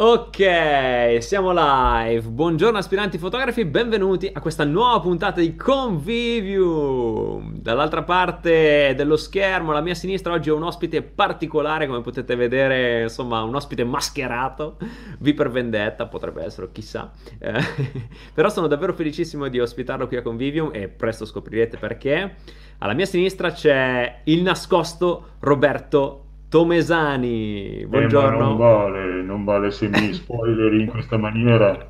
Ok, 0.00 1.16
siamo 1.18 1.50
live. 1.52 2.28
Buongiorno 2.28 2.78
aspiranti 2.78 3.18
fotografi, 3.18 3.64
benvenuti 3.64 4.30
a 4.32 4.40
questa 4.40 4.62
nuova 4.62 5.00
puntata 5.00 5.40
di 5.40 5.56
Convivium. 5.56 7.58
Dall'altra 7.58 8.04
parte 8.04 8.94
dello 8.96 9.16
schermo, 9.16 9.72
alla 9.72 9.80
mia 9.80 9.96
sinistra, 9.96 10.34
oggi 10.34 10.50
ho 10.50 10.54
un 10.54 10.62
ospite 10.62 11.02
particolare, 11.02 11.88
come 11.88 12.00
potete 12.00 12.36
vedere, 12.36 13.02
insomma, 13.02 13.42
un 13.42 13.56
ospite 13.56 13.82
mascherato. 13.82 14.76
Vi 15.18 15.34
per 15.34 15.50
vendetta, 15.50 16.06
potrebbe 16.06 16.44
essere, 16.44 16.70
chissà. 16.70 17.10
Eh, 17.40 17.60
però 18.32 18.50
sono 18.50 18.68
davvero 18.68 18.92
felicissimo 18.92 19.48
di 19.48 19.58
ospitarlo 19.58 20.06
qui 20.06 20.16
a 20.16 20.22
Convivium 20.22 20.70
e 20.74 20.86
presto 20.86 21.24
scoprirete 21.24 21.76
perché. 21.76 22.36
Alla 22.78 22.92
mia 22.92 23.06
sinistra 23.06 23.50
c'è 23.50 24.20
il 24.26 24.42
nascosto 24.42 25.30
Roberto 25.40 26.26
Tomesani, 26.48 27.84
buongiorno. 27.86 28.36
Eh, 28.36 28.40
non 28.40 28.56
vale, 28.56 29.22
non 29.22 29.44
vale 29.44 29.70
se 29.70 29.88
mi 29.88 30.12
spoileri 30.14 30.80
in 30.80 30.86
questa 30.86 31.18
maniera. 31.18 31.86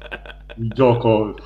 Il 0.56 0.68
gioco, 0.70 1.36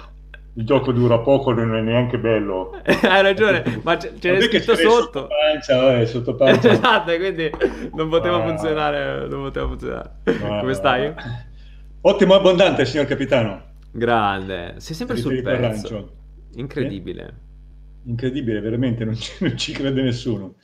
il 0.55 0.65
gioco 0.65 0.93
dura 0.93 1.19
poco, 1.19 1.52
non 1.52 1.77
è 1.77 1.83
neanche 1.83 2.19
bello. 2.19 2.80
Hai 2.83 3.21
ragione, 3.21 3.80
ma 3.83 3.98
c- 3.98 4.19
ce 4.19 4.30
l'hai 4.30 4.41
scritto 4.41 4.75
sotto. 4.75 5.01
Sotto 5.01 5.29
pancia, 5.29 6.01
eh, 6.01 6.07
sotto 6.07 6.35
pancia. 6.35 6.71
esatto, 6.71 7.15
quindi 7.16 7.51
non 7.93 8.09
poteva 8.09 8.43
ah. 8.43 8.47
funzionare. 8.47 9.29
Non 9.29 9.43
poteva 9.43 9.66
funzionare. 9.66 10.10
Ah. 10.24 10.60
Come 10.60 10.73
stai? 10.73 11.13
Ottimo 12.01 12.35
abbondante, 12.35 12.87
signor 12.87 13.05
capitano. 13.05 13.63
Grande, 13.91 14.77
sei 14.79 14.95
sempre 14.95 15.16
sul 15.19 15.43
pezzo. 15.43 16.13
Incredibile. 16.55 17.23
Eh? 17.27 18.10
Incredibile, 18.10 18.60
veramente, 18.60 19.05
non 19.05 19.15
ci, 19.15 19.33
non 19.41 19.57
ci 19.59 19.73
crede 19.73 20.01
nessuno, 20.01 20.55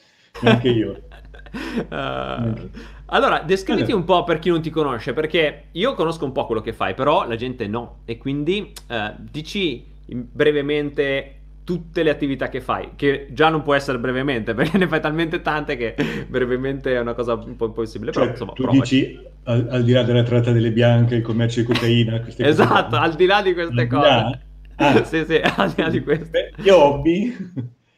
neanche 0.40 0.68
io. 0.70 1.02
Uh, 1.52 2.70
allora, 3.06 3.42
descriviti 3.44 3.92
un 3.92 4.04
po' 4.04 4.24
per 4.24 4.38
chi 4.38 4.50
non 4.50 4.60
ti 4.60 4.70
conosce, 4.70 5.12
perché 5.12 5.64
io 5.72 5.94
conosco 5.94 6.24
un 6.24 6.32
po' 6.32 6.46
quello 6.46 6.60
che 6.60 6.72
fai, 6.72 6.94
però 6.94 7.26
la 7.26 7.36
gente 7.36 7.66
no. 7.66 8.00
E 8.04 8.18
quindi 8.18 8.72
uh, 8.88 9.14
dici 9.18 9.84
brevemente 10.06 11.34
tutte 11.64 12.02
le 12.02 12.10
attività 12.10 12.48
che 12.48 12.60
fai, 12.60 12.92
che 12.96 13.28
già 13.30 13.50
non 13.50 13.62
può 13.62 13.74
essere 13.74 13.98
brevemente, 13.98 14.52
perché 14.54 14.78
ne 14.78 14.88
fai 14.88 15.00
talmente 15.00 15.42
tante 15.42 15.76
che 15.76 15.94
brevemente 16.26 16.94
è 16.94 17.00
una 17.00 17.14
cosa 17.14 17.34
un 17.34 17.56
po' 17.56 17.66
impossibile. 17.66 18.12
Cioè, 18.12 18.22
però, 18.22 18.32
insomma, 18.32 18.52
tu 18.52 18.62
provaci. 18.62 18.96
dici 18.96 19.20
al, 19.44 19.68
al, 19.70 19.84
di 19.84 19.92
là 19.92 20.02
della 20.02 20.22
tratta 20.22 20.50
delle 20.50 20.70
bianche, 20.70 21.16
il 21.16 21.22
commercio 21.22 21.60
di 21.60 21.66
cocaina, 21.66 22.20
queste 22.24 22.46
esatto, 22.46 22.90
cose. 22.90 23.02
al 23.02 23.14
di 23.14 23.26
là 23.26 23.42
di 23.42 23.54
queste 23.54 23.80
al 23.80 23.86
cose. 23.86 24.40
Ah. 24.76 25.04
sì, 25.04 25.24
sì, 25.26 25.40
al 25.42 25.70
di 25.72 25.82
là 25.82 25.88
di 25.88 26.02
queste. 26.02 26.52
Gli 26.56 26.68
hobby. 26.68 27.36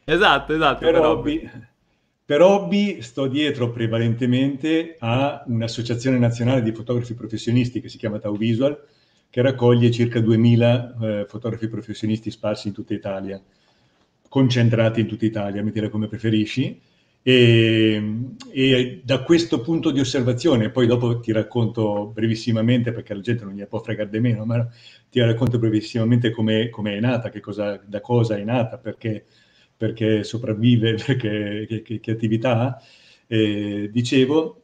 Esatto, 0.05 0.55
esatto. 0.55 0.85
Per, 0.85 0.93
per 0.93 1.05
hobby. 1.05 1.37
hobby 1.37 1.69
per 2.31 2.43
hobby 2.43 3.03
sto 3.03 3.27
dietro 3.27 3.73
prevalentemente 3.73 4.95
a 5.01 5.43
un'associazione 5.49 6.17
nazionale 6.17 6.63
di 6.63 6.71
fotografi 6.71 7.15
professionisti 7.15 7.81
che 7.81 7.89
si 7.89 7.99
chiama 7.99 8.21
Tau 8.21 8.37
Visual, 8.37 8.81
che 9.29 9.43
raccoglie 9.43 9.91
circa 9.91 10.21
2000 10.21 10.97
eh, 11.01 11.25
fotografi 11.27 11.67
professionisti 11.67 12.31
sparsi 12.31 12.69
in 12.69 12.75
tutta 12.75 12.95
Italia, 12.95 13.43
concentrati 14.29 15.01
in 15.01 15.09
tutta 15.09 15.25
Italia, 15.25 15.61
dire 15.61 15.89
come 15.89 16.07
preferisci. 16.07 16.81
E, 17.21 18.15
e, 18.53 19.01
da 19.03 19.23
questo 19.25 19.61
punto 19.61 19.91
di 19.91 19.99
osservazione, 19.99 20.71
poi 20.71 20.87
dopo 20.87 21.19
ti 21.19 21.33
racconto 21.33 22.13
brevissimamente, 22.15 22.93
perché 22.93 23.13
la 23.13 23.23
gente 23.23 23.43
non 23.43 23.55
gli 23.55 23.67
può 23.67 23.81
fregare 23.81 24.09
di 24.09 24.21
meno, 24.21 24.45
ma 24.45 24.69
ti 25.11 25.19
racconto 25.19 25.59
brevissimamente 25.59 26.31
come 26.31 26.71
è 26.71 27.01
nata, 27.01 27.33
cosa, 27.41 27.83
da 27.85 28.01
cosa 28.01 28.37
è 28.37 28.45
nata, 28.45 28.79
perché 28.79 29.25
perché 29.81 30.25
sopravvive, 30.25 30.97
perché, 31.03 31.65
che, 31.67 31.81
che, 31.81 32.01
che 32.01 32.11
attività 32.11 32.59
ha. 32.61 32.83
Eh, 33.27 33.89
dicevo, 33.91 34.61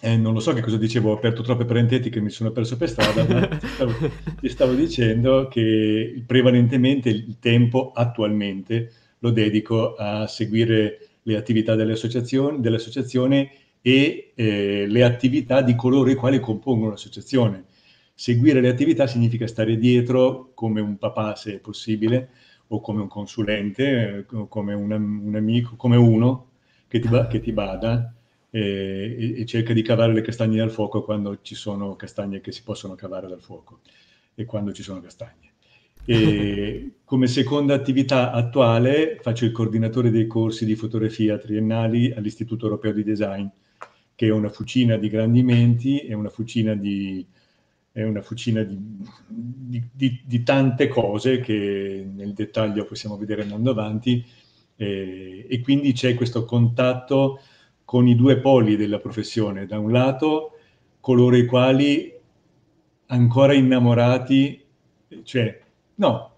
eh, 0.00 0.16
non 0.16 0.32
lo 0.32 0.40
so 0.40 0.52
che 0.52 0.60
cosa 0.60 0.76
dicevo, 0.76 1.12
ho 1.12 1.14
aperto 1.14 1.42
troppe 1.42 1.64
parentetiche 1.64 2.18
e 2.18 2.22
mi 2.22 2.30
sono 2.30 2.50
perso 2.50 2.76
per 2.76 2.88
strada, 2.88 3.24
ma 3.28 3.46
ti 3.46 3.68
stavo, 3.68 3.92
ti 4.40 4.48
stavo 4.48 4.74
dicendo 4.74 5.46
che 5.46 6.20
prevalentemente 6.26 7.10
il 7.10 7.36
tempo 7.38 7.92
attualmente 7.94 8.90
lo 9.20 9.30
dedico 9.30 9.94
a 9.94 10.26
seguire 10.26 11.10
le 11.22 11.36
attività 11.36 11.76
dell'associazione, 11.76 12.58
dell'associazione 12.58 13.52
e 13.80 14.32
eh, 14.34 14.86
le 14.88 15.04
attività 15.04 15.62
di 15.62 15.76
coloro 15.76 16.10
i 16.10 16.16
quali 16.16 16.40
compongono 16.40 16.90
l'associazione. 16.90 17.66
Seguire 18.14 18.60
le 18.60 18.68
attività 18.68 19.06
significa 19.06 19.46
stare 19.46 19.78
dietro 19.78 20.50
come 20.54 20.80
un 20.80 20.98
papà, 20.98 21.36
se 21.36 21.54
è 21.54 21.58
possibile, 21.60 22.30
o 22.72 22.80
come 22.80 23.00
un 23.00 23.08
consulente, 23.08 24.26
eh, 24.28 24.46
come 24.48 24.74
un, 24.74 24.90
un 24.92 25.34
amico, 25.34 25.76
come 25.76 25.96
uno 25.96 26.48
che 26.86 27.00
ti, 27.00 27.08
che 27.28 27.40
ti 27.40 27.52
bada 27.52 28.14
e, 28.50 29.34
e, 29.38 29.46
cerca 29.46 29.72
di 29.72 29.82
cavare 29.82 30.12
le 30.12 30.22
castagne 30.22 30.56
dal 30.56 30.70
fuoco 30.70 31.02
quando 31.02 31.38
ci 31.42 31.54
sono 31.54 31.96
castagne 31.96 32.40
che 32.40 32.52
si 32.52 32.62
possono 32.62 32.94
cavare 32.94 33.28
dal 33.28 33.40
fuoco 33.40 33.80
e 34.34 34.44
quando 34.44 34.72
ci 34.72 34.82
sono 34.82 35.00
castagne. 35.00 35.52
E 36.04 36.92
come 37.04 37.26
seconda 37.26 37.74
attività 37.74 38.32
attuale 38.32 39.18
faccio 39.20 39.44
il 39.44 39.52
coordinatore 39.52 40.10
dei 40.10 40.26
corsi 40.26 40.64
di 40.64 40.76
fotografia 40.76 41.38
triennali 41.38 42.12
all'Istituto 42.12 42.66
Europeo 42.66 42.92
di 42.92 43.02
Design, 43.02 43.46
che 44.14 44.26
è 44.26 44.30
una 44.30 44.48
fucina 44.48 44.96
di 44.96 45.08
grandi 45.08 45.42
menti, 45.42 45.98
è 45.98 46.12
una 46.12 46.30
fucina 46.30 46.74
di 46.74 47.26
è 47.92 48.02
una 48.04 48.22
fucina 48.22 48.62
di, 48.62 48.78
di, 49.26 49.82
di, 49.92 50.22
di, 50.24 50.42
tante 50.42 50.88
cose 50.88 51.40
che 51.40 52.08
nel 52.08 52.32
dettaglio 52.32 52.84
possiamo 52.84 53.16
vedere 53.16 53.42
andando 53.42 53.70
avanti 53.72 54.24
eh, 54.76 55.46
e 55.48 55.60
quindi 55.60 55.92
c'è 55.92 56.14
questo 56.14 56.44
contatto 56.44 57.40
con 57.84 58.06
i 58.06 58.14
due 58.14 58.38
poli 58.38 58.76
della 58.76 58.98
professione, 58.98 59.66
da 59.66 59.78
un 59.78 59.90
lato 59.90 60.52
coloro 61.00 61.36
i 61.36 61.46
quali 61.46 62.14
ancora 63.06 63.54
innamorati, 63.54 64.64
cioè 65.24 65.60
no, 65.96 66.34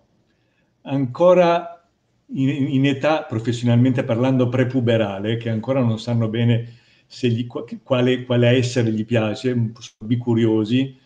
ancora 0.83 1.87
in, 2.35 2.49
in 2.49 2.87
età 2.87 3.25
professionalmente 3.25 4.05
parlando 4.05 4.49
prepuberale, 4.49 5.37
che 5.37 5.51
ancora 5.51 5.81
non 5.81 5.99
sanno 5.99 6.29
bene 6.29 6.79
gli, 7.21 7.47
quale, 7.47 8.25
quale 8.25 8.49
essere 8.49 8.91
gli 8.91 9.05
piace, 9.05 9.51
sono 9.51 10.07
bicuriosi, 10.07 10.99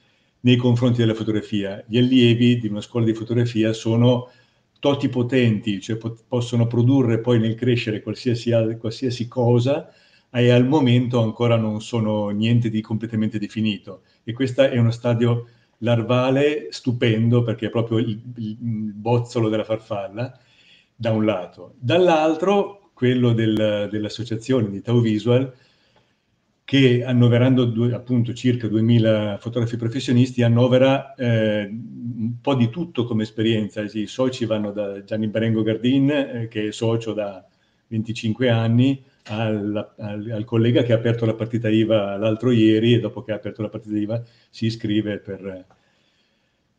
nei 0.46 0.56
confronti 0.56 0.98
della 0.98 1.14
fotografia. 1.14 1.82
Gli 1.88 1.98
allievi 1.98 2.60
di 2.60 2.68
una 2.68 2.80
scuola 2.80 3.04
di 3.04 3.14
fotografia 3.14 3.72
sono 3.72 4.30
totipotenti, 4.78 5.80
cioè 5.80 5.96
po- 5.96 6.16
possono 6.28 6.68
produrre 6.68 7.18
poi 7.18 7.40
nel 7.40 7.56
crescere 7.56 8.00
qualsiasi, 8.00 8.52
qualsiasi 8.78 9.26
cosa 9.26 9.92
e 10.30 10.50
al 10.50 10.64
momento 10.64 11.20
ancora 11.20 11.56
non 11.56 11.80
sono 11.80 12.28
niente 12.28 12.70
di 12.70 12.80
completamente 12.80 13.40
definito. 13.40 14.02
E 14.22 14.32
questo 14.32 14.62
è 14.62 14.78
uno 14.78 14.92
stadio 14.92 15.48
larvale 15.78 16.68
stupendo 16.70 17.42
perché 17.42 17.66
è 17.66 17.70
proprio 17.70 17.98
il, 17.98 18.20
il 18.36 18.56
bozzolo 18.60 19.48
della 19.48 19.64
farfalla, 19.64 20.38
da 20.94 21.10
un 21.10 21.24
lato. 21.24 21.74
Dall'altro, 21.80 22.90
quello 22.94 23.32
del, 23.32 23.88
dell'associazione 23.90 24.70
di 24.70 24.80
Tau 24.80 25.00
Visual, 25.00 25.52
che 26.66 27.04
annoverando 27.04 27.64
due, 27.64 27.94
appunto 27.94 28.34
circa 28.34 28.66
2000 28.66 29.38
fotografi 29.38 29.76
professionisti 29.76 30.42
annovera 30.42 31.14
eh, 31.14 31.68
un 31.70 32.40
po' 32.40 32.56
di 32.56 32.68
tutto 32.70 33.04
come 33.04 33.22
esperienza. 33.22 33.82
I 33.82 34.08
soci 34.08 34.46
vanno 34.46 34.72
da 34.72 35.04
Gianni 35.04 35.28
Berengo 35.28 35.62
Gardin, 35.62 36.10
eh, 36.10 36.48
che 36.50 36.66
è 36.66 36.72
socio 36.72 37.12
da 37.12 37.46
25 37.86 38.50
anni, 38.50 39.00
al, 39.28 39.92
al, 39.96 40.28
al, 40.28 40.44
collega 40.44 40.82
che 40.82 40.92
ha 40.92 40.96
aperto 40.96 41.24
la 41.24 41.34
partita 41.34 41.68
IVA 41.68 42.16
l'altro 42.16 42.50
ieri 42.50 42.94
e 42.94 42.98
dopo 42.98 43.22
che 43.22 43.30
ha 43.30 43.36
aperto 43.36 43.62
la 43.62 43.68
partita 43.68 43.96
IVA 43.96 44.24
si 44.50 44.66
iscrive 44.66 45.18
per, 45.18 45.66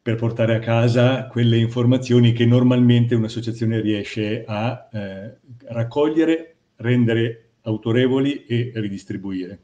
per 0.02 0.16
portare 0.16 0.56
a 0.56 0.60
casa 0.60 1.28
quelle 1.28 1.56
informazioni 1.56 2.34
che 2.34 2.46
normalmente 2.46 3.16
un'associazione 3.16 3.80
riesce 3.80 4.44
a 4.46 4.90
eh, 4.92 5.38
raccogliere, 5.68 6.56
rendere 6.76 7.52
autorevoli 7.62 8.46
e 8.46 8.74
ridistribuire. 8.76 9.60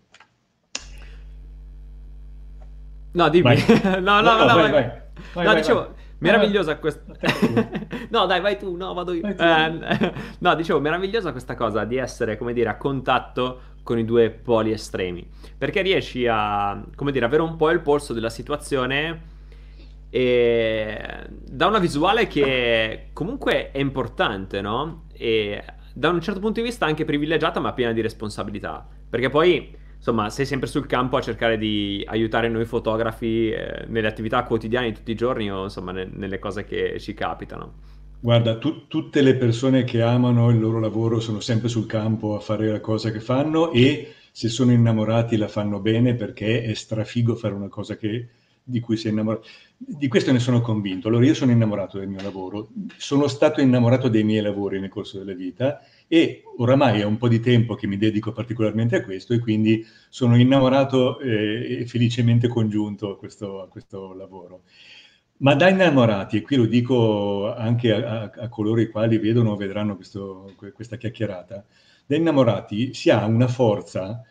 No, 3.14 3.30
dimmi. 3.30 3.56
no, 4.02 4.22
no, 4.22 4.22
no, 4.22 4.46
no, 4.46 4.46
vai, 4.46 4.56
vai. 4.56 4.72
vai. 4.72 5.02
vai 5.34 5.46
no, 5.46 5.54
dicevo, 5.54 5.94
meravigliosa 6.20 6.78
questa... 6.80 7.14
no, 8.10 8.26
dai, 8.26 8.42
vai 8.42 8.58
tu, 8.58 8.76
no, 8.76 8.94
vado 8.94 9.14
io. 9.14 9.26
Eh, 9.26 10.14
no, 10.40 10.56
dicevo, 10.56 10.80
meravigliosa 10.80 11.32
questa 11.32 11.56
cosa 11.56 11.84
di 11.84 11.98
essere, 11.98 12.38
come 12.38 12.54
dire, 12.54 12.70
a 12.70 12.78
contatto 12.78 13.72
con 13.84 14.00
i 14.00 14.06
due 14.06 14.30
poli 14.32 14.72
estremi. 14.72 15.28
Perché 15.58 15.82
riesci 15.82 16.26
a, 16.28 16.82
come 16.96 17.12
dire, 17.12 17.26
avere 17.26 17.44
un 17.44 17.56
po' 17.56 17.70
il 17.70 17.82
polso 17.82 18.14
della 18.14 18.30
situazione 18.30 19.32
e 20.10 21.26
da 21.28 21.68
una 21.68 21.80
visuale 21.80 22.28
che 22.28 23.10
comunque 23.14 23.72
è 23.72 23.80
importante, 23.80 24.62
no? 24.62 25.06
E 25.12 25.64
da 25.94 26.10
un 26.10 26.22
certo 26.22 26.40
punto 26.40 26.60
di 26.60 26.66
vista 26.66 26.86
anche 26.86 27.06
privilegiata 27.06 27.60
ma 27.60 27.74
piena 27.74 27.92
di 27.92 28.02
responsabilità. 28.02 28.88
Perché 29.10 29.30
poi 29.30 29.76
insomma, 30.04 30.30
sei 30.30 30.46
sempre 30.46 30.68
sul 30.68 30.86
campo 30.86 31.16
a 31.16 31.22
cercare 31.22 31.58
di 31.58 32.04
aiutare 32.06 32.50
noi 32.50 32.66
fotografi 32.66 33.50
eh, 33.50 33.86
nelle 33.88 34.08
attività 34.08 34.44
quotidiane 34.44 34.90
di 34.90 34.96
tutti 34.98 35.12
i 35.12 35.16
giorni 35.16 35.50
o 35.50 35.64
insomma 35.64 35.94
ne- 35.94 36.10
nelle 36.14 36.40
cose 36.40 36.66
che 36.66 37.00
ci 37.00 37.14
capitano. 37.14 37.76
Guarda, 38.20 38.58
tu- 38.58 38.88
tutte 38.88 39.22
le 39.22 39.36
persone 39.36 39.86
che 39.86 40.02
amano 40.02 40.50
il 40.50 40.60
loro 40.60 40.82
lavoro 40.82 41.22
sono 41.22 41.40
sempre 41.40 41.70
sul 41.70 41.86
campo 41.86 42.36
a 42.36 42.42
fare 42.42 42.70
la 42.70 42.82
cosa 42.82 43.12
che 43.12 43.22
fanno 43.22 43.72
e 43.72 44.14
se 44.30 44.50
sono 44.50 44.74
innamorati 44.74 45.38
la 45.38 45.48
fanno 45.48 45.80
bene 45.80 46.16
perché 46.16 46.64
è 46.64 46.74
strafigo 46.74 47.36
fare 47.36 47.54
una 47.54 47.70
cosa 47.70 47.96
che 47.96 48.28
di 48.62 48.82
cui 48.82 48.98
sei 48.98 49.12
innamorato. 49.12 49.48
Di 49.78 50.10
questo 50.10 50.34
ne 50.34 50.40
sono 50.40 50.60
convinto. 50.60 51.08
Allora 51.08 51.26
io 51.26 51.34
sono 51.34 51.52
innamorato 51.52 51.98
del 51.98 52.10
mio 52.10 52.22
lavoro, 52.22 52.70
sono 52.98 53.28
stato 53.28 53.62
innamorato 53.62 54.10
dei 54.10 54.24
miei 54.24 54.42
lavori 54.42 54.82
nel 54.82 54.90
corso 54.90 55.18
della 55.18 55.34
vita 55.34 55.80
e 56.08 56.44
oramai 56.58 57.02
è 57.02 57.06
un 57.06 57.18
po' 57.18 57.28
di 57.28 57.40
tempo 57.40 57.76
che 57.76 57.88
mi 57.88 57.98
dedico 57.98 58.32
particolarmente 58.32 58.98
a 58.98 59.04
questo 59.04 59.34
e 59.34 59.40
quindi 59.40 59.86
sono 60.10 60.38
innamorato 60.38 61.20
eh, 61.20 61.80
e 61.82 61.86
felicemente 61.88 62.48
congiunto 62.48 63.12
a 63.12 63.18
questo, 63.18 63.62
a 63.62 63.68
questo, 63.68 64.14
lavoro. 64.14 64.64
Ma 65.38 65.56
da 65.56 65.70
innamorati, 65.70 66.38
e 66.38 66.42
qui 66.42 66.56
lo 66.56 66.66
dico 66.66 67.54
anche 67.54 67.92
a, 67.92 68.32
a 68.34 68.50
coloro 68.50 68.80
i 68.82 68.90
quali 68.90 69.18
vedono 69.18 69.52
o 69.52 69.56
vedranno 69.56 69.96
questo, 69.96 70.54
questa 70.74 70.98
chiacchierata, 70.98 71.66
da 72.06 72.16
innamorati 72.16 72.94
si 72.94 73.10
ha 73.10 73.26
una 73.26 73.48
forza 73.48 74.24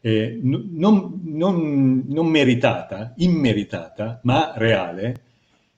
eh, 0.00 0.38
non, 0.42 1.20
non, 1.24 2.04
non, 2.06 2.26
meritata, 2.26 3.12
immeritata, 3.16 4.20
ma 4.24 4.52
reale, 4.56 5.22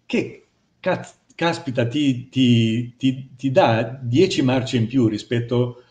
che 0.06 0.46
cazzo, 0.80 1.14
caspita 1.34 1.86
ti, 1.86 2.28
ti, 2.28 2.94
ti, 2.96 3.30
ti 3.36 3.50
dà 3.50 3.98
dieci 4.00 4.42
marce 4.42 4.76
in 4.76 4.86
più 4.86 5.08
rispetto 5.08 5.82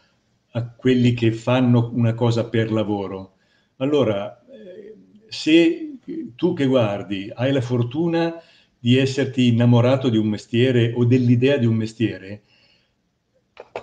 a 0.52 0.68
quelli 0.68 1.14
che 1.14 1.32
fanno 1.32 1.92
una 1.94 2.14
cosa 2.14 2.48
per 2.50 2.72
lavoro. 2.72 3.36
Allora, 3.78 4.44
eh, 4.50 4.96
se 5.28 5.98
tu 6.36 6.54
che 6.54 6.66
guardi 6.66 7.32
hai 7.34 7.52
la 7.52 7.62
fortuna 7.62 8.36
di 8.78 8.98
esserti 8.98 9.48
innamorato 9.48 10.10
di 10.10 10.18
un 10.18 10.28
mestiere 10.28 10.94
o 10.96 11.06
dell'idea 11.06 11.58
di 11.58 11.66
un 11.66 11.76
mestiere, 11.76 12.42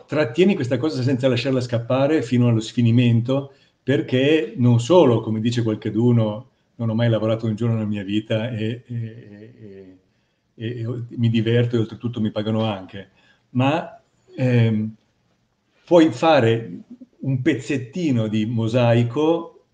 trattieni 0.07 0.55
questa 0.55 0.77
cosa 0.77 1.03
senza 1.03 1.29
lasciarla 1.29 1.61
scappare 1.61 2.23
fino 2.23 2.49
allo 2.49 2.61
sfinimento 2.61 3.53
perché 3.83 4.55
non 4.57 4.81
solo, 4.81 5.21
come 5.21 5.41
dice 5.41 5.63
qualcheduno, 5.63 6.51
non 6.77 6.91
ho 6.91 6.95
mai 6.95 7.09
lavorato 7.09 7.47
un 7.47 7.55
giorno 7.55 7.75
nella 7.77 7.87
mia 7.87 8.05
vita 8.05 8.51
e, 8.51 8.83
e, 8.87 9.99
e 10.59 10.85
mi 11.11 11.31
diverto 11.31 11.77
e 11.77 11.79
oltretutto 11.79 12.21
mi 12.21 12.33
pagano 12.33 12.65
anche, 12.65 13.11
ma 13.51 14.01
ehm, 14.37 14.95
puoi 15.85 16.11
fare 16.11 16.81
un 17.21 17.41
pezzettino 17.41 18.27
di 18.27 18.45
mosaico 18.45 19.65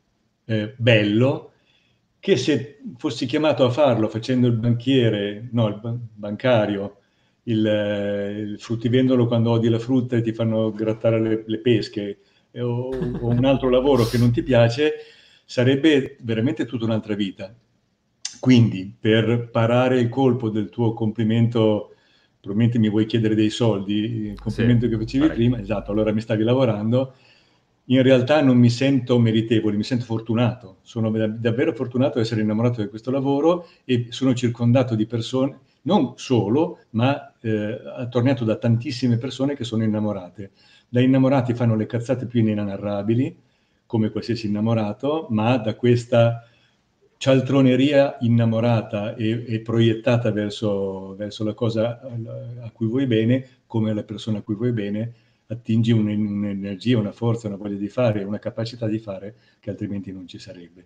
eh, 0.45 0.75
bello 0.77 1.53
che 2.21 2.37
se 2.37 2.79
fossi 2.97 3.27
chiamato 3.27 3.65
a 3.65 3.71
farlo 3.71 4.09
facendo 4.09 4.47
il 4.47 4.55
banchiere, 4.55 5.49
no, 5.53 5.69
il 5.69 5.99
bancario, 6.15 6.99
il, 7.45 8.47
il 8.49 8.57
fruttivendolo 8.59 9.27
quando 9.27 9.51
odi 9.51 9.69
la 9.69 9.79
frutta 9.79 10.17
e 10.17 10.23
ti 10.23 10.33
fanno 10.33 10.71
grattare 10.73 11.21
le, 11.21 11.45
le 11.47 11.59
pesche, 11.59 12.19
o, 12.57 12.89
o 12.89 13.29
un 13.29 13.45
altro 13.45 13.69
lavoro 13.69 14.05
che 14.05 14.19
non 14.19 14.33
ti 14.33 14.43
piace, 14.43 14.95
sarebbe 15.45 16.17
veramente 16.21 16.65
tutta 16.65 16.85
un'altra 16.85 17.15
vita. 17.15 17.55
Quindi, 18.45 18.95
per 19.01 19.49
parare 19.51 19.99
il 19.99 20.11
colpo 20.11 20.51
del 20.51 20.69
tuo 20.69 20.93
complimento, 20.93 21.95
probabilmente 22.39 22.79
mi 22.79 22.91
vuoi 22.91 23.07
chiedere 23.07 23.35
dei 23.35 23.49
soldi, 23.49 23.95
il 23.95 24.39
complimento 24.39 24.85
sì, 24.85 24.91
che 24.91 24.99
facevi 24.99 25.27
vai. 25.27 25.35
prima, 25.35 25.59
esatto, 25.59 25.93
allora 25.93 26.13
mi 26.13 26.21
stavi 26.21 26.43
lavorando, 26.43 27.15
in 27.87 28.03
realtà 28.03 28.43
non 28.43 28.59
mi 28.59 28.69
sento 28.69 29.19
meritevole, 29.19 29.79
mi 29.79 29.83
sento 29.83 30.05
fortunato. 30.05 30.77
Sono 30.83 31.11
davvero 31.11 31.73
fortunato 31.73 32.19
di 32.19 32.25
essere 32.25 32.43
innamorato 32.43 32.83
di 32.83 32.89
questo 32.89 33.11
lavoro 33.11 33.67
e 33.87 34.09
sono 34.11 34.35
circondato 34.35 34.95
di 34.95 35.07
persone, 35.07 35.61
non 35.85 36.13
solo, 36.17 36.81
ma 36.91 37.33
eh, 37.41 37.81
attorniato 37.97 38.45
da 38.45 38.57
tantissime 38.57 39.17
persone 39.17 39.57
che 39.57 39.65
sono 39.65 39.85
innamorate 39.85 40.51
da 40.87 41.01
innamorati 41.01 41.55
fanno 41.55 41.77
le 41.77 41.87
cazzate 41.87 42.27
più 42.27 42.41
inenarrabili, 42.41 43.35
come 43.87 44.11
qualsiasi 44.11 44.49
innamorato, 44.49 45.29
ma 45.31 45.57
da 45.57 45.75
questa 45.77 46.47
cialtroneria 47.25 48.19
innamorata 48.21 49.15
e, 49.15 49.47
e 49.49 49.61
proiettata 49.61 50.31
verso, 50.31 51.15
verso, 51.17 51.43
la 51.43 51.55
cosa 51.55 51.99
a 52.03 52.71
cui 52.71 52.87
vuoi 52.87 53.07
bene, 53.07 53.63
come 53.67 53.95
la 53.95 54.03
persona 54.03 54.39
a 54.39 54.43
cui 54.43 54.55
vuoi 54.55 54.73
bene, 54.73 55.15
attingi 55.47 55.91
un, 55.91 56.07
un'energia, 56.07 56.99
una 56.99 57.13
forza, 57.13 57.49
una 57.49 57.57
voglia 57.57 57.79
di 57.79 57.89
fare, 57.89 58.25
una 58.25 58.39
capacità 58.39 58.87
di 58.87 58.99
fare 58.99 59.37
che 59.59 59.71
altrimenti 59.71 60.13
non 60.13 60.29
ci 60.29 60.39
sarebbe. 60.39 60.85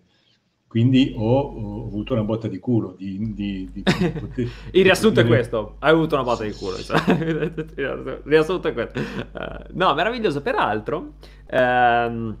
Quindi 0.65 1.13
ho, 1.13 1.39
ho, 1.39 1.87
avuto 1.87 2.13
una 2.13 2.23
botta 2.23 2.47
di 2.47 2.59
culo. 2.59 2.95
Di, 2.97 3.33
di, 3.33 3.69
di, 3.73 3.83
Il 4.71 4.83
riassunto 4.83 5.19
è 5.19 5.25
questo: 5.25 5.75
hai 5.79 5.91
avuto 5.91 6.15
una 6.15 6.23
botta 6.23 6.45
di 6.45 6.53
culo. 6.53 6.77
Il 7.19 8.21
riassunto 8.23 8.69
è 8.69 8.73
questo. 8.73 8.97
Uh, 8.97 9.65
no, 9.73 9.93
meraviglioso. 9.93 10.41
Peraltro, 10.41 11.15
um, 11.51 12.37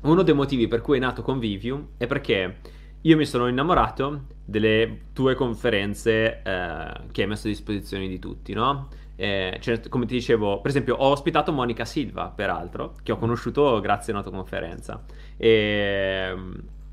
uno 0.00 0.22
dei 0.22 0.34
motivi 0.34 0.66
per 0.66 0.80
cui 0.80 0.96
è 0.96 1.00
nato 1.00 1.20
Convivium 1.20 1.88
è 1.98 2.06
perché 2.06 2.71
io 3.02 3.16
mi 3.16 3.24
sono 3.24 3.48
innamorato 3.48 4.24
delle 4.44 5.06
tue 5.12 5.34
conferenze 5.34 6.42
uh, 6.44 7.10
che 7.10 7.22
hai 7.22 7.28
messo 7.28 7.46
a 7.46 7.50
disposizione 7.50 8.08
di 8.08 8.18
tutti, 8.18 8.52
no? 8.52 8.88
Eh, 9.16 9.58
cioè, 9.60 9.80
come 9.88 10.06
ti 10.06 10.14
dicevo, 10.14 10.60
per 10.60 10.70
esempio, 10.70 10.96
ho 10.96 11.10
ospitato 11.10 11.52
Monica 11.52 11.84
Silva, 11.84 12.32
peraltro, 12.34 12.94
che 13.02 13.12
ho 13.12 13.18
conosciuto 13.18 13.78
grazie 13.80 14.12
a 14.12 14.16
una 14.16 14.24
tua 14.24 14.32
conferenza. 14.32 15.04
E 15.36 16.34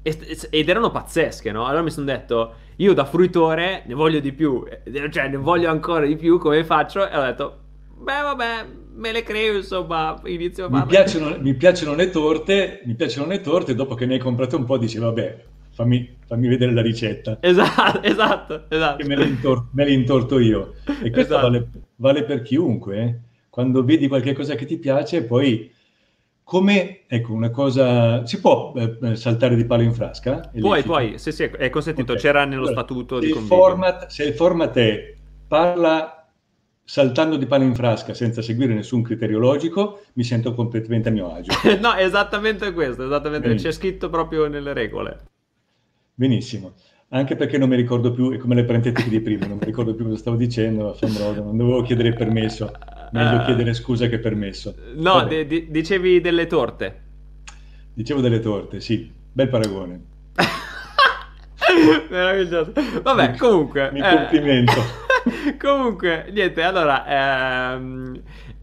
ed 0.02 0.70
erano 0.70 0.92
pazzesche, 0.92 1.52
no? 1.52 1.66
Allora 1.66 1.82
mi 1.82 1.92
sono 1.92 2.06
detto, 2.06 2.54
io 2.78 2.94
da 2.94 3.06
fruitore 3.06 3.84
ne 3.86 3.94
voglio 3.94 4.20
di 4.20 4.32
più, 4.32 4.66
cioè 5.12 5.28
ne 5.28 5.38
voglio 5.38 5.70
ancora 5.70 6.06
di 6.06 6.16
più, 6.16 6.38
come 6.40 6.64
faccio? 6.64 7.08
E 7.08 7.18
ho 7.18 7.22
detto, 7.22 7.58
beh 7.98 8.22
vabbè, 8.22 8.66
me 8.96 9.12
le 9.12 9.24
creo 9.24 9.58
insomma, 9.58 10.20
inizio 10.26 10.66
a 10.66 10.70
mi 10.70 10.86
piacciono, 10.86 11.38
mi 11.40 11.54
piacciono 11.54 11.96
le 11.96 12.10
torte, 12.10 12.82
mi 12.86 12.96
piacciono 12.96 13.28
le 13.28 13.42
torte, 13.42 13.76
dopo 13.76 13.96
che 13.96 14.06
ne 14.06 14.14
hai 14.14 14.20
comprate 14.20 14.56
un 14.56 14.64
po' 14.64 14.78
dici, 14.78 14.98
vabbè, 14.98 15.46
fammi, 15.80 16.18
fammi 16.26 16.48
vedere 16.50 16.74
la 16.74 16.81
ricetta. 16.81 17.38
Esatto, 17.40 18.02
esatto, 18.04 18.66
esatto. 18.68 19.08
Me 19.08 19.16
le, 19.16 19.26
intor- 19.26 19.70
intorto 19.88 20.40
io. 20.40 20.74
E 21.02 21.10
questo 21.10 21.36
esatto. 21.36 21.50
vale, 21.50 21.70
vale, 21.96 22.24
per 22.24 22.42
chiunque, 22.42 23.02
eh? 23.02 23.20
Quando 23.50 23.84
vedi 23.86 24.10
qualche 24.10 24.34
cosa 24.34 24.56
che 24.56 24.66
ti 24.66 24.78
piace, 24.78 25.24
poi 25.24 25.72
come, 26.44 27.02
ecco, 27.08 27.31
una 27.31 27.50
cosa, 27.50 28.26
si 28.26 28.42
può 28.42 28.74
eh, 28.76 29.16
saltare 29.16 29.56
di 29.56 29.66
palo 29.66 29.84
in 29.84 29.94
frasca? 29.94 30.52
Puoi, 30.54 30.84
puoi, 30.84 31.18
sì, 31.18 31.31
sì, 31.31 31.44
è 31.44 31.70
consentito, 31.70 32.12
okay. 32.12 32.24
c'era 32.24 32.44
nello 32.44 32.68
allora, 32.68 32.74
statuto 32.74 33.20
di 33.20 33.31
format, 33.31 34.08
Se 34.08 34.26
il 34.26 34.34
format 34.34 34.76
è 34.78 35.16
parla 35.48 36.28
saltando 36.84 37.38
di 37.38 37.46
palo 37.46 37.64
in 37.64 37.76
frasca 37.76 38.14
senza 38.14 38.42
seguire 38.42 38.74
nessun 38.74 39.04
criterio 39.04 39.40
logico, 39.40 40.02
mi 40.14 40.24
sento 40.24 40.54
completamente 40.54 41.10
a 41.10 41.12
mio 41.12 41.31
agio. 41.34 41.52
no, 41.80 41.96
esattamente 41.96 42.74
questo, 42.74 43.06
esattamente, 43.06 43.48
Benissimo. 43.48 43.72
c'è 43.72 43.78
scritto 43.78 44.10
proprio 44.10 44.48
nelle 44.48 44.74
regole. 44.74 45.28
Benissimo 46.19 46.74
anche 47.12 47.36
perché 47.36 47.57
non 47.57 47.69
mi 47.69 47.75
ricordo 47.75 48.12
più, 48.12 48.31
è 48.31 48.38
come 48.38 48.56
le 48.56 48.66
parentetiche 48.66 49.10
di 49.10 49.19
prima, 49.19 49.47
non 49.47 49.57
mi 49.57 49.66
ricordo 49.66 49.95
più 49.95 50.06
cosa 50.06 50.18
stavo 50.18 50.35
dicendo, 50.35 50.95
non 51.02 51.57
dovevo 51.57 51.81
chiedere 51.81 52.14
permesso, 52.14 52.71
meglio 53.11 53.42
uh, 53.42 53.45
chiedere 53.45 53.73
scusa 53.73 54.07
che 54.07 54.19
permesso. 54.19 54.76
No, 54.95 55.23
d- 55.23 55.45
d- 55.45 55.69
dicevi 55.69 56.21
delle 56.21 56.45
torte. 56.45 57.02
Dicevo 57.94 58.21
delle 58.21 58.40
torte, 58.40 58.80
sì, 58.80 59.11
bel 59.31 59.49
paragone. 59.49 60.02
Meraviglioso. 62.09 62.73
Vabbè, 63.02 63.35
comunque... 63.35 63.90
Mi 63.92 64.02
complimento. 64.02 64.80
Eh, 65.45 65.57
comunque, 65.57 66.30
niente, 66.31 66.61
allora... 66.61 67.73
Ehm, 67.73 68.21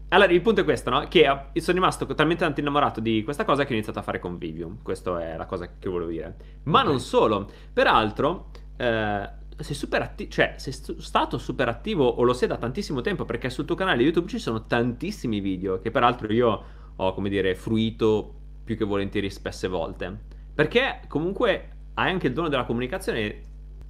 allora, 0.09 0.31
il 0.31 0.41
punto 0.41 0.61
è 0.61 0.63
questo, 0.63 0.89
no? 0.89 1.05
Che 1.07 1.23
sono 1.55 1.77
rimasto 1.77 2.05
talmente 2.13 2.43
tanto 2.43 2.61
innamorato 2.61 3.01
di 3.01 3.23
questa 3.23 3.43
cosa 3.43 3.65
che 3.65 3.71
ho 3.71 3.73
iniziato 3.73 3.99
a 3.99 4.03
fare 4.03 4.19
Convivium. 4.19 4.81
Questa 4.81 5.21
è 5.21 5.35
la 5.35 5.45
cosa 5.45 5.69
che 5.77 5.89
volevo 5.89 6.09
dire. 6.09 6.35
Ma 6.63 6.79
okay. 6.79 6.91
non 6.91 6.99
solo. 7.01 7.49
Peraltro, 7.73 8.51
eh, 8.77 9.29
sei 9.57 9.75
super 9.75 10.01
attivo, 10.01 10.29
cioè 10.29 10.53
sei 10.57 10.71
stato 10.71 11.37
super 11.37 11.67
attivo 11.67 12.07
o 12.07 12.23
lo 12.23 12.33
sei 12.33 12.47
da 12.47 12.57
tantissimo 12.57 13.01
tempo 13.01 13.25
perché 13.25 13.49
sul 13.49 13.65
tuo 13.65 13.75
canale 13.75 14.01
YouTube 14.03 14.29
ci 14.29 14.39
sono 14.39 14.65
tantissimi 14.65 15.41
video 15.41 15.79
che 15.79 15.91
peraltro 15.91 16.31
io 16.31 16.63
ho, 16.95 17.13
come 17.13 17.27
dire, 17.27 17.53
fruito 17.55 18.33
più 18.63 18.77
che 18.77 18.85
volentieri 18.85 19.29
spesse 19.29 19.67
volte. 19.67 20.17
Perché 20.53 21.01
comunque 21.09 21.69
hai 21.95 22.11
anche 22.11 22.27
il 22.27 22.33
dono 22.33 22.47
della 22.47 22.65
comunicazione, 22.65 23.41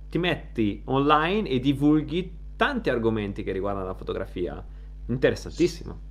ti 0.09 0.17
metti 0.17 0.81
online 0.86 1.47
e 1.47 1.59
divulghi 1.59 2.36
tanti 2.55 2.89
argomenti 2.89 3.43
che 3.43 3.51
riguardano 3.51 3.86
la 3.86 3.93
fotografia. 3.93 4.65
Interessantissimo. 5.09 6.06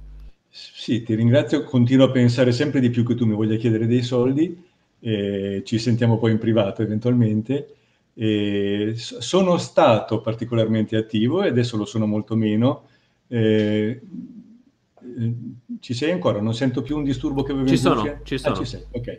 Sì, 0.59 1.03
ti 1.03 1.15
ringrazio, 1.15 1.65
continuo 1.65 2.07
a 2.07 2.11
pensare 2.11 2.51
sempre 2.51 2.81
di 2.81 2.89
più 2.89 3.05
che 3.05 3.15
tu 3.15 3.27
mi 3.27 3.35
voglia 3.35 3.57
chiedere 3.57 3.87
dei 3.87 4.03
soldi, 4.03 4.59
eh, 5.01 5.61
ci 5.67 5.79
sentiamo 5.79 6.17
poi 6.17 6.31
in 6.33 6.39
privato 6.39 6.81
eventualmente. 6.81 7.75
Eh, 8.15 8.95
sono 8.95 9.59
stato 9.59 10.23
particolarmente 10.23 10.97
attivo 10.97 11.43
e 11.43 11.49
adesso 11.49 11.77
lo 11.77 11.85
sono 11.85 12.07
molto 12.07 12.37
meno. 12.37 12.85
Eh, 13.29 14.01
ci 15.81 15.93
sei 15.93 16.13
ancora? 16.13 16.41
Non 16.41 16.55
sento 16.55 16.81
più 16.81 16.97
un 16.97 17.05
disturbo 17.05 17.43
che 17.43 17.53
avevo 17.53 17.67
ci 17.67 17.75
in 17.75 17.81
sono, 17.81 18.21
Ci 18.23 18.39
sono, 18.39 18.55
ah, 18.55 18.59
ci 18.59 18.65
sei, 18.65 18.83
ok. 18.91 19.19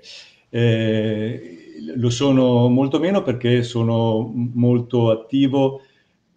Eh, 0.50 1.58
lo 1.98 2.10
sono 2.10 2.67
molto 2.67 2.98
meno 2.98 3.22
perché 3.22 3.62
sono 3.62 4.32
molto 4.34 5.12
attivo 5.12 5.82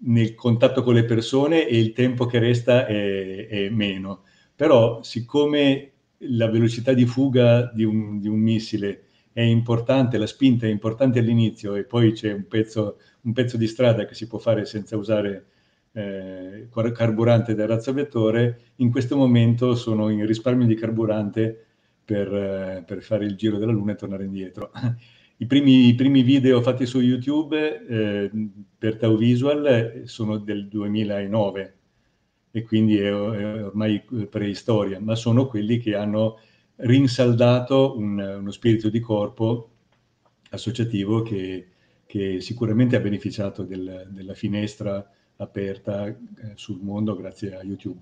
nel 0.02 0.34
contatto 0.34 0.82
con 0.82 0.92
le 0.92 1.04
persone 1.04 1.66
e 1.66 1.78
il 1.78 1.94
tempo 1.94 2.26
che 2.26 2.38
resta 2.38 2.86
è, 2.86 3.46
è 3.46 3.68
meno 3.70 4.24
però 4.60 5.02
siccome 5.02 5.90
la 6.18 6.50
velocità 6.50 6.92
di 6.92 7.06
fuga 7.06 7.72
di 7.72 7.82
un, 7.82 8.20
di 8.20 8.28
un 8.28 8.38
missile 8.38 9.04
è 9.32 9.40
importante, 9.40 10.18
la 10.18 10.26
spinta 10.26 10.66
è 10.66 10.68
importante 10.68 11.18
all'inizio 11.18 11.76
e 11.76 11.84
poi 11.84 12.12
c'è 12.12 12.30
un 12.34 12.46
pezzo, 12.46 12.98
un 13.22 13.32
pezzo 13.32 13.56
di 13.56 13.66
strada 13.66 14.04
che 14.04 14.12
si 14.12 14.26
può 14.26 14.38
fare 14.38 14.66
senza 14.66 14.98
usare 14.98 15.46
eh, 15.92 16.68
carburante 16.92 17.54
del 17.54 17.68
razzo 17.68 17.94
vettore, 17.94 18.72
in 18.76 18.90
questo 18.90 19.16
momento 19.16 19.74
sono 19.74 20.10
in 20.10 20.26
risparmio 20.26 20.66
di 20.66 20.74
carburante 20.74 21.64
per, 22.04 22.30
eh, 22.30 22.84
per 22.86 23.00
fare 23.00 23.24
il 23.24 23.36
giro 23.36 23.56
della 23.56 23.72
Luna 23.72 23.92
e 23.92 23.96
tornare 23.96 24.24
indietro. 24.24 24.72
I 25.38 25.46
primi, 25.46 25.86
I 25.86 25.94
primi, 25.94 26.22
video 26.22 26.60
fatti 26.60 26.84
su 26.84 27.00
YouTube 27.00 27.86
eh, 27.86 28.30
per 28.76 28.98
Tau 28.98 29.16
Visual 29.16 30.02
sono 30.04 30.36
del 30.36 30.68
2009 30.68 31.76
e 32.50 32.62
quindi 32.62 32.98
è, 32.98 33.08
è, 33.08 33.64
ormai 33.64 34.02
preistoria, 34.28 35.00
ma 35.00 35.14
sono 35.14 35.46
quelli 35.46 35.78
che 35.78 35.94
hanno 35.94 36.38
rinsaldato 36.76 37.96
un, 37.96 38.18
uno 38.18 38.50
spirito 38.50 38.88
di 38.88 39.00
corpo 39.00 39.70
associativo 40.50 41.22
che, 41.22 41.68
che 42.06 42.40
sicuramente 42.40 42.96
ha 42.96 43.00
beneficiato 43.00 43.62
del, 43.62 44.08
della 44.10 44.34
finestra 44.34 45.08
aperta 45.36 46.06
eh, 46.06 46.16
sul 46.54 46.80
mondo 46.80 47.16
grazie 47.16 47.56
a 47.56 47.62
YouTube 47.62 48.00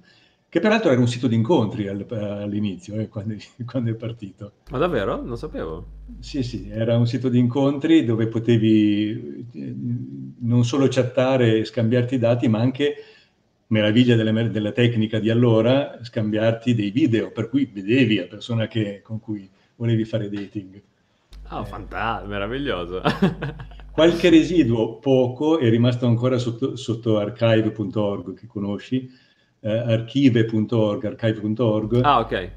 che 0.50 0.60
peraltro 0.60 0.90
era 0.90 0.98
un 0.98 1.08
sito 1.08 1.28
di 1.28 1.34
incontri 1.34 1.88
al, 1.88 2.06
all'inizio, 2.08 2.94
eh, 2.94 3.08
quando, 3.08 3.34
quando, 3.66 3.90
è 3.90 3.94
partito. 3.94 4.52
Ma 4.70 4.78
davvero? 4.78 5.22
Non 5.22 5.36
sapevo. 5.36 5.86
Sì, 6.20 6.42
sì, 6.42 6.70
era 6.70 6.96
un 6.96 7.06
sito 7.06 7.28
di 7.28 7.38
incontri 7.38 8.04
dove 8.04 8.28
potevi 8.28 9.46
eh, 9.52 9.74
non 10.38 10.64
solo 10.64 10.86
chattare 10.88 11.58
e 11.58 11.64
scambiarti 11.64 12.16
dati, 12.16 12.48
ma 12.48 12.60
anche, 12.60 12.94
meraviglia 13.68 14.16
della, 14.16 14.42
della, 14.44 14.72
tecnica 14.72 15.18
di 15.18 15.30
allora, 15.30 15.98
scambiarti 16.02 16.74
dei 16.74 16.90
video, 16.90 17.30
per 17.30 17.48
cui 17.48 17.70
vedevi 17.72 18.16
la 18.16 18.26
persona 18.26 18.66
che, 18.66 19.00
con 19.02 19.20
cui 19.20 19.48
volevi 19.76 20.04
fare 20.04 20.28
dating. 20.28 20.82
Oh, 21.50 21.62
eh. 21.62 21.66
fantastico, 21.66 22.28
meraviglioso. 22.28 23.02
qualche 23.92 24.30
residuo, 24.30 24.98
poco, 24.98 25.58
è 25.58 25.68
rimasto 25.68 26.06
ancora 26.06 26.38
sotto, 26.38 26.76
sotto 26.76 27.18
archive.org, 27.18 28.38
che 28.38 28.46
conosci, 28.46 29.10
eh, 29.60 29.70
archive.org, 29.70 31.04
archive.org, 31.04 32.00
ah, 32.04 32.20
okay. 32.20 32.50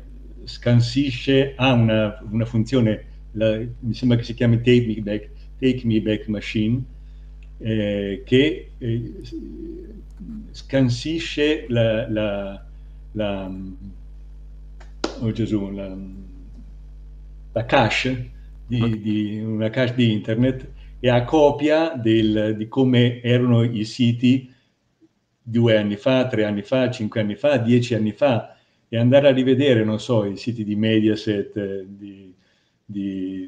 scansisce, 0.44 1.54
ha 1.56 1.74
una, 1.74 2.24
una 2.30 2.46
funzione, 2.46 3.06
la, 3.32 3.58
mi 3.58 3.94
sembra 3.94 4.18
che 4.18 4.24
si 4.24 4.34
chiami 4.34 4.58
Take 4.58 4.86
Me 4.86 5.02
Back, 5.02 5.30
Take 5.60 5.82
Me 5.86 6.00
Back 6.02 6.28
Machine, 6.28 6.84
eh, 7.62 8.24
che 8.26 8.72
eh, 8.78 9.14
scansisce 10.52 11.66
la, 11.70 12.10
la, 12.10 12.66
la 13.14 13.52
oh 15.20 15.32
Gesù, 15.32 15.70
la, 15.72 15.98
la 17.52 17.66
cache 17.66 18.32
di, 18.66 18.82
okay. 18.82 19.02
di, 19.02 19.40
una 19.40 19.70
cache 19.70 19.94
di 19.96 20.12
internet 20.12 20.70
e 21.00 21.10
ha 21.10 21.24
copia 21.24 21.94
del, 21.96 22.56
di 22.58 22.68
come 22.68 23.22
erano 23.22 23.64
i 23.64 23.86
siti 23.86 24.52
due 25.42 25.78
anni 25.78 25.96
fa, 25.96 26.28
tre 26.28 26.46
anni 26.46 26.62
fa, 26.62 26.90
cinque 26.90 27.22
anni 27.22 27.36
fa, 27.36 27.58
dieci 27.58 27.96
anni 27.96 28.12
fa 28.12 28.56
e 28.88 28.98
andare 28.98 29.28
a 29.28 29.32
rivedere, 29.32 29.84
non 29.84 30.00
so, 30.00 30.26
i 30.26 30.38
siti 30.38 30.64
di 30.64 30.76
Mediaset, 30.76 31.84
di, 31.84 32.34
di, 32.86 33.48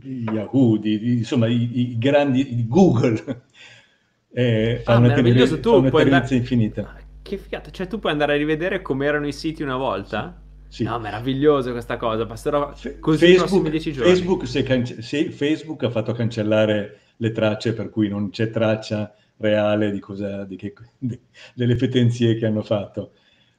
di 0.00 0.24
Yahoo, 0.24 0.76
di, 0.78 1.18
insomma, 1.18 1.46
i, 1.46 1.92
i, 1.92 1.98
grandi, 1.98 2.54
di 2.54 2.66
Google, 2.66 3.42
eh, 4.32 4.80
fa 4.82 4.94
ah, 4.94 4.98
una, 4.98 5.12
ter- 5.12 5.60
tu 5.60 5.74
una 5.74 5.90
tendenza 5.90 6.16
andare... 6.16 6.36
infinita. 6.36 6.94
Ah, 6.96 7.00
che 7.22 7.36
figata, 7.36 7.70
cioè 7.70 7.86
tu 7.86 7.98
puoi 7.98 8.12
andare 8.12 8.34
a 8.34 8.36
rivedere 8.36 8.82
come 8.82 9.06
erano 9.06 9.26
i 9.26 9.32
siti 9.32 9.62
una 9.62 9.76
volta? 9.76 10.42
Sì. 10.68 10.84
No, 10.84 10.98
meraviglioso 10.98 11.72
questa 11.72 11.96
cosa, 11.96 12.26
passerò 12.26 12.72
così 13.00 13.34
Facebook, 13.34 13.68
dieci 13.68 13.92
giorni. 13.92 14.12
Facebook, 14.12 14.46
se 14.46 14.62
cance- 14.62 15.02
se 15.02 15.30
Facebook 15.30 15.82
ha 15.82 15.90
fatto 15.90 16.12
cancellare 16.12 16.98
le 17.16 17.32
tracce 17.32 17.72
per 17.72 17.90
cui 17.90 18.08
non 18.08 18.30
c'è 18.30 18.50
traccia 18.50 19.12
reale 19.38 19.90
di 19.90 19.98
cosa, 19.98 20.44
di 20.44 20.56
che, 20.56 20.72
di, 20.96 21.18
delle 21.54 21.76
fetenzie 21.76 22.36
che 22.36 22.46
hanno 22.46 22.62
fatto. 22.62 23.12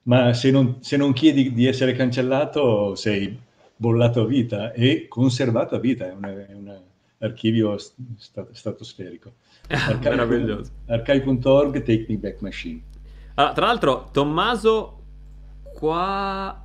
Ma 0.04 0.34
se 0.34 0.52
non, 0.52 0.78
se 0.80 0.98
non 0.98 1.14
chiedi 1.14 1.54
di 1.54 1.68
essere 1.68 1.94
cancellato, 1.94 2.96
sei 2.96 3.38
bollato 3.82 4.22
a 4.22 4.26
vita 4.26 4.74
e 4.74 5.08
conservato 5.08 5.74
a 5.74 5.80
vita, 5.80 6.06
è, 6.06 6.14
un 6.14 6.80
archivio 7.18 7.80
st- 7.80 7.96
stratosferico. 8.52 9.34
Meraviglioso. 10.04 10.70
Archive.org, 10.86 11.80
Take 11.80 12.06
Me 12.08 12.18
Back 12.18 12.42
Machine. 12.42 12.80
Allora, 13.34 13.54
tra 13.54 13.66
l'altro, 13.66 14.10
Tommaso 14.12 15.02
qua 15.74 16.64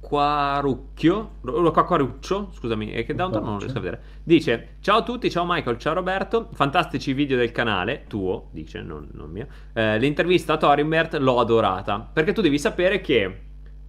Quarucchio, 0.00 1.32
Quaruccio, 1.42 2.50
scusami, 2.54 2.92
è 2.92 3.04
che 3.04 3.14
da 3.14 3.26
un 3.26 3.32
tono 3.32 3.44
non 3.44 3.58
riesco 3.58 3.76
a 3.76 3.80
vedere. 3.82 4.02
Dice: 4.22 4.76
Ciao 4.80 4.98
a 4.98 5.02
tutti, 5.02 5.30
ciao 5.30 5.44
Michael, 5.46 5.76
ciao 5.76 5.92
Roberto. 5.92 6.48
Fantastici 6.54 7.12
video 7.12 7.36
del 7.36 7.52
canale, 7.52 8.04
tuo, 8.06 8.48
dice, 8.52 8.80
non, 8.80 9.06
non 9.12 9.30
mio. 9.30 9.48
Eh, 9.74 9.98
l'intervista 9.98 10.54
a 10.54 10.56
Torimbert 10.56 11.16
l'ho 11.16 11.40
adorata. 11.40 12.00
Perché 12.10 12.32
tu 12.32 12.40
devi 12.40 12.58
sapere 12.58 13.02
che 13.02 13.40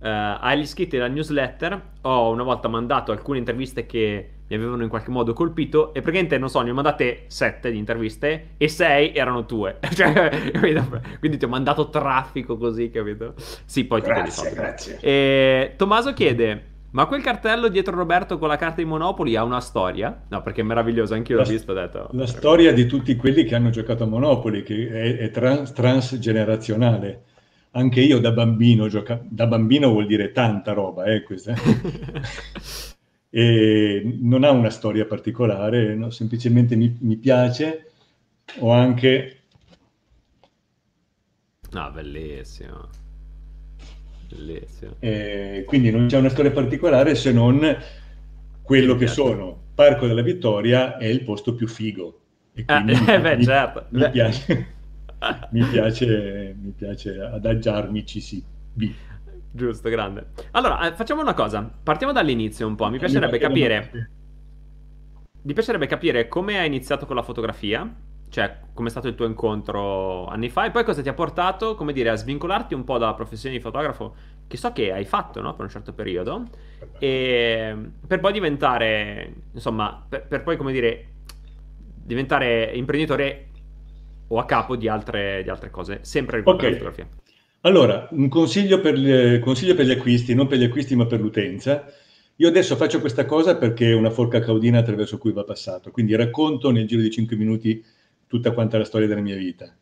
eh, 0.05 0.37
agli 0.39 0.59
iscritti 0.59 0.97
alla 0.97 1.07
newsletter 1.07 1.81
ho 2.01 2.29
una 2.29 2.43
volta 2.43 2.67
mandato 2.67 3.11
alcune 3.11 3.39
interviste 3.39 3.87
che 3.87 4.29
mi 4.47 4.55
avevano 4.55 4.83
in 4.83 4.89
qualche 4.89 5.09
modo 5.09 5.33
colpito 5.33 5.89
e 5.89 6.01
praticamente 6.01 6.37
non 6.37 6.49
so, 6.49 6.61
ne 6.61 6.69
ho 6.69 6.73
mandate 6.75 7.23
sette 7.25 7.71
di 7.71 7.79
interviste 7.79 8.49
e 8.57 8.67
sei 8.67 9.15
erano 9.15 9.47
tue. 9.47 9.79
cioè, 9.95 10.51
quindi 11.17 11.37
ti 11.37 11.45
ho 11.45 11.47
mandato 11.47 11.89
traffico 11.89 12.55
così, 12.55 12.91
capito? 12.91 13.33
Sì, 13.65 13.85
poi 13.85 14.01
grazie, 14.01 14.49
ti 14.49 14.55
grazie. 14.55 14.97
E 15.01 15.73
Tommaso 15.75 16.13
chiede 16.13 16.73
ma 16.91 17.07
quel 17.07 17.21
cartello 17.21 17.67
dietro 17.67 17.93
Roberto 17.93 18.37
con 18.37 18.47
la 18.47 18.55
carta 18.55 18.77
di 18.77 18.85
Monopoli 18.85 19.35
ha 19.35 19.43
una 19.43 19.59
storia? 19.59 20.21
No, 20.29 20.41
perché 20.41 20.61
è 20.61 20.63
meraviglioso, 20.63 21.13
anch'io 21.13 21.35
la, 21.35 21.41
l'ho 21.41 21.49
visto. 21.49 21.71
Ho 21.71 21.75
detto, 21.75 22.07
la 22.11 22.25
storia 22.25 22.71
di 22.71 22.85
tutti 22.85 23.17
quelli 23.17 23.43
che 23.43 23.53
hanno 23.53 23.69
giocato 23.69 24.03
a 24.03 24.07
Monopoli, 24.07 24.63
che 24.63 24.87
è, 24.87 25.17
è 25.17 25.29
trans, 25.31 25.73
transgenerazionale 25.73 27.23
anche 27.75 28.01
io 28.01 28.19
da 28.19 28.31
bambino 28.31 28.87
gioca... 28.87 29.19
da 29.23 29.47
bambino 29.47 29.89
vuol 29.89 30.07
dire 30.07 30.31
tanta 30.31 30.73
roba, 30.73 31.05
eh, 31.05 31.23
questa. 31.23 31.53
e 33.29 34.17
non 34.21 34.43
ha 34.43 34.51
una 34.51 34.69
storia 34.69 35.05
particolare, 35.05 35.93
no? 35.95 36.09
semplicemente 36.09 36.75
mi, 36.75 36.95
mi, 37.01 37.17
piace. 37.17 37.91
Ho 38.59 38.71
anche... 38.71 39.41
No, 41.71 41.91
bellissimo. 41.91 42.89
Bellissimo. 44.29 44.95
Eh, 44.99 45.63
quindi 45.67 45.91
non 45.91 46.07
c'è 46.07 46.17
una 46.17 46.29
storia 46.29 46.51
particolare 46.51 47.15
se 47.15 47.33
non 47.33 47.77
quello 48.61 48.95
che 48.95 49.07
sono. 49.07 49.63
Parco 49.75 50.07
della 50.07 50.21
Vittoria 50.21 50.95
è 50.95 51.05
il 51.05 51.23
posto 51.23 51.53
più 51.53 51.67
figo. 51.67 52.21
E 52.53 52.63
ah, 52.67 52.79
eh, 52.87 53.19
beh, 53.19 53.35
mi, 53.35 53.43
certo. 53.43 53.87
mi 53.89 54.09
piace 54.09 54.74
mi, 55.51 55.63
piace, 55.65 56.55
mi 56.59 56.71
piace 56.71 57.19
adagiarmi 57.19 58.05
ci 58.05 58.43
B. 58.73 58.91
Giusto, 59.51 59.89
grande. 59.89 60.27
Allora, 60.51 60.87
eh, 60.87 60.93
facciamo 60.93 61.21
una 61.21 61.33
cosa. 61.33 61.69
Partiamo 61.83 62.11
dall'inizio 62.11 62.67
un 62.67 62.75
po'. 62.75 62.89
Mi 62.89 62.99
piacerebbe 62.99 63.37
capire... 63.37 64.09
Mi 65.41 65.53
piacerebbe 65.53 65.85
capire 65.85 66.27
come 66.27 66.57
hai 66.57 66.65
iniziato 66.65 67.05
con 67.05 67.15
la 67.15 67.21
fotografia, 67.21 67.87
cioè 68.29 68.57
come 68.73 68.87
è 68.87 68.91
stato 68.91 69.07
il 69.07 69.15
tuo 69.15 69.27
incontro 69.27 70.25
anni 70.25 70.49
fa 70.49 70.65
e 70.65 70.71
poi 70.71 70.83
cosa 70.83 71.03
ti 71.03 71.09
ha 71.09 71.13
portato, 71.13 71.75
come 71.75 71.93
dire, 71.93 72.09
a 72.09 72.15
svincolarti 72.15 72.73
un 72.73 72.83
po' 72.83 72.97
dalla 72.97 73.13
professione 73.13 73.55
di 73.55 73.61
fotografo 73.61 74.15
che 74.47 74.57
so 74.57 74.71
che 74.71 74.91
hai 74.91 75.05
fatto, 75.05 75.41
no? 75.41 75.53
Per 75.53 75.65
un 75.65 75.71
certo 75.71 75.93
periodo 75.93 76.45
e 76.99 77.75
per 78.05 78.19
poi 78.19 78.33
diventare, 78.33 79.33
insomma, 79.53 80.03
per, 80.07 80.27
per 80.27 80.43
poi, 80.43 80.57
come 80.57 80.71
dire, 80.71 81.07
diventare 81.95 82.71
imprenditore 82.73 83.49
o 84.27 84.39
a 84.39 84.45
capo 84.45 84.75
di 84.75 84.87
altre, 84.87 85.41
di 85.43 85.49
altre 85.49 85.69
cose, 85.69 85.99
sempre 86.01 86.37
riguardo 86.37 86.61
okay. 86.61 86.73
fotografia. 86.73 87.07
Allora, 87.61 88.07
un 88.11 88.29
consiglio 88.29 88.79
per, 88.79 88.95
gli, 88.95 89.39
consiglio 89.39 89.73
per, 89.73 89.85
gli, 89.85 89.91
acquisti, 89.91 90.35
non 90.35 90.47
per 90.47 90.59
gli 90.59 90.63
acquisti 90.63 90.95
ma 90.95 91.05
per 91.05 91.19
l'utenza. 91.19 91.85
Io 92.35 92.47
adesso 92.47 92.75
faccio 92.75 92.99
questa 92.99 93.25
cosa 93.25 93.57
perché 93.57 93.89
è 93.89 93.93
una 93.93 94.11
forca 94.11 94.39
caudina 94.39 94.79
attraverso 94.79 95.17
cui 95.17 95.31
va 95.31 95.43
passato, 95.43 95.89
quindi 95.89 96.15
racconto 96.15 96.69
nel 96.69 96.85
giro 96.85 97.01
di 97.01 97.09
5 97.09 97.35
minuti 97.35 97.83
tutta 98.27 98.51
quanta 98.51 98.77
la 98.77 98.83
storia 98.83 99.07
della 99.07 99.21
mia 99.21 99.35
vita. 99.35 99.73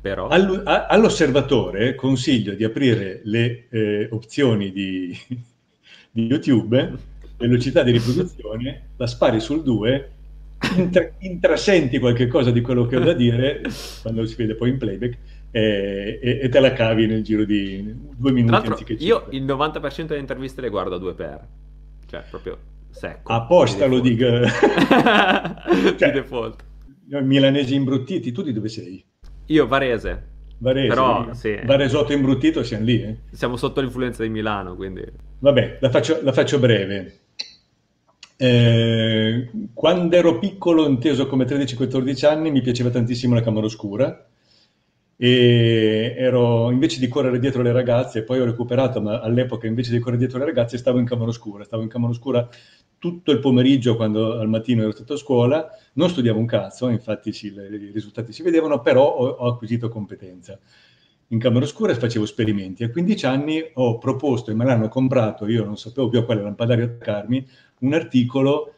Però... 0.00 0.28
All, 0.28 0.62
a, 0.64 0.86
all'osservatore 0.86 1.94
consiglio 1.94 2.54
di 2.54 2.64
aprire 2.64 3.20
le 3.24 3.66
eh, 3.70 4.08
opzioni 4.10 4.70
di, 4.70 5.14
di 6.10 6.26
YouTube, 6.26 6.92
velocità 7.36 7.82
di 7.82 7.90
riproduzione, 7.90 8.90
la 8.96 9.06
spari 9.06 9.40
sul 9.40 9.62
2 9.62 10.12
intra- 10.76 11.10
intrasenti 11.18 11.98
qualche 11.98 12.26
cosa 12.26 12.50
di 12.50 12.60
quello 12.60 12.86
che 12.86 12.96
ho 12.96 13.00
da 13.00 13.12
dire 13.14 13.62
quando 14.02 14.24
si 14.26 14.34
vede 14.36 14.54
poi 14.54 14.70
in 14.70 14.78
playback 14.78 15.18
e, 15.50 16.18
e, 16.20 16.38
e 16.42 16.48
te 16.48 16.60
la 16.60 16.72
cavi 16.72 17.06
nel 17.06 17.22
giro 17.22 17.44
di 17.44 17.94
due 18.16 18.32
minuti 18.32 18.66
anziché 18.66 18.94
Io 18.94 19.26
il 19.30 19.44
90% 19.44 20.06
delle 20.06 20.20
interviste 20.20 20.60
le 20.60 20.68
guardo 20.68 20.96
a 20.96 20.98
2x, 20.98 21.38
cioè 22.06 22.24
proprio 22.28 22.58
secco. 22.90 23.32
Apposta 23.32 23.86
lo 23.86 24.00
dico. 24.00 24.24
cioè, 25.96 26.10
di 26.10 26.10
default. 26.12 26.64
Milanesi 27.06 27.74
imbruttiti, 27.74 28.32
tu 28.32 28.42
di 28.42 28.52
dove 28.52 28.68
sei? 28.68 29.04
Io 29.46 29.66
Varese. 29.66 30.32
Varese, 30.58 30.88
Però, 30.88 31.32
sì. 31.34 31.60
Varesotto 31.64 32.12
imbruttito 32.12 32.62
siamo 32.62 32.84
lì. 32.84 33.02
Eh? 33.02 33.16
Siamo 33.32 33.56
sotto 33.56 33.80
l'influenza 33.80 34.22
di 34.22 34.30
Milano, 34.30 34.74
quindi... 34.74 35.04
Vabbè, 35.40 35.78
la 35.80 35.90
faccio, 35.90 36.20
la 36.22 36.32
faccio 36.32 36.58
breve. 36.58 37.18
Eh, 38.36 39.50
quando 39.72 40.16
ero 40.16 40.38
piccolo, 40.38 40.86
inteso 40.86 41.26
come 41.26 41.44
13-14 41.44 42.26
anni, 42.26 42.50
mi 42.50 42.62
piaceva 42.62 42.90
tantissimo 42.90 43.34
la 43.34 43.42
camera 43.42 43.66
oscura 43.66 44.26
e 45.16 46.14
ero 46.18 46.70
invece 46.72 46.98
di 46.98 47.08
correre 47.08 47.38
dietro 47.38 47.62
le 47.62 47.72
ragazze, 47.72 48.24
poi 48.24 48.40
ho 48.40 48.44
recuperato, 48.44 49.00
ma 49.00 49.20
all'epoca 49.20 49.66
invece 49.66 49.92
di 49.92 50.00
correre 50.00 50.18
dietro 50.18 50.38
le 50.38 50.44
ragazze 50.44 50.76
stavo 50.76 50.98
in 50.98 51.06
camera 51.06 51.28
oscura, 51.30 51.64
stavo 51.64 51.82
in 51.82 51.88
camera 51.88 52.10
oscura 52.10 52.48
tutto 52.98 53.30
il 53.30 53.38
pomeriggio 53.38 53.96
quando 53.96 54.38
al 54.38 54.48
mattino 54.48 54.82
ero 54.82 54.92
stato 54.92 55.12
a 55.12 55.16
scuola, 55.16 55.68
non 55.94 56.08
studiavo 56.08 56.38
un 56.38 56.46
cazzo, 56.46 56.88
infatti 56.88 57.32
sì, 57.32 57.52
le, 57.52 57.68
i 57.68 57.90
risultati 57.92 58.32
si 58.32 58.42
vedevano, 58.42 58.80
però 58.80 59.04
ho, 59.06 59.26
ho 59.26 59.48
acquisito 59.48 59.88
competenza. 59.88 60.58
In 61.28 61.38
camera 61.38 61.64
oscura 61.64 61.94
facevo 61.94 62.24
esperimenti. 62.24 62.84
A 62.84 62.90
15 62.90 63.26
anni 63.26 63.62
ho 63.74 63.98
proposto 63.98 64.50
e 64.50 64.54
me 64.54 64.64
l'hanno 64.64 64.88
comprato, 64.88 65.46
io 65.46 65.64
non 65.64 65.76
sapevo 65.76 66.08
più 66.08 66.18
a 66.18 66.24
quale 66.24 66.42
lampadario 66.42 66.84
attaccarmi, 66.84 67.46
un 67.80 67.94
articolo 67.94 68.74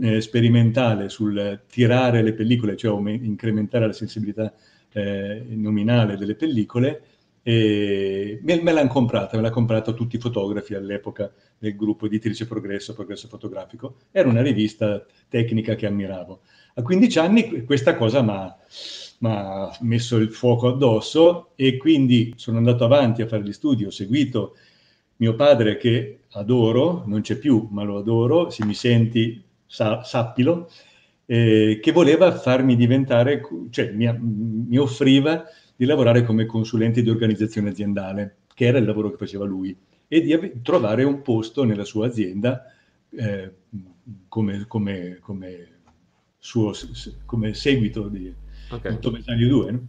eh, 0.00 0.20
sperimentale 0.20 1.08
sul 1.08 1.62
tirare 1.68 2.22
le 2.22 2.34
pellicole, 2.34 2.76
cioè 2.76 3.10
incrementare 3.10 3.86
la 3.86 3.92
sensibilità 3.92 4.52
eh, 4.92 5.44
nominale 5.50 6.16
delle 6.16 6.34
pellicole 6.34 7.02
e 7.42 8.38
me, 8.42 8.60
me 8.62 8.72
l'hanno 8.72 8.88
comprata, 8.88 9.36
me 9.36 9.42
l'ha 9.42 9.50
comprata 9.50 9.92
tutti 9.92 10.16
i 10.16 10.20
fotografi 10.20 10.74
all'epoca 10.74 11.32
del 11.58 11.74
gruppo 11.74 12.06
Editrice 12.06 12.46
Progresso, 12.46 12.94
Progresso 12.94 13.28
Fotografico. 13.28 13.96
Era 14.10 14.28
una 14.28 14.42
rivista 14.42 15.04
tecnica 15.28 15.74
che 15.74 15.86
ammiravo. 15.86 16.40
A 16.74 16.82
15 16.82 17.18
anni 17.18 17.64
questa 17.64 17.96
cosa 17.96 18.22
mi 18.22 19.28
ha 19.28 19.76
messo 19.80 20.16
il 20.16 20.30
fuoco 20.30 20.68
addosso 20.68 21.50
e 21.54 21.76
quindi 21.76 22.32
sono 22.36 22.58
andato 22.58 22.84
avanti 22.84 23.22
a 23.22 23.26
fare 23.26 23.42
gli 23.42 23.52
studi, 23.52 23.84
ho 23.84 23.90
seguito 23.90 24.56
mio 25.20 25.34
padre 25.34 25.76
che 25.76 26.20
adoro, 26.32 27.04
non 27.06 27.20
c'è 27.20 27.36
più, 27.36 27.68
ma 27.70 27.82
lo 27.82 27.98
adoro, 27.98 28.48
se 28.50 28.64
mi 28.64 28.74
senti 28.74 29.42
sa, 29.66 30.02
sappilo, 30.02 30.70
eh, 31.26 31.78
che 31.80 31.92
voleva 31.92 32.32
farmi 32.32 32.74
diventare, 32.74 33.42
cioè 33.70 33.92
mi, 33.92 34.10
mi, 34.18 34.78
offriva 34.78 35.44
di 35.76 35.84
lavorare 35.84 36.24
come 36.24 36.46
consulente 36.46 37.02
di 37.02 37.10
organizzazione 37.10 37.70
aziendale, 37.70 38.36
che 38.54 38.64
era 38.64 38.78
il 38.78 38.86
lavoro 38.86 39.10
che 39.10 39.18
faceva 39.18 39.44
lui, 39.44 39.76
e 40.08 40.20
di 40.22 40.60
trovare 40.62 41.04
un 41.04 41.20
posto 41.20 41.64
nella 41.64 41.84
sua 41.84 42.06
azienda 42.06 42.64
eh, 43.10 43.52
come, 44.26 44.64
come, 44.66 45.18
come, 45.20 45.68
suo, 46.38 46.72
come 47.26 47.52
seguito 47.52 48.08
di 48.08 48.32
okay. 48.70 48.98
Tomesani 48.98 49.46
2. 49.46 49.70
No? 49.70 49.86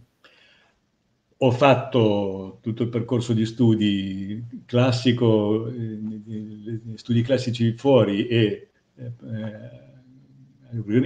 Ho 1.44 1.50
fatto 1.50 2.58
tutto 2.62 2.84
il 2.84 2.88
percorso 2.88 3.32
di 3.32 3.44
studi 3.46 4.62
classico, 4.64 5.66
eh, 5.66 5.98
studi 6.94 7.22
classici 7.22 7.72
fuori 7.76 8.28
e 8.28 8.68
eh, 8.96 9.10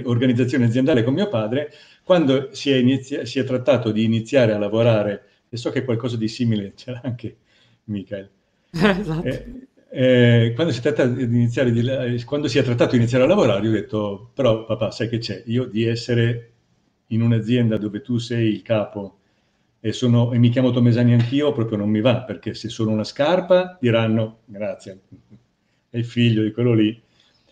organizzazione 0.03 0.65
aziendale 0.65 1.03
con 1.03 1.15
mio 1.15 1.27
padre, 1.27 1.71
quando 2.03 2.49
si 2.51 2.69
è, 2.69 2.75
inizia- 2.75 3.25
si 3.25 3.39
è, 3.39 3.43
trattato 3.45 3.91
di 3.91 4.03
iniziare 4.03 4.53
a 4.53 4.59
lavorare, 4.59 5.23
e 5.49 5.57
so 5.57 5.71
che 5.71 5.83
qualcosa 5.83 6.17
di 6.17 6.27
simile 6.27 6.73
c'era 6.75 7.01
anche 7.03 7.37
Michael, 7.85 8.29
esatto. 8.69 9.27
eh, 9.27 9.67
eh, 9.89 10.53
quando, 10.53 10.71
si 10.71 10.81
di 10.83 12.23
quando 12.25 12.47
si 12.47 12.59
è 12.59 12.63
trattato 12.63 12.91
di 12.91 12.97
iniziare 12.97 13.23
a 13.23 13.27
lavorare, 13.27 13.63
io 13.65 13.71
ho 13.71 13.73
detto, 13.73 14.29
però 14.35 14.65
papà, 14.65 14.91
sai 14.91 15.09
che 15.09 15.17
c'è, 15.17 15.41
io 15.47 15.65
di 15.65 15.83
essere 15.83 16.51
in 17.07 17.23
un'azienda 17.23 17.77
dove 17.77 18.01
tu 18.01 18.19
sei 18.19 18.49
il 18.49 18.61
capo 18.61 19.16
e, 19.87 19.93
sono, 19.93 20.33
e 20.33 20.37
mi 20.37 20.49
chiamo 20.49 20.71
Tomesani 20.71 21.13
anch'io, 21.13 21.53
proprio 21.53 21.77
non 21.77 21.89
mi 21.89 22.01
va, 22.01 22.21
perché 22.23 22.53
se 22.53 22.67
sono 22.67 22.91
una 22.91 23.05
scarpa 23.05 23.77
diranno, 23.79 24.39
grazie, 24.43 24.99
è 25.89 25.97
il 25.97 26.03
figlio 26.03 26.43
di 26.43 26.51
quello 26.51 26.73
lì, 26.73 27.01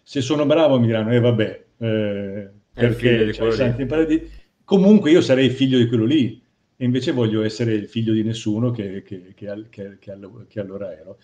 se 0.03 0.19
sono 0.19 0.45
bravo 0.45 0.77
mi 0.77 0.87
diranno, 0.87 1.13
eh 1.13 1.19
vabbè, 1.21 1.65
eh, 1.77 2.49
perché 2.73 3.33
cioè, 3.33 3.51
santi 3.51 3.83
in 3.83 3.87
paradiso. 3.87 4.25
Comunque 4.65 5.11
io 5.11 5.21
sarei 5.21 5.49
figlio 5.49 5.77
di 5.77 5.87
quello 5.87 6.03
lì, 6.03 6.41
e 6.75 6.83
invece 6.83 7.13
voglio 7.13 7.41
essere 7.41 7.73
il 7.73 7.87
figlio 7.87 8.11
di 8.11 8.23
nessuno 8.23 8.71
che, 8.71 9.01
che, 9.03 9.33
che, 9.33 9.97
che, 9.97 10.59
allora 10.59 10.93
ero. 10.93 11.19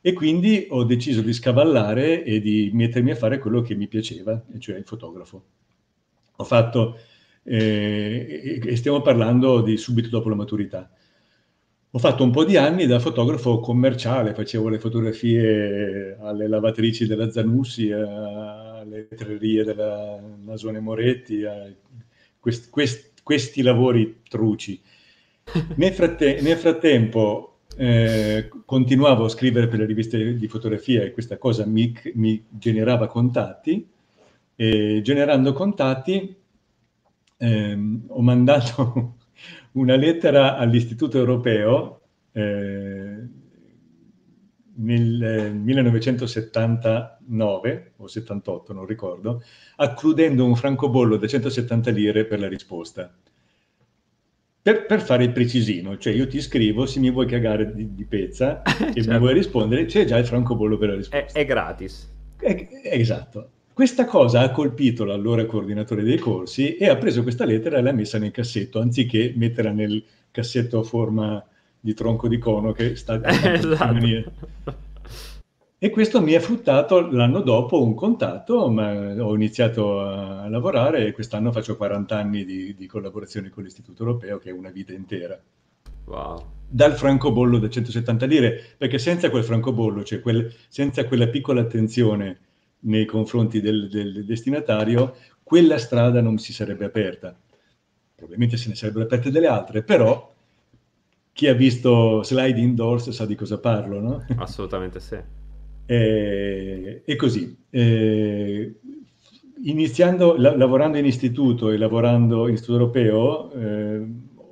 E 0.00 0.12
quindi 0.14 0.66
ho 0.68 0.82
deciso 0.82 1.20
di 1.20 1.32
scavallare 1.32 2.24
e 2.24 2.40
di 2.40 2.70
mettermi 2.72 3.12
a 3.12 3.16
fare 3.16 3.38
quello 3.38 3.62
che 3.62 3.76
mi 3.76 3.86
piaceva, 3.86 4.42
cioè 4.58 4.76
il 4.76 4.84
fotografo. 4.84 5.44
Ho 6.38 6.44
fatto, 6.44 6.98
eh, 7.46 8.60
e 8.64 8.76
stiamo 8.76 9.00
parlando 9.00 9.62
di 9.62 9.76
subito 9.76 10.08
dopo 10.08 10.28
la 10.28 10.34
maturità. 10.34 10.90
Ho 11.90 11.98
fatto 11.98 12.24
un 12.24 12.30
po' 12.30 12.44
di 12.44 12.56
anni 12.56 12.86
da 12.86 12.98
fotografo 12.98 13.60
commerciale, 13.60 14.34
facevo 14.34 14.68
le 14.68 14.78
fotografie 14.78 16.16
alle 16.20 16.48
lavatrici 16.48 17.06
della 17.06 17.30
Zanussi, 17.30 17.90
alle 17.90 19.06
vetrerie 19.08 19.64
della 19.64 20.20
Nasone 20.44 20.80
Moretti, 20.80 21.42
quest, 22.38 22.68
quest, 22.68 23.12
questi 23.22 23.62
lavori 23.62 24.20
truci. 24.28 24.78
Nel, 25.76 25.92
fratte, 25.92 26.40
nel 26.42 26.56
frattempo 26.56 27.60
eh, 27.78 28.50
continuavo 28.64 29.24
a 29.24 29.28
scrivere 29.28 29.68
per 29.68 29.78
le 29.78 29.86
riviste 29.86 30.36
di 30.36 30.48
fotografia 30.48 31.02
e 31.02 31.12
questa 31.12 31.38
cosa 31.38 31.64
mi, 31.64 31.96
mi 32.14 32.44
generava 32.48 33.06
contatti 33.06 33.88
e 34.56 35.00
generando 35.02 35.52
contatti 35.52 36.34
ehm, 37.36 38.04
ho 38.08 38.22
mandato 38.22 39.16
una 39.72 39.96
lettera 39.96 40.56
all'Istituto 40.56 41.18
Europeo 41.18 42.00
eh, 42.32 43.28
nel 44.78 45.54
1979 45.54 47.70
eh, 47.70 47.92
o 47.96 48.06
78, 48.06 48.72
non 48.72 48.86
ricordo, 48.86 49.42
accludendo 49.76 50.44
un 50.44 50.56
francobollo 50.56 51.16
da 51.16 51.26
170 51.26 51.90
lire 51.90 52.26
per 52.26 52.38
la 52.40 52.48
risposta. 52.48 53.12
Per, 54.62 54.84
per, 54.84 55.00
fare 55.00 55.24
il 55.24 55.30
precisino, 55.30 55.96
cioè 55.96 56.12
io 56.12 56.26
ti 56.26 56.40
scrivo, 56.40 56.86
se 56.86 56.98
mi 56.98 57.12
vuoi 57.12 57.26
cagare 57.26 57.72
di, 57.72 57.94
di 57.94 58.04
pezza 58.04 58.62
e 58.66 58.94
certo. 58.94 59.12
mi 59.12 59.18
vuoi 59.18 59.34
rispondere, 59.34 59.84
c'è 59.84 60.04
già 60.04 60.18
il 60.18 60.26
francobollo 60.26 60.76
per 60.76 60.88
la 60.88 60.96
risposta. 60.96 61.38
È, 61.38 61.42
è 61.42 61.46
gratis. 61.46 62.12
È, 62.36 62.68
esatto. 62.82 63.50
Questa 63.76 64.06
cosa 64.06 64.40
ha 64.40 64.50
colpito 64.52 65.04
l'allora 65.04 65.44
coordinatore 65.44 66.02
dei 66.02 66.16
corsi 66.16 66.76
e 66.76 66.88
ha 66.88 66.96
preso 66.96 67.22
questa 67.22 67.44
lettera 67.44 67.76
e 67.76 67.82
l'ha 67.82 67.92
messa 67.92 68.16
nel 68.16 68.30
cassetto, 68.30 68.80
anziché 68.80 69.34
metterla 69.36 69.70
nel 69.70 70.02
cassetto 70.30 70.78
a 70.78 70.82
forma 70.82 71.46
di 71.78 71.92
tronco 71.92 72.26
di 72.26 72.38
cono 72.38 72.72
che 72.72 72.96
sta 72.96 73.20
esatto. 73.52 74.32
E 75.76 75.90
questo 75.90 76.22
mi 76.22 76.34
ha 76.34 76.40
fruttato 76.40 77.00
l'anno 77.10 77.42
dopo 77.42 77.82
un 77.82 77.94
contatto, 77.94 78.70
ma 78.70 79.22
ho 79.22 79.34
iniziato 79.34 80.00
a 80.00 80.48
lavorare 80.48 81.06
e 81.06 81.12
quest'anno 81.12 81.52
faccio 81.52 81.76
40 81.76 82.16
anni 82.16 82.46
di, 82.46 82.74
di 82.74 82.86
collaborazione 82.86 83.50
con 83.50 83.62
l'Istituto 83.62 84.04
Europeo, 84.04 84.38
che 84.38 84.48
è 84.48 84.52
una 84.54 84.70
vita 84.70 84.94
intera. 84.94 85.38
Wow. 86.06 86.42
Dal 86.66 86.94
francobollo 86.94 87.58
da 87.58 87.68
170 87.68 88.24
lire, 88.24 88.58
perché 88.78 88.96
senza 88.98 89.28
quel 89.28 89.44
francobollo, 89.44 90.02
cioè 90.02 90.20
quel, 90.20 90.50
senza 90.68 91.04
quella 91.04 91.28
piccola 91.28 91.60
attenzione 91.60 92.38
nei 92.80 93.04
confronti 93.04 93.60
del, 93.60 93.88
del, 93.88 94.24
destinatario, 94.24 95.16
quella 95.42 95.78
strada 95.78 96.20
non 96.20 96.38
si 96.38 96.52
sarebbe 96.52 96.84
aperta. 96.84 97.36
Probabilmente 98.14 98.56
se 98.56 98.68
ne 98.68 98.74
sarebbero 98.74 99.04
aperte 99.04 99.30
delle 99.30 99.46
altre, 99.46 99.82
però 99.82 100.34
chi 101.32 101.48
ha 101.48 101.54
visto 101.54 102.22
slide 102.22 102.58
indoors 102.58 103.10
sa 103.10 103.26
di 103.26 103.34
cosa 103.34 103.58
parlo, 103.58 104.00
no? 104.00 104.26
Assolutamente 104.36 105.00
sì. 105.00 105.18
E, 105.84 107.02
e 107.04 107.16
così, 107.16 107.56
e, 107.70 108.74
iniziando, 109.64 110.36
la, 110.36 110.56
lavorando 110.56 110.98
in 110.98 111.04
istituto 111.04 111.70
e 111.70 111.76
lavorando 111.76 112.48
in 112.48 112.54
istituto 112.54 112.78
europeo, 112.78 113.52
eh, 113.52 114.06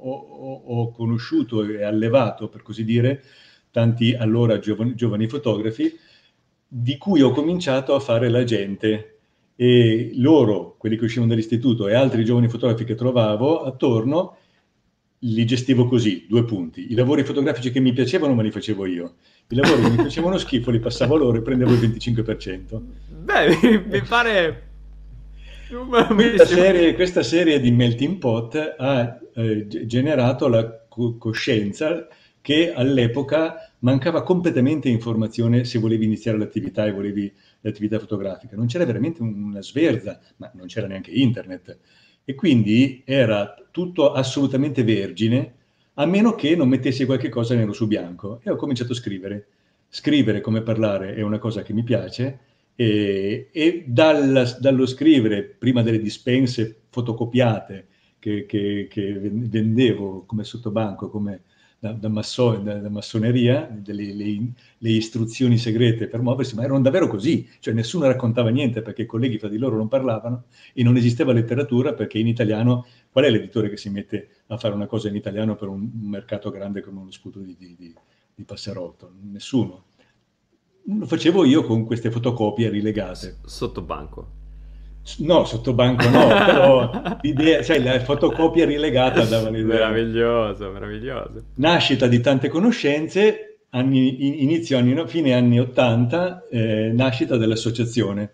ho, 0.06 0.62
ho, 0.66 0.90
conosciuto 0.90 1.64
e 1.64 1.82
allevato, 1.82 2.48
per 2.48 2.62
così 2.62 2.84
dire, 2.84 3.22
tanti 3.70 4.14
allora 4.14 4.58
giovani, 4.58 4.94
giovani 4.94 5.26
fotografi 5.26 5.92
di 6.76 6.98
cui 6.98 7.22
ho 7.22 7.30
cominciato 7.30 7.94
a 7.94 8.00
fare 8.00 8.28
l'agente 8.28 9.18
e 9.54 10.10
loro, 10.16 10.74
quelli 10.76 10.96
che 10.96 11.04
uscivano 11.04 11.30
dall'istituto 11.30 11.86
e 11.86 11.94
altri 11.94 12.24
giovani 12.24 12.48
fotografi 12.48 12.82
che 12.82 12.96
trovavo 12.96 13.62
attorno, 13.62 14.36
li 15.20 15.44
gestivo 15.46 15.86
così, 15.86 16.26
due 16.28 16.44
punti. 16.44 16.90
I 16.90 16.96
lavori 16.96 17.22
fotografici 17.22 17.70
che 17.70 17.78
mi 17.78 17.92
piacevano 17.92 18.34
me 18.34 18.42
li 18.42 18.50
facevo 18.50 18.86
io. 18.86 19.14
I 19.50 19.54
lavori 19.54 19.82
che 19.82 19.90
mi 19.90 19.96
facevano 19.98 20.36
schifo 20.36 20.72
li 20.72 20.80
passavo 20.80 21.14
loro 21.16 21.38
e 21.38 21.42
prendevo 21.42 21.74
il 21.74 21.78
25%. 21.78 22.80
Beh, 23.22 23.58
mi, 23.62 23.84
mi 23.86 24.02
pare... 24.08 24.62
Questa 26.12 26.44
serie, 26.44 26.94
questa 26.94 27.22
serie, 27.22 27.60
di 27.60 27.70
Melting 27.70 28.18
Pot 28.18 28.74
ha 28.76 29.18
eh, 29.32 29.66
generato 29.86 30.48
la 30.48 30.86
co- 30.88 31.16
coscienza 31.18 32.08
che 32.40 32.72
all'epoca 32.74 33.73
mancava 33.84 34.22
completamente 34.22 34.88
informazione 34.88 35.64
se 35.64 35.78
volevi 35.78 36.06
iniziare 36.06 36.38
l'attività 36.38 36.86
e 36.86 36.92
volevi 36.92 37.32
l'attività 37.60 37.98
fotografica. 37.98 38.56
Non 38.56 38.66
c'era 38.66 38.86
veramente 38.86 39.20
una 39.22 39.62
sverza, 39.62 40.18
ma 40.36 40.50
non 40.54 40.66
c'era 40.66 40.86
neanche 40.86 41.10
internet. 41.10 41.78
E 42.24 42.34
quindi 42.34 43.02
era 43.04 43.54
tutto 43.70 44.12
assolutamente 44.12 44.82
vergine, 44.82 45.54
a 45.94 46.06
meno 46.06 46.34
che 46.34 46.56
non 46.56 46.68
mettessi 46.68 47.04
qualche 47.04 47.28
cosa 47.28 47.54
nero 47.54 47.74
su 47.74 47.86
bianco. 47.86 48.40
E 48.42 48.50
ho 48.50 48.56
cominciato 48.56 48.92
a 48.92 48.96
scrivere. 48.96 49.46
Scrivere 49.88 50.40
come 50.40 50.62
parlare 50.62 51.14
è 51.14 51.20
una 51.20 51.38
cosa 51.38 51.62
che 51.62 51.72
mi 51.72 51.84
piace 51.84 52.38
E, 52.76 53.50
e 53.52 53.84
dal, 53.86 54.56
dallo 54.58 54.86
scrivere 54.86 55.44
prima 55.44 55.82
delle 55.82 56.00
dispense 56.00 56.86
fotocopiate 56.90 57.86
che, 58.18 58.46
che, 58.46 58.88
che 58.90 59.12
vendevo 59.30 60.24
come 60.26 60.42
sottobanco, 60.42 61.08
come 61.08 61.42
da, 61.84 61.92
da, 61.92 62.08
masso, 62.08 62.56
da, 62.56 62.78
da 62.78 62.88
massoneria, 62.88 63.68
delle, 63.70 64.14
le, 64.14 64.52
le, 64.78 64.88
istruzioni 64.88 65.58
segrete 65.58 66.08
per 66.08 66.22
muoversi, 66.22 66.54
ma 66.54 66.62
erano 66.62 66.80
davvero 66.80 67.08
così, 67.08 67.46
cioè 67.60 67.74
nessuno 67.74 68.06
raccontava 68.06 68.48
niente 68.48 68.80
perché 68.80 69.02
i 69.02 69.06
colleghi 69.06 69.38
fra 69.38 69.48
di 69.48 69.58
loro 69.58 69.76
non 69.76 69.88
parlavano 69.88 70.44
e 70.72 70.82
non 70.82 70.96
esisteva 70.96 71.34
letteratura 71.34 71.92
perché 71.92 72.18
in 72.18 72.26
italiano, 72.26 72.86
qual 73.12 73.26
è 73.26 73.30
l'editore 73.30 73.68
che 73.68 73.76
si 73.76 73.90
mette 73.90 74.28
a 74.46 74.56
fare 74.56 74.74
una 74.74 74.86
cosa 74.86 75.08
in 75.08 75.16
italiano 75.16 75.56
per 75.56 75.68
un, 75.68 75.90
mercato 75.92 76.48
grande 76.48 76.80
come 76.80 77.00
uno 77.00 77.10
scudo 77.10 77.40
di, 77.40 77.54
di, 77.58 77.74
di, 77.78 77.94
di 78.34 78.44
Passarotto? 78.44 79.12
Nessuno. 79.20 79.84
Lo 80.86 81.06
facevo 81.06 81.44
io 81.44 81.64
con 81.64 81.84
queste 81.84 82.10
fotocopie 82.10 82.70
rilegate. 82.70 83.40
Sotto 83.44 83.82
banco. 83.82 84.43
No, 85.18 85.44
sotto 85.44 85.74
banco 85.74 86.08
no, 86.08 86.26
però 86.26 87.18
l'idea, 87.20 87.62
cioè 87.62 87.78
la 87.78 88.00
fotocopia 88.00 88.64
rilegata 88.64 89.24
dava 89.24 89.50
l'idea. 89.50 89.90
Meraviglioso, 89.90 90.70
meraviglioso. 90.70 91.44
Nascita 91.56 92.06
di 92.06 92.20
tante 92.20 92.48
conoscenze, 92.48 93.58
anni, 93.70 94.42
inizio 94.42 94.78
anni, 94.78 95.06
fine 95.06 95.34
anni 95.34 95.60
80, 95.60 96.46
eh, 96.48 96.90
nascita 96.94 97.36
dell'associazione, 97.36 98.32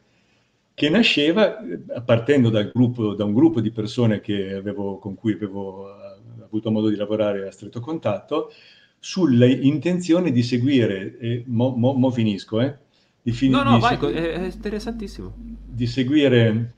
che 0.73 0.89
nasceva 0.89 1.59
eh, 1.59 2.03
partendo 2.03 2.51
dal 2.51 2.71
gruppo, 2.73 3.15
da 3.15 3.25
un 3.25 3.35
gruppo 3.35 3.61
di 3.61 3.73
persone 3.73 4.21
avevo, 4.57 4.99
con 4.99 5.17
cui 5.17 5.33
avevo 5.33 5.87
uh, 5.87 6.43
avuto 6.45 6.71
modo 6.71 6.89
di 6.89 6.97
lavorare 6.97 7.49
a 7.49 7.51
stretto 7.51 7.81
contatto, 7.81 8.53
sull'intenzione 9.01 10.31
di 10.31 10.43
seguire, 10.43 11.19
eh, 11.19 11.43
mo, 11.47 11.75
mo, 11.75 11.95
mo 11.95 12.11
finisco, 12.11 12.61
eh, 12.61 12.77
di 13.23 13.33
fin- 13.33 13.51
no, 13.51 13.63
no, 13.63 13.79
vai, 13.79 13.99
segu- 13.99 14.13
è 14.13 14.45
interessantissimo. 14.45 15.33
Di 15.37 15.87
seguire 15.87 16.75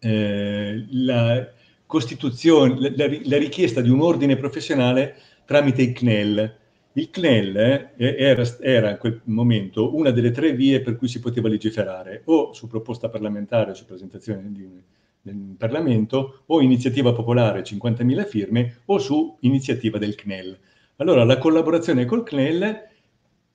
eh, 0.00 0.84
la 0.90 1.48
costituzione, 1.86 2.80
la, 2.80 3.06
la, 3.06 3.18
la, 3.24 3.38
richiesta 3.38 3.80
di 3.80 3.90
un 3.90 4.00
ordine 4.00 4.36
professionale 4.36 5.16
tramite 5.44 5.82
il 5.82 5.92
CNEL. 5.92 6.56
Il 6.94 7.10
CNEL 7.10 7.56
eh, 7.56 8.16
era, 8.18 8.42
era, 8.60 8.90
in 8.90 8.98
quel 8.98 9.20
momento 9.24 9.94
una 9.94 10.10
delle 10.10 10.30
tre 10.30 10.52
vie 10.52 10.80
per 10.80 10.96
cui 10.96 11.08
si 11.08 11.20
poteva 11.20 11.48
legiferare, 11.48 12.22
o 12.24 12.52
su 12.52 12.66
proposta 12.66 13.08
parlamentare 13.08 13.70
o 13.70 13.74
su 13.74 13.84
presentazione 13.84 14.50
di 14.52 14.62
un, 14.62 14.80
del 15.22 15.54
Parlamento, 15.56 16.42
o 16.46 16.60
iniziativa 16.60 17.12
popolare 17.12 17.62
50.000 17.62 18.26
firme, 18.26 18.78
o 18.86 18.98
su 18.98 19.36
iniziativa 19.40 19.98
del 19.98 20.16
CNEL. 20.16 20.58
Allora 20.96 21.24
la 21.24 21.38
collaborazione 21.38 22.04
col 22.04 22.24
CNEL 22.24 22.90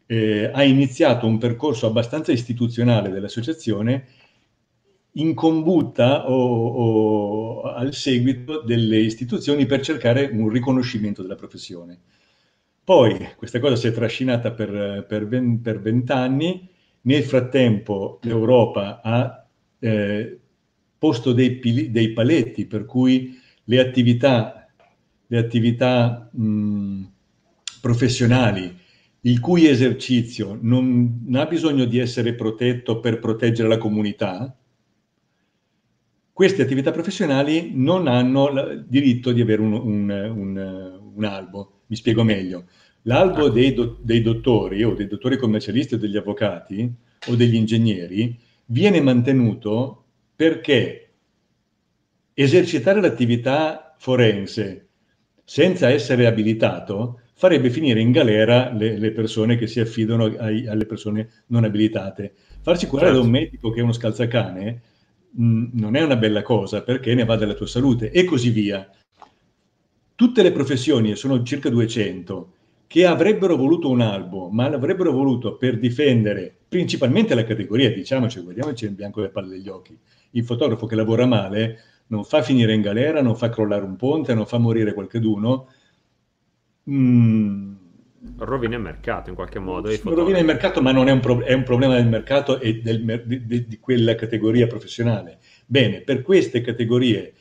eh, 0.08 0.50
ha 0.52 0.64
iniziato 0.64 1.28
un 1.28 1.38
percorso 1.38 1.86
abbastanza 1.86 2.32
istituzionale 2.32 3.10
dell'associazione 3.10 4.08
in 5.14 5.34
combutta 5.34 6.30
o, 6.30 6.68
o, 6.68 7.62
al 7.64 7.94
seguito 7.94 8.62
delle 8.62 9.00
istituzioni 9.00 9.66
per 9.66 9.82
cercare 9.82 10.30
un 10.32 10.50
riconoscimento 10.50 11.22
della 11.22 11.36
professione. 11.36 12.00
Poi 12.84 13.32
questa 13.36 13.60
cosa 13.60 13.76
si 13.76 13.88
è 13.88 13.92
trascinata 13.92 14.52
per, 14.52 15.28
vent'anni, 15.28 16.70
nel 17.02 17.24
frattempo 17.24 18.20
l'Europa 18.22 19.02
ha 19.04 19.46
eh, 19.80 20.40
posto 20.98 21.34
dei, 21.34 21.60
dei, 21.92 22.14
paletti 22.14 22.66
per 22.66 22.86
cui 22.86 23.38
le 23.66 23.80
attività, 23.80 24.68
le 25.28 25.38
attività 25.38 26.30
mh, 26.32 27.04
professionali 27.82 28.86
il 29.22 29.40
cui 29.40 29.68
esercizio 29.68 30.58
non 30.62 31.30
ha 31.34 31.46
bisogno 31.46 31.86
di 31.86 31.98
essere 31.98 32.34
protetto 32.34 33.00
per 33.00 33.20
proteggere 33.20 33.68
la 33.68 33.78
comunità, 33.78 34.56
queste 36.32 36.62
attività 36.62 36.92
professionali 36.92 37.72
non 37.74 38.08
hanno 38.08 38.50
il 38.50 38.86
diritto 38.88 39.32
di 39.32 39.42
avere 39.42 39.62
un, 39.62 39.74
un, 39.74 40.10
un, 40.10 41.00
un 41.16 41.24
albo. 41.24 41.82
Mi 41.88 41.96
spiego 41.96 42.24
meglio. 42.24 42.66
L'albo 43.04 43.46
ah. 43.46 43.50
dei, 43.50 43.74
do, 43.74 43.98
dei, 44.04 44.22
dottori 44.22 44.84
o 44.84 44.94
dei 44.94 45.08
dottori 45.08 45.38
commercialisti 45.38 45.96
o 45.96 45.98
degli 45.98 46.16
avvocati 46.16 46.94
o 47.28 47.36
degli 47.36 47.56
ingegneri 47.56 48.38
viene 48.66 49.02
mantenuto 49.02 50.04
perché 50.36 51.10
esercitare 52.36 53.02
l'attività 53.02 53.96
forense 53.98 54.90
senza 55.44 55.90
essere 55.90 56.28
abilitato 56.28 57.22
farebbe 57.38 57.70
finire 57.70 58.02
in 58.02 58.12
galera 58.12 58.74
le, 58.74 58.98
le 58.98 59.12
persone 59.12 59.58
che 59.58 59.68
si 59.68 59.80
affidano 59.80 60.26
ai, 60.26 60.66
alle 60.66 60.88
persone 60.88 61.44
non 61.48 61.66
abilitate. 61.66 62.34
Farsi 62.62 62.88
curare 62.88 63.10
certo. 63.10 63.22
da 63.22 63.28
un 63.28 63.32
medico 63.32 63.70
che 63.70 63.80
è 63.80 63.84
uno 63.84 63.94
scalzacane 63.94 64.82
mh, 65.30 65.46
mm, 65.46 65.66
non 65.74 65.96
è 65.96 66.02
una 66.02 66.16
bella 66.16 66.42
cosa 66.42 66.82
perché 66.82 67.14
ne 67.14 67.26
va 67.26 67.36
della 67.36 67.54
tua 67.54 67.68
salute 67.68 68.10
e 68.10 68.24
così 68.24 68.50
via. 68.50 68.90
Tutte 70.16 70.42
le 70.42 70.52
professioni, 70.52 71.12
e 71.12 71.16
sono 71.16 71.44
circa 71.44 71.70
200, 71.70 72.54
che 72.88 73.06
avrebbero 73.06 73.56
voluto 73.56 73.88
un 73.88 74.02
albo, 74.02 74.50
ma 74.50 74.68
l'avrebbero 74.68 75.12
voluto 75.12 75.58
per 75.58 75.78
difendere 75.78 76.56
principalmente 76.68 77.36
la 77.36 77.44
categoria, 77.44 77.94
diciamoci, 77.94 78.42
guardiamoci 78.42 78.88
in 78.88 78.96
bianco 78.96 79.22
le 79.22 79.30
palle 79.30 79.50
degli 79.50 79.70
occhi. 79.70 79.96
Il 80.32 80.44
fotografo 80.44 80.88
che 80.88 80.96
lavora 80.96 81.28
male 81.28 81.80
non 82.08 82.24
fa 82.24 82.42
finire 82.42 82.74
in 82.74 82.82
galera, 82.82 83.22
non 83.22 83.36
fa 83.36 83.50
crollare 83.50 83.86
un 83.86 83.96
ponte, 83.96 84.34
non 84.34 84.48
fa 84.48 84.58
morire 84.58 84.96
qualcheduno, 84.96 85.68
Mm. 86.90 87.76
Rovina 88.38 88.76
il 88.76 88.82
mercato 88.82 89.30
in 89.30 89.36
qualche 89.36 89.60
modo. 89.60 89.90
Rovina 90.04 90.40
il 90.40 90.46
mercato, 90.46 90.82
ma 90.82 90.92
non 90.92 91.08
è 91.08 91.12
un, 91.12 91.20
pro- 91.20 91.44
è 91.44 91.54
un 91.54 91.64
problema 91.64 91.96
del 91.96 92.08
mercato 92.08 92.60
e 92.60 92.82
del, 92.82 93.24
di, 93.26 93.68
di, 93.68 93.80
quella 93.80 94.16
categoria 94.16 94.68
professionale. 94.68 95.40
Bene, 95.66 96.02
per 96.02 96.22
queste 96.22 96.62
categorie 96.62 97.34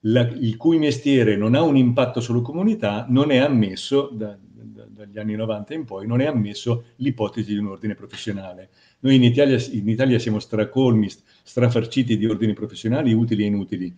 la, 0.00 0.20
il 0.22 0.56
cui 0.56 0.78
mestiere 0.78 1.36
non 1.36 1.54
ha 1.54 1.62
un 1.62 1.76
impatto 1.76 2.20
sulla 2.20 2.40
comunità 2.40 3.06
non 3.08 3.30
è 3.30 3.38
ammesso, 3.38 4.10
da, 4.12 4.36
da, 4.40 4.86
dagli 4.88 5.18
anni 5.18 5.34
90 5.34 5.74
in 5.74 5.84
poi, 5.84 6.06
non 6.06 6.20
è 6.20 6.26
ammesso 6.26 6.86
l'ipotesi 6.96 7.52
di 7.52 7.58
un 7.58 7.68
ordine 7.68 7.94
professionale. 7.94 8.70
Noi 9.00 9.16
in 9.16 9.24
Italia, 9.24 9.58
in 9.70 9.88
Italia 9.88 10.18
siamo 10.18 10.38
stracolmi, 10.38 11.08
strafarciti 11.42 12.16
di 12.16 12.26
ordini 12.26 12.52
professionali 12.52 13.12
utili 13.12 13.44
e 13.44 13.46
inutili 13.46 13.96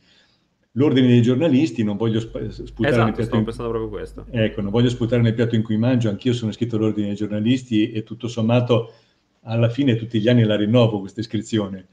l'ordine 0.78 1.08
dei 1.08 1.20
giornalisti, 1.20 1.82
non 1.82 1.96
voglio 1.96 2.20
sp- 2.20 2.48
sputare 2.48 2.94
esatto, 2.94 3.04
nel 3.04 3.14
piatto 3.14 3.36
in... 3.36 3.44
pensando 3.44 3.70
proprio 3.70 3.90
questo. 3.90 4.26
Ecco, 4.30 4.60
non 4.62 4.70
voglio 4.70 4.88
sputare 4.88 5.20
nel 5.20 5.34
piatto 5.34 5.56
in 5.56 5.62
cui 5.64 5.76
mangio, 5.76 6.08
anch'io 6.08 6.32
sono 6.32 6.50
iscritto 6.50 6.76
all'ordine 6.76 7.08
dei 7.08 7.16
giornalisti 7.16 7.90
e 7.90 8.04
tutto 8.04 8.28
sommato 8.28 8.92
alla 9.42 9.68
fine 9.68 9.96
tutti 9.96 10.20
gli 10.20 10.28
anni 10.28 10.44
la 10.44 10.56
rinnovo 10.56 11.00
questa 11.00 11.20
iscrizione. 11.20 11.86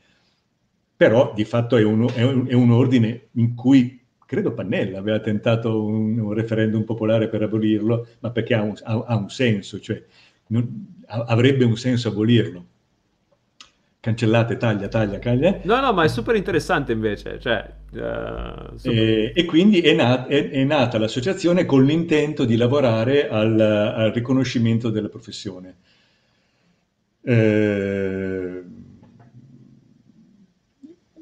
Però 0.96 1.34
di 1.36 1.44
fatto 1.44 1.76
è 1.76 1.84
un, 1.84 2.08
è 2.14 2.24
un, 2.24 2.48
è 2.48 2.54
un 2.54 2.72
ordine 2.72 3.28
in 3.34 3.56
cui 3.56 4.00
credo 4.26 4.54
Pannella 4.54 5.00
aveva 5.00 5.20
tentato 5.20 5.84
un, 5.84 6.20
un, 6.20 6.34
referendum 6.34 6.84
popolare 6.84 7.28
per 7.28 7.42
abolirlo, 7.42 8.08
ma 8.20 8.30
perché 8.30 8.54
ha 8.54 8.62
un, 8.62 8.74
ha, 8.84 9.04
ha 9.06 9.26
senso, 9.30 9.80
cioè 9.80 10.02
non, 10.48 10.94
avrebbe 11.08 11.66
un 11.66 11.76
senso 11.76 12.10
abolirlo 12.10 12.66
cancellate, 14.06 14.58
taglia, 14.58 14.88
taglia, 14.88 15.18
taglia. 15.18 15.62
No, 15.64 15.80
no, 15.80 15.92
ma 15.92 16.04
è 16.04 16.08
super 16.08 16.36
interessante 16.36 16.92
invece. 16.92 17.40
Cioè, 17.40 17.68
uh, 17.94 18.78
super... 18.78 18.98
E, 19.00 19.32
e, 19.34 19.46
quindi 19.46 19.82
è, 19.82 19.96
nat- 19.96 20.28
è, 20.28 20.52
è, 20.52 20.64
nata 20.64 21.00
l'associazione 21.00 21.66
con 21.66 21.84
l'intento 21.84 22.46
di 22.46 22.56
lavorare 22.56 23.28
al, 23.28 23.60
al 23.60 24.12
riconoscimento 24.12 24.92
della 24.92 25.10
professione. 25.10 25.78
Eh, 27.24 28.64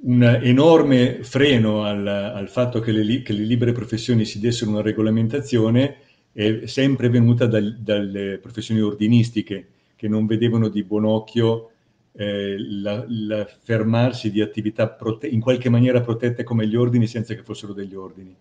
un 0.02 0.40
enorme 0.42 1.24
freno 1.24 1.86
al, 1.86 2.06
al 2.06 2.50
fatto 2.50 2.82
che 2.82 2.92
le, 2.92 3.22
che 3.22 3.32
le, 3.32 3.44
libere 3.44 3.72
professioni 3.72 4.26
si 4.26 4.42
dessero 4.42 4.72
una 4.72 4.82
regolamentazione 4.82 6.00
è 6.34 6.66
sempre 6.66 7.08
venuta 7.08 7.46
dal, 7.46 7.78
dalle 7.80 8.40
professioni 8.40 8.82
ordinistiche 8.82 9.68
che 9.96 10.10
non 10.10 10.26
vedevano 10.26 10.68
di 10.68 10.84
buon 10.84 11.06
occhio 11.06 11.70
eh, 12.16 12.56
la 12.58 13.48
fermarsi 13.64 14.32
di 14.32 14.42
attività 14.42 14.88
prote- 14.88 15.28
in 15.28 15.40
qualche 15.40 15.70
maniera 15.70 16.02
protette 16.02 16.44
come 16.44 16.68
gli 16.68 16.76
ordini 16.76 17.08
senza 17.08 17.34
che 17.34 17.44
fossero 17.44 17.74
degli 17.74 17.96
ordini. 17.96 18.36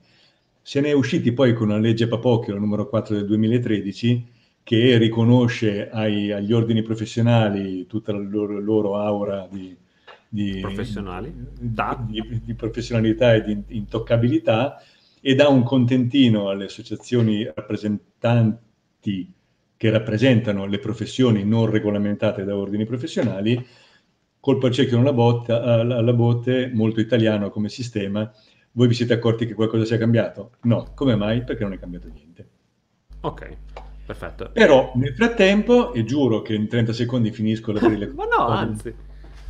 Se 0.60 0.80
ne 0.80 0.88
è 0.88 0.92
usciti 0.92 1.32
poi 1.32 1.54
con 1.54 1.68
una 1.70 1.78
legge 1.78 2.06
Papocchio, 2.06 2.54
la 2.54 2.60
numero 2.60 2.88
4 2.88 3.16
del 3.16 3.26
2013, 3.26 4.26
che 4.62 4.96
riconosce 4.96 5.90
ai, 5.90 6.30
agli 6.30 6.52
ordini 6.52 6.82
professionali 6.82 7.86
tutta 7.86 8.12
la 8.12 8.20
loro, 8.20 8.60
loro 8.60 8.96
aura 8.96 9.48
di, 9.50 9.76
di, 10.28 10.60
professionali. 10.60 11.34
Di, 12.06 12.40
di, 12.44 12.54
professionalità 12.54 13.34
e 13.34 13.42
di 13.42 13.62
intoccabilità 13.68 14.80
e 15.20 15.34
dà 15.34 15.48
un 15.48 15.64
contentino 15.64 16.48
alle 16.48 16.66
associazioni 16.66 17.44
rappresentanti 17.44 19.32
che 19.82 19.90
rappresentano 19.90 20.64
le 20.66 20.78
professioni 20.78 21.42
non 21.42 21.68
regolamentate 21.68 22.44
da 22.44 22.56
ordini 22.56 22.86
professionali, 22.86 23.66
colpo 24.38 24.66
al 24.66 24.72
cerchio 24.72 25.00
alla, 25.00 25.12
botta, 25.12 25.60
alla 25.60 26.12
botte, 26.12 26.70
molto 26.72 27.00
italiano 27.00 27.50
come 27.50 27.68
sistema, 27.68 28.32
voi 28.70 28.86
vi 28.86 28.94
siete 28.94 29.14
accorti 29.14 29.44
che 29.44 29.54
qualcosa 29.54 29.84
sia 29.84 29.98
cambiato? 29.98 30.52
No, 30.62 30.92
come 30.94 31.16
mai? 31.16 31.42
Perché 31.42 31.64
non 31.64 31.72
è 31.72 31.80
cambiato 31.80 32.06
niente. 32.06 32.48
Ok, 33.22 33.56
perfetto. 34.06 34.50
Però 34.52 34.92
nel 34.94 35.16
frattempo, 35.16 35.92
e 35.92 36.04
giuro 36.04 36.42
che 36.42 36.54
in 36.54 36.68
30 36.68 36.92
secondi 36.92 37.32
finisco 37.32 37.72
la 37.72 37.80
brille... 37.80 38.06
Ma 38.14 38.26
no, 38.26 38.46
anzi. 38.46 38.94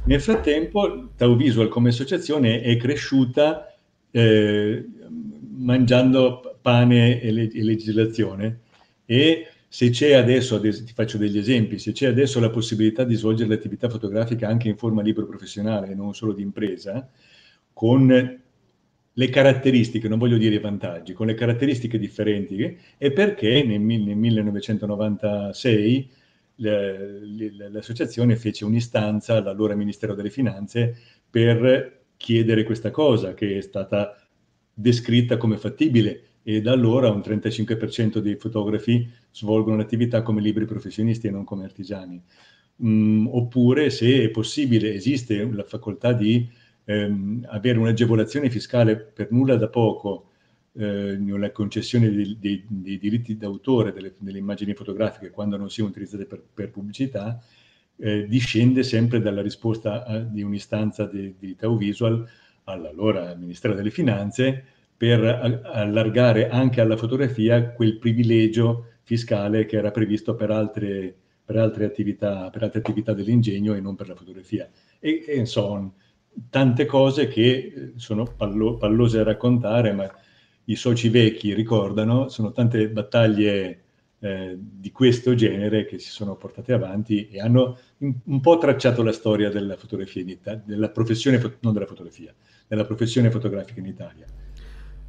Nel 0.05 0.21
frattempo 0.23 1.11
Tau 1.15 1.37
Visual 1.37 1.69
come 1.69 1.91
associazione 1.91 2.63
è 2.63 2.75
cresciuta 2.79 3.71
eh, 4.11 4.83
mangiando 5.59 6.57
pane 6.63 7.21
e, 7.21 7.31
le- 7.31 7.51
e 7.53 7.63
legislazione 7.63 8.61
e 9.05 9.49
se 9.73 9.89
c'è 9.89 10.13
adesso, 10.13 10.61
ti 10.61 10.93
faccio 10.93 11.17
degli 11.17 11.39
esempi, 11.39 11.79
se 11.79 11.93
c'è 11.93 12.07
adesso 12.07 12.39
la 12.41 12.51
possibilità 12.51 13.05
di 13.05 13.15
svolgere 13.15 13.49
l'attività 13.49 13.89
fotografica 13.89 14.47
anche 14.47 14.69
in 14.69 14.77
forma 14.77 15.01
libero 15.01 15.27
professionale 15.27 15.93
e 15.93 15.95
non 15.95 16.13
solo 16.13 16.35
di 16.35 16.43
impresa, 16.43 17.09
con 17.73 18.07
le 19.15 19.29
caratteristiche, 19.31 20.09
non 20.09 20.19
voglio 20.19 20.37
dire 20.37 20.57
i 20.57 20.61
vantaggi, 20.61 21.15
con 21.15 21.27
le 21.27 21.33
caratteristiche 21.33 21.99
differenti, 21.99 22.79
è 22.99 23.13
perché 23.13 23.63
nel, 23.63 23.81
nel 23.81 24.15
1996 24.15 26.11
l'associazione 26.57 28.37
fece 28.37 28.67
un'istanza 28.67 29.37
all'allora 29.37 29.75
Ministero 29.75 30.15
delle 30.15 30.29
Finanze 30.29 30.95
per 31.31 32.01
chiedere 32.19 32.65
questa 32.65 32.91
cosa, 32.91 33.33
che 33.33 33.57
è 33.57 33.63
stata 33.63 34.23
descritta 34.75 35.39
come 35.39 35.57
fattibile 35.57 36.32
e 36.43 36.61
da 36.61 36.73
allora 36.73 37.11
un 37.11 37.21
35% 37.21 38.19
dei 38.19 38.37
fotografi 38.37 39.09
svolgono 39.31 39.77
l'attività 39.77 40.23
come 40.23 40.41
liberi 40.41 40.65
professionisti 40.67 41.29
e 41.29 41.31
non 41.31 41.45
come 41.45 41.65
artigiani. 41.65 42.21
Mm, 42.85 43.27
oppure, 43.29 43.91
se 43.91 44.25
è 44.25 44.29
possibile, 44.31 44.93
esiste 44.93 45.45
la 45.51 45.65
facoltà 45.65 46.13
di 46.13 46.49
ehm, 46.85 47.47
avere 47.49 47.79
un'agevolazione 47.79 48.51
fiscale 48.51 48.97
per 48.97 49.31
nulla 49.31 49.57
da 49.57 49.69
poco 49.69 50.31
eh, 50.75 51.51
concessione 51.53 52.11
dei, 52.11 52.37
dei, 52.41 52.65
dei 52.67 52.99
diritti 52.99 53.37
d'autore 53.37 53.93
delle, 53.93 54.15
delle, 54.19 54.39
immagini 54.39 54.75
fotografiche 54.75 55.31
quando 55.31 55.57
non 55.57 55.71
siano 55.71 55.91
utilizzate 55.91 56.25
per, 56.25 56.43
per 56.53 56.71
pubblicità, 56.71 57.41
eh, 57.97 58.27
discende 58.27 58.83
sempre 58.83 59.21
dalla 59.21 59.43
risposta 59.43 60.05
a, 60.05 60.19
di 60.19 60.43
un'istanza 60.43 61.05
di, 61.05 61.35
di 61.39 61.55
Tau 61.57 61.77
Visual 61.77 62.27
all'allora 62.65 63.35
Ministero 63.35 63.75
delle 63.75 63.91
Finanze 63.91 64.65
per 65.03 65.61
allargare 65.65 66.49
anche 66.49 66.81
alla 66.81 66.97
fotografia 66.97 67.73
quel 67.73 67.99
privilegio 67.99 68.91
fiscale 69.03 69.67
che 69.67 69.77
era 69.77 69.91
previsto 69.91 70.37
per 70.37 70.53
altre, 70.53 71.13
per 71.45 71.57
altre, 71.57 71.87
attività, 71.87 72.49
per 72.51 72.63
altre 72.63 72.79
attività 72.79 73.13
dell'ingegno 73.13 73.75
e 73.75 73.81
non 73.81 73.97
per 73.97 74.07
la 74.07 74.15
fotografia. 74.15 74.71
E, 75.01 75.25
e 75.27 75.35
insomma, 75.39 75.91
tante 76.49 76.87
cose 76.87 77.27
che 77.27 77.51
eh, 77.51 77.93
sono 77.97 78.33
pallo, 78.37 78.77
pallose 78.77 79.17
da 79.17 79.25
raccontare, 79.25 79.91
ma 79.91 80.09
i 80.67 80.77
soci 80.77 81.09
vecchi 81.09 81.53
ricordano, 81.53 82.29
sono 82.29 82.53
tante 82.53 82.89
battaglie 82.89 83.83
eh, 84.21 84.57
di 84.57 84.93
questo 84.93 85.35
genere 85.35 85.85
che 85.85 85.99
si 85.99 86.11
sono 86.11 86.37
portate 86.37 86.75
avanti 86.75 87.27
e 87.29 87.41
hanno 87.41 87.77
un, 87.99 88.15
un 88.23 88.41
po' 88.41 88.57
tracciato 88.57 89.03
la 89.03 89.11
storia 89.11 89.51
della 89.51 89.75
fotografia 89.77 90.23
in 90.23 90.29
Italia, 90.29 90.63
della 90.65 90.91
professione, 90.91 91.41
non 91.59 91.73
della 91.73 91.87
fotografia, 91.87 92.33
della 92.69 92.85
professione 92.85 93.33
fotografica 93.33 93.81
in 93.81 93.87
Italia. 93.87 94.27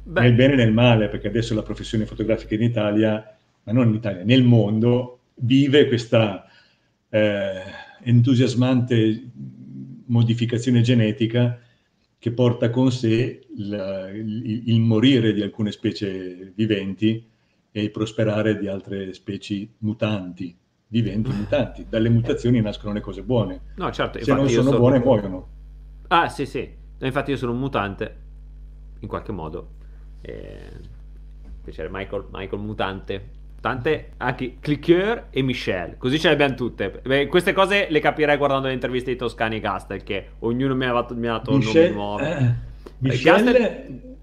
Beh. 0.06 0.20
Nel 0.20 0.34
bene 0.34 0.52
e 0.52 0.56
nel 0.56 0.72
male, 0.72 1.08
perché 1.08 1.28
adesso 1.28 1.54
la 1.54 1.62
professione 1.62 2.04
fotografica 2.04 2.54
in 2.54 2.62
Italia, 2.62 3.36
ma 3.62 3.72
non 3.72 3.88
in 3.88 3.94
Italia, 3.94 4.22
nel 4.22 4.42
mondo, 4.44 5.20
vive 5.36 5.88
questa 5.88 6.46
eh, 7.08 7.62
entusiasmante 8.02 9.30
modificazione 10.06 10.82
genetica 10.82 11.58
che 12.18 12.32
porta 12.32 12.70
con 12.70 12.90
sé 12.90 13.46
la, 13.56 14.08
il, 14.10 14.68
il, 14.68 14.80
morire 14.80 15.32
di 15.32 15.42
alcune 15.42 15.70
specie 15.72 16.52
viventi 16.54 17.26
e 17.70 17.82
il 17.82 17.90
prosperare 17.90 18.58
di 18.58 18.68
altre 18.68 19.12
specie 19.12 19.68
mutanti, 19.78 20.56
viventi 20.88 21.30
mutanti. 21.30 21.86
Dalle 21.88 22.08
mutazioni 22.08 22.60
nascono 22.60 22.92
le 22.92 23.00
cose 23.00 23.22
buone. 23.22 23.60
No, 23.76 23.90
certo, 23.90 24.22
Se 24.22 24.32
non 24.32 24.48
sono, 24.48 24.62
sono 24.62 24.78
buone 24.78 25.00
muoiono. 25.00 25.48
Ah, 26.08 26.28
sì, 26.28 26.46
sì. 26.46 26.66
Infatti 27.00 27.30
io 27.30 27.36
sono 27.36 27.52
un 27.52 27.58
mutante, 27.58 28.16
in 29.00 29.08
qualche 29.08 29.32
modo. 29.32 29.73
Eh, 30.26 30.92
piacere 31.62 31.88
Michael, 31.90 32.26
Michael 32.30 32.62
Mutante 32.62 33.42
Tante 33.64 34.10
anche 34.18 34.58
Clicker 34.60 35.28
e 35.30 35.40
Michelle, 35.40 35.96
così 35.96 36.20
ce 36.20 36.28
le 36.28 36.34
abbiamo 36.34 36.54
tutte. 36.54 37.00
Beh, 37.02 37.28
queste 37.28 37.54
cose 37.54 37.86
le 37.88 37.98
capirei 37.98 38.36
guardando 38.36 38.66
le 38.66 38.74
interviste 38.74 39.10
di 39.10 39.16
Toscani 39.16 39.56
e 39.56 39.60
Gastel, 39.60 40.02
che 40.02 40.32
ognuno 40.40 40.74
mi 40.74 40.84
ha, 40.84 40.92
dato, 40.92 41.16
mi 41.16 41.26
ha 41.28 41.38
dato 41.38 41.56
Michelle, 41.56 41.88
nomi 41.88 41.94
nuovi. 41.94 42.24
Eh, 42.24 42.28
eh 42.28 42.54
Michelle... 42.98 43.52
Gastel, 43.52 44.16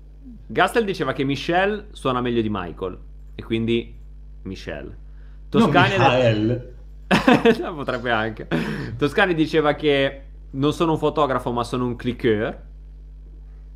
Gastel 0.46 0.86
diceva 0.86 1.14
che 1.14 1.24
Michelle 1.24 1.88
suona 1.90 2.22
meglio 2.22 2.40
di 2.40 2.50
Michael, 2.52 3.00
e 3.34 3.44
quindi 3.44 3.98
Michelle. 4.44 4.96
Toscani 5.50 5.98
no, 7.62 7.74
potrebbe 7.74 8.12
anche. 8.12 8.48
Toscani 8.96 9.34
diceva 9.34 9.74
che 9.74 10.22
non 10.52 10.72
sono 10.72 10.92
un 10.92 10.98
fotografo, 11.00 11.52
ma 11.52 11.64
sono 11.64 11.88
un 11.88 11.96
clicker 11.96 12.70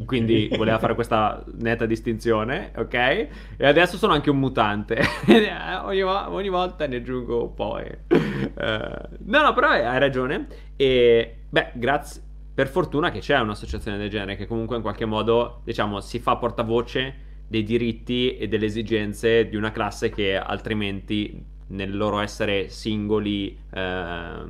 quindi 0.04 0.50
voleva 0.58 0.78
fare 0.80 0.96
questa 0.96 1.44
netta 1.58 1.86
distinzione, 1.86 2.72
ok? 2.76 2.94
E 2.94 3.66
adesso 3.66 3.98
sono 3.98 4.14
anche 4.14 4.30
un 4.30 4.40
mutante. 4.40 5.00
ogni, 5.84 6.02
ogni, 6.02 6.50
volta 6.50 6.88
ne 6.88 6.98
aggiungo 6.98 7.44
un 7.44 7.54
po'. 7.54 7.78
E... 7.80 8.00
Uh, 8.10 9.18
no, 9.26 9.42
no, 9.42 9.54
però 9.54 9.70
hai 9.70 10.00
ragione. 10.00 10.48
E 10.76 11.36
beh, 11.50 11.72
grazie. 11.74 12.22
Per 12.54 12.68
fortuna 12.68 13.12
che 13.12 13.20
c'è 13.20 13.38
un'associazione 13.40 13.98
del 13.98 14.10
genere 14.10 14.36
che 14.38 14.48
comunque 14.48 14.76
in 14.78 14.82
qualche 14.82 15.06
modo, 15.06 15.62
diciamo, 15.64 16.00
si 16.00 16.20
fa 16.20 16.38
portavoce 16.38 17.24
dei 17.48 17.64
diritti 17.64 18.38
e 18.38 18.48
delle 18.48 18.66
esigenze 18.66 19.48
di 19.48 19.56
una 19.56 19.72
classe 19.72 20.10
che 20.10 20.36
altrimenti 20.38 21.54
nel 21.68 21.96
loro 21.96 22.20
essere 22.20 22.70
singoli 22.70 23.58
eh, 23.74 24.44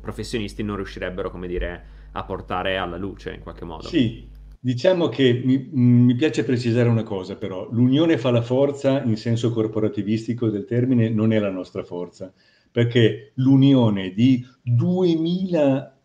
professionisti 0.00 0.62
non 0.62 0.76
riuscirebbero, 0.76 1.30
come 1.30 1.46
dire, 1.46 1.84
a 2.12 2.24
portare 2.24 2.76
alla 2.78 2.96
luce 2.96 3.34
in 3.34 3.40
qualche 3.40 3.64
modo. 3.64 3.86
Sì, 3.86 4.26
Diciamo 4.66 5.08
che 5.08 5.42
mi, 5.44 5.68
mi, 5.70 6.16
piace 6.16 6.42
precisare 6.42 6.88
una 6.88 7.04
cosa 7.04 7.36
però, 7.36 7.68
l'unione 7.70 8.18
fa 8.18 8.32
la 8.32 8.42
forza 8.42 9.00
in 9.04 9.16
senso 9.16 9.52
corporativistico 9.52 10.48
del 10.48 10.64
termine 10.64 11.08
non 11.08 11.32
è 11.32 11.38
la 11.38 11.52
nostra 11.52 11.84
forza, 11.84 12.32
perché 12.72 13.30
l'unione 13.34 14.12
di 14.12 14.44
2000 14.62 15.98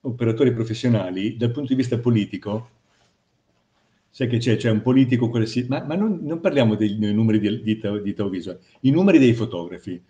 operatori 0.00 0.52
professionali 0.52 1.36
dal 1.36 1.52
punto 1.52 1.68
di 1.68 1.76
vista 1.76 1.96
politico, 2.00 2.70
sai 4.10 4.26
che 4.26 4.38
c'è, 4.38 4.56
c'è 4.56 4.70
un 4.70 4.82
politico, 4.82 5.30
ma, 5.68 5.84
ma 5.84 5.94
non, 5.94 6.18
non, 6.20 6.40
parliamo 6.40 6.74
dei, 6.74 6.98
dei 6.98 7.14
numeri 7.14 7.38
di, 7.38 7.62
di, 7.62 7.80
di 8.02 8.14
Tauvisual, 8.14 8.58
i 8.80 8.90
numeri 8.90 9.20
dei 9.20 9.32
fotografi, 9.32 10.02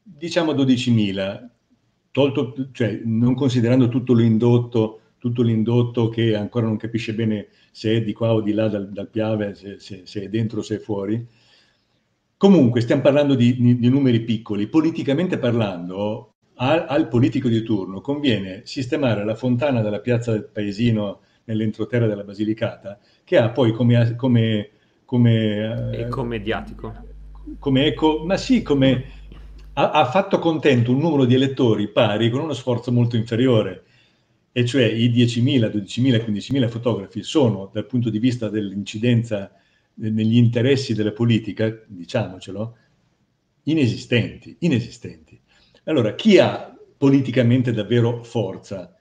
diciamo 0.00 0.52
12.000, 0.52 1.48
tolto, 2.12 2.68
cioè 2.70 3.00
non 3.04 3.34
considerando 3.34 3.88
tutto 3.88 4.14
l'indotto 4.14 5.00
tutto 5.28 5.42
l'indotto 5.42 6.08
che 6.08 6.34
ancora 6.34 6.66
non 6.66 6.76
capisce 6.76 7.14
bene 7.14 7.48
se 7.70 7.96
è 7.96 8.02
di 8.02 8.12
qua 8.12 8.32
o 8.32 8.40
di 8.40 8.52
là 8.52 8.68
dal, 8.68 8.90
dal 8.90 9.08
Piave, 9.08 9.54
se, 9.54 9.78
se, 9.78 10.02
se, 10.04 10.22
è 10.22 10.28
dentro 10.28 10.60
o 10.60 10.62
se 10.62 10.76
è 10.76 10.78
fuori. 10.78 11.26
Comunque 12.36 12.80
stiamo 12.80 13.02
parlando 13.02 13.34
di, 13.34 13.78
di 13.78 13.88
numeri 13.88 14.20
piccoli. 14.20 14.68
Politicamente 14.68 15.38
parlando, 15.38 16.34
al, 16.56 16.86
al, 16.88 17.08
politico 17.08 17.48
di 17.48 17.62
turno 17.62 18.00
conviene 18.00 18.62
sistemare 18.64 19.24
la 19.24 19.34
fontana 19.34 19.80
della 19.80 20.00
piazza 20.00 20.32
del 20.32 20.48
paesino 20.50 21.20
nell'entroterra 21.44 22.06
della 22.06 22.24
Basilicata, 22.24 22.98
che 23.24 23.36
ha 23.36 23.50
poi 23.50 23.72
come... 23.72 24.14
come, 24.16 24.70
come 25.04 25.90
eco 25.92 26.24
mediatico. 26.24 26.94
Come 27.58 27.86
eco, 27.86 28.24
ma 28.24 28.36
sì, 28.36 28.62
come 28.62 29.04
ha, 29.72 29.90
ha 29.90 30.04
fatto 30.04 30.38
contento 30.38 30.92
un 30.92 30.98
numero 30.98 31.24
di 31.24 31.34
elettori 31.34 31.88
pari 31.88 32.30
con 32.30 32.40
uno 32.40 32.52
sforzo 32.52 32.92
molto 32.92 33.16
inferiore 33.16 33.84
e 34.58 34.64
cioè 34.64 34.86
i 34.86 35.08
10.000, 35.08 35.70
12.000, 35.70 36.24
15.000 36.26 36.68
fotografi 36.68 37.22
sono 37.22 37.70
dal 37.72 37.86
punto 37.86 38.10
di 38.10 38.18
vista 38.18 38.48
dell'incidenza 38.48 39.52
negli 39.94 40.36
interessi 40.36 40.94
della 40.94 41.12
politica, 41.12 41.80
diciamocelo, 41.86 42.76
inesistenti, 43.64 44.56
inesistenti. 44.60 45.40
Allora, 45.84 46.16
chi 46.16 46.38
ha 46.38 46.76
politicamente 46.96 47.72
davvero 47.72 48.24
forza? 48.24 48.92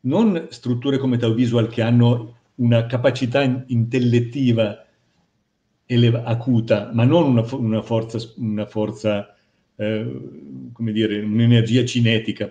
Non 0.00 0.46
strutture 0.48 0.96
come 0.96 1.18
Tau 1.18 1.34
Visual 1.34 1.68
che 1.68 1.82
hanno 1.82 2.38
una 2.54 2.86
capacità 2.86 3.42
intellettiva 3.66 4.86
eleva- 5.84 6.22
acuta, 6.22 6.90
ma 6.94 7.04
non 7.04 7.28
una, 7.28 7.46
una 7.56 7.82
forza, 7.82 8.18
una 8.36 8.64
forza 8.64 9.36
eh, 9.76 10.70
come 10.72 10.92
dire, 10.92 11.20
un'energia 11.20 11.84
cinetica 11.84 12.50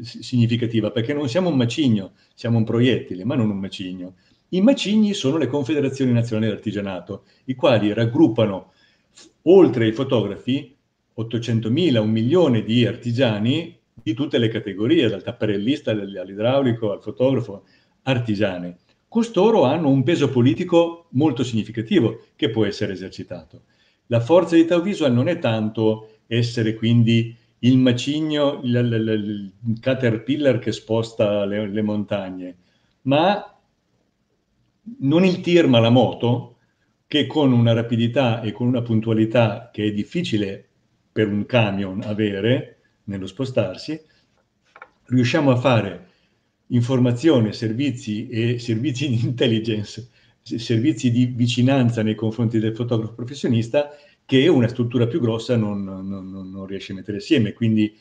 significativa, 0.00 0.90
perché 0.90 1.12
non 1.12 1.28
siamo 1.28 1.50
un 1.50 1.56
macigno, 1.56 2.12
siamo 2.34 2.58
un 2.58 2.64
proiettile, 2.64 3.24
ma 3.24 3.34
non 3.34 3.50
un 3.50 3.58
macigno. 3.58 4.14
I 4.50 4.60
macigni 4.60 5.14
sono 5.14 5.36
le 5.36 5.46
confederazioni 5.46 6.12
nazionali 6.12 6.46
dell'artigianato, 6.46 7.24
i 7.44 7.54
quali 7.54 7.92
raggruppano, 7.92 8.72
oltre 9.42 9.86
ai 9.86 9.92
fotografi, 9.92 10.74
800.000, 11.18 11.98
un 11.98 12.10
milione 12.10 12.62
di 12.62 12.86
artigiani 12.86 13.78
di 13.94 14.14
tutte 14.14 14.38
le 14.38 14.48
categorie, 14.48 15.08
dal 15.08 15.22
tapparellista 15.22 15.90
all'idraulico 15.90 16.92
al 16.92 17.02
fotografo, 17.02 17.64
artigiani. 18.02 18.74
Costoro 19.08 19.64
hanno 19.64 19.90
un 19.90 20.02
peso 20.02 20.30
politico 20.30 21.06
molto 21.10 21.44
significativo 21.44 22.24
che 22.34 22.50
può 22.50 22.64
essere 22.64 22.94
esercitato. 22.94 23.64
La 24.06 24.20
forza 24.20 24.56
di 24.56 24.64
Tau 24.64 24.82
Visual 24.82 25.12
non 25.12 25.28
è 25.28 25.38
tanto 25.38 26.08
essere 26.26 26.74
quindi 26.74 27.36
il 27.64 27.78
macigno, 27.78 28.60
il, 28.62 28.74
il, 28.74 29.52
il 29.66 29.80
caterpillar 29.80 30.58
che 30.58 30.72
sposta 30.72 31.44
le, 31.44 31.68
le, 31.68 31.82
montagne, 31.82 32.56
ma 33.02 33.56
non 34.98 35.24
il 35.24 35.40
tir 35.40 35.66
ma 35.66 35.78
la 35.78 35.90
moto, 35.90 36.56
che 37.06 37.26
con 37.26 37.52
una 37.52 37.72
rapidità 37.72 38.40
e 38.40 38.52
con 38.52 38.66
una 38.66 38.82
puntualità 38.82 39.70
che 39.72 39.84
è 39.84 39.92
difficile 39.92 40.66
per 41.12 41.28
un 41.28 41.44
camion 41.46 42.00
avere 42.02 42.78
nello 43.04 43.26
spostarsi, 43.26 44.00
riusciamo 45.06 45.50
a 45.50 45.56
fare 45.56 46.08
informazione, 46.68 47.52
servizi 47.52 48.28
e 48.28 48.58
servizi 48.58 49.08
di 49.08 49.22
intelligence, 49.22 50.08
servizi 50.42 51.10
di 51.10 51.26
vicinanza 51.26 52.02
nei 52.02 52.14
confronti 52.14 52.58
del 52.58 52.74
fotografo 52.74 53.12
professionista 53.12 53.90
che 54.24 54.48
una 54.48 54.68
struttura 54.68 55.06
più 55.06 55.20
grossa 55.20 55.56
non, 55.56 55.82
non, 55.84 56.50
non 56.50 56.66
riesce 56.66 56.92
a 56.92 56.96
mettere 56.96 57.18
assieme. 57.18 57.52
Quindi 57.52 57.94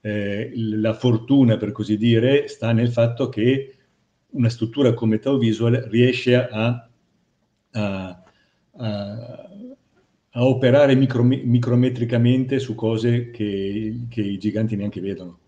eh, 0.00 0.52
la 0.54 0.94
fortuna, 0.94 1.56
per 1.56 1.72
così 1.72 1.96
dire, 1.96 2.48
sta 2.48 2.72
nel 2.72 2.90
fatto 2.90 3.28
che 3.28 3.76
una 4.30 4.48
struttura 4.48 4.94
come 4.94 5.18
Tau 5.18 5.38
Visual 5.38 5.86
riesce 5.90 6.34
a, 6.34 6.88
a, 7.70 8.22
a, 8.72 9.50
a 10.30 10.44
operare 10.44 10.94
micro, 10.94 11.22
micrometricamente 11.22 12.58
su 12.58 12.74
cose 12.74 13.30
che, 13.30 14.06
che, 14.08 14.20
i 14.20 14.38
giganti 14.38 14.76
neanche 14.76 15.00
vedono. 15.00 15.38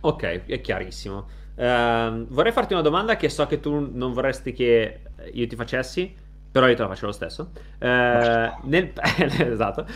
Ok, 0.00 0.46
è 0.46 0.60
chiarissimo. 0.60 1.40
Uh, 1.54 2.26
vorrei 2.28 2.50
farti 2.50 2.72
una 2.72 2.82
domanda 2.82 3.16
che 3.16 3.28
so 3.28 3.46
che 3.46 3.60
tu 3.60 3.90
non 3.92 4.12
vorresti 4.12 4.52
che 4.52 5.00
io 5.32 5.46
ti 5.46 5.54
facessi, 5.54 6.12
però 6.52 6.68
io 6.68 6.74
te 6.76 6.82
la 6.82 6.88
faccio 6.88 7.06
lo 7.06 7.12
stesso. 7.12 7.50
Uh, 7.80 7.86
nel, 8.68 8.92
esatto. 9.16 9.86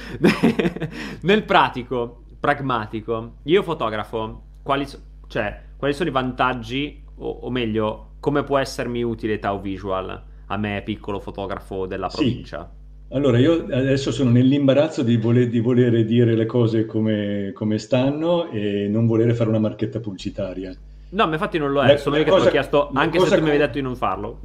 nel 1.21 1.45
pratico, 1.45 2.23
pragmatico, 2.41 3.35
io 3.43 3.63
fotografo, 3.63 4.43
quali, 4.63 4.87
cioè, 5.29 5.63
quali 5.77 5.93
sono 5.93 6.09
i 6.09 6.13
vantaggi, 6.13 7.05
o, 7.17 7.29
o, 7.29 7.51
meglio, 7.51 8.13
come 8.21 8.43
può 8.43 8.57
essermi 8.59 9.03
utile 9.03 9.39
Tau 9.39 9.61
Visual 9.61 10.23
a 10.47 10.57
me, 10.57 10.83
piccolo 10.83 11.21
fotografo 11.21 11.87
della 11.87 12.09
provincia? 12.09 12.71
Sì. 12.71 13.15
Allora, 13.15 13.39
io 13.39 13.67
adesso 13.71 14.11
sono 14.11 14.31
nell'imbarazzo 14.31 15.03
di, 15.03 15.17
voler, 15.17 15.49
di 15.49 15.61
volere 15.61 16.05
dire 16.05 16.35
le 16.35 16.47
cose 16.47 16.87
come, 16.87 17.53
come, 17.55 17.79
stanno 17.79 18.51
e 18.51 18.89
non 18.89 19.07
volere 19.07 19.35
fare 19.35 19.51
una 19.51 19.61
marchetta 19.61 20.01
pubblicitaria. 20.01 20.75
No, 21.11 21.27
ma 21.27 21.35
infatti 21.35 21.59
non 21.59 21.71
lo 21.71 21.83
è, 21.83 21.93
la, 21.93 21.97
sono 21.99 22.17
io 22.17 22.25
che 22.25 22.31
ti 22.31 22.37
ho 22.37 22.51
chiesto, 22.51 22.91
anche 22.95 23.21
se 23.21 23.27
tu 23.27 23.35
mi 23.43 23.49
avevi 23.49 23.59
detto 23.59 23.75
di 23.75 23.83
non 23.83 23.95
farlo. 23.95 24.41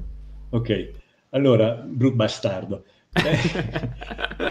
Ok, 0.49 0.91
allora, 1.31 1.73
brut 1.73 2.13
bastardo. 2.13 2.85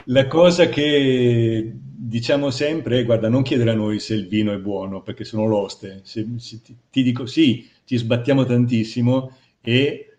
la 0.04 0.26
cosa 0.26 0.68
che 0.68 1.72
diciamo 1.74 2.50
sempre 2.50 2.98
è, 2.98 3.04
guarda, 3.04 3.28
non 3.28 3.42
chiedere 3.42 3.70
a 3.70 3.74
noi 3.74 3.98
se 4.00 4.14
il 4.14 4.26
vino 4.26 4.52
è 4.52 4.58
buono, 4.58 5.02
perché 5.02 5.24
sono 5.24 5.46
l'oste. 5.46 6.00
Se, 6.04 6.26
se 6.36 6.60
ti, 6.62 6.76
ti, 6.90 7.02
dico 7.02 7.26
sì, 7.26 7.68
ci 7.84 7.96
sbattiamo 7.96 8.44
tantissimo 8.44 9.36
e, 9.60 10.16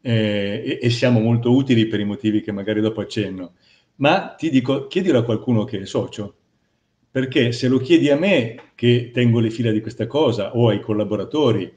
eh, 0.00 0.78
e, 0.80 0.90
siamo 0.90 1.20
molto 1.20 1.54
utili 1.54 1.86
per 1.86 2.00
i 2.00 2.04
motivi 2.04 2.40
che 2.40 2.52
magari 2.52 2.80
dopo 2.80 3.00
accenno, 3.00 3.54
ma 3.96 4.34
ti 4.36 4.50
dico, 4.50 4.86
chiedilo 4.88 5.18
a 5.18 5.24
qualcuno 5.24 5.64
che 5.64 5.80
è 5.80 5.86
socio, 5.86 6.34
perché 7.10 7.52
se 7.52 7.68
lo 7.68 7.78
chiedi 7.78 8.10
a 8.10 8.16
me 8.16 8.72
che 8.74 9.10
tengo 9.12 9.38
le 9.38 9.50
fila 9.50 9.70
di 9.70 9.80
questa 9.80 10.06
cosa 10.06 10.56
o 10.56 10.68
ai 10.68 10.80
collaboratori, 10.80 11.72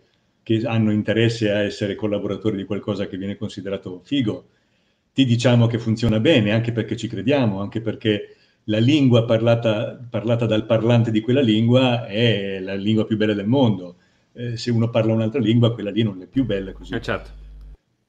che 0.46 0.62
hanno 0.64 0.92
interesse 0.92 1.50
a 1.50 1.64
essere 1.64 1.96
collaboratori 1.96 2.56
di 2.56 2.66
qualcosa 2.66 3.08
che 3.08 3.18
viene 3.18 3.36
considerato 3.36 4.02
figo, 4.04 4.46
ti 5.12 5.26
diciamo 5.26 5.66
che 5.66 5.80
funziona 5.80 6.20
bene, 6.20 6.52
anche 6.52 6.72
perché 6.72 6.96
ci 6.96 7.08
crediamo, 7.08 7.62
anche 7.62 7.82
perché 7.82 8.36
la 8.66 8.78
lingua 8.78 9.26
parlata, 9.26 10.00
parlata 10.08 10.46
dal 10.46 10.68
parlante 10.68 11.10
di 11.10 11.22
quella 11.22 11.42
lingua 11.42 12.06
è 12.06 12.60
la 12.60 12.76
lingua 12.76 13.06
più 13.06 13.18
bella 13.18 13.34
del 13.34 13.48
mondo. 13.48 13.96
Eh, 14.34 14.56
se 14.56 14.70
uno 14.70 14.92
parla 14.92 15.14
un'altra 15.14 15.40
lingua, 15.40 15.74
quella 15.74 15.90
lì 15.90 16.04
non 16.04 16.22
è 16.22 16.28
più 16.28 16.46
bella 16.46 16.74
così. 16.74 16.94
Eh 16.94 17.02
certo. 17.02 17.32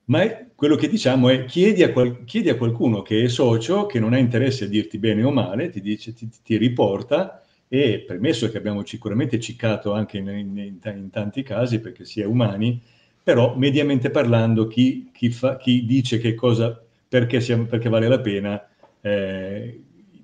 Ma 0.05 0.21
è, 0.21 0.49
quello 0.55 0.77
che 0.77 0.89
diciamo 0.89 1.31
è 1.31 1.47
chiedi 1.47 1.83
a, 1.85 1.91
qual, 1.91 2.23
chiedi 2.27 2.51
a, 2.51 2.57
qualcuno 2.57 3.01
che 3.01 3.25
è 3.25 3.29
socio, 3.29 3.87
che 3.87 3.99
non 3.99 4.13
ha 4.13 4.19
interesse 4.19 4.65
a 4.65 4.69
dirti 4.69 4.99
bene 4.99 5.23
o 5.23 5.31
male, 5.31 5.71
ti, 5.71 5.81
dice, 5.81 6.13
ti, 6.13 6.29
ti 6.45 6.59
riporta 6.59 7.41
e 7.69 8.05
permesso 8.07 8.49
che 8.51 8.59
abbiamo 8.59 8.85
sicuramente 8.85 9.41
ciccato 9.41 9.93
anche 9.93 10.19
in, 10.19 10.29
in, 10.29 10.79
in, 10.83 11.11
tanti 11.11 11.43
casi 11.43 11.81
perché 11.81 12.05
si 12.05 12.21
è 12.21 12.25
umani, 12.25 12.81
però 13.23 13.57
mediamente 13.57 14.11
parlando 14.11 14.67
chi, 14.67 15.11
chi, 15.13 15.31
fa, 15.31 15.57
chi 15.57 15.85
dice 15.85 16.19
che 16.19 16.35
cosa, 16.35 16.81
perché, 17.09 17.41
sia, 17.41 17.59
perché 17.59 17.89
vale 17.89 18.09
la 18.09 18.21
pena, 18.21 18.69
eh, 19.01 19.81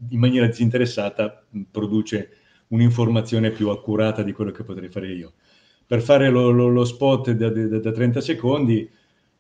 in 0.09 0.19
maniera 0.19 0.47
disinteressata 0.47 1.45
produce 1.71 2.31
un'informazione 2.69 3.51
più 3.51 3.69
accurata 3.69 4.23
di 4.23 4.33
quello 4.33 4.51
che 4.51 4.63
potrei 4.63 4.89
fare 4.89 5.13
io. 5.13 5.33
Per 5.87 6.01
fare 6.01 6.31
lo, 6.31 6.51
lo, 6.51 6.69
lo 6.69 6.85
spot 6.85 7.33
da, 7.33 7.51
da, 7.51 7.79
da 7.79 7.93
30 7.93 8.21
secondi, 8.21 8.89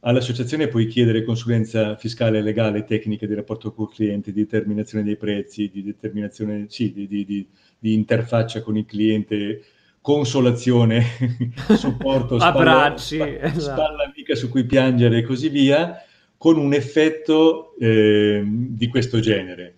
All'associazione 0.04 0.66
puoi 0.66 0.86
chiedere 0.86 1.22
consulenza 1.22 1.94
fiscale, 1.94 2.42
legale, 2.42 2.82
tecnica 2.82 3.24
di 3.24 3.34
rapporto 3.34 3.72
col 3.72 3.88
cliente, 3.88 4.32
di 4.32 4.40
determinazione 4.40 5.04
dei 5.04 5.16
prezzi, 5.16 5.70
di 5.72 5.84
determinazione, 5.84 6.66
sì, 6.68 6.92
di, 6.92 7.06
di, 7.06 7.24
di, 7.24 7.48
di 7.82 7.94
interfaccia 7.94 8.62
con 8.62 8.76
il 8.76 8.84
cliente, 8.84 9.64
consolazione, 10.00 11.04
supporto, 11.74 12.38
spalla, 12.38 12.52
abbracci, 12.52 13.16
spalla, 13.16 13.40
esatto. 13.40 13.60
spalla 13.60 14.04
amica 14.04 14.36
su 14.36 14.48
cui 14.48 14.64
piangere 14.64 15.18
e 15.18 15.22
così 15.24 15.48
via, 15.48 16.00
con 16.36 16.58
un 16.58 16.74
effetto 16.74 17.74
eh, 17.80 18.44
di 18.46 18.86
questo 18.86 19.18
genere. 19.18 19.74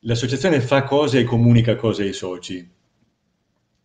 L'associazione 0.00 0.60
fa 0.60 0.82
cose 0.82 1.20
e 1.20 1.24
comunica 1.24 1.76
cose 1.76 2.02
ai 2.02 2.12
soci, 2.12 2.68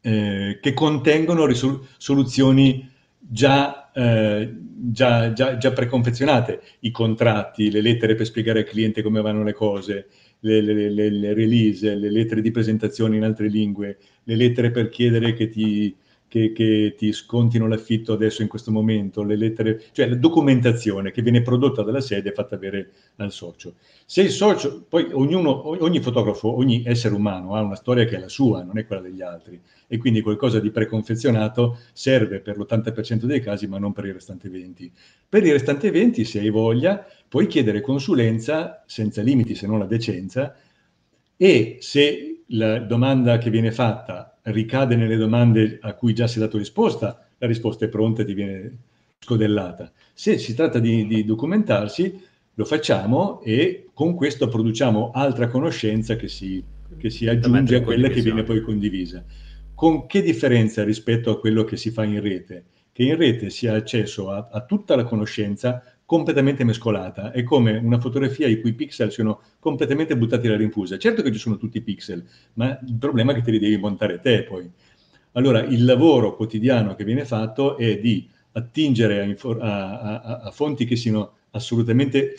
eh, 0.01 0.57
che 0.59 0.73
contengono 0.73 1.45
risol- 1.45 1.85
soluzioni 1.97 2.91
già, 3.19 3.91
eh, 3.91 4.55
già, 4.57 5.33
già, 5.33 5.57
già, 5.57 5.71
preconfezionate, 5.71 6.63
i 6.79 6.89
contratti, 6.89 7.69
le 7.69 7.81
lettere 7.81 8.15
per 8.15 8.25
spiegare 8.25 8.59
al 8.59 8.65
cliente 8.65 9.03
come 9.03 9.21
vanno 9.21 9.43
le 9.43 9.53
cose, 9.53 10.07
le, 10.45 10.61
le, 10.61 10.89
le, 10.89 11.09
le 11.09 11.33
release, 11.33 11.95
le 11.95 12.11
lettere 12.11 12.41
di 12.41 12.51
presentazione 12.51 13.15
in 13.15 13.23
altre 13.23 13.47
lingue, 13.47 13.97
le 14.23 14.35
lettere 14.35 14.71
per 14.71 14.89
chiedere 14.89 15.33
che 15.33 15.49
ti, 15.49 15.95
che, 16.27 16.51
che, 16.51 16.95
ti 16.97 17.11
scontino 17.13 17.67
l'affitto 17.67 18.13
adesso 18.13 18.41
in 18.41 18.47
questo 18.47 18.71
momento, 18.71 19.23
le 19.23 19.35
lettere, 19.35 19.81
cioè 19.91 20.07
la 20.07 20.15
documentazione 20.15 21.11
che 21.11 21.21
viene 21.21 21.41
prodotta 21.41 21.81
dalla 21.81 22.01
sede 22.01 22.29
e 22.29 22.33
fatta 22.33 22.55
avere 22.55 22.91
al 23.17 23.31
socio. 23.31 23.75
Se 24.05 24.21
il 24.21 24.29
socio, 24.29 24.85
poi 24.87 25.07
ognuno, 25.11 25.67
ogni 25.83 25.99
fotografo, 25.99 26.55
ogni 26.55 26.83
essere 26.85 27.15
umano 27.15 27.55
ha 27.55 27.61
una 27.61 27.75
storia 27.75 28.05
che 28.05 28.17
è 28.17 28.19
la 28.19 28.29
sua, 28.29 28.63
non 28.63 28.77
è 28.77 28.85
quella 28.85 29.01
degli 29.01 29.21
altri, 29.21 29.59
e 29.87 29.97
quindi 29.97 30.21
qualcosa 30.21 30.59
di 30.59 30.71
preconfezionato 30.71 31.79
serve 31.93 32.39
per 32.39 32.57
l'80% 32.57 33.23
dei 33.23 33.39
casi, 33.39 33.67
ma 33.67 33.79
non 33.79 33.93
per 33.93 34.05
i 34.05 34.11
restanti 34.11 34.49
20. 34.49 34.91
Per 35.27 35.43
i 35.43 35.51
restanti 35.51 35.89
20, 35.89 36.23
se 36.23 36.39
hai 36.39 36.49
voglia, 36.49 37.05
puoi 37.27 37.47
chiedere 37.47 37.81
consulenza 37.81 38.83
senza 38.85 39.21
limiti, 39.21 39.55
se 39.55 39.67
non 39.67 39.79
la 39.79 39.85
decenza, 39.85 40.55
e 41.37 41.77
se 41.79 42.43
la 42.47 42.79
domanda 42.79 43.37
che 43.37 43.49
viene 43.49 43.71
fatta 43.71 44.37
ricade 44.43 44.95
nelle 44.95 45.17
domande 45.17 45.79
a 45.81 45.93
cui 45.93 46.13
già 46.13 46.27
si 46.27 46.37
è 46.37 46.41
dato 46.41 46.57
risposta, 46.57 47.27
la 47.37 47.47
risposta 47.47 47.85
è 47.85 47.89
pronta 47.89 48.21
e 48.21 48.25
ti 48.25 48.33
viene 48.33 48.77
scodellata. 49.19 49.91
Se 50.13 50.37
si 50.37 50.53
tratta 50.53 50.79
di, 50.79 51.07
di 51.07 51.25
documentarsi, 51.25 52.21
lo 52.53 52.65
facciamo 52.65 53.41
e 53.41 53.89
con 53.93 54.13
questo 54.15 54.47
produciamo 54.47 55.11
altra 55.11 55.47
conoscenza 55.47 56.15
che 56.15 56.27
si, 56.27 56.63
che 56.97 57.09
si 57.09 57.27
aggiunge 57.27 57.77
a 57.77 57.81
quella 57.81 58.07
che 58.07 58.21
viene 58.21 58.43
poi 58.43 58.61
condivisa. 58.61 59.23
Con 59.73 60.05
che 60.05 60.21
differenza 60.21 60.83
rispetto 60.83 61.31
a 61.31 61.39
quello 61.39 61.65
che 61.65 61.75
si 61.75 61.89
fa 61.89 62.05
in 62.05 62.21
rete? 62.21 62.65
Che 62.93 63.03
in 63.03 63.17
rete 63.17 63.49
si 63.49 63.67
ha 63.67 63.73
accesso 63.73 64.31
a, 64.31 64.47
a 64.49 64.63
tutta 64.63 64.95
la 64.95 65.03
conoscenza 65.03 65.83
completamente 66.05 66.63
mescolata. 66.63 67.31
È 67.31 67.43
come 67.43 67.77
una 67.77 67.99
fotografia 67.99 68.47
i 68.47 68.61
cui 68.61 68.73
pixel 68.73 69.11
siano 69.11 69.41
completamente 69.59 70.15
buttati 70.15 70.47
alla 70.47 70.57
rinfusa. 70.57 70.97
Certo 70.97 71.21
che 71.21 71.31
ci 71.31 71.39
sono 71.39 71.57
tutti 71.57 71.77
i 71.77 71.81
pixel, 71.81 72.23
ma 72.53 72.79
il 72.85 72.95
problema 72.95 73.31
è 73.31 73.35
che 73.35 73.41
te 73.41 73.51
li 73.51 73.59
devi 73.59 73.77
montare 73.77 74.19
te 74.19 74.43
poi. 74.43 74.69
Allora, 75.33 75.61
il 75.63 75.83
lavoro 75.83 76.35
quotidiano 76.35 76.95
che 76.95 77.03
viene 77.03 77.25
fatto 77.25 77.77
è 77.77 77.99
di 77.99 78.29
attingere 78.53 79.21
a, 79.21 79.59
a, 79.59 80.21
a, 80.21 80.39
a 80.43 80.51
fonti 80.51 80.85
che 80.85 80.95
siano 80.95 81.33
assolutamente 81.51 82.35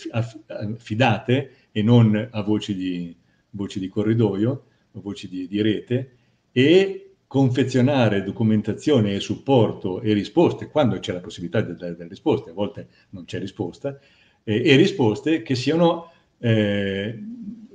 fidate 0.77 1.51
e 1.73 1.83
non 1.83 2.29
a 2.31 2.43
voci 2.43 2.75
di, 2.75 3.15
voci 3.51 3.79
di 3.79 3.89
corridoio 3.89 4.65
voci 5.01 5.29
di, 5.29 5.47
di 5.47 5.61
rete 5.63 6.11
e 6.53 7.06
confezionare 7.37 8.23
documentazione 8.23 9.13
e 9.13 9.21
supporto 9.21 10.01
e 10.01 10.15
risposte, 10.15 10.71
quando 10.71 10.99
c'è 11.01 11.13
la 11.13 11.21
possibilità 11.21 11.61
di 11.61 11.77
dare 11.77 11.95
delle 11.95 12.09
risposte, 12.09 12.49
a 12.49 12.55
volte 12.55 12.89
non 13.11 13.27
c'è 13.27 13.39
risposta, 13.39 13.99
eh, 14.43 14.63
e 14.65 14.75
risposte 14.77 15.43
che 15.43 15.55
siano 15.55 16.13
eh, 16.39 17.23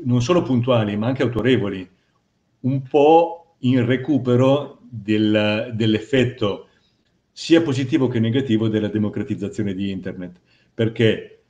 non 0.03 0.19
solo 0.23 0.41
puntuali 0.41 0.97
ma 0.97 1.05
anche 1.05 1.21
autorevoli, 1.21 1.87
un 2.61 2.81
po' 2.81 3.57
in 3.59 3.85
recupero 3.85 4.79
del, 4.89 5.71
dell'effetto 5.75 6.69
sia 7.31 7.61
positivo 7.61 8.07
che 8.07 8.19
negativo 8.19 8.67
della 8.67 8.87
democratizzazione 8.87 9.75
di 9.75 9.91
Internet, 9.91 10.39
perché 10.73 11.43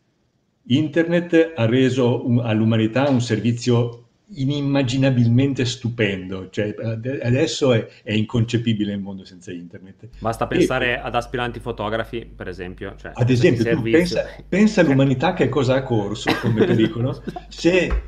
Internet 0.63 1.53
ha 1.55 1.65
reso 1.65 2.27
un, 2.27 2.39
all'umanità 2.39 3.07
un 3.07 3.21
servizio 3.21 4.09
inimmaginabilmente 4.33 5.65
stupendo, 5.65 6.49
cioè, 6.49 6.73
adesso 7.21 7.73
è, 7.73 7.87
è, 8.03 8.13
inconcepibile 8.13 8.93
il 8.93 8.99
mondo 8.99 9.25
senza 9.25 9.51
internet. 9.51 10.07
Basta 10.19 10.47
pensare 10.47 10.93
e, 10.93 10.99
ad 10.99 11.15
aspiranti 11.15 11.59
fotografi, 11.59 12.25
per 12.25 12.47
esempio. 12.47 12.95
Cioè, 12.97 13.11
ad 13.13 13.29
esempio, 13.29 13.81
pensa, 13.81 14.25
pensa, 14.47 14.81
all'umanità 14.81 15.33
che 15.33 15.49
cosa 15.49 15.75
ha 15.75 15.83
corso 15.83 16.31
come 16.41 16.65
pericolo. 16.65 17.21
se, 17.49 18.01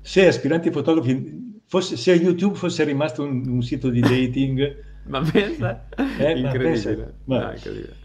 se 0.00 0.26
aspiranti 0.26 0.70
fotografi, 0.70 1.60
fosse, 1.66 1.96
se 1.96 2.12
YouTube 2.14 2.56
fosse 2.56 2.84
rimasto 2.84 3.22
un, 3.22 3.46
un 3.46 3.62
sito 3.62 3.88
di 3.88 4.00
dating... 4.00 4.84
ma 5.06 5.20
pensa, 5.20 5.86
eh, 6.18 6.38
incredibile. 6.38 6.44
Ma 6.44 6.62
pensa, 6.62 7.12
ma, 7.24 7.38
no, 7.38 7.52
incredibile. 7.52 7.96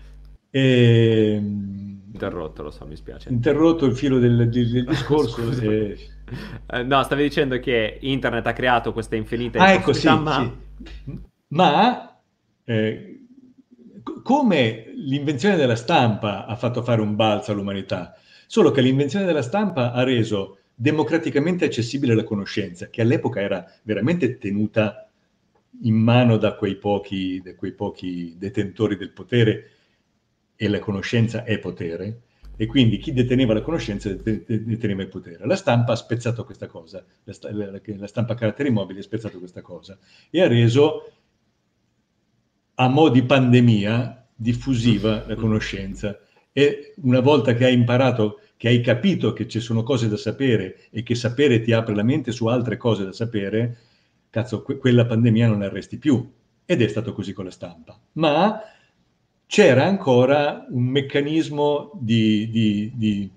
E, 0.50 1.34
ehm, 1.36 1.76
Interrotto, 2.16 2.64
lo 2.64 2.72
so, 2.72 2.86
mi 2.86 2.96
spiace. 2.96 3.28
Interrotto 3.28 3.86
il 3.86 3.94
filo 3.94 4.20
del, 4.20 4.50
del, 4.50 4.72
del 4.72 4.86
discorso. 4.86 5.42
Eh, 6.72 6.84
no, 6.84 7.04
stavi 7.04 7.24
dicendo 7.24 7.60
che 7.60 7.98
internet 8.02 8.46
ha 8.48 8.54
creato 8.54 8.94
queste 8.94 9.16
infinite 9.16 9.58
ah, 9.58 9.72
ecco, 9.72 9.94
sì, 9.94 10.08
ma, 10.08 10.52
sì. 10.84 11.20
ma 11.48 12.20
eh, 12.64 13.20
come 14.24 14.92
l'invenzione 14.96 15.56
della 15.56 15.76
stampa 15.76 16.46
ha 16.46 16.56
fatto 16.56 16.82
fare 16.84 17.02
un 17.02 17.16
balzo 17.16 17.52
all'umanità, 17.52 18.16
solo 18.48 18.72
che 18.72 18.82
l'invenzione 18.82 19.26
della 19.26 19.42
stampa 19.42 19.92
ha 19.92 20.04
reso 20.04 20.60
democraticamente 20.74 21.66
accessibile 21.66 22.16
la 22.16 22.24
conoscenza, 22.24 22.90
che 22.90 23.02
all'epoca 23.02 23.40
era 23.40 23.66
veramente 23.84 24.38
tenuta 24.38 25.10
in 25.82 25.96
mano 25.96 26.38
da 26.38 26.56
quei 26.56 26.76
pochi, 26.76 27.42
da 27.44 27.56
quei 27.56 27.74
pochi 27.74 28.36
detentori 28.38 28.98
del 28.98 29.12
potere 29.12 29.72
e 30.56 30.68
la 30.68 30.80
conoscenza 30.80 31.44
è 31.44 31.60
potere, 31.60 32.22
e 32.58 32.66
quindi 32.66 32.98
chi 32.98 33.12
deteneva 33.14 33.54
la 33.54 33.62
conoscenza 33.62 34.14
deteneva 34.14 35.02
il 35.02 35.10
potere. 35.10 35.46
La 35.46 35.56
stampa 35.56 35.94
ha 35.94 35.96
spezzato 35.96 36.44
questa 36.46 36.68
cosa, 36.68 37.04
la, 37.24 37.34
la, 37.52 37.82
la 37.84 38.08
stampa 38.08 38.34
a 38.34 38.36
caratteri 38.36 38.70
mobili 38.70 39.00
ha 39.00 39.04
spezzato 39.04 39.40
questa 39.40 39.62
cosa 39.62 39.98
e 40.30 40.42
ha 40.42 40.48
reso 40.48 41.12
a 42.76 42.88
mo' 42.88 43.10
di 43.10 43.24
pandemia 43.24 44.28
diffusiva 44.36 45.24
la 45.28 45.36
conoscenza. 45.36 46.20
E 46.52 46.94
una 47.02 47.20
volta 47.20 47.54
che 47.54 47.66
hai 47.66 47.74
imparato, 47.74 48.40
che 48.58 48.70
hai 48.70 48.82
capito 48.82 49.34
che 49.34 49.48
ci 49.48 49.60
sono 49.60 49.84
cose 49.84 50.08
da 50.08 50.18
sapere 50.18 50.88
e 50.90 51.04
che 51.04 51.16
sapere 51.16 51.62
ti 51.62 51.74
apre 51.74 51.96
la 51.96 52.04
mente 52.04 52.32
su 52.32 52.48
altre 52.48 52.78
cose 52.78 53.04
da 53.04 53.12
sapere, 53.12 53.78
cazzo, 54.30 54.62
que- 54.62 54.78
quella 54.78 55.06
pandemia 55.06 55.48
non 55.48 55.62
arresti 55.62 55.98
più. 55.98 56.32
Ed 56.66 56.82
è 56.82 56.88
stato 56.88 57.14
così 57.14 57.32
con 57.34 57.46
la 57.46 57.52
stampa. 57.52 58.00
Ma 58.14 58.60
c'era 59.48 59.86
ancora 59.86 60.66
un 60.70 60.84
meccanismo 60.86 61.92
di, 61.94 62.50
di, 62.50 62.92
di, 62.96 63.32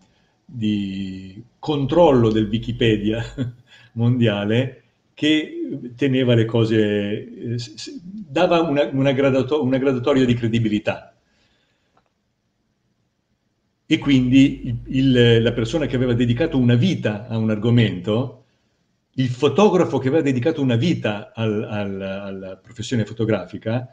di 0.45 1.43
controllo 1.59 2.31
del 2.31 2.49
Wikipedia 2.49 3.23
mondiale 3.93 4.83
che 5.15 5.93
teneva 5.97 6.35
le 6.35 6.45
cose, 6.45 7.57
dava 7.93 8.61
una, 8.61 8.89
una, 8.93 9.13
gradato, 9.13 9.63
una 9.65 9.79
gradatoria 9.79 10.25
di 10.25 10.35
credibilità. 10.35 11.13
E 13.85 13.99
quindi 13.99 14.81
il, 14.87 15.43
la 15.43 15.53
persona 15.53 15.87
che 15.87 15.97
aveva 15.97 16.15
dedicato 16.15 16.57
una 16.57 16.77
vita 16.77 17.27
a 17.27 17.37
un 17.37 17.51
argomento, 17.51 18.45
il 19.15 19.29
fotografo 19.29 19.99
che 19.99 20.07
aveva 20.07 20.23
dedicato 20.23 20.63
una 20.63 20.77
vita 20.77 21.33
al, 21.35 21.65
al, 21.65 22.01
alla 22.01 22.57
professione 22.57 23.05
fotografica, 23.05 23.89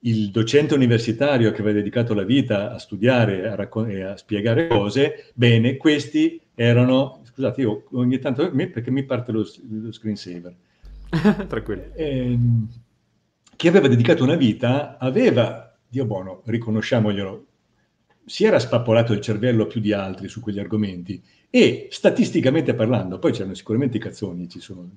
il 0.00 0.30
docente 0.30 0.74
universitario 0.74 1.50
che 1.50 1.60
aveva 1.60 1.78
dedicato 1.78 2.14
la 2.14 2.22
vita 2.22 2.72
a 2.72 2.78
studiare 2.78 3.48
a 3.48 3.54
raccon- 3.54 3.90
e 3.90 4.02
a 4.02 4.16
spiegare 4.16 4.68
cose, 4.68 5.32
bene, 5.34 5.76
questi 5.76 6.40
erano, 6.54 7.22
scusate, 7.24 7.60
io 7.62 7.84
ogni 7.92 8.18
tanto, 8.18 8.50
perché 8.50 8.90
mi 8.90 9.04
parte 9.04 9.32
lo, 9.32 9.46
lo 9.68 9.92
screensaver. 9.92 10.54
Tranquillo. 11.48 11.90
Eh, 11.94 12.38
chi 13.56 13.68
aveva 13.68 13.88
dedicato 13.88 14.22
una 14.22 14.36
vita 14.36 14.98
aveva, 14.98 15.74
Dio 15.88 16.04
buono, 16.04 16.42
riconosciamoglielo, 16.44 17.46
si 18.26 18.44
era 18.44 18.58
spappolato 18.58 19.12
il 19.12 19.20
cervello 19.20 19.66
più 19.66 19.80
di 19.80 19.92
altri 19.92 20.28
su 20.28 20.40
quegli 20.40 20.58
argomenti 20.58 21.22
e 21.48 21.88
statisticamente 21.90 22.74
parlando, 22.74 23.18
poi 23.18 23.32
c'erano 23.32 23.54
sicuramente 23.54 23.96
i 23.96 24.00
cazzoni, 24.00 24.48
ci 24.48 24.60
sono, 24.60 24.90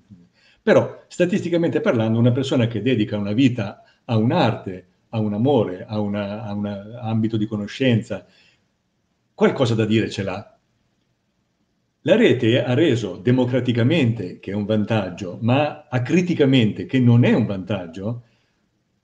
però 0.62 1.04
statisticamente 1.08 1.80
parlando 1.80 2.20
una 2.20 2.32
persona 2.32 2.68
che 2.68 2.82
dedica 2.82 3.18
una 3.18 3.32
vita 3.32 3.84
a 4.10 4.18
un'arte, 4.18 4.88
a 5.10 5.20
un 5.20 5.34
amore, 5.34 5.86
a, 5.88 6.00
una, 6.00 6.44
a 6.44 6.54
un 6.54 6.66
ambito 7.02 7.38
di 7.38 7.46
conoscenza, 7.46 8.26
qualcosa 9.34 9.76
da 9.76 9.86
dire 9.86 10.10
ce 10.10 10.24
l'ha. 10.24 10.58
La 12.04 12.16
rete 12.16 12.64
ha 12.64 12.74
reso 12.74 13.18
democraticamente, 13.18 14.40
che 14.40 14.52
è 14.52 14.56
un 14.56 14.66
vantaggio, 14.66 15.38
ma 15.42 15.88
acriticamente, 15.88 16.86
che 16.86 17.00
non 17.00 17.24
è 17.24 17.34
un 17.34 17.46
vantaggio, 17.46 18.24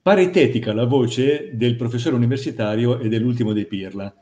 paritetica 0.01 0.73
la 0.73 0.85
voce 0.85 1.51
del 1.53 1.75
professore 1.75 2.15
universitario 2.15 2.99
e 2.99 3.07
dell'ultimo 3.07 3.53
dei 3.53 3.65
Pirla. 3.65 4.13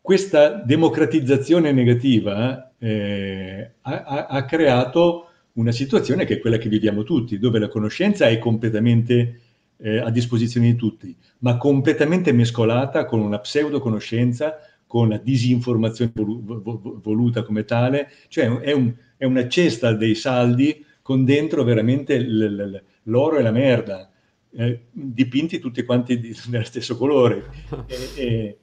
Questa 0.00 0.50
democratizzazione 0.50 1.72
negativa 1.72 2.72
eh, 2.78 3.72
ha, 3.82 4.26
ha, 4.26 4.44
creato 4.44 5.28
una 5.54 5.72
situazione 5.72 6.24
che 6.24 6.34
è 6.34 6.40
quella 6.40 6.58
che 6.58 6.68
viviamo 6.68 7.02
tutti, 7.02 7.38
dove 7.38 7.58
la 7.58 7.68
conoscenza 7.68 8.26
è 8.28 8.38
completamente 8.38 9.40
eh, 9.84 9.98
a 9.98 10.08
disposizione 10.08 10.72
di 10.72 10.76
tutti, 10.76 11.14
ma 11.40 11.58
completamente 11.58 12.32
mescolata 12.32 13.04
con 13.04 13.20
una 13.20 13.38
pseudo 13.38 13.80
conoscenza, 13.80 14.56
con 14.86 15.10
la 15.10 15.18
disinformazione 15.18 16.10
vol- 16.14 17.00
voluta 17.02 17.42
come 17.42 17.64
tale, 17.64 18.10
cioè 18.28 18.46
è, 18.60 18.72
un, 18.72 18.94
è, 19.18 19.26
una 19.26 19.46
cesta 19.46 19.92
dei 19.92 20.14
saldi 20.14 20.82
con 21.02 21.26
dentro 21.26 21.64
veramente 21.64 22.18
l- 22.18 22.54
l- 22.54 22.82
l'oro 23.04 23.36
e 23.36 23.42
la 23.42 23.50
merda, 23.50 24.10
eh, 24.56 24.84
dipinti 24.90 25.58
tutti 25.58 25.84
quanti 25.84 26.18
di, 26.18 26.34
dello 26.48 26.64
stesso 26.64 26.96
colore. 26.96 27.44
E, 27.86 28.56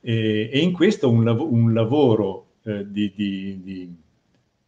e, 0.00 0.50
e, 0.52 0.58
in 0.60 0.72
questo 0.72 1.10
un, 1.10 1.24
lav- 1.24 1.40
un 1.40 1.72
lavoro 1.74 2.50
eh, 2.62 2.88
di, 2.88 3.12
di, 3.16 3.60
di, 3.64 3.94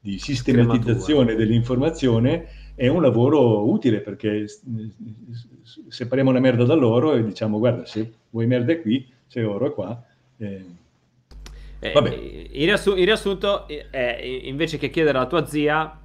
di 0.01 0.19
sistematizzazione 0.19 1.37
dell'informazione 1.37 2.49
è 2.81 2.89
un 2.89 3.03
lavoro 3.03 3.69
utile 3.69 4.01
perché 4.01 4.47
separiamo 5.89 6.33
la 6.33 6.41
merda 6.41 6.65
dall'oro 6.65 7.13
e 7.13 7.23
diciamo 7.23 7.59
guarda 7.59 7.85
se 7.85 8.11
vuoi 8.31 8.47
merda 8.47 8.73
è 8.73 8.81
qui, 8.81 9.07
se 9.27 9.43
oro 9.45 9.67
è 9.67 9.73
qua. 9.75 10.03
Eh, 10.39 10.65
eh, 11.81 12.49
in, 12.53 12.65
riassu- 12.65 12.97
in, 12.97 13.05
riassunto, 13.05 13.69
eh, 13.69 14.41
invece 14.45 14.79
che 14.79 14.89
chiedere 14.89 15.19
alla 15.19 15.27
tua 15.27 15.45
zia, 15.45 16.01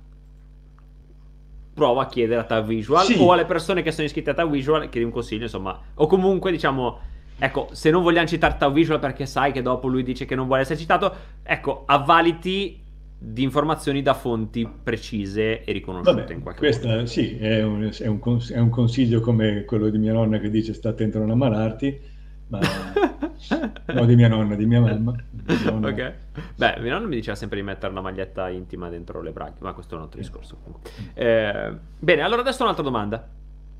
prova 1.73 2.01
a 2.01 2.07
chiedere 2.07 2.41
a 2.41 2.43
Tag 2.43 2.65
Visual 2.65 3.05
sì. 3.05 3.15
o 3.21 3.31
alle 3.31 3.45
persone 3.45 3.81
che 3.81 3.93
sono 3.93 4.07
iscritte 4.07 4.31
a 4.31 4.33
Tag 4.33 4.49
Visual, 4.49 4.89
chiedi 4.89 5.05
un 5.05 5.13
consiglio, 5.13 5.43
insomma, 5.43 5.79
o 5.93 6.07
comunque 6.07 6.51
diciamo, 6.51 6.99
ecco, 7.39 7.69
se 7.71 7.89
non 7.89 8.03
vogliamo 8.03 8.27
citare 8.27 8.57
Tag 8.57 8.73
Visual 8.73 8.99
perché 8.99 9.25
sai 9.25 9.53
che 9.53 9.61
dopo 9.61 9.87
lui 9.87 10.03
dice 10.03 10.25
che 10.25 10.35
non 10.35 10.45
vuole 10.45 10.63
essere 10.63 10.77
citato, 10.77 11.15
ecco, 11.41 11.83
avvaliti 11.85 12.83
di 13.17 13.43
informazioni 13.43 14.01
da 14.01 14.13
fonti 14.13 14.69
precise 14.83 15.63
e 15.63 15.71
riconosciute 15.71 16.21
Vabbè, 16.21 16.33
in 16.33 16.41
qualche 16.41 16.59
questa, 16.59 16.89
modo. 16.89 17.05
Sì, 17.05 17.37
è 17.37 17.63
un, 17.63 17.89
è, 17.97 18.07
un, 18.07 18.41
è 18.49 18.59
un, 18.59 18.69
consiglio 18.69 19.21
come 19.21 19.63
quello 19.63 19.89
di 19.89 19.97
mia 19.97 20.13
nonna 20.13 20.37
che 20.39 20.49
dice 20.49 20.73
sta 20.73 20.89
attento 20.89 21.17
a 21.17 21.21
non 21.21 21.31
ammalarti, 21.31 21.99
ma 22.47 22.59
no 23.93 24.05
di 24.05 24.15
mia 24.15 24.27
nonna, 24.27 24.55
di 24.55 24.65
mia 24.65 24.81
mamma. 24.81 25.15
Di 25.31 25.59
nonna. 25.63 25.89
ok. 25.89 26.13
Beh, 26.55 26.79
mia 26.79 26.93
nonna 26.93 27.07
mi 27.07 27.15
diceva 27.15 27.35
sempre 27.35 27.57
di 27.59 27.63
mettere 27.63 27.91
una 27.91 28.01
maglietta 28.01 28.49
intima 28.49 28.89
dentro 28.89 29.21
le 29.21 29.31
braghe, 29.31 29.57
ma 29.59 29.73
questo 29.73 29.95
è 29.95 29.97
un 29.97 30.03
altro 30.03 30.19
discorso. 30.19 30.57
Eh, 31.13 31.73
bene, 31.97 32.21
allora 32.21 32.41
adesso 32.41 32.63
un'altra 32.63 32.83
domanda. 32.83 33.27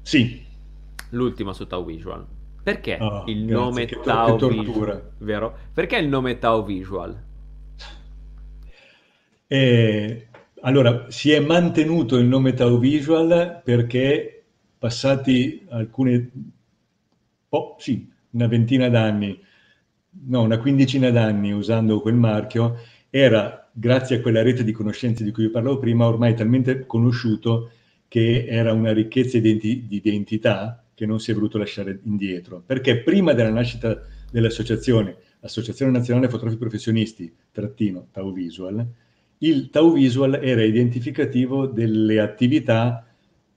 Sì. 0.01 0.43
L'ultima 1.09 1.53
su 1.53 1.67
Tau 1.67 1.85
Visual. 1.85 2.25
Perché 2.63 2.97
oh, 2.99 3.25
il 3.27 3.45
grazie, 3.45 3.63
nome 3.63 3.85
Tau 3.85 4.49
Visual? 4.49 5.11
Vero? 5.19 5.55
Perché 5.71 5.97
il 5.97 6.07
nome 6.07 6.39
Tau 6.39 6.63
Visual? 6.63 7.24
E, 9.55 10.27
allora, 10.63 11.05
si 11.09 11.31
è 11.31 11.39
mantenuto 11.39 12.17
il 12.17 12.25
nome 12.25 12.53
Tau 12.53 12.77
Visual 12.77 13.61
perché 13.63 14.43
passati 14.77 15.65
alcune, 15.69 16.29
oh, 17.47 17.75
sì, 17.79 18.11
una 18.31 18.47
ventina 18.47 18.89
d'anni, 18.89 19.39
no, 20.27 20.41
una 20.41 20.59
quindicina 20.59 21.09
d'anni 21.09 21.53
usando 21.53 22.01
quel 22.01 22.15
marchio, 22.15 22.79
era, 23.09 23.69
grazie 23.71 24.17
a 24.17 24.21
quella 24.21 24.41
rete 24.41 24.65
di 24.65 24.73
conoscenze 24.73 25.23
di 25.23 25.31
cui 25.31 25.45
vi 25.45 25.51
parlavo 25.51 25.79
prima, 25.79 26.05
ormai 26.05 26.35
talmente 26.35 26.85
conosciuto 26.85 27.71
che 28.09 28.45
era 28.45 28.73
una 28.73 28.91
ricchezza 28.91 29.39
di 29.39 29.87
identità 29.89 30.83
che 30.93 31.05
non 31.05 31.21
si 31.21 31.31
è 31.31 31.33
voluto 31.33 31.57
lasciare 31.57 32.01
indietro. 32.03 32.61
Perché 32.65 33.01
prima 33.03 33.31
della 33.31 33.51
nascita 33.51 34.01
dell'associazione, 34.29 35.15
Associazione 35.39 35.93
Nazionale 35.93 36.27
Fotografi 36.27 36.57
Professionisti, 36.57 37.33
trattino 37.51 38.07
Tau 38.11 38.33
Visual, 38.33 38.85
il 39.39 39.69
Tau 39.69 39.93
Visual 39.93 40.35
era 40.41 40.63
identificativo 40.63 41.67
delle 41.67 42.19
attività 42.19 43.05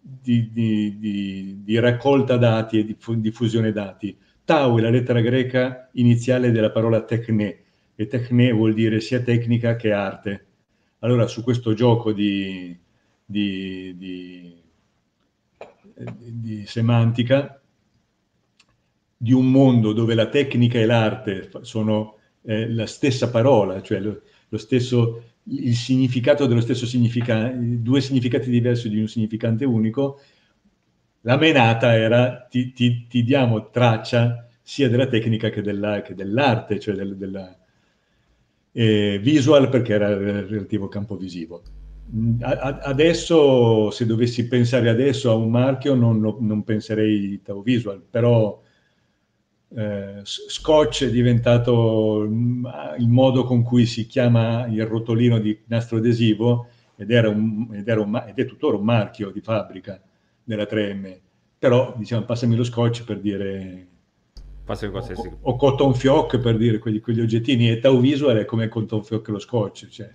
di, 0.00 0.50
di, 0.52 0.98
di, 0.98 1.60
di 1.62 1.78
raccolta 1.78 2.36
dati 2.36 2.78
e 2.78 2.84
di 2.84 2.96
diffusione 3.20 3.72
dati. 3.72 4.16
Tau 4.44 4.78
è 4.78 4.80
la 4.80 4.90
lettera 4.90 5.20
greca 5.20 5.90
iniziale 5.92 6.50
della 6.50 6.70
parola 6.70 7.02
tecne, 7.02 7.58
e 7.94 8.06
tecne 8.06 8.52
vuol 8.52 8.74
dire 8.74 9.00
sia 9.00 9.20
tecnica 9.20 9.76
che 9.76 9.92
arte. 9.92 10.46
Allora, 11.00 11.26
su 11.26 11.42
questo 11.42 11.74
gioco 11.74 12.12
di, 12.12 12.76
di, 13.24 13.94
di, 13.96 14.54
di 16.32 16.66
semantica, 16.66 17.60
di 19.16 19.32
un 19.32 19.50
mondo 19.50 19.92
dove 19.92 20.14
la 20.14 20.28
tecnica 20.28 20.78
e 20.78 20.86
l'arte 20.86 21.50
sono 21.62 22.16
eh, 22.42 22.70
la 22.70 22.86
stessa 22.86 23.30
parola, 23.30 23.82
cioè 23.82 24.00
lo, 24.00 24.22
lo 24.48 24.58
stesso, 24.58 25.27
il 25.50 25.74
significato 25.74 26.46
dello 26.46 26.60
stesso 26.60 26.86
significato, 26.86 27.54
due 27.56 28.00
significati 28.00 28.50
diversi 28.50 28.88
di 28.88 29.00
un 29.00 29.08
significante 29.08 29.64
unico, 29.64 30.20
la 31.22 31.36
menata 31.36 31.94
era 31.94 32.46
ti, 32.48 32.72
ti, 32.72 33.06
ti 33.08 33.22
diamo 33.22 33.70
traccia 33.70 34.48
sia 34.62 34.88
della 34.88 35.06
tecnica 35.06 35.50
che, 35.50 35.62
della, 35.62 36.02
che 36.02 36.14
dell'arte, 36.14 36.78
cioè 36.78 36.94
del, 36.94 37.16
della, 37.16 37.58
eh, 38.72 39.18
visual 39.20 39.68
perché 39.68 39.94
era 39.94 40.16
relativo 40.16 40.84
al 40.84 40.90
campo 40.90 41.16
visivo. 41.16 41.62
adesso, 42.30 43.90
se 43.90 44.06
dovessi 44.06 44.46
pensare 44.46 44.88
adesso 44.88 45.30
a 45.30 45.34
un 45.34 45.50
marchio, 45.50 45.94
non, 45.94 46.20
non 46.20 46.62
penserei 46.64 47.40
Tau 47.42 47.62
Visual, 47.62 48.02
però 48.08 48.62
eh, 49.74 50.20
Scotch 50.22 51.04
è 51.04 51.10
diventato 51.10 52.24
mm, 52.26 52.66
il 52.98 53.08
modo 53.08 53.44
con 53.44 53.62
cui 53.62 53.86
si 53.86 54.06
chiama 54.06 54.66
il 54.66 54.86
rotolino 54.86 55.38
di 55.38 55.58
nastro 55.66 55.98
adesivo 55.98 56.68
ed, 56.96 57.10
era 57.10 57.28
un, 57.28 57.68
ed, 57.72 57.86
era 57.86 58.00
un, 58.00 58.24
ed 58.26 58.38
è 58.38 58.44
tuttora 58.46 58.76
un 58.76 58.84
marchio 58.84 59.30
di 59.30 59.40
fabbrica 59.40 60.00
della 60.42 60.64
3M. 60.64 61.18
Però, 61.58 61.94
diciamo, 61.96 62.24
passami 62.24 62.56
lo 62.56 62.64
Scotch 62.64 63.04
per 63.04 63.20
dire 63.20 63.86
o, 64.68 65.38
o 65.40 65.56
cotton 65.56 65.94
fioc 65.94 66.38
per 66.38 66.56
dire 66.56 66.78
quegli, 66.78 67.00
quegli 67.00 67.20
oggettini 67.20 67.70
e 67.70 67.78
Tau 67.78 68.00
Visual 68.00 68.36
è 68.36 68.44
come 68.44 68.68
cotton 68.68 69.02
fioc 69.02 69.28
lo 69.28 69.38
scotch 69.38 69.88
cioè. 69.88 70.12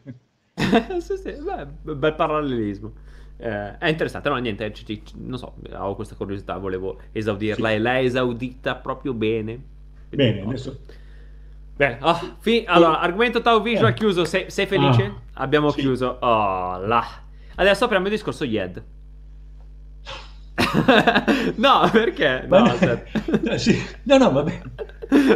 sì, 1.00 1.18
sì, 1.18 1.36
beh, 1.42 1.94
bel 1.96 2.14
parallelismo 2.14 2.94
eh, 3.38 3.78
è 3.78 3.88
interessante, 3.90 4.30
no 4.30 4.36
niente, 4.38 4.72
c- 4.72 4.84
c- 4.84 5.14
non 5.16 5.38
so, 5.38 5.56
ho 5.72 5.96
questa 5.96 6.16
curiosità, 6.16 6.58
volevo 6.58 7.00
esaudirla 7.12 7.70
sì. 7.70 7.74
e 7.76 7.80
l'hai 7.80 8.06
esaudita 8.06 8.76
proprio 8.76 9.14
bene. 9.14 9.62
Bene, 10.10 10.42
adesso... 10.42 10.80
Bene, 11.76 11.98
oh, 12.02 12.38
fi- 12.40 12.64
allora, 12.68 13.00
argomento 13.00 13.42
Tau 13.42 13.62
Visual 13.62 13.90
eh. 13.90 13.94
chiuso, 13.94 14.26
sei, 14.26 14.50
sei 14.52 14.68
felice? 14.68 15.04
Ah, 15.04 15.44
Abbiamo 15.44 15.72
sì. 15.72 15.80
chiuso, 15.82 16.18
oh 16.20 16.78
là. 16.86 17.04
Adesso 17.56 17.86
apriamo 17.86 18.06
il 18.06 18.12
discorso 18.12 18.44
YED. 18.44 18.84
no, 21.56 21.90
perché? 21.92 22.46
No, 22.48 22.60
no, 22.60 22.76
no, 23.42 23.58
sì. 23.58 23.76
no, 24.04 24.18
no, 24.18 24.32
vabbè. 24.32 24.62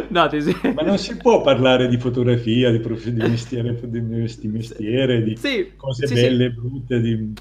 No, 0.08 0.28
ti 0.28 0.40
sì. 0.40 0.56
Ma 0.74 0.82
non 0.82 0.98
si 0.98 1.16
può 1.16 1.40
parlare 1.40 1.88
di 1.88 1.98
fotografia, 1.98 2.70
di, 2.70 2.78
prof... 2.80 3.04
di 3.06 3.20
mestiere, 3.20 3.78
di 3.82 4.00
mestiere, 4.48 5.22
di 5.22 5.36
sì, 5.36 5.72
cose 5.76 6.06
sì, 6.06 6.14
belle, 6.14 6.50
brutte, 6.50 7.00
di... 7.00 7.32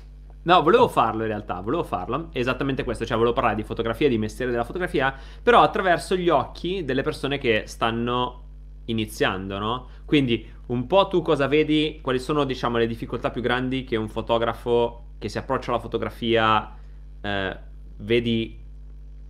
No, 0.48 0.62
volevo 0.62 0.88
farlo 0.88 1.24
in 1.24 1.28
realtà, 1.28 1.60
volevo 1.60 1.84
farlo, 1.84 2.30
esattamente 2.32 2.86
questo, 2.86 3.06
cioè 3.06 3.18
volevo 3.18 3.36
parlare 3.36 3.58
di 3.58 3.64
fotografia, 3.64 4.08
di 4.08 4.18
mestiere 4.18 4.50
della 4.50 4.64
fotografia, 4.64 5.14
però 5.44 5.62
attraverso 5.62 6.16
gli 6.16 6.30
occhi 6.30 6.86
delle 6.86 7.02
persone 7.02 7.38
che 7.38 7.64
stanno 7.66 8.44
iniziando, 8.86 9.58
no? 9.58 9.88
Quindi 10.06 10.50
un 10.68 10.88
po' 10.88 11.10
tu 11.10 11.22
cosa 11.22 11.48
vedi, 11.48 12.00
quali 12.02 12.18
sono 12.18 12.46
diciamo 12.46 12.78
le 12.78 12.88
difficoltà 12.88 13.30
più 13.30 13.42
grandi 13.42 13.84
che 13.84 13.98
un 13.98 14.08
fotografo 14.08 15.16
che 15.18 15.28
si 15.28 15.38
approccia 15.38 15.72
alla 15.72 15.82
fotografia 15.82 16.74
eh, 17.20 17.58
vedi 17.98 18.58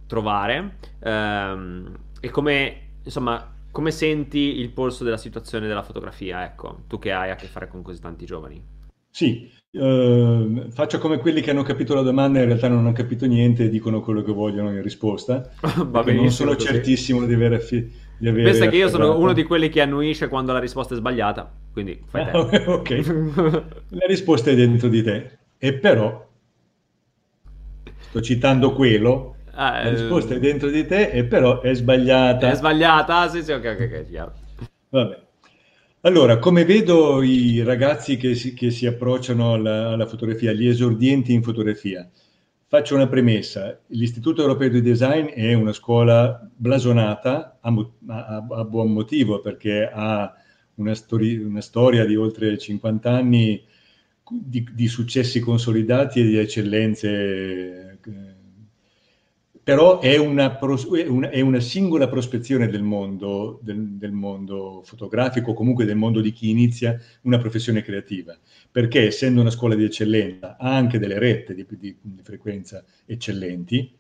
trovare 0.06 0.78
ehm, 1.00 1.98
e 2.20 2.30
come 2.30 2.82
insomma 3.04 3.56
come 3.72 3.90
senti 3.90 4.60
il 4.60 4.70
polso 4.70 5.04
della 5.04 5.18
situazione 5.18 5.68
della 5.68 5.82
fotografia, 5.82 6.44
ecco, 6.46 6.84
tu 6.88 7.00
che 7.00 7.12
hai 7.12 7.32
a 7.32 7.36
che 7.36 7.48
fare 7.48 7.68
con 7.68 7.82
così 7.82 8.00
tanti 8.00 8.26
giovani. 8.26 8.64
Sì, 9.10 9.50
Uh, 9.70 10.72
faccio 10.72 10.98
come 10.98 11.18
quelli 11.18 11.42
che 11.42 11.52
hanno 11.52 11.62
capito 11.62 11.94
la 11.94 12.02
domanda 12.02 12.40
e 12.40 12.44
in 12.44 12.48
realtà 12.48 12.70
non 12.70 12.80
hanno 12.80 12.94
capito 12.94 13.26
niente 13.26 13.66
e 13.66 13.70
dicono 13.70 14.02
quello 14.02 14.24
che 14.24 14.32
vogliono 14.32 14.72
in 14.72 14.82
risposta. 14.82 15.52
Va 15.88 16.04
non 16.04 16.32
sono 16.32 16.54
così. 16.54 16.68
certissimo 16.68 17.26
di 17.26 17.34
avere, 17.34 17.60
fi- 17.60 17.92
di 18.18 18.28
avere 18.28 18.52
Pensa 18.52 18.70
che 18.70 18.78
io 18.78 18.88
sono 18.88 19.18
uno 19.18 19.34
di 19.34 19.44
quelli 19.44 19.70
che 19.70 19.82
annuisce 19.82 20.30
quando 20.30 20.54
la 20.54 20.60
risposta 20.60 20.94
è 20.94 20.98
sbagliata, 20.98 21.52
quindi 21.74 22.02
fai 22.08 22.26
te. 22.26 22.32
Ah, 22.32 22.40
ok, 22.72 22.90
la 23.90 24.06
risposta 24.08 24.50
è 24.50 24.56
dentro 24.56 24.88
di 24.88 25.04
te. 25.04 25.38
E 25.58 25.74
però, 25.74 26.26
sto 27.98 28.22
citando 28.22 28.74
quello, 28.74 29.36
ah, 29.52 29.84
la 29.84 29.90
risposta 29.90 30.34
è 30.34 30.40
dentro 30.40 30.70
di 30.70 30.86
te 30.86 31.10
e 31.10 31.26
però 31.26 31.60
è 31.62 31.74
sbagliata. 31.74 32.50
È 32.52 32.56
sbagliata, 32.56 33.28
sì 33.28 33.44
sì, 33.44 33.52
ok, 33.52 33.66
ok, 33.66 33.90
ok, 33.92 34.10
chiaro. 34.10 34.34
Vabbè. 34.90 35.26
Allora, 36.02 36.38
come 36.38 36.64
vedo 36.64 37.24
i 37.24 37.64
ragazzi 37.64 38.18
che 38.18 38.36
si, 38.36 38.54
che 38.54 38.70
si 38.70 38.86
approcciano 38.86 39.54
alla, 39.54 39.90
alla, 39.90 40.06
fotografia, 40.06 40.54
gli 40.54 40.68
esordienti 40.68 41.34
in 41.34 41.42
fotografia, 41.42 42.08
faccio 42.68 42.96
una 42.96 43.08
premessa. 43.08 43.80
L'Istituto 43.88 44.42
Europeo 44.42 44.70
di 44.70 44.82
Design 44.82 45.26
è 45.26 45.54
una 45.54 45.74
scuola 45.74 46.40
blasonata 46.56 47.58
a, 47.60 47.74
a, 48.08 48.48
a 48.48 48.64
buon 48.64 48.94
motivo 48.94 49.42
perché 49.42 49.90
ha 49.92 50.32
una, 50.76 50.94
stori, 50.94 51.38
una, 51.38 51.62
storia 51.62 52.06
di 52.06 52.16
oltre 52.16 52.58
50 52.58 53.12
anni 53.12 53.66
di, 54.30 54.68
di 54.72 54.88
successi 54.88 55.40
consolidati 55.40 56.20
e 56.20 56.24
di 56.24 56.38
eccellenze 56.38 57.87
però 59.68 60.00
è 60.00 60.16
una, 60.16 60.58
è 61.30 61.42
una, 61.42 61.60
singola 61.60 62.08
prospezione 62.08 62.70
del 62.70 62.84
mondo, 62.84 63.60
del, 63.62 63.98
del 63.98 64.14
mondo 64.14 64.82
fotografico, 64.86 65.54
comunque 65.54 65.84
del 65.84 65.98
mondo 65.98 66.22
di 66.22 66.32
chi 66.32 66.50
inizia 66.50 66.98
una 67.24 67.38
professione 67.38 67.82
creativa, 67.82 68.40
perché 68.72 69.08
essendo 69.08 69.42
una 69.42 69.50
scuola 69.50 69.76
di 69.76 69.84
eccellenza 69.84 70.56
ha 70.58 70.74
anche 70.74 71.00
delle 71.00 71.20
rette 71.20 71.54
di, 71.54 71.66
di, 71.68 71.98
di 72.00 72.22
frequenza 72.24 72.82
eccellenti 73.06 73.94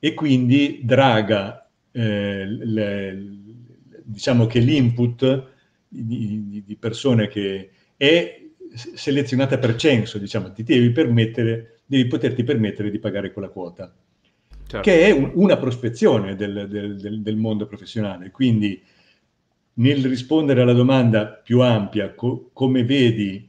e 0.00 0.12
quindi 0.12 0.80
draga, 0.82 1.70
eh, 1.92 2.46
le, 2.46 3.26
diciamo 4.02 4.46
che 4.46 4.58
l'input 4.58 5.50
di, 5.86 6.64
di, 6.66 6.76
persone 6.76 7.28
che 7.28 7.70
è 7.96 8.42
selezionata 8.74 9.56
per 9.56 9.76
censo, 9.76 10.18
diciamo, 10.18 10.50
ti 10.50 10.64
devi, 10.64 10.92
devi 10.92 12.06
poterti 12.08 12.42
permettere 12.42 12.90
di 12.90 12.98
pagare 12.98 13.32
quella 13.32 13.50
quota 13.50 13.94
certo. 14.70 14.88
che 14.88 15.06
è 15.06 15.10
un, 15.10 15.32
una 15.34 15.56
prospezione 15.56 16.36
del, 16.36 16.68
del, 16.68 16.96
del, 16.96 17.22
del, 17.22 17.36
mondo 17.36 17.66
professionale. 17.66 18.30
Quindi 18.30 18.80
nel 19.74 20.04
rispondere 20.06 20.62
alla 20.62 20.72
domanda 20.72 21.26
più 21.26 21.60
ampia, 21.60 22.14
co- 22.14 22.50
come 22.52 22.84
vedi 22.84 23.48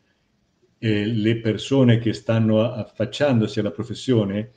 eh, 0.80 1.06
le 1.06 1.38
persone 1.38 2.00
che 2.00 2.14
stanno 2.14 2.62
affacciandosi 2.62 3.60
alla 3.60 3.72
professione, 3.72 4.52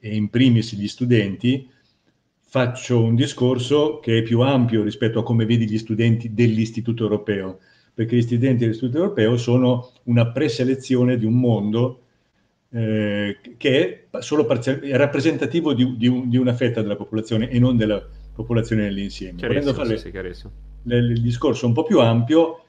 e 0.00 0.16
in 0.16 0.28
primis 0.28 0.74
gli 0.74 0.88
studenti, 0.88 1.68
faccio 2.40 3.02
un 3.02 3.14
discorso 3.14 4.00
che 4.00 4.18
è 4.18 4.22
più 4.22 4.40
ampio 4.40 4.82
rispetto 4.82 5.20
a 5.20 5.22
come 5.22 5.44
vedi 5.44 5.68
gli 5.68 5.78
studenti 5.78 6.34
dell'Istituto 6.34 7.04
Europeo, 7.04 7.60
perché 7.94 8.16
gli 8.16 8.22
studenti 8.22 8.64
dell'Istituto 8.64 8.98
Europeo 8.98 9.36
sono 9.36 9.92
una 10.04 10.32
preselezione 10.32 11.18
di 11.18 11.24
un 11.24 11.38
mondo 11.38 12.07
eh, 12.70 13.38
che 13.56 14.08
è, 14.10 14.20
solo 14.20 14.44
parzial- 14.44 14.80
è 14.80 14.96
rappresentativo 14.96 15.72
di, 15.72 15.96
di, 15.96 16.06
un, 16.06 16.28
di, 16.28 16.36
una 16.36 16.54
fetta 16.54 16.82
della 16.82 16.96
popolazione 16.96 17.48
e 17.48 17.58
non 17.58 17.76
della 17.76 18.06
popolazione 18.34 18.82
nell'insieme. 18.82 19.40
Volendo 19.40 19.72
fare 19.74 19.96
sì, 19.98 20.10
il 20.84 21.20
discorso 21.22 21.66
un 21.66 21.72
po' 21.72 21.84
più 21.84 22.00
ampio, 22.00 22.64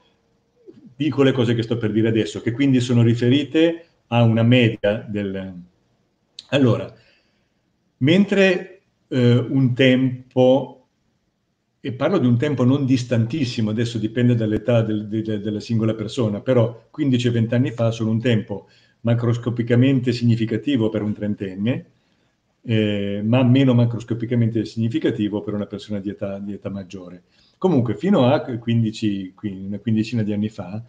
dico 0.96 1.22
le 1.22 1.32
cose 1.32 1.54
che 1.54 1.62
sto 1.62 1.76
per 1.76 1.92
dire 1.92 2.08
adesso, 2.08 2.40
che 2.40 2.52
quindi 2.52 2.80
sono 2.80 3.02
riferite 3.02 3.86
a 4.08 4.22
una 4.22 4.42
media 4.42 5.04
del... 5.06 5.54
Allora, 6.48 6.92
mentre 7.98 8.80
eh, 9.08 9.36
un 9.36 9.74
tempo 9.74 10.80
e 11.82 11.92
parlo 11.92 12.18
di 12.18 12.26
un 12.26 12.36
tempo 12.36 12.62
non 12.64 12.84
distantissimo, 12.84 13.70
adesso 13.70 13.96
dipende 13.96 14.34
dall'età 14.34 14.82
del, 14.82 15.08
de, 15.08 15.40
della 15.40 15.60
singola 15.60 15.94
persona, 15.94 16.40
però 16.40 16.88
15-20 16.94 17.54
anni 17.54 17.70
fa 17.70 17.90
sono 17.90 18.10
un 18.10 18.20
tempo 18.20 18.68
macroscopicamente 19.02 20.12
significativo 20.12 20.88
per 20.88 21.02
un 21.02 21.12
trentenne, 21.12 21.86
eh, 22.62 23.22
ma 23.24 23.42
meno 23.42 23.74
macroscopicamente 23.74 24.64
significativo 24.64 25.40
per 25.40 25.54
una 25.54 25.66
persona 25.66 25.98
di 25.98 26.10
età, 26.10 26.38
di 26.38 26.52
età 26.52 26.68
maggiore. 26.70 27.24
Comunque, 27.58 27.96
fino 27.96 28.26
a 28.26 28.40
15, 28.40 29.34
una 29.42 29.78
quindicina 29.78 30.22
di 30.22 30.32
anni 30.32 30.48
fa, 30.48 30.82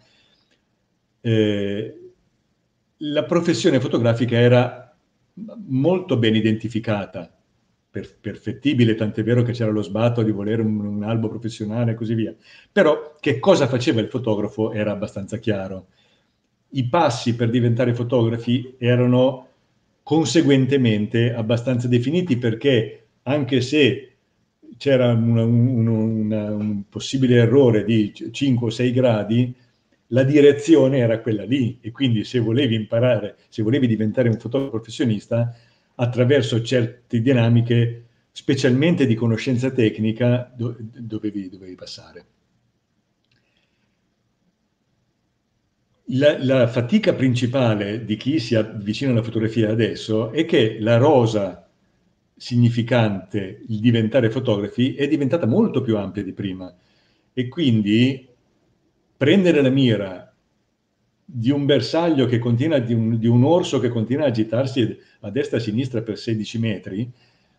eh, 1.20 2.10
la 2.96 3.24
professione 3.24 3.80
fotografica 3.80 4.36
era 4.38 4.94
molto 5.66 6.16
ben 6.18 6.34
identificata, 6.34 7.34
per, 7.90 8.18
perfettibile, 8.18 8.94
tant'è 8.94 9.22
vero 9.22 9.42
che 9.42 9.52
c'era 9.52 9.70
lo 9.70 9.82
sbatto 9.82 10.22
di 10.22 10.30
volere 10.30 10.62
un, 10.62 10.80
un 10.80 11.02
albo 11.02 11.28
professionale 11.28 11.92
e 11.92 11.94
così 11.94 12.14
via. 12.14 12.34
Però 12.70 13.16
che 13.20 13.38
cosa 13.38 13.66
faceva 13.66 14.00
il 14.00 14.08
fotografo 14.08 14.72
era 14.72 14.92
abbastanza 14.92 15.38
chiaro 15.38 15.88
i 16.72 16.88
passi 16.88 17.34
per 17.34 17.50
diventare 17.50 17.94
fotografi 17.94 18.74
erano 18.78 19.48
conseguentemente 20.02 21.32
abbastanza 21.32 21.88
definiti 21.88 22.36
perché 22.36 23.06
anche 23.22 23.60
se 23.60 24.08
c'era 24.76 25.12
una, 25.12 25.44
una, 25.44 25.90
una, 25.90 26.50
un 26.50 26.82
possibile 26.88 27.36
errore 27.36 27.84
di 27.84 28.12
5 28.30 28.66
o 28.66 28.70
6 28.70 28.92
gradi, 28.92 29.54
la 30.08 30.24
direzione 30.24 30.98
era 30.98 31.20
quella 31.20 31.44
lì 31.44 31.78
e 31.80 31.90
quindi 31.90 32.24
se 32.24 32.38
volevi 32.38 32.74
imparare, 32.74 33.36
se 33.48 33.62
volevi 33.62 33.86
diventare 33.86 34.28
un 34.28 34.38
fotografo 34.38 34.72
professionista, 34.72 35.54
attraverso 35.94 36.62
certe 36.62 37.20
dinamiche, 37.20 38.04
specialmente 38.32 39.06
di 39.06 39.14
conoscenza 39.14 39.70
tecnica, 39.70 40.52
do, 40.54 40.74
dovevi, 40.78 41.48
dovevi 41.48 41.74
passare. 41.74 42.24
La, 46.06 46.36
la, 46.42 46.66
fatica 46.66 47.14
principale 47.14 48.04
di 48.04 48.16
chi 48.16 48.38
si 48.40 48.54
avvicina 48.56 49.12
alla 49.12 49.22
fotografia 49.22 49.70
adesso 49.70 50.32
è 50.32 50.44
che 50.44 50.78
la 50.80 50.96
rosa 50.96 51.68
significante, 52.36 53.62
il 53.68 53.78
diventare 53.78 54.28
fotografi, 54.28 54.94
è 54.94 55.06
diventata 55.06 55.46
molto 55.46 55.80
più 55.80 55.96
ampia 55.96 56.24
di 56.24 56.32
prima. 56.32 56.74
E 57.32 57.48
quindi 57.48 58.28
prendere 59.16 59.62
la 59.62 59.70
mira 59.70 60.34
di 61.24 61.50
un 61.50 61.64
bersaglio 61.66 62.26
che 62.26 62.38
continua, 62.38 62.78
di 62.78 62.92
un, 62.92 63.18
di 63.18 63.28
un 63.28 63.44
orso 63.44 63.78
che 63.78 63.88
continua 63.88 64.24
a 64.24 64.28
agitarsi 64.28 64.98
a 65.20 65.30
destra 65.30 65.56
e 65.56 65.60
a 65.60 65.62
sinistra 65.62 66.02
per 66.02 66.18
16 66.18 66.58
metri, 66.58 67.10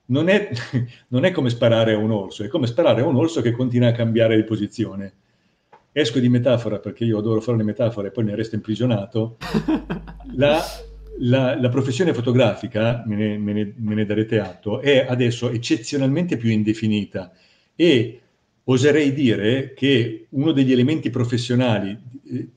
non 0.07 0.27
è, 0.27 0.49
non 1.09 1.23
è 1.23 1.31
come 1.31 1.49
sparare 1.49 1.93
a 1.93 1.97
un 1.97 2.11
orso, 2.11 2.43
è 2.43 2.49
come 2.49 2.67
sparare 2.67 3.01
a 3.01 3.05
un 3.05 3.15
orso 3.15 3.41
che 3.41 3.51
continua 3.51 3.87
a 3.87 3.93
cambiare 3.93 4.35
di 4.35 4.43
posizione 4.43 5.13
esco 5.93 6.19
di 6.19 6.27
metafora 6.27 6.79
perché 6.79 7.05
io 7.05 7.19
adoro 7.19 7.39
fare 7.39 7.57
le 7.57 7.63
metafore 7.63 8.09
e 8.09 8.11
poi 8.11 8.25
ne 8.25 8.35
resto 8.35 8.55
imprigionato, 8.55 9.37
la, 10.35 10.61
la, 11.19 11.59
la, 11.59 11.69
professione 11.69 12.13
fotografica, 12.13 13.03
me 13.05 13.15
ne, 13.15 13.37
me, 13.37 13.53
ne, 13.53 13.73
me 13.77 13.95
ne, 13.95 14.05
darete 14.05 14.39
atto, 14.39 14.81
è 14.81 15.05
adesso 15.07 15.49
eccezionalmente 15.51 16.35
più 16.35 16.49
indefinita 16.49 17.31
e 17.75 18.19
oserei 18.65 19.13
dire 19.13 19.73
che 19.73 20.25
uno 20.29 20.51
degli 20.51 20.71
elementi 20.71 21.09
professionali 21.09 21.97
eh, 22.25 22.47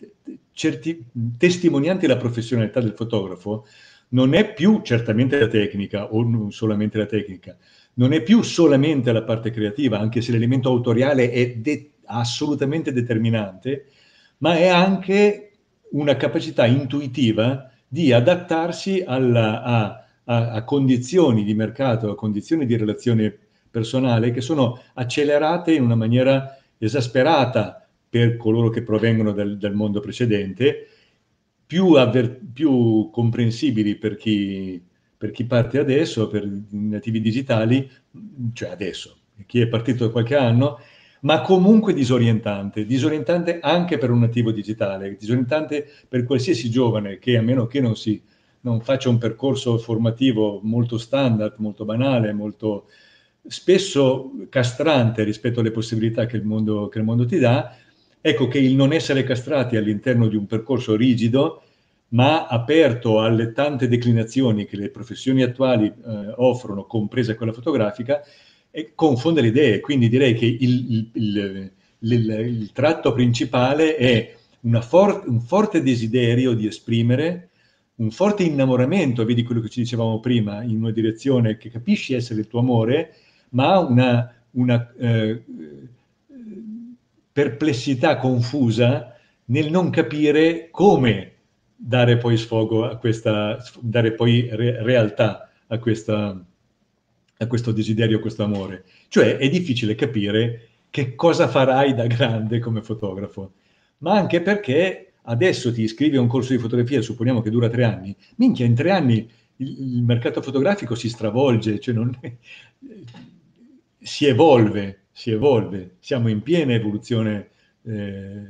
certi, 0.52 1.04
testimonianti 1.36 2.06
la 2.06 2.16
professionalità 2.16 2.80
del 2.80 2.94
fotografo 2.94 3.66
non 4.08 4.34
è 4.34 4.52
più 4.54 4.80
certamente 4.82 5.38
la 5.38 5.48
tecnica 5.48 6.12
o 6.12 6.22
non 6.22 6.52
solamente 6.52 6.96
la 6.96 7.06
tecnica, 7.06 7.56
non 7.94 8.12
è 8.12 8.22
più 8.22 8.42
solamente 8.42 9.12
la 9.12 9.22
parte 9.22 9.50
creativa, 9.50 9.98
anche 9.98 10.20
se 10.20 10.32
l'elemento 10.32 10.68
autoriale 10.68 11.30
è 11.30 11.56
de- 11.56 11.90
assolutamente 12.06 12.92
determinante, 12.92 13.86
ma 14.38 14.56
è 14.56 14.68
anche 14.68 15.52
una 15.90 16.16
capacità 16.16 16.66
intuitiva 16.66 17.70
di 17.88 18.12
adattarsi 18.12 19.02
alla, 19.06 19.62
a, 19.62 20.04
a, 20.24 20.50
a, 20.52 20.64
condizioni 20.64 21.44
di 21.44 21.54
mercato, 21.54 22.10
a 22.10 22.14
condizioni 22.14 22.66
di 22.66 22.76
relazione 22.76 23.36
personale 23.70 24.30
che 24.30 24.40
sono 24.40 24.80
accelerate 24.94 25.72
in 25.72 25.82
una 25.82 25.94
maniera 25.94 26.58
esasperata 26.78 27.86
per 28.08 28.36
coloro 28.36 28.70
che 28.70 28.82
provengono 28.82 29.32
dal, 29.32 29.58
dal 29.58 29.74
mondo 29.74 30.00
precedente, 30.00 30.88
più, 31.66 31.92
avver, 31.92 32.40
più 32.52 33.10
comprensibili 33.10 33.96
per 33.96 34.16
chi, 34.16 34.82
per 35.16 35.30
chi 35.30 35.44
parte 35.44 35.78
adesso, 35.78 36.28
per 36.28 36.44
i 36.44 36.64
nativi 36.70 37.20
digitali, 37.20 37.90
cioè 38.52 38.70
adesso, 38.70 39.16
chi 39.46 39.60
è 39.60 39.66
partito 39.66 40.06
da 40.06 40.12
qualche 40.12 40.36
anno, 40.36 40.78
ma 41.20 41.40
comunque 41.40 41.94
disorientante, 41.94 42.84
disorientante 42.84 43.58
anche 43.60 43.98
per 43.98 44.10
un 44.10 44.20
nativo 44.20 44.52
digitale, 44.52 45.16
disorientante 45.18 45.88
per 46.08 46.24
qualsiasi 46.24 46.70
giovane 46.70 47.18
che 47.18 47.36
a 47.36 47.42
meno 47.42 47.66
che 47.66 47.80
non, 47.80 47.96
si, 47.96 48.22
non 48.60 48.80
faccia 48.80 49.08
un 49.08 49.18
percorso 49.18 49.78
formativo 49.78 50.60
molto 50.62 50.98
standard, 50.98 51.54
molto 51.58 51.84
banale, 51.84 52.32
molto 52.32 52.88
spesso 53.46 54.32
castrante 54.48 55.22
rispetto 55.22 55.60
alle 55.60 55.70
possibilità 55.70 56.26
che 56.26 56.36
il 56.36 56.44
mondo, 56.44 56.88
che 56.88 56.98
il 56.98 57.04
mondo 57.04 57.26
ti 57.26 57.38
dà, 57.38 57.74
ecco 58.20 58.48
che 58.48 58.58
il 58.58 58.74
non 58.74 58.92
essere 58.92 59.22
castrati 59.22 59.76
all'interno 59.76 60.28
di 60.28 60.36
un 60.36 60.46
percorso 60.46 60.96
rigido, 60.96 61.62
ma 62.08 62.46
aperto 62.46 63.20
alle 63.20 63.52
tante 63.52 63.88
declinazioni 63.88 64.64
che 64.64 64.76
le 64.76 64.90
professioni 64.90 65.42
attuali 65.42 65.86
eh, 65.86 66.32
offrono, 66.36 66.84
compresa 66.84 67.34
quella 67.34 67.52
fotografica, 67.52 68.22
e 68.76 68.92
confonde 68.94 69.40
le 69.40 69.46
idee. 69.46 69.80
Quindi 69.80 70.10
direi 70.10 70.34
che 70.34 70.44
il, 70.44 71.10
il, 71.14 71.70
il, 72.00 72.30
il 72.30 72.72
tratto 72.72 73.14
principale 73.14 73.96
è 73.96 74.36
for- 74.82 75.22
un 75.26 75.40
forte 75.40 75.82
desiderio 75.82 76.52
di 76.52 76.66
esprimere, 76.66 77.48
un 77.94 78.10
forte 78.10 78.42
innamoramento, 78.42 79.24
vedi 79.24 79.44
quello 79.44 79.62
che 79.62 79.70
ci 79.70 79.80
dicevamo 79.80 80.20
prima, 80.20 80.62
in 80.62 80.76
una 80.76 80.90
direzione 80.90 81.56
che 81.56 81.70
capisci 81.70 82.12
essere 82.12 82.40
il 82.40 82.48
tuo 82.48 82.58
amore, 82.58 83.14
ma 83.52 83.78
una, 83.78 84.30
una 84.50 84.92
eh, 84.98 85.42
perplessità 87.32 88.18
confusa 88.18 89.16
nel 89.46 89.70
non 89.70 89.88
capire 89.88 90.68
come 90.70 91.32
dare 91.74 92.18
poi 92.18 92.36
sfogo 92.36 92.84
a 92.84 92.96
questa, 92.98 93.56
dare 93.80 94.12
poi 94.12 94.50
re- 94.52 94.82
realtà 94.82 95.50
a 95.68 95.78
questa, 95.78 96.38
a 97.38 97.46
questo 97.46 97.72
desiderio, 97.72 98.18
a 98.18 98.20
questo 98.20 98.42
amore. 98.42 98.84
Cioè 99.08 99.36
è 99.36 99.48
difficile 99.48 99.94
capire 99.94 100.68
che 100.90 101.14
cosa 101.14 101.48
farai 101.48 101.94
da 101.94 102.06
grande 102.06 102.58
come 102.58 102.82
fotografo, 102.82 103.52
ma 103.98 104.14
anche 104.14 104.40
perché 104.40 105.12
adesso 105.22 105.72
ti 105.72 105.82
iscrivi 105.82 106.16
a 106.16 106.20
un 106.20 106.28
corso 106.28 106.52
di 106.52 106.58
fotografia, 106.58 107.02
supponiamo 107.02 107.42
che 107.42 107.50
dura 107.50 107.68
tre 107.68 107.84
anni, 107.84 108.16
minchia, 108.36 108.64
in 108.64 108.74
tre 108.74 108.90
anni 108.90 109.28
il, 109.56 109.96
il 109.96 110.02
mercato 110.02 110.40
fotografico 110.40 110.94
si 110.94 111.08
stravolge, 111.08 111.78
cioè 111.80 111.94
non, 111.94 112.18
si 113.98 114.26
evolve, 114.26 115.06
si 115.12 115.30
evolve, 115.30 115.96
siamo 115.98 116.28
in 116.28 116.42
piena 116.42 116.72
evoluzione, 116.72 117.48
eh, 117.82 118.42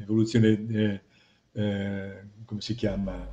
evoluzione 0.00 0.66
eh, 0.68 1.00
eh, 1.52 2.12
come 2.44 2.60
si 2.60 2.74
chiama, 2.74 3.28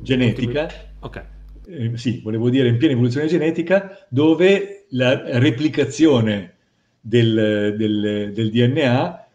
genetica. 0.00 0.68
Ok 1.00 1.34
eh, 1.68 1.96
sì, 1.96 2.20
volevo 2.22 2.48
dire 2.48 2.68
in 2.68 2.76
piena 2.76 2.94
evoluzione 2.94 3.26
genetica, 3.26 4.06
dove 4.08 4.86
la 4.90 5.38
replicazione 5.38 6.54
del, 7.00 7.74
del, 7.76 8.32
del, 8.32 8.50
DNA 8.50 9.26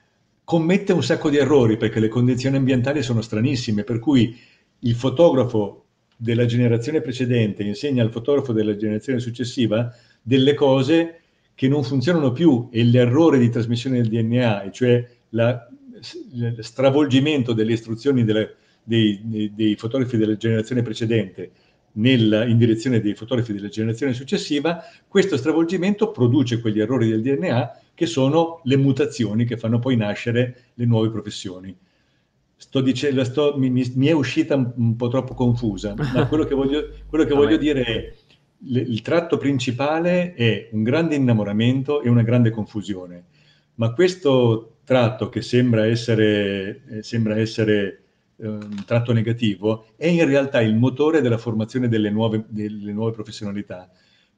commette 0.44 0.94
un 0.94 1.04
sacco 1.04 1.30
di 1.30 1.38
errori 1.38 1.78
perché 1.78 2.00
le 2.00 2.08
condizioni 2.08 2.56
ambientali 2.56 3.02
sono 3.02 3.22
stranissime, 3.22 3.84
per 3.84 4.00
cui 4.00 4.38
il 4.80 4.96
fotografo 4.96 5.86
della 6.16 6.46
generazione 6.46 7.02
precedente 7.02 7.64
insegna 7.64 8.04
al 8.04 8.12
fotografo 8.12 8.54
della 8.54 8.76
generazione 8.76 9.20
successiva 9.20 9.94
delle 10.22 10.54
cose 10.54 11.20
che 11.56 11.68
non 11.68 11.84
funzionano 11.84 12.32
più 12.32 12.70
e 12.72 12.84
l'errore 12.84 13.40
di 13.40 13.50
trasmissione 13.50 14.02
del 14.02 14.10
DNA, 14.10 14.70
cioè 14.72 15.06
la, 15.30 15.68
il 16.34 16.58
stravolgimento 16.60 17.54
delle 17.54 17.74
istruzioni 17.74 18.24
delle, 18.24 18.56
dei, 18.84 19.20
dei, 19.24 19.52
dei 19.54 19.76
fotografi 19.76 20.18
della 20.18 20.38
generazione 20.38 20.82
precedente 20.82 21.52
nel, 21.94 22.46
in 22.48 22.58
direzione 22.58 23.02
dei 23.02 23.16
fotografi 23.16 23.54
della 23.54 23.70
generazione 23.70 24.14
successiva, 24.14 24.84
questo 25.08 25.38
stravolgimento 25.38 26.12
produce 26.12 26.60
quegli 26.62 26.80
errori 26.80 27.10
del 27.10 27.22
DNA 27.22 27.80
che 27.94 28.06
sono 28.06 28.62
le 28.64 28.78
mutazioni 28.78 29.46
che 29.46 29.58
fanno 29.58 29.80
poi 29.80 29.96
nascere 29.96 30.66
le 30.76 30.86
nuove 30.86 31.10
professioni. 31.10 31.76
Sto 32.56 32.82
dicendo, 32.82 33.24
sto, 33.24 33.56
mi, 33.58 33.70
mi, 33.70 34.08
è 34.08 34.12
uscita 34.12 34.56
un, 34.56 34.96
po' 34.96 35.08
troppo 35.08 35.34
confusa, 35.34 35.96
ma 35.96 36.26
quello 36.30 36.46
che 36.46 36.54
voglio, 36.54 36.90
quello 37.08 37.26
che 37.26 37.34
voglio 37.34 37.58
dire 37.58 37.84
è 37.84 38.14
le, 38.66 38.80
il 38.80 39.02
tratto 39.02 39.38
principale 39.38 40.34
è 40.34 40.70
un 40.72 40.84
grande 40.84 41.16
innamoramento 41.16 42.02
e 42.02 42.10
una 42.10 42.24
grande 42.24 42.52
confusione, 42.52 43.26
ma 43.76 43.94
questo 43.94 44.78
tratto 44.84 45.30
che 45.30 45.42
sembra 45.42 45.86
essere, 45.86 46.82
eh, 46.90 47.04
sembra 47.04 47.38
essere 47.38 48.01
un 48.48 48.84
tratto 48.86 49.14
negativo, 49.14 49.88
è 49.96 50.08
in 50.08 50.26
realtà 50.26 50.62
il 50.62 50.76
motore 50.76 51.22
della 51.22 51.38
formazione 51.38 51.88
delle 51.88 52.10
nuove, 52.10 52.46
delle 52.48 52.92
nuove 52.92 53.12
professionalità, 53.12 53.90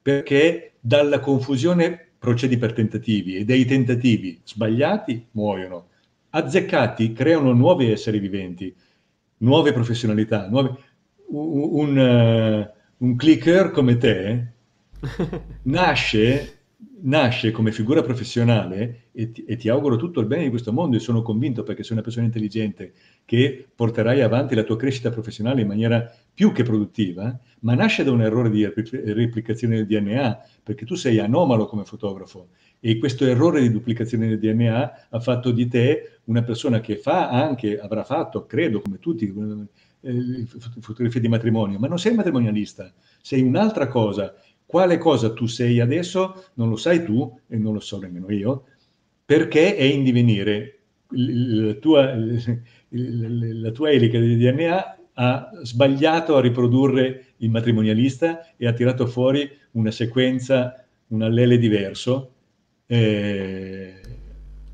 perché 0.01 0.73
dalla 0.79 1.19
confusione 1.19 2.13
procedi 2.19 2.57
per 2.57 2.73
tentativi 2.73 3.35
e 3.35 3.45
dei 3.45 3.65
tentativi 3.65 4.39
sbagliati 4.43 5.27
muoiono, 5.31 5.87
azzeccati 6.29 7.13
creano 7.13 7.53
nuovi 7.53 7.91
esseri 7.91 8.19
viventi, 8.19 8.73
nuove 9.37 9.73
professionalità, 9.73 10.47
nuove... 10.47 10.75
un, 11.27 11.97
un, 11.97 11.97
uh, 11.97 13.05
un 13.05 13.15
clicker 13.15 13.71
come 13.71 13.97
te 13.97 14.47
nasce 15.63 16.62
nasce 17.03 17.51
come 17.51 17.71
figura 17.71 18.01
professionale 18.01 19.09
e 19.11 19.31
ti, 19.31 19.43
e 19.45 19.55
ti, 19.55 19.69
auguro 19.69 19.95
tutto 19.95 20.19
il 20.19 20.27
bene 20.27 20.43
di 20.43 20.49
questo 20.49 20.71
mondo 20.71 20.95
e 20.95 20.99
sono 20.99 21.21
convinto 21.21 21.63
perché 21.63 21.83
sei 21.83 21.93
una 21.93 22.01
persona 22.01 22.25
intelligente 22.25 22.93
che 23.25 23.67
porterai 23.73 24.21
avanti 24.21 24.55
la 24.55 24.63
tua 24.63 24.77
crescita 24.77 25.09
professionale 25.09 25.61
in 25.61 25.67
maniera 25.67 26.09
più 26.33 26.51
che 26.51 26.63
produttiva, 26.63 27.37
ma 27.61 27.73
nasce 27.75 28.03
da 28.03 28.11
un 28.11 28.21
errore 28.21 28.49
di 28.49 28.65
replicazione 28.65 29.75
del 29.75 29.87
DNA 29.87 30.39
perché 30.63 30.85
tu 30.85 30.95
sei 30.95 31.19
anomalo 31.19 31.65
come 31.65 31.83
fotografo. 31.83 32.49
E 32.79 32.97
questo 32.97 33.25
errore 33.25 33.61
di 33.61 33.71
duplicazione 33.71 34.27
del 34.27 34.39
DNA 34.39 35.07
ha 35.09 35.19
fatto 35.19 35.51
di 35.51 35.67
te 35.67 36.19
una 36.25 36.43
persona 36.43 36.81
che 36.81 36.97
fa 36.97 37.29
anche, 37.29 37.79
avrà 37.79 38.03
fatto, 38.03 38.45
credo 38.45 38.81
come 38.81 38.99
tutti, 38.99 39.33
eh, 40.01 40.45
fotografie 40.81 41.21
di 41.21 41.29
matrimonio, 41.29 41.79
ma 41.79 41.87
non 41.87 41.97
sei 41.97 42.13
matrimonialista, 42.13 42.93
sei 43.21 43.41
un'altra 43.41 43.87
cosa 43.87 44.33
quale 44.73 44.97
cosa 44.97 45.31
tu 45.33 45.45
sei 45.45 45.79
adesso 45.79 46.45
non 46.55 46.67
lo 46.67 46.77
sai 46.77 47.05
tu 47.05 47.31
e 47.47 47.57
non 47.57 47.73
lo 47.73 47.79
so 47.79 47.99
nemmeno 47.99 48.31
io, 48.31 48.63
perché 49.23 49.75
è 49.75 49.83
in 49.83 50.03
divenire. 50.03 50.79
la 51.09 51.73
tua, 51.73 52.11
la 52.89 53.69
tua 53.69 53.91
elica 53.91 54.17
di 54.17 54.35
DNA 54.35 54.97
ha 55.13 55.49
sbagliato 55.61 56.35
a 56.37 56.41
riprodurre 56.41 57.25
il 57.37 57.51
matrimonialista 57.51 58.47
e 58.57 58.65
ha 58.65 58.73
tirato 58.73 59.05
fuori 59.05 59.47
una 59.73 59.91
sequenza, 59.91 60.83
un 61.09 61.21
allele 61.21 61.59
diverso. 61.59 62.31
Eh, 62.87 63.93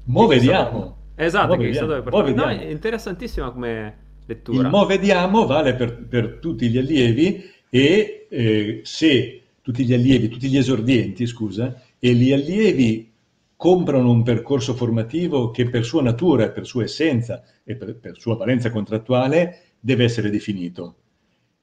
mo 0.05 0.27
vediamo. 0.27 0.95
Esatto, 1.13 1.55
mo 1.55 1.61
vediamo. 1.61 1.93
è 1.93 2.01
stato 2.09 2.35
no, 2.35 2.51
interessantissima 2.51 3.51
come 3.51 3.97
lettura. 4.25 4.61
Il 4.61 4.69
mo 4.69 4.85
vediamo 4.85 5.45
vale 5.45 5.75
per, 5.75 6.05
per 6.07 6.37
tutti 6.39 6.69
gli 6.69 6.77
allievi 6.77 7.43
e 7.69 8.27
eh, 8.29 8.79
se 8.85 9.43
tutti 9.61 9.85
gli 9.85 9.93
allievi, 9.93 10.29
tutti 10.29 10.49
gli 10.49 10.57
esordienti, 10.57 11.25
scusa, 11.25 11.81
e 11.99 12.13
gli 12.13 12.31
allievi 12.31 13.11
comprano 13.55 14.09
un 14.09 14.23
percorso 14.23 14.73
formativo 14.73 15.51
che 15.51 15.69
per 15.69 15.83
sua 15.83 16.01
natura, 16.01 16.49
per 16.49 16.65
sua 16.65 16.83
essenza 16.83 17.43
e 17.63 17.75
per, 17.75 17.95
per 17.97 18.17
sua 18.17 18.35
valenza 18.35 18.71
contrattuale 18.71 19.73
deve 19.79 20.05
essere 20.05 20.29
definito. 20.29 20.95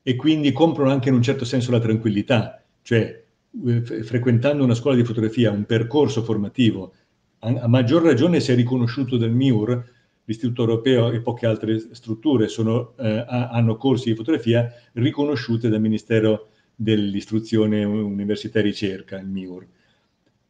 E 0.02 0.14
quindi 0.14 0.52
comprano 0.52 0.90
anche 0.90 1.08
in 1.08 1.14
un 1.14 1.22
certo 1.22 1.44
senso 1.44 1.70
la 1.70 1.80
tranquillità, 1.80 2.62
cioè 2.82 3.24
eh, 3.66 3.82
frequentando 3.82 4.62
una 4.62 4.74
scuola 4.74 4.96
di 4.96 5.04
fotografia, 5.04 5.50
un 5.50 5.64
percorso 5.64 6.22
formativo, 6.22 6.92
a, 7.38 7.66
maggior 7.66 8.02
ragione 8.02 8.40
se 8.40 8.54
riconosciuto 8.54 9.16
dal 9.16 9.32
MIUR, 9.32 9.94
l'Istituto 10.24 10.62
Europeo 10.62 11.10
e 11.12 11.20
poche 11.20 11.46
altre 11.46 11.78
strutture 11.92 12.48
sono, 12.48 12.94
eh, 12.98 13.24
hanno 13.26 13.76
corsi 13.76 14.10
di 14.10 14.16
fotografia 14.16 14.70
riconosciute 14.92 15.68
dal 15.68 15.80
Ministero 15.80 16.48
dell'Istruzione, 16.76 17.82
Università 17.82 18.60
e 18.60 18.62
Ricerca, 18.62 19.18
il 19.18 19.26
MIUR 19.26 19.66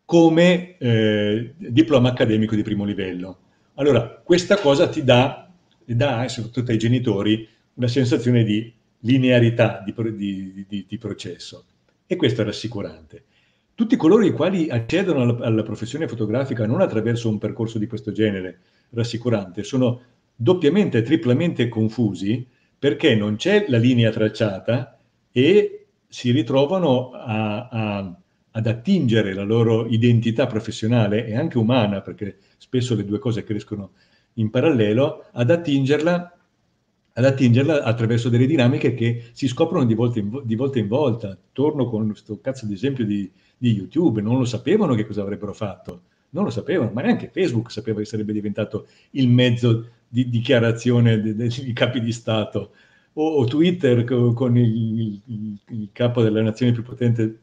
come 0.06 0.78
eh, 0.78 1.54
diploma 1.56 2.10
accademico 2.10 2.54
di 2.54 2.62
primo 2.62 2.84
livello. 2.84 3.38
Allora, 3.74 4.22
questa 4.24 4.56
cosa 4.56 4.88
ti 4.88 5.02
dà, 5.02 5.50
dà, 5.84 6.28
soprattutto 6.28 6.70
ai 6.70 6.78
genitori, 6.78 7.46
una 7.74 7.88
sensazione 7.88 8.44
di 8.44 8.72
linearità 9.00 9.82
di, 9.84 9.92
di, 10.16 10.64
di, 10.66 10.84
di 10.88 10.98
processo 10.98 11.64
e 12.06 12.16
questo 12.16 12.40
è 12.40 12.44
rassicurante. 12.44 13.24
Tutti 13.74 13.96
coloro 13.96 14.24
i 14.24 14.30
quali 14.30 14.70
accedono 14.70 15.22
alla, 15.22 15.44
alla 15.44 15.62
professione 15.64 16.08
fotografica 16.08 16.66
non 16.66 16.80
attraverso 16.80 17.28
un 17.28 17.38
percorso 17.38 17.78
di 17.78 17.88
questo 17.88 18.12
genere 18.12 18.60
rassicurante 18.90 19.64
sono 19.64 20.00
doppiamente 20.34 20.98
e 20.98 21.02
triplamente 21.02 21.68
confusi 21.68 22.46
perché 22.78 23.16
non 23.16 23.36
c'è 23.36 23.66
la 23.68 23.78
linea 23.78 24.10
tracciata 24.10 24.98
e 25.32 25.75
si 26.08 26.30
ritrovano 26.30 27.10
a, 27.12 27.68
a 27.68 28.16
ad 28.56 28.66
attingere 28.66 29.34
la 29.34 29.42
loro 29.42 29.86
identità 29.86 30.46
professionale 30.46 31.26
e 31.26 31.36
anche 31.36 31.58
umana, 31.58 32.00
perché 32.00 32.38
spesso 32.56 32.94
le 32.94 33.04
due 33.04 33.18
cose 33.18 33.44
crescono 33.44 33.92
in 34.34 34.48
parallelo, 34.48 35.26
ad 35.32 35.50
attingerla, 35.50 36.38
ad 37.12 37.24
attingerla 37.24 37.82
attraverso 37.82 38.30
delle 38.30 38.46
dinamiche 38.46 38.94
che 38.94 39.24
si 39.32 39.46
scoprono 39.46 39.84
di 39.84 39.94
volta 39.94 40.20
in, 40.20 40.40
di 40.44 40.54
volta, 40.54 40.78
in 40.78 40.88
volta. 40.88 41.36
Torno 41.52 41.86
con 41.86 42.06
questo 42.08 42.40
cazzo 42.40 42.64
di 42.64 42.72
esempio 42.72 43.04
di, 43.04 43.30
di 43.58 43.72
YouTube, 43.72 44.22
non 44.22 44.38
lo 44.38 44.46
sapevano 44.46 44.94
che 44.94 45.06
cosa 45.06 45.20
avrebbero 45.20 45.52
fatto, 45.52 46.02
non 46.30 46.44
lo 46.44 46.50
sapevano, 46.50 46.90
ma 46.92 47.02
neanche 47.02 47.28
Facebook 47.28 47.70
sapeva 47.70 47.98
che 47.98 48.06
sarebbe 48.06 48.32
diventato 48.32 48.86
il 49.12 49.28
mezzo 49.28 49.86
di 50.08 50.30
dichiarazione 50.30 51.20
dei, 51.20 51.34
dei 51.34 51.72
capi 51.74 52.00
di 52.00 52.12
Stato 52.12 52.72
o, 53.18 53.28
o 53.28 53.44
Twitter 53.44 54.04
con, 54.04 54.34
con 54.34 54.56
il, 54.56 55.20
il, 55.26 55.58
il, 55.68 55.88
capo 55.92 56.22
della 56.22 56.42
nazione 56.42 56.72
più 56.72 56.82
potente 56.82 57.40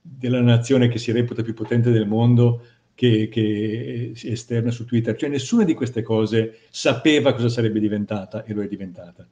della 0.00 0.40
nazione 0.40 0.88
che 0.88 0.98
si 0.98 1.12
reputa 1.12 1.42
più 1.42 1.54
potente 1.54 1.90
del 1.90 2.06
mondo 2.06 2.62
che, 2.94 3.28
che 3.30 4.12
si 4.14 4.30
esterna 4.30 4.70
su 4.70 4.84
Twitter. 4.84 5.16
Cioè 5.16 5.28
nessuna 5.28 5.64
di 5.64 5.74
queste 5.74 6.02
cose 6.02 6.58
sapeva 6.70 7.32
cosa 7.32 7.48
sarebbe 7.48 7.80
diventata 7.80 8.44
e 8.44 8.52
lo 8.52 8.62
è 8.62 8.68
diventata. 8.68 9.26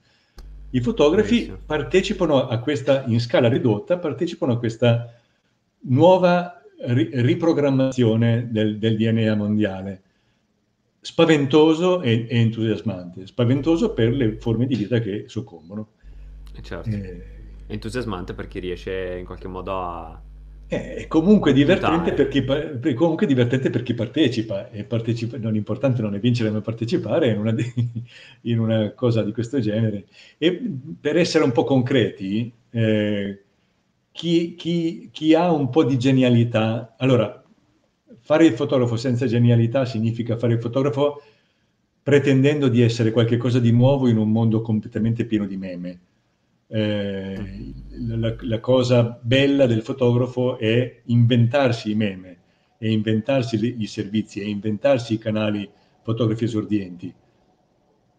I 0.70 0.80
fotografi 0.80 1.34
Benissimo. 1.34 1.58
partecipano 1.66 2.48
a 2.48 2.58
questa, 2.58 3.04
in 3.06 3.20
scala 3.20 3.48
ridotta, 3.48 3.98
partecipano 3.98 4.52
a 4.52 4.58
questa 4.58 5.14
nuova 5.80 6.62
ri- 6.78 7.10
riprogrammazione 7.12 8.48
del, 8.50 8.78
del, 8.78 8.96
DNA 8.96 9.34
mondiale. 9.34 10.02
Spaventoso 11.04 12.00
e, 12.00 12.26
e, 12.28 12.38
entusiasmante. 12.38 13.26
Spaventoso 13.26 13.92
per 13.92 14.12
le 14.12 14.36
forme 14.38 14.66
di 14.66 14.76
vita 14.76 15.00
che 15.00 15.24
soccombono. 15.26 15.88
Certo. 16.60 16.88
Eh, 16.88 17.24
entusiasmante 17.66 18.34
per 18.34 18.46
chi 18.46 18.60
riesce 18.60 19.16
in 19.18 19.24
qualche 19.24 19.48
modo 19.48 19.80
a 19.82 20.22
eh, 20.72 20.94
è 20.94 21.06
comunque 21.06 21.52
divertente, 21.52 22.14
per 22.14 22.28
chi, 22.28 22.42
comunque 22.94 23.26
divertente 23.26 23.68
per 23.68 23.82
chi 23.82 23.92
partecipa, 23.92 24.70
e 24.70 24.84
partecipa, 24.84 25.36
non, 25.36 25.52
l'importante 25.52 26.00
non 26.00 26.14
è 26.14 26.18
vincere 26.18 26.50
ma 26.50 26.62
partecipare 26.62 27.28
in 27.28 27.38
una, 27.38 27.54
in 28.42 28.58
una, 28.58 28.92
cosa 28.92 29.22
di 29.22 29.32
questo 29.32 29.60
genere. 29.60 30.06
E 30.38 30.58
per 30.98 31.18
essere 31.18 31.44
un 31.44 31.52
po' 31.52 31.64
concreti, 31.64 32.50
eh, 32.70 33.42
chi, 34.12 34.54
chi, 34.54 35.10
chi, 35.12 35.34
ha 35.34 35.52
un 35.52 35.68
po' 35.68 35.84
di 35.84 35.98
genialità, 35.98 36.94
allora, 36.96 37.41
fare 38.20 38.46
il 38.46 38.54
fotografo 38.54 38.96
senza 38.96 39.26
genialità 39.26 39.84
significa 39.84 40.36
fare 40.36 40.54
il 40.54 40.60
fotografo 40.60 41.22
pretendendo 42.02 42.68
di 42.68 42.82
essere 42.82 43.10
qualcosa 43.10 43.60
di 43.60 43.70
nuovo 43.70 44.08
in 44.08 44.16
un 44.16 44.30
mondo 44.30 44.60
completamente 44.60 45.24
pieno 45.24 45.46
di 45.46 45.56
meme 45.56 46.00
eh, 46.74 47.74
la, 48.08 48.34
la, 48.40 48.60
cosa 48.60 49.18
bella 49.20 49.66
del 49.66 49.82
fotografo 49.82 50.58
è 50.58 51.02
inventarsi 51.04 51.90
i 51.90 51.94
meme, 51.94 52.38
e 52.78 52.90
inventarsi 52.90 53.58
le, 53.58 53.66
i 53.66 53.86
servizi, 53.86 54.40
e 54.40 54.48
inventarsi 54.48 55.12
i 55.12 55.18
canali 55.18 55.68
fotografi 56.00 56.44
esordienti. 56.44 57.14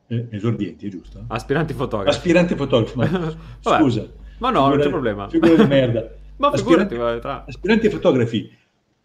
Eh, 0.05 0.27
esordienti, 0.29 0.85
è 0.85 0.89
giusto? 0.89 1.25
Aspiranti 1.27 1.73
fotografi. 1.73 2.15
Aspiranti 2.15 2.55
fotografi, 2.55 2.95
ma 2.95 3.35
scusa. 3.59 4.07
Ma 4.37 4.51
no, 4.51 4.69
figura, 4.69 4.75
non 4.75 4.79
c'è 4.79 4.89
problema. 4.89 5.29
Figura 5.29 5.55
di 5.55 5.67
merda. 5.67 6.11
ma 6.37 6.49
aspiranti, 6.49 6.95
tra... 6.95 7.45
aspiranti 7.45 7.89
fotografi. 7.89 8.51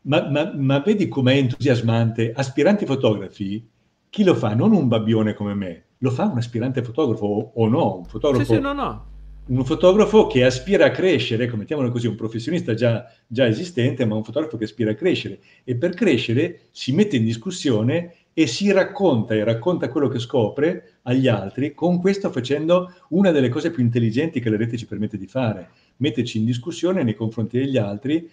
Ma, 0.03 0.29
ma, 0.31 0.53
ma 0.55 0.79
vedi 0.81 1.09
com'è 1.09 1.35
entusiasmante? 1.35 2.33
Aspiranti 2.35 2.87
fotografi, 2.87 3.69
chi 4.09 4.25
lo 4.25 4.35
fa? 4.35 4.55
Non 4.55 4.73
un 4.73 4.89
babbione 4.89 5.35
come 5.35 5.55
me, 5.55 5.85
lo 5.99 6.11
fa 6.11 6.25
un 6.25 6.39
aspirante 6.39 6.83
fotografo 6.83 7.53
o, 7.55 7.69
no? 7.69 7.97
Un 7.99 8.05
fotografo 8.05 8.45
sì, 8.45 8.55
sì, 8.55 8.61
no, 8.61 8.73
no 8.73 9.09
un 9.49 9.65
fotografo 9.65 10.27
che 10.27 10.45
aspira 10.45 10.87
a 10.87 10.91
crescere, 10.91 11.45
ecco, 11.45 11.57
mettiamolo 11.57 11.91
così, 11.91 12.07
un 12.07 12.17
professionista 12.17 12.75
già, 12.75 13.11
già, 13.27 13.47
esistente, 13.47 14.05
ma 14.05 14.15
un 14.15 14.25
fotografo 14.25 14.59
che 14.59 14.65
aspira 14.65 14.91
a 14.91 14.95
crescere. 14.95 15.41
E 15.65 15.77
per 15.77 15.95
crescere 15.95 16.61
si 16.71 16.93
mette 16.93 17.17
in 17.17 17.25
discussione 17.25 18.15
e 18.35 18.47
si 18.47 18.71
racconta 18.71 19.35
e 19.35 19.43
racconta 19.43 19.89
quello 19.89 20.09
che 20.09 20.19
scopre 20.19 20.99
agli 21.03 21.29
altri, 21.29 21.73
con 21.75 21.99
questo 21.99 22.31
facendo 22.31 22.93
una 23.09 23.31
delle 23.31 23.49
cose 23.49 23.71
più 23.71 23.83
intelligenti 23.83 24.39
che 24.39 24.51
la 24.51 24.57
rete 24.57 24.77
ci 24.77 24.87
permette 24.87 25.17
di 25.17 25.27
fare, 25.27 25.71
metterci 25.97 26.39
in 26.39 26.45
discussione 26.45 27.03
nei 27.03 27.15
confronti 27.15 27.59
degli 27.59 27.79
altri 27.79 28.31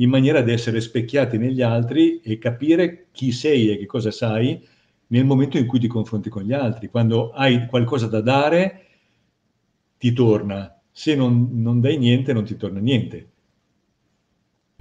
in 0.00 0.10
maniera 0.10 0.42
da 0.42 0.52
essere 0.52 0.80
specchiati 0.80 1.38
negli 1.38 1.62
altri 1.62 2.20
e 2.20 2.38
capire 2.38 3.06
chi 3.12 3.32
sei 3.32 3.70
e 3.70 3.78
che 3.78 3.86
cosa 3.86 4.10
sai 4.10 4.66
nel 5.08 5.24
momento 5.24 5.58
in 5.58 5.66
cui 5.66 5.78
ti 5.78 5.86
confronti 5.86 6.28
con 6.28 6.42
gli 6.42 6.52
altri. 6.52 6.88
Quando 6.88 7.30
hai 7.30 7.66
qualcosa 7.66 8.06
da 8.06 8.20
dare, 8.20 8.84
ti 9.98 10.12
torna. 10.12 10.80
Se 10.90 11.14
non, 11.14 11.48
non 11.52 11.80
dai 11.80 11.98
niente, 11.98 12.32
non 12.32 12.44
ti 12.44 12.56
torna 12.56 12.80
niente. 12.80 13.28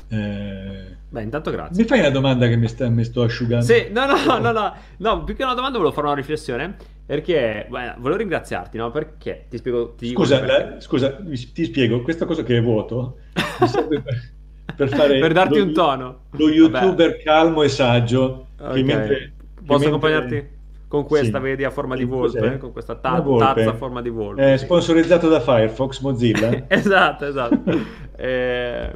Eh... 0.09 0.95
Beh, 1.09 1.22
intanto 1.22 1.51
grazie. 1.51 1.82
Mi 1.82 1.88
fai 1.88 1.99
una 1.99 2.09
domanda 2.09 2.47
che 2.47 2.57
mi, 2.57 2.68
sta, 2.68 2.89
mi 2.89 3.03
sto 3.03 3.24
asciugando? 3.24 3.65
Sì, 3.65 3.88
no, 3.91 4.05
no, 4.05 4.39
no, 4.39 4.51
no, 4.51 4.74
no, 4.97 5.24
più 5.24 5.36
che 5.36 5.43
una 5.43 5.53
domanda 5.53 5.78
volevo 5.78 5.95
fare 5.95 6.07
una 6.07 6.15
riflessione, 6.15 6.76
perché, 7.05 7.65
beh, 7.70 7.95
volevo 7.97 8.18
ringraziarti, 8.18 8.78
no? 8.78 8.91
Perché, 8.91 9.45
ti 9.49 9.57
spiego... 9.57 9.93
Ti 9.95 10.09
scusa, 10.09 10.45
la, 10.45 10.82
scusa, 10.82 11.15
ti 11.53 11.63
spiego, 11.63 12.01
questa 12.01 12.26
cosa 12.26 12.43
che 12.43 12.57
è 12.57 12.61
vuoto, 12.61 13.20
mi 13.61 13.68
serve 13.68 14.01
per, 14.03 14.37
per 14.76 14.89
fare... 14.89 15.20
per 15.20 15.34
darti 15.34 15.57
lo, 15.57 15.63
un 15.63 15.74
tono. 15.74 16.20
Lo 16.32 16.49
youtuber 16.49 17.09
Vabbè. 17.09 17.24
calmo 17.24 17.63
e 17.63 17.70
saggio, 17.70 18.47
okay. 18.59 18.84
mentre... 18.84 19.34
Posso 19.65 19.82
che 19.82 19.88
accompagnarti? 19.88 20.34
Mentre 20.34 20.55
con 20.88 21.05
questa, 21.05 21.38
sì. 21.38 21.43
vedi, 21.43 21.63
a 21.65 21.70
forma 21.70 21.95
di 21.95 22.05
volpe, 22.05 22.53
eh? 22.53 22.57
con 22.57 22.72
questa 22.72 22.95
ta- 22.95 23.22
tazza 23.22 23.70
a 23.72 23.74
forma 23.74 24.01
di 24.01 24.09
volpe. 24.09 24.53
Eh, 24.53 24.57
sponsorizzato 24.57 25.28
da 25.28 25.41
Firefox, 25.41 25.99
Mozilla. 25.99 26.63
esatto, 26.70 27.26
esatto. 27.26 27.61
eh, 28.15 28.95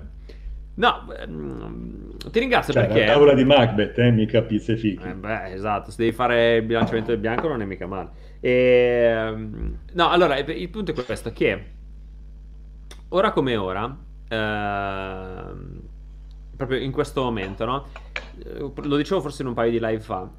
no, 0.76 1.07
mm, 1.28 2.09
ti 2.32 2.39
ringrazio 2.39 2.72
cioè, 2.72 2.86
perché... 2.86 3.05
La 3.05 3.13
tavola 3.13 3.34
di 3.34 3.43
Macbeth, 3.43 3.97
eh, 3.97 4.11
mica 4.11 4.41
pizze 4.41 4.78
fichi. 4.78 5.03
Eh, 5.05 5.13
beh, 5.13 5.51
esatto, 5.51 5.91
se 5.91 5.97
devi 5.99 6.13
fare 6.13 6.57
il 6.57 6.63
bilanciamento 6.63 7.11
del 7.11 7.19
bianco 7.19 7.49
non 7.49 7.61
è 7.61 7.65
mica 7.65 7.88
male. 7.88 8.09
E, 8.39 9.34
no, 9.91 10.09
allora, 10.09 10.38
il 10.38 10.69
punto 10.69 10.91
è 10.91 10.93
questo, 10.93 11.34
che 11.34 11.65
ora 13.09 13.32
come 13.32 13.57
ora, 13.57 13.97
eh, 14.32 15.53
proprio 16.55 16.79
in 16.79 16.91
questo 16.91 17.21
momento, 17.23 17.65
no? 17.65 17.86
Eh, 18.43 18.71
lo 18.84 18.95
dicevo 18.97 19.21
forse 19.21 19.41
in 19.41 19.49
un 19.49 19.53
paio 19.53 19.71
di 19.71 19.79
live 19.79 19.99
fa, 19.99 20.29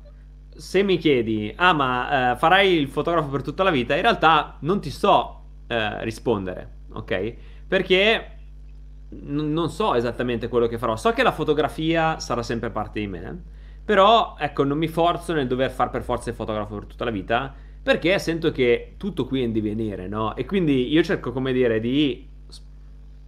se 0.54 0.82
mi 0.82 0.98
chiedi, 0.98 1.52
ah 1.56 1.72
ma 1.72 2.32
eh, 2.32 2.36
farai 2.36 2.72
il 2.74 2.88
fotografo 2.88 3.28
per 3.28 3.42
tutta 3.42 3.62
la 3.62 3.70
vita, 3.70 3.94
in 3.94 4.02
realtà 4.02 4.56
non 4.60 4.80
ti 4.80 4.90
so 4.90 5.40
eh, 5.66 6.02
rispondere, 6.04 6.70
ok? 6.92 7.34
Perché 7.66 8.36
n- 9.10 9.52
non 9.52 9.70
so 9.70 9.94
esattamente 9.94 10.48
quello 10.48 10.66
che 10.66 10.78
farò. 10.78 10.96
So 10.96 11.12
che 11.12 11.22
la 11.22 11.32
fotografia 11.32 12.18
sarà 12.18 12.42
sempre 12.42 12.70
parte 12.70 13.00
di 13.00 13.06
me, 13.06 13.42
Però, 13.84 14.36
ecco, 14.38 14.64
non 14.64 14.78
mi 14.78 14.88
forzo 14.88 15.32
nel 15.32 15.46
dover 15.48 15.70
fare 15.70 15.90
per 15.90 16.02
forza 16.02 16.30
il 16.30 16.36
fotografo 16.36 16.76
per 16.76 16.86
tutta 16.86 17.04
la 17.04 17.10
vita, 17.10 17.52
perché 17.82 18.18
sento 18.18 18.52
che 18.52 18.94
tutto 18.96 19.26
qui 19.26 19.40
è 19.40 19.44
in 19.44 19.52
divenire, 19.52 20.06
no? 20.06 20.36
E 20.36 20.44
quindi 20.44 20.88
io 20.92 21.02
cerco, 21.02 21.32
come 21.32 21.52
dire, 21.52 21.80
di 21.80 22.28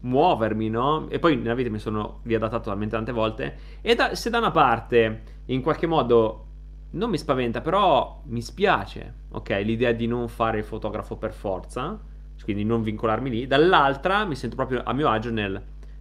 muovermi, 0.04 0.68
no? 0.68 1.08
E 1.08 1.18
poi 1.18 1.36
nella 1.36 1.54
vita 1.54 1.70
mi 1.70 1.78
sono 1.78 2.20
riadattato 2.22 2.68
talmente 2.68 2.94
tante 2.94 3.12
volte. 3.12 3.56
E 3.80 3.94
da, 3.94 4.14
se 4.14 4.30
da 4.30 4.38
una 4.38 4.50
parte, 4.50 5.22
in 5.46 5.62
qualche 5.62 5.86
modo, 5.86 6.46
non 6.90 7.10
mi 7.10 7.18
spaventa, 7.18 7.60
però 7.60 8.22
mi 8.26 8.40
spiace, 8.40 9.14
ok? 9.30 9.60
L'idea 9.64 9.92
di 9.92 10.06
non 10.06 10.28
fare 10.28 10.58
il 10.58 10.64
fotografo 10.64 11.16
per 11.16 11.32
forza, 11.32 11.98
quindi 12.42 12.64
non 12.64 12.82
vincolarmi 12.82 13.30
lì. 13.30 13.46
Dall'altra 13.46 14.24
mi 14.24 14.34
sento 14.36 14.56
proprio 14.56 14.82
a 14.84 14.92
mio 14.92 15.08
agio 15.08 15.30
nel 15.30 15.60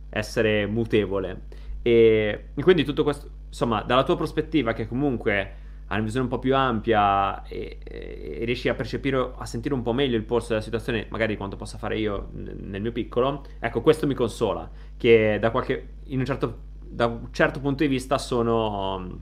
essere 0.09 0.67
mutevole. 0.67 1.43
E 1.81 2.49
quindi 2.61 2.83
tutto 2.83 3.03
questo, 3.03 3.29
insomma, 3.47 3.81
dalla 3.81 4.03
tua 4.03 4.15
prospettiva, 4.15 4.73
che 4.73 4.87
comunque 4.87 5.55
hai 5.87 5.97
una 5.97 6.05
visione 6.05 6.25
un 6.25 6.31
po' 6.31 6.39
più 6.39 6.55
ampia 6.55 7.43
e, 7.43 7.77
e, 7.83 8.37
e, 8.41 8.45
riesci 8.45 8.69
a 8.69 8.73
percepire, 8.73 9.31
a 9.35 9.45
sentire 9.45 9.73
un 9.73 9.81
po' 9.81 9.93
meglio 9.93 10.17
il 10.17 10.23
polso 10.23 10.49
della 10.49 10.61
situazione, 10.61 11.07
magari 11.09 11.37
quanto 11.37 11.55
possa 11.55 11.77
fare 11.77 11.99
io 11.99 12.29
nel 12.33 12.81
mio 12.81 12.91
piccolo, 12.91 13.45
ecco, 13.59 13.81
questo 13.81 14.07
mi 14.07 14.13
consola, 14.13 14.69
che 14.97 15.37
da, 15.39 15.51
qualche, 15.51 15.95
un 16.07 16.25
certo, 16.25 16.57
da 16.87 17.07
un 17.07 17.27
certo 17.31 17.59
punto 17.59 17.83
di 17.83 17.89
vista 17.89 18.17
sono 18.17 19.21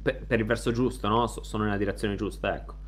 per, 0.00 0.24
per 0.26 0.38
il 0.38 0.46
verso 0.46 0.70
giusto, 0.72 1.08
no? 1.08 1.26
sono 1.26 1.64
nella 1.64 1.76
direzione 1.76 2.14
giusta, 2.14 2.54
ecco. 2.54 2.80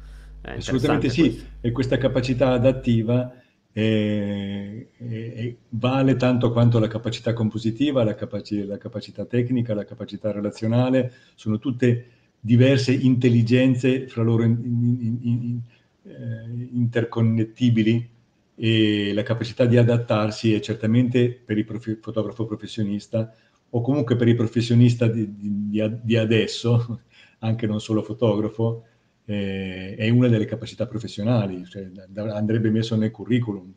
Assolutamente 0.43 1.09
sì, 1.09 1.23
questo. 1.23 1.45
e 1.63 1.73
questa 1.73 1.97
capacità 1.97 2.51
adattiva 2.51 3.33
è, 3.73 4.87
è, 4.99 5.57
vale 5.71 6.17
tanto 6.17 6.53
quanto 6.53 6.79
la 6.79 6.87
capacità 6.87 7.33
compositiva, 7.33 8.05
la, 8.05 8.15
capaci- 8.15 8.65
la, 8.65 8.79
capacità 8.79 9.25
tecnica, 9.25 9.75
la 9.75 9.85
capacità 9.85 10.31
relazionale, 10.31 11.13
sono 11.35 11.59
tutte 11.59 12.11
diverse 12.45 12.93
intelligenze 12.93 14.07
fra 14.07 14.23
loro 14.23 14.43
in, 14.43 14.59
in, 14.63 15.19
in, 15.23 15.61
eh, 16.03 16.69
interconnettibili 16.73 18.07
e 18.55 19.15
la 19.15 19.23
capacità 19.23 19.65
di 19.65 19.79
adattarsi 19.79 20.53
è 20.53 20.61
certamente 20.61 21.31
per 21.33 21.57
il 21.57 21.65
prof- 21.65 21.99
fotografo 22.01 22.45
professionista 22.45 23.35
o 23.71 23.81
comunque 23.81 24.17
per 24.17 24.29
il 24.29 24.37
professionista 24.37 25.07
di, 25.07 25.27
di, 25.35 25.83
di 26.03 26.17
adesso, 26.19 27.01
anche 27.41 27.67
non 27.67 27.81
solo 27.81 28.03
fotografo, 28.03 28.85
eh, 29.25 29.95
è 29.97 30.11
una 30.11 30.29
delle 30.29 30.45
capacità 30.45 30.87
professionali, 30.87 31.65
cioè, 31.65 31.91
andrebbe 32.15 32.69
messo 32.69 32.95
nel 32.95 33.11
curriculum 33.11 33.73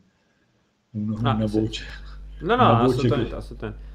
un, 0.90 1.20
ah, 1.22 1.34
una 1.36 1.46
sì. 1.46 1.58
voce. 1.58 1.84
No, 2.40 2.54
no, 2.54 2.82
assolutamente, 2.82 3.30
che... 3.30 3.36
assolutamente. 3.36 3.87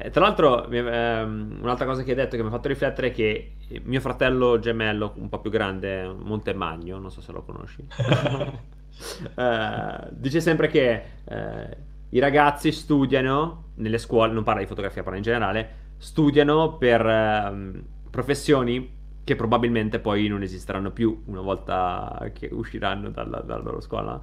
Eh, 0.00 0.10
tra 0.10 0.20
l'altro, 0.20 0.68
ehm, 0.70 1.58
un'altra 1.60 1.84
cosa 1.84 2.04
che 2.04 2.10
hai 2.10 2.16
detto 2.16 2.36
che 2.36 2.42
mi 2.42 2.48
ha 2.48 2.52
fatto 2.52 2.68
riflettere 2.68 3.08
è 3.08 3.10
che 3.10 3.54
mio 3.82 4.00
fratello 4.00 4.60
gemello, 4.60 5.14
un 5.16 5.28
po' 5.28 5.40
più 5.40 5.50
grande, 5.50 6.06
Montemagno, 6.06 6.98
non 6.98 7.10
so 7.10 7.20
se 7.20 7.32
lo 7.32 7.42
conosci, 7.42 7.84
eh, 9.34 10.08
dice 10.10 10.40
sempre 10.40 10.68
che 10.68 11.02
eh, 11.24 11.76
i 12.10 12.20
ragazzi 12.20 12.70
studiano 12.70 13.72
nelle 13.74 13.98
scuole, 13.98 14.32
non 14.32 14.44
parla 14.44 14.60
di 14.60 14.68
fotografia, 14.68 15.02
parla 15.02 15.18
in 15.18 15.24
generale, 15.24 15.68
studiano 15.96 16.76
per 16.76 17.04
ehm, 17.04 17.82
professioni 18.08 18.96
che 19.24 19.34
probabilmente 19.34 19.98
poi 19.98 20.28
non 20.28 20.42
esisteranno 20.42 20.92
più 20.92 21.24
una 21.26 21.40
volta 21.40 22.30
che 22.32 22.48
usciranno 22.52 23.10
dalla, 23.10 23.40
dalla 23.40 23.62
loro 23.62 23.80
scuola. 23.80 24.18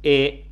E 0.00 0.46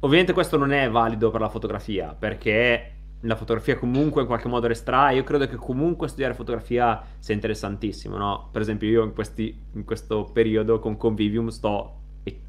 ovviamente 0.00 0.32
questo 0.32 0.56
non 0.56 0.72
è 0.72 0.90
valido 0.90 1.30
per 1.30 1.40
la 1.40 1.48
fotografia, 1.48 2.14
perché 2.18 2.98
la 3.22 3.36
fotografia 3.36 3.76
comunque 3.76 4.22
in 4.22 4.26
qualche 4.26 4.48
modo 4.48 4.66
resterà. 4.66 5.10
Io 5.10 5.24
credo 5.24 5.46
che 5.46 5.56
comunque 5.56 6.08
studiare 6.08 6.34
fotografia 6.34 7.02
sia 7.18 7.34
interessantissimo, 7.34 8.16
no? 8.16 8.48
Per 8.50 8.60
esempio, 8.60 8.88
io 8.88 9.02
in, 9.04 9.12
questi, 9.12 9.56
in 9.72 9.84
questo 9.84 10.24
periodo 10.24 10.78
con 10.78 10.96
Convivium 10.96 11.48
sto 11.48 11.96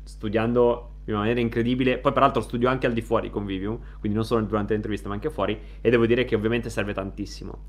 studiando 0.04 0.90
in 1.06 1.16
maniera 1.16 1.40
incredibile. 1.40 1.98
Poi, 1.98 2.14
peraltro, 2.14 2.42
studio 2.42 2.70
anche 2.70 2.86
al 2.86 2.94
di 2.94 3.02
fuori 3.02 3.30
Convivium, 3.30 3.80
quindi 4.00 4.18
non 4.18 4.26
solo 4.26 4.42
durante 4.46 4.72
le 4.72 4.76
interviste, 4.78 5.08
ma 5.08 5.14
anche 5.14 5.30
fuori. 5.30 5.60
E 5.82 5.90
devo 5.90 6.06
dire 6.06 6.24
che 6.26 6.36
ovviamente 6.36 6.70
serve 6.70 6.94
tantissimo. 6.94 7.66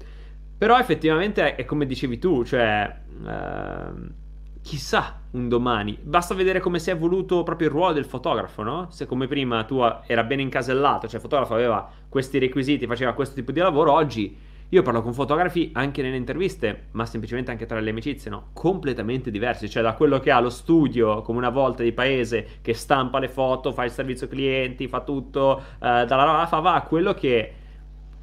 Però 0.57 0.78
effettivamente 0.78 1.57
è 1.57 1.64
come 1.64 1.86
dicevi 1.86 2.18
tu, 2.18 2.44
cioè... 2.44 3.00
Ehm, 3.26 4.14
chissà 4.62 5.20
un 5.32 5.48
domani. 5.48 5.98
Basta 6.00 6.34
vedere 6.34 6.60
come 6.60 6.78
si 6.78 6.90
è 6.90 6.94
evoluto 6.94 7.42
proprio 7.42 7.68
il 7.68 7.74
ruolo 7.74 7.92
del 7.92 8.04
fotografo, 8.04 8.62
no? 8.62 8.86
Se 8.90 9.06
come 9.06 9.26
prima 9.26 9.64
tu 9.64 9.80
era 10.06 10.24
ben 10.24 10.40
incasellato, 10.40 11.06
cioè 11.06 11.16
il 11.16 11.22
fotografo 11.22 11.54
aveva 11.54 11.88
questi 12.08 12.38
requisiti, 12.38 12.86
faceva 12.86 13.12
questo 13.12 13.34
tipo 13.34 13.52
di 13.52 13.60
lavoro, 13.60 13.92
oggi 13.92 14.50
io 14.68 14.80
parlo 14.80 15.02
con 15.02 15.12
fotografi 15.12 15.70
anche 15.74 16.00
nelle 16.00 16.16
interviste, 16.16 16.86
ma 16.92 17.04
semplicemente 17.04 17.50
anche 17.50 17.66
tra 17.66 17.78
le 17.78 17.90
amicizie, 17.90 18.30
no? 18.30 18.48
Completamente 18.54 19.30
diversi, 19.30 19.68
cioè 19.68 19.82
da 19.82 19.92
quello 19.92 20.18
che 20.18 20.30
ha 20.30 20.40
lo 20.40 20.48
studio 20.48 21.20
come 21.20 21.38
una 21.38 21.50
volta 21.50 21.82
di 21.82 21.92
paese 21.92 22.58
che 22.62 22.72
stampa 22.72 23.18
le 23.18 23.28
foto, 23.28 23.72
fa 23.72 23.84
il 23.84 23.90
servizio 23.90 24.28
clienti, 24.28 24.88
fa 24.88 25.00
tutto, 25.00 25.58
eh, 25.58 26.06
dalla 26.06 26.24
Rafa 26.24 26.60
va 26.60 26.74
a 26.74 26.82
quello 26.82 27.12
che 27.12 27.54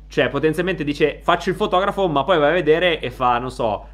cioè, 0.08 0.28
potenzialmente 0.30 0.84
dice 0.84 1.20
faccio 1.22 1.52
il 1.52 1.56
fotografo, 1.56 2.08
ma 2.08 2.24
poi 2.24 2.40
vai 2.40 2.50
a 2.50 2.54
vedere 2.54 3.00
e 3.00 3.12
fa, 3.12 3.38
non 3.38 3.52
so, 3.52 3.88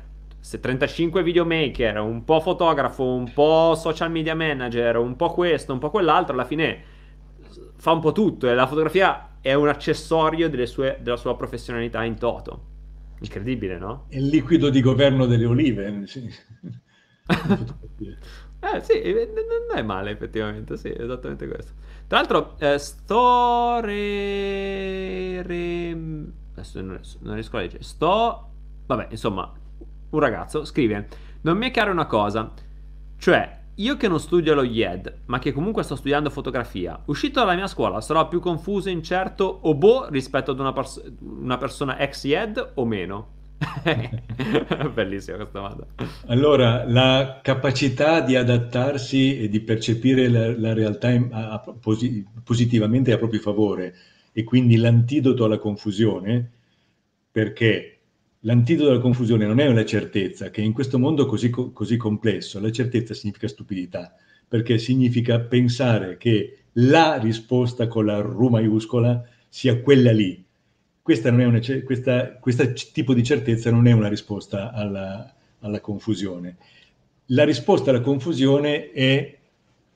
se 0.45 0.59
35 0.59 1.23
videomaker, 1.23 1.97
un 1.97 2.23
po' 2.23 2.39
fotografo, 2.39 3.03
un 3.03 3.33
po' 3.33 3.73
social 3.75 4.11
media 4.11 4.35
manager, 4.35 4.97
un 4.97 5.15
po' 5.15 5.31
questo, 5.31 5.73
un 5.73 5.79
po' 5.79 5.89
quell'altro, 5.89 6.33
alla 6.33 6.45
fine 6.45 6.83
fa 7.77 7.93
un 7.93 7.99
po' 7.99 8.11
tutto 8.11 8.47
e 8.47 8.53
la 8.53 8.67
fotografia 8.67 9.37
è 9.41 9.55
un 9.55 9.69
accessorio 9.69 10.47
sue, 10.67 10.99
della 11.01 11.17
sua 11.17 11.35
professionalità 11.35 12.03
in 12.03 12.19
toto. 12.19 12.61
Incredibile, 13.21 13.79
no? 13.79 14.05
Il 14.09 14.27
liquido 14.27 14.69
di 14.69 14.81
governo 14.81 15.25
delle 15.25 15.45
olive, 15.45 16.05
sì. 16.05 16.31
eh 18.59 18.81
sì, 18.81 19.01
non 19.01 19.75
è 19.75 19.81
male 19.81 20.11
effettivamente, 20.11 20.77
sì, 20.77 20.93
esattamente 20.95 21.47
questo. 21.47 21.71
Tra 22.05 22.19
l'altro, 22.19 22.55
eh, 22.59 22.77
sto 22.77 23.79
re. 23.79 25.39
Adesso 26.53 26.81
non 26.81 26.99
riesco 27.33 27.57
a 27.57 27.61
leggere. 27.61 27.81
Sto... 27.81 28.51
Vabbè, 28.85 29.07
insomma, 29.09 29.51
un 30.09 30.19
ragazzo 30.19 30.65
scrive: 30.65 31.07
Non 31.41 31.57
mi 31.57 31.67
è 31.67 31.71
chiara 31.71 31.91
una 31.91 32.05
cosa, 32.07 32.51
cioè. 33.17 33.63
Io 33.79 33.97
che 33.97 34.07
non 34.07 34.21
studio 34.21 34.53
lo 34.53 34.63
IED, 34.63 35.23
ma 35.25 35.37
che 35.37 35.51
comunque 35.51 35.83
sto 35.83 35.97
studiando 35.97 36.29
fotografia, 36.29 36.97
uscito 37.07 37.41
dalla 37.41 37.55
mia 37.55 37.67
scuola 37.67 37.99
sarò 37.99 38.25
più 38.29 38.39
confuso, 38.39 38.87
incerto 38.87 39.43
o 39.63 39.75
boh 39.75 40.07
rispetto 40.07 40.51
ad 40.51 40.59
una, 40.59 40.71
pers- 40.71 41.03
una 41.19 41.57
persona 41.57 41.99
ex 41.99 42.23
IED 42.23 42.71
o 42.75 42.85
meno? 42.85 43.33
Bellissima 44.93 45.37
questa 45.37 45.59
domanda. 45.59 45.85
Allora, 46.27 46.85
la 46.85 47.39
capacità 47.41 48.21
di 48.21 48.35
adattarsi 48.35 49.39
e 49.39 49.49
di 49.49 49.59
percepire 49.61 50.27
la, 50.27 50.57
la 50.57 50.73
realtà 50.73 51.09
in, 51.09 51.29
a, 51.31 51.51
a, 51.51 51.59
posi, 51.59 52.25
positivamente 52.43 53.11
a 53.11 53.17
proprio 53.17 53.39
favore 53.39 53.95
e 54.31 54.43
quindi 54.43 54.75
l'antidoto 54.75 55.45
alla 55.45 55.57
confusione, 55.57 56.51
perché 57.31 57.94
l'antidoto 58.45 58.91
alla 58.91 58.99
confusione 58.99 59.45
non 59.45 59.59
è 59.59 59.67
una 59.67 59.85
certezza, 59.85 60.49
che 60.49 60.61
in 60.61 60.71
questo 60.71 60.97
mondo 60.97 61.25
così, 61.25 61.49
così 61.49 61.97
complesso 61.97 62.59
la 62.59 62.71
certezza 62.71 63.13
significa 63.13 63.47
stupidità, 63.47 64.15
perché 64.47 64.77
significa 64.77 65.39
pensare 65.39 66.17
che 66.17 66.59
la 66.73 67.17
risposta 67.17 67.87
con 67.87 68.05
la 68.05 68.19
R 68.19 68.49
maiuscola 68.49 69.23
sia 69.49 69.79
quella 69.81 70.11
lì, 70.11 70.43
questa, 71.01 71.31
questa, 71.83 72.33
questo 72.37 72.73
tipo 72.91 73.13
di 73.13 73.23
certezza 73.23 73.69
non 73.71 73.87
è 73.87 73.91
una 73.91 74.09
risposta 74.09 74.71
alla, 74.71 75.33
alla 75.59 75.79
confusione. 75.79 76.57
La 77.29 77.43
risposta 77.43 77.89
alla 77.89 78.01
confusione 78.01 78.91
è 78.91 79.37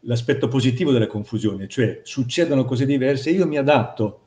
l'aspetto 0.01 0.47
positivo 0.47 0.91
della 0.91 1.07
confusione, 1.07 1.67
cioè 1.67 2.01
succedono 2.03 2.65
cose 2.65 2.85
diverse, 2.85 3.29
io 3.29 3.45
mi 3.45 3.57
adatto, 3.57 4.21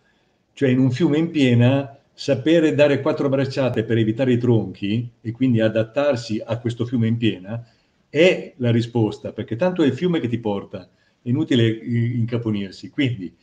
cioè 0.52 0.68
in 0.68 0.78
un 0.78 0.90
fiume 0.92 1.18
in 1.18 1.30
piena 1.30 1.96
sapere 2.14 2.74
dare 2.74 3.00
quattro 3.00 3.28
bracciate 3.28 3.84
per 3.84 3.96
evitare 3.98 4.32
i 4.32 4.38
tronchi 4.38 5.10
e 5.20 5.32
quindi 5.32 5.60
adattarsi 5.60 6.42
a 6.44 6.58
questo 6.58 6.84
fiume 6.84 7.06
in 7.06 7.16
piena 7.16 7.66
è 8.08 8.54
la 8.58 8.70
risposta, 8.70 9.32
perché 9.32 9.56
tanto 9.56 9.82
è 9.82 9.86
il 9.86 9.94
fiume 9.94 10.20
che 10.20 10.28
ti 10.28 10.38
porta, 10.38 10.88
è 11.22 11.28
inutile 11.28 11.66
incaponirsi. 11.66 12.90
Quindi 12.90 13.34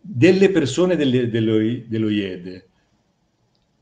delle 0.00 0.50
persone 0.50 0.96
delle, 0.96 1.28
dello, 1.28 1.58
dello 1.86 2.08
IED 2.08 2.66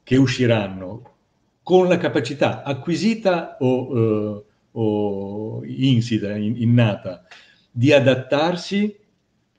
che 0.02 0.16
usciranno 0.16 1.14
con 1.62 1.88
la 1.88 1.98
capacità 1.98 2.62
acquisita 2.62 3.56
o, 3.60 3.92
uh, 3.92 4.44
o 4.72 5.64
insita, 5.64 6.34
in, 6.36 6.60
innata, 6.62 7.26
di 7.70 7.92
adattarsi 7.92 8.96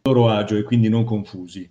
a 0.02 0.10
loro 0.10 0.30
agio 0.30 0.58
e 0.58 0.64
quindi 0.64 0.90
non 0.90 1.04
confusi. 1.04 1.70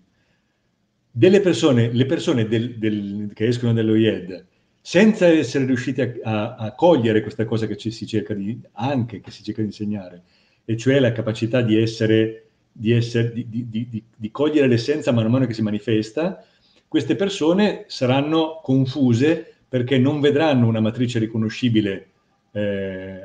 Delle 1.19 1.41
persone, 1.41 1.91
le 1.95 2.05
persone 2.05 2.47
del, 2.47 2.77
del, 2.77 3.31
che 3.33 3.47
escono 3.47 3.73
dallo 3.73 3.95
IED, 3.95 4.45
senza 4.83 5.27
essere 5.27 5.64
riusciti 5.64 6.03
a, 6.03 6.12
a, 6.23 6.55
a 6.57 6.75
cogliere 6.75 7.23
questa 7.23 7.47
cosa 7.47 7.67
che 7.67 7.79
ci 7.79 7.91
si 7.91 8.07
cerca 8.07 8.35
di, 8.35 8.61
anche 8.73 9.21
che 9.21 9.31
si 9.31 9.43
cerca 9.43 9.62
di 9.62 9.69
insegnare, 9.69 10.23
e 10.67 10.77
cioè 10.77 10.99
la 10.99 11.12
capacità 11.12 11.62
di 11.62 11.81
essere 11.81 12.49
di, 12.71 12.93
essere, 12.93 13.33
di, 13.33 13.47
di, 13.49 14.05
di, 14.14 14.31
cogliere 14.31 14.69
l'essenza 14.69 15.11
man 15.11 15.31
mano 15.31 15.47
che 15.47 15.55
si 15.55 15.62
manifesta, 15.62 16.45
queste 16.87 17.17
persone 17.17 17.85
saranno 17.87 18.61
confuse 18.62 19.55
perché 19.67 19.97
non 19.97 20.21
vedranno 20.21 20.67
una 20.67 20.81
matrice 20.81 21.19
riconoscibile 21.19 22.11
eh, 22.53 23.21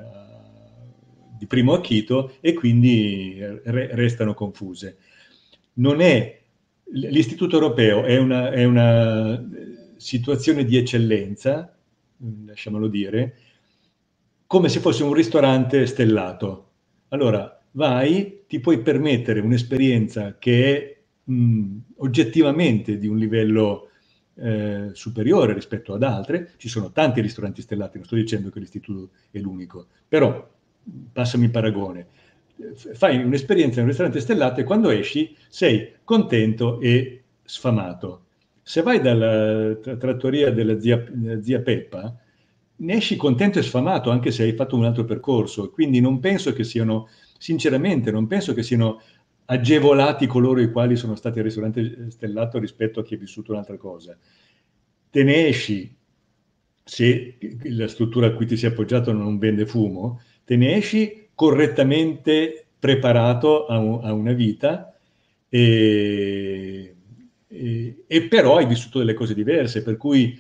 di 1.38 1.46
primo 1.46 1.74
acchito 1.74 2.36
e 2.40 2.54
quindi 2.54 3.38
re- 3.38 3.90
restano 3.96 4.34
confuse. 4.34 4.96
Non 5.74 6.00
è, 6.00 6.41
l'istituto 6.92 7.56
europeo 7.56 8.04
è 8.04 8.18
una, 8.18 8.52
è 8.52 8.64
una 8.64 9.44
situazione 9.96 10.66
di 10.66 10.78
eccellenza, 10.78 11.76
lasciamolo 12.46 12.88
dire, 12.88 13.38
come 14.48 14.70
se 14.70 14.80
fosse 14.80 15.04
un 15.04 15.14
ristorante 15.14 15.86
stellato. 15.86 16.70
Allora, 17.10 17.62
vai, 17.72 18.44
ti 18.48 18.60
puoi 18.60 18.82
permettere 18.82 19.40
un'esperienza 19.40 20.38
che 20.38 20.78
è 20.78 21.32
mh, 21.32 21.78
oggettivamente 21.98 22.98
di 22.98 23.08
un 23.08 23.18
livello 23.18 23.90
eh, 24.36 24.90
superiore 24.94 25.54
rispetto 25.54 25.94
ad 25.94 26.04
altre. 26.04 26.52
Ci 26.58 26.68
sono 26.68 26.92
tanti 26.92 27.22
ristoranti 27.22 27.62
stellati, 27.62 27.98
non 27.98 28.06
sto 28.06 28.16
dicendo 28.16 28.50
che 28.50 28.60
l'istituto 28.60 29.12
è 29.30 29.40
l'unico, 29.40 29.88
però 30.08 30.50
passami 31.12 31.46
il 31.46 31.52
paragone. 31.52 32.08
Fai 32.94 33.24
un'esperienza 33.24 33.76
in 33.76 33.82
un 33.82 33.88
ristorante 33.88 34.20
stellato 34.20 34.60
e 34.60 34.64
quando 34.64 34.90
esci 34.90 35.36
sei 35.50 35.94
contento 36.04 36.80
e 36.80 37.24
sfamato. 37.44 38.26
Se 38.62 38.82
vai 38.82 39.02
dalla 39.02 39.76
trattoria 39.76 40.52
della 40.52 40.80
zia, 40.80 41.04
zia 41.42 41.62
Peppa, 41.62 42.16
ne 42.78 42.94
esci 42.94 43.16
contento 43.16 43.60
e 43.60 43.64
sfamato 43.64 44.10
anche 44.10 44.32
se 44.32 44.44
hai 44.44 44.54
fatto 44.54 44.76
un 44.76 44.86
altro 44.86 45.06
percorso. 45.06 45.72
Quindi 45.72 46.00
non 46.00 46.20
penso 46.20 46.54
che 46.54 46.64
siano, 46.64 47.10
sinceramente, 47.38 48.12
non 48.12 48.28
penso 48.28 48.54
che 48.54 48.64
siano 48.64 49.02
agevolati 49.46 50.28
coloro 50.28 50.62
i 50.62 50.72
quali 50.72 50.96
sono 50.96 51.16
stati 51.16 51.40
al 51.40 51.46
ristorante 51.46 52.10
stellato 52.10 52.58
rispetto 52.60 53.00
a 53.00 53.04
chi 53.04 53.16
ha 53.16 53.18
vissuto 53.18 53.52
un'altra 53.52 53.78
cosa. 53.78 54.18
Te 55.10 55.24
ne 55.24 55.48
esci, 55.48 55.94
se 56.84 57.38
la 57.64 57.88
struttura 57.88 58.28
a 58.28 58.32
cui 58.34 58.46
ti 58.46 58.56
sei 58.56 58.70
appoggiato 58.70 59.12
non 59.12 59.38
vende 59.38 59.66
fumo, 59.66 60.22
te 60.46 60.56
ne 60.56 60.76
esci 60.76 61.21
correttamente 61.36 62.66
preparato 62.80 63.66
a, 63.68 63.78
un, 63.78 64.00
a 64.04 64.14
una 64.14 64.34
vita 64.34 64.94
e, 65.50 66.96
e, 67.48 68.04
e, 68.08 68.22
però 68.24 68.58
hai 68.58 68.66
vissuto 68.66 69.00
delle 69.00 69.14
cose 69.14 69.34
diverse, 69.34 69.84
per 69.84 69.98
cui 69.98 70.40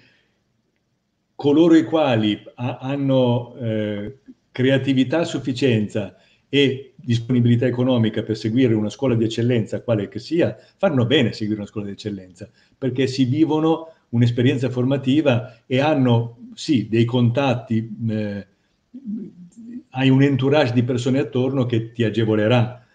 coloro 1.35 1.75
i 1.75 1.83
quali 1.83 2.41
ha, 2.55 2.77
hanno 2.77 3.55
eh, 3.55 4.17
creatività 4.51 5.19
a 5.19 5.25
sufficienza 5.25 6.15
e 6.47 6.93
disponibilità 6.95 7.65
economica 7.65 8.23
per 8.23 8.37
seguire 8.37 8.73
una 8.73 8.89
scuola 8.89 9.15
di 9.15 9.23
eccellenza, 9.23 9.81
quale 9.81 10.07
che 10.07 10.19
sia, 10.19 10.57
fanno 10.77 11.05
bene 11.05 11.31
seguire 11.31 11.59
una 11.61 11.69
scuola 11.69 11.87
di 11.87 11.93
eccellenza, 11.93 12.49
perché 12.77 13.07
si 13.07 13.25
vivono 13.25 13.93
un'esperienza 14.09 14.69
formativa 14.69 15.61
e 15.65 15.79
hanno, 15.79 16.49
sì, 16.53 16.87
dei 16.89 17.05
contatti, 17.05 17.97
eh, 18.09 18.47
hai 19.91 20.09
un 20.09 20.21
entourage 20.21 20.73
di 20.73 20.83
persone 20.83 21.19
attorno 21.19 21.65
che 21.65 21.91
ti 21.91 22.03
agevolerà. 22.03 22.85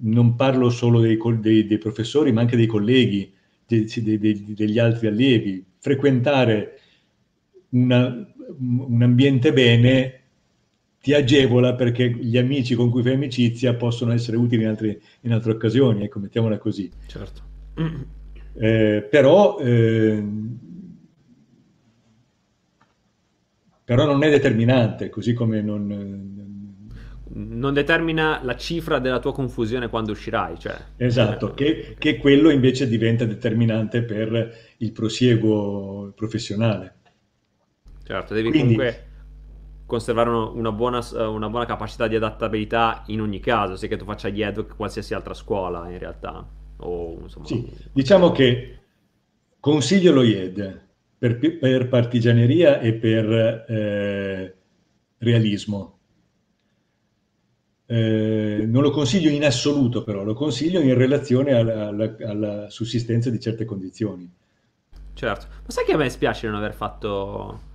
Non 0.00 0.36
parlo 0.36 0.70
solo 0.70 1.00
dei, 1.00 1.18
dei, 1.40 1.66
dei 1.66 1.78
professori, 1.78 2.32
ma 2.32 2.40
anche 2.40 2.56
dei 2.56 2.66
colleghi, 2.66 3.32
dei, 3.66 4.54
degli 4.54 4.78
altri 4.78 5.06
allievi. 5.06 5.64
Frequentare 5.78 6.78
una, 7.70 8.26
un 8.58 9.02
ambiente 9.02 9.52
bene 9.52 10.20
ti 11.00 11.14
agevola 11.14 11.74
perché 11.74 12.10
gli 12.10 12.36
amici 12.36 12.74
con 12.74 12.90
cui 12.90 13.02
fai 13.02 13.14
amicizia 13.14 13.74
possono 13.74 14.12
essere 14.12 14.36
utili 14.36 14.62
in 14.62 14.68
altre, 14.68 15.00
in 15.22 15.32
altre 15.32 15.52
occasioni, 15.52 16.04
ecco, 16.04 16.18
mettiamola 16.18 16.58
così. 16.58 16.90
Certo. 17.06 17.42
Eh, 18.54 19.06
però, 19.08 19.58
eh, 19.58 20.22
però 23.88 24.04
non 24.04 24.22
è 24.22 24.28
determinante, 24.28 25.08
così 25.08 25.32
come 25.32 25.62
non... 25.62 26.66
Non 27.30 27.72
determina 27.72 28.40
la 28.42 28.54
cifra 28.54 28.98
della 28.98 29.18
tua 29.18 29.32
confusione 29.32 29.88
quando 29.88 30.12
uscirai, 30.12 30.58
cioè. 30.58 30.76
Esatto, 30.98 31.54
che, 31.54 31.96
che 31.98 32.18
quello 32.18 32.50
invece 32.50 32.86
diventa 32.86 33.24
determinante 33.24 34.02
per 34.02 34.74
il 34.76 34.92
prosieguo 34.92 36.12
professionale. 36.14 36.96
Certo, 38.04 38.34
devi 38.34 38.50
Quindi, 38.50 38.74
comunque 38.74 39.06
conservare 39.86 40.28
una 40.28 40.72
buona, 40.72 41.00
una 41.26 41.48
buona, 41.48 41.64
capacità 41.64 42.06
di 42.08 42.16
adattabilità 42.16 43.04
in 43.06 43.22
ogni 43.22 43.40
caso, 43.40 43.74
sia 43.76 43.88
che 43.88 43.96
tu 43.96 44.04
faccia 44.04 44.28
gli 44.28 44.42
EDUC 44.42 44.76
qualsiasi 44.76 45.14
altra 45.14 45.32
scuola 45.32 45.88
in 45.90 45.98
realtà. 45.98 46.46
O, 46.76 47.20
insomma... 47.22 47.46
Sì, 47.46 47.72
diciamo 47.90 48.32
che 48.32 48.80
consiglio 49.58 50.12
lo 50.12 50.22
IED 50.22 50.87
per, 51.18 51.38
per 51.58 51.88
partigianeria 51.88 52.80
e 52.80 52.94
per 52.94 53.64
eh, 53.68 54.56
realismo. 55.18 55.98
Eh, 57.86 58.64
non 58.66 58.82
lo 58.82 58.90
consiglio 58.90 59.30
in 59.30 59.44
assoluto 59.44 60.04
però, 60.04 60.22
lo 60.22 60.34
consiglio 60.34 60.80
in 60.80 60.94
relazione 60.94 61.52
alla, 61.54 61.88
alla, 61.88 62.16
alla 62.20 62.70
sussistenza 62.70 63.30
di 63.30 63.40
certe 63.40 63.64
condizioni. 63.64 64.30
Certo, 65.14 65.46
ma 65.64 65.70
sai 65.70 65.84
che 65.84 65.92
a 65.92 65.96
me 65.96 66.08
spiace 66.10 66.46
non 66.46 66.56
aver 66.56 66.74
fatto 66.74 67.66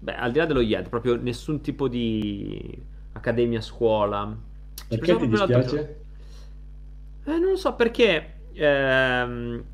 Beh, 0.00 0.14
al 0.14 0.30
di 0.30 0.38
là 0.38 0.46
dello 0.46 0.60
IED, 0.60 0.88
proprio 0.88 1.16
nessun 1.16 1.60
tipo 1.60 1.88
di 1.88 2.78
accademia 3.12 3.60
scuola. 3.60 4.36
Perché 4.86 5.16
ti 5.16 5.28
dispiace? 5.28 6.00
Eh, 7.24 7.38
non 7.38 7.50
lo 7.50 7.56
so, 7.56 7.74
perché 7.74 8.34
ehm, 8.52 9.64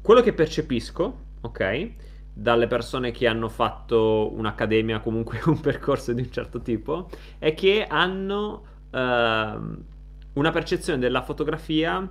quello 0.00 0.20
che 0.22 0.32
percepisco, 0.32 1.26
ok, 1.40 1.90
dalle 2.32 2.66
persone 2.66 3.10
che 3.10 3.26
hanno 3.26 3.48
fatto 3.48 4.32
un'accademia, 4.34 5.00
comunque 5.00 5.40
un 5.46 5.60
percorso 5.60 6.12
di 6.12 6.22
un 6.22 6.30
certo 6.30 6.60
tipo, 6.60 7.08
è 7.38 7.54
che 7.54 7.84
hanno 7.84 8.64
ehm, 8.90 9.84
una 10.34 10.50
percezione 10.50 10.98
della 10.98 11.22
fotografia 11.22 12.08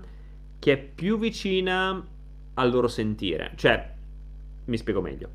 che 0.60 0.74
è 0.74 0.78
più 0.78 1.18
vicina 1.18 2.06
al 2.56 2.72
loro 2.72 2.88
sentire. 2.88 3.54
Cioè, 3.56 3.94
mi 4.66 4.78
spiego 4.78 5.02
meglio. 5.02 5.30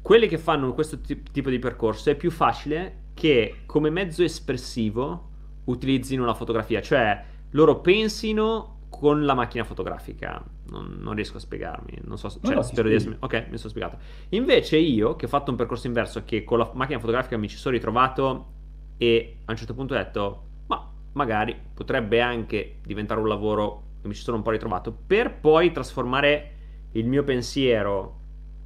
Quelli 0.00 0.26
che 0.28 0.38
fanno 0.38 0.72
questo 0.72 0.98
t- 0.98 1.30
tipo 1.30 1.50
di 1.50 1.58
percorso 1.58 2.10
è 2.10 2.16
più 2.16 2.30
facile 2.30 3.10
che 3.14 3.62
come 3.66 3.90
mezzo 3.90 4.22
espressivo 4.22 5.28
utilizzino 5.64 6.24
la 6.24 6.34
fotografia, 6.34 6.80
cioè 6.80 7.22
loro 7.50 7.80
pensino 7.80 8.71
con 9.02 9.24
la 9.24 9.34
macchina 9.34 9.64
fotografica. 9.64 10.40
Non, 10.68 10.98
non 11.00 11.14
riesco 11.14 11.38
a 11.38 11.40
spiegarmi, 11.40 12.02
non 12.04 12.16
so, 12.16 12.30
cioè, 12.40 12.54
no, 12.54 12.62
spero 12.62 12.86
di 12.86 12.94
essermi... 12.94 13.16
Ok, 13.18 13.46
mi 13.50 13.56
sono 13.56 13.70
spiegato. 13.70 13.98
Invece 14.28 14.76
io, 14.76 15.16
che 15.16 15.24
ho 15.24 15.28
fatto 15.28 15.50
un 15.50 15.56
percorso 15.56 15.88
inverso, 15.88 16.22
che 16.24 16.44
con 16.44 16.58
la 16.58 16.70
macchina 16.72 17.00
fotografica 17.00 17.36
mi 17.36 17.48
ci 17.48 17.56
sono 17.56 17.74
ritrovato 17.74 18.46
e 18.98 19.38
a 19.44 19.50
un 19.50 19.56
certo 19.56 19.74
punto 19.74 19.94
ho 19.94 19.96
detto, 19.96 20.42
ma 20.68 20.88
magari 21.14 21.60
potrebbe 21.74 22.20
anche 22.20 22.78
diventare 22.84 23.18
un 23.18 23.26
lavoro 23.26 23.82
che 24.00 24.06
mi 24.06 24.14
ci 24.14 24.22
sono 24.22 24.36
un 24.36 24.44
po' 24.44 24.50
ritrovato, 24.50 24.96
per 25.04 25.34
poi 25.34 25.72
trasformare 25.72 26.52
il 26.92 27.08
mio 27.08 27.24
pensiero 27.24 28.20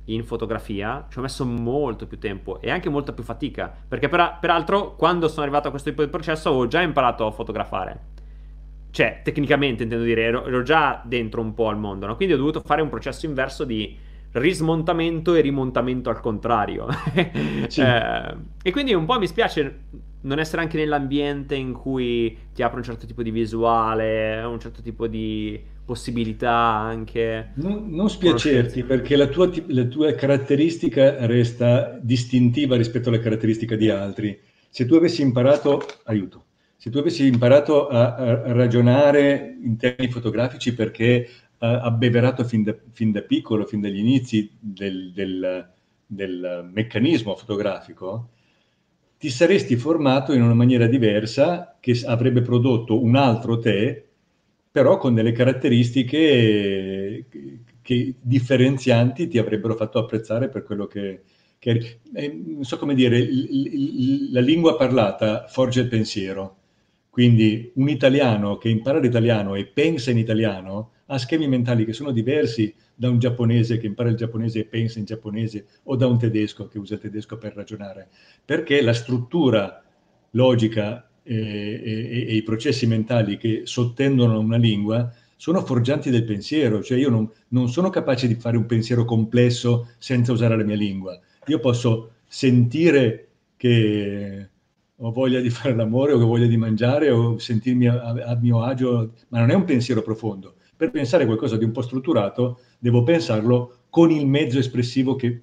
in 0.08 0.22
fotografia 0.22 1.06
ci 1.08 1.18
ho 1.18 1.22
messo 1.22 1.46
molto 1.46 2.06
più 2.06 2.18
tempo 2.18 2.60
e 2.60 2.70
anche 2.70 2.90
molta 2.90 3.12
più 3.12 3.24
fatica 3.24 3.74
perché 3.88 4.08
per, 4.08 4.36
peraltro 4.40 4.94
quando 4.94 5.26
sono 5.26 5.42
arrivato 5.42 5.66
a 5.66 5.70
questo 5.70 5.88
tipo 5.88 6.04
di 6.04 6.08
processo 6.08 6.50
avevo 6.50 6.68
già 6.68 6.80
imparato 6.80 7.26
a 7.26 7.32
fotografare 7.32 8.14
cioè 8.96 9.20
tecnicamente 9.22 9.82
intendo 9.82 10.04
dire 10.04 10.22
ero, 10.22 10.46
ero 10.46 10.62
già 10.62 11.02
dentro 11.04 11.42
un 11.42 11.52
po' 11.52 11.68
al 11.68 11.76
mondo 11.76 12.06
no? 12.06 12.16
quindi 12.16 12.32
ho 12.32 12.38
dovuto 12.38 12.62
fare 12.64 12.80
un 12.80 12.88
processo 12.88 13.26
inverso 13.26 13.64
di 13.64 13.94
rismontamento 14.32 15.34
e 15.34 15.42
rimontamento 15.42 16.08
al 16.08 16.18
contrario 16.20 16.86
sì. 17.68 17.82
eh, 17.82 18.34
e 18.62 18.72
quindi 18.72 18.94
un 18.94 19.04
po' 19.04 19.18
mi 19.18 19.26
spiace 19.26 19.80
non 20.22 20.38
essere 20.38 20.62
anche 20.62 20.78
nell'ambiente 20.78 21.54
in 21.54 21.74
cui 21.74 22.34
ti 22.54 22.62
apre 22.62 22.78
un 22.78 22.84
certo 22.84 23.04
tipo 23.04 23.22
di 23.22 23.30
visuale 23.30 24.42
un 24.44 24.58
certo 24.58 24.80
tipo 24.80 25.06
di 25.06 25.62
possibilità 25.84 26.52
anche. 26.52 27.52
Non, 27.54 27.88
non 27.90 28.10
spiacerti 28.10 28.82
perché 28.82 29.14
la 29.14 29.28
tua, 29.28 29.48
la 29.68 29.84
tua, 29.84 30.12
caratteristica 30.14 31.24
resta 31.26 31.96
distintiva 32.02 32.76
rispetto 32.76 33.08
alle 33.08 33.20
caratteristiche 33.20 33.76
di 33.76 33.88
altri. 33.88 34.36
Se 34.68 34.84
tu 34.84 34.96
avessi 34.96 35.22
imparato, 35.22 35.80
aiuto, 36.06 36.45
se 36.76 36.90
tu 36.90 36.98
avessi 36.98 37.26
imparato 37.26 37.88
a, 37.88 38.14
a 38.14 38.52
ragionare 38.52 39.56
in 39.62 39.76
termini 39.76 40.10
fotografici 40.10 40.74
perché 40.74 41.28
ha 41.58 41.80
abbeverato 41.80 42.44
fin 42.44 42.62
da, 42.62 42.76
fin 42.92 43.12
da, 43.12 43.22
piccolo, 43.22 43.64
fin 43.64 43.80
dagli 43.80 43.98
inizi 43.98 44.50
del, 44.58 45.12
del, 45.12 45.68
del 46.06 46.68
meccanismo 46.72 47.34
fotografico, 47.34 48.30
ti 49.18 49.30
saresti 49.30 49.76
formato 49.76 50.32
in 50.34 50.42
una 50.42 50.54
maniera 50.54 50.86
diversa 50.86 51.76
che 51.80 51.98
avrebbe 52.04 52.42
prodotto 52.42 53.02
un 53.02 53.16
altro 53.16 53.58
te 53.58 54.06
però 54.70 54.98
con 54.98 55.14
delle 55.14 55.32
caratteristiche 55.32 57.24
che, 57.80 58.14
differenzianti 58.20 59.26
ti 59.26 59.38
avrebbero 59.38 59.74
fatto 59.74 59.98
apprezzare 59.98 60.48
per 60.50 60.64
quello 60.64 60.86
che... 60.86 61.22
che 61.58 62.00
eh, 62.12 62.28
non 62.28 62.64
so 62.64 62.76
come 62.76 62.94
dire, 62.94 63.18
il, 63.18 63.48
il, 63.50 64.32
la 64.32 64.40
lingua 64.40 64.76
parlata 64.76 65.46
forge 65.48 65.80
il 65.80 65.88
pensiero. 65.88 66.56
Quindi 67.16 67.72
un 67.76 67.88
italiano 67.88 68.58
che 68.58 68.68
impara 68.68 68.98
l'italiano 68.98 69.54
e 69.54 69.64
pensa 69.64 70.10
in 70.10 70.18
italiano 70.18 70.90
ha 71.06 71.16
schemi 71.16 71.48
mentali 71.48 71.86
che 71.86 71.94
sono 71.94 72.10
diversi 72.10 72.74
da 72.94 73.08
un 73.08 73.18
giapponese 73.18 73.78
che 73.78 73.86
impara 73.86 74.10
il 74.10 74.16
giapponese 74.16 74.58
e 74.58 74.64
pensa 74.66 74.98
in 74.98 75.06
giapponese 75.06 75.64
o 75.84 75.96
da 75.96 76.06
un 76.06 76.18
tedesco 76.18 76.68
che 76.68 76.78
usa 76.78 76.92
il 76.92 77.00
tedesco 77.00 77.38
per 77.38 77.54
ragionare, 77.54 78.10
perché 78.44 78.82
la 78.82 78.92
struttura 78.92 79.82
logica 80.32 81.08
e, 81.22 81.34
e, 81.34 82.26
e 82.28 82.34
i 82.34 82.42
processi 82.42 82.86
mentali 82.86 83.38
che 83.38 83.62
sottendono 83.64 84.38
una 84.38 84.58
lingua 84.58 85.10
sono 85.36 85.64
forgianti 85.64 86.10
del 86.10 86.24
pensiero, 86.24 86.82
cioè 86.82 86.98
io 86.98 87.08
non, 87.08 87.30
non 87.48 87.70
sono 87.70 87.88
capace 87.88 88.26
di 88.28 88.34
fare 88.34 88.58
un 88.58 88.66
pensiero 88.66 89.06
complesso 89.06 89.88
senza 89.96 90.32
usare 90.32 90.54
la 90.54 90.64
mia 90.64 90.76
lingua. 90.76 91.18
Io 91.46 91.60
posso 91.60 92.16
sentire 92.26 93.28
che 93.56 94.50
ho 94.98 95.12
voglia 95.12 95.40
di 95.40 95.50
fare 95.50 95.74
l'amore 95.74 96.12
o 96.12 96.20
ho 96.20 96.26
voglia 96.26 96.46
di 96.46 96.56
mangiare 96.56 97.10
o 97.10 97.38
sentirmi 97.38 97.86
a, 97.86 98.00
a, 98.00 98.36
mio 98.36 98.62
agio, 98.62 99.12
ma 99.28 99.40
non 99.40 99.50
è 99.50 99.54
un 99.54 99.64
pensiero 99.64 100.02
profondo. 100.02 100.54
Per 100.76 100.90
pensare 100.90 101.26
qualcosa 101.26 101.56
di 101.56 101.64
un 101.64 101.72
po' 101.72 101.82
strutturato, 101.82 102.60
devo 102.78 103.02
pensarlo 103.02 103.80
con 103.90 104.10
il 104.10 104.26
mezzo 104.26 104.58
espressivo 104.58 105.14
che 105.16 105.40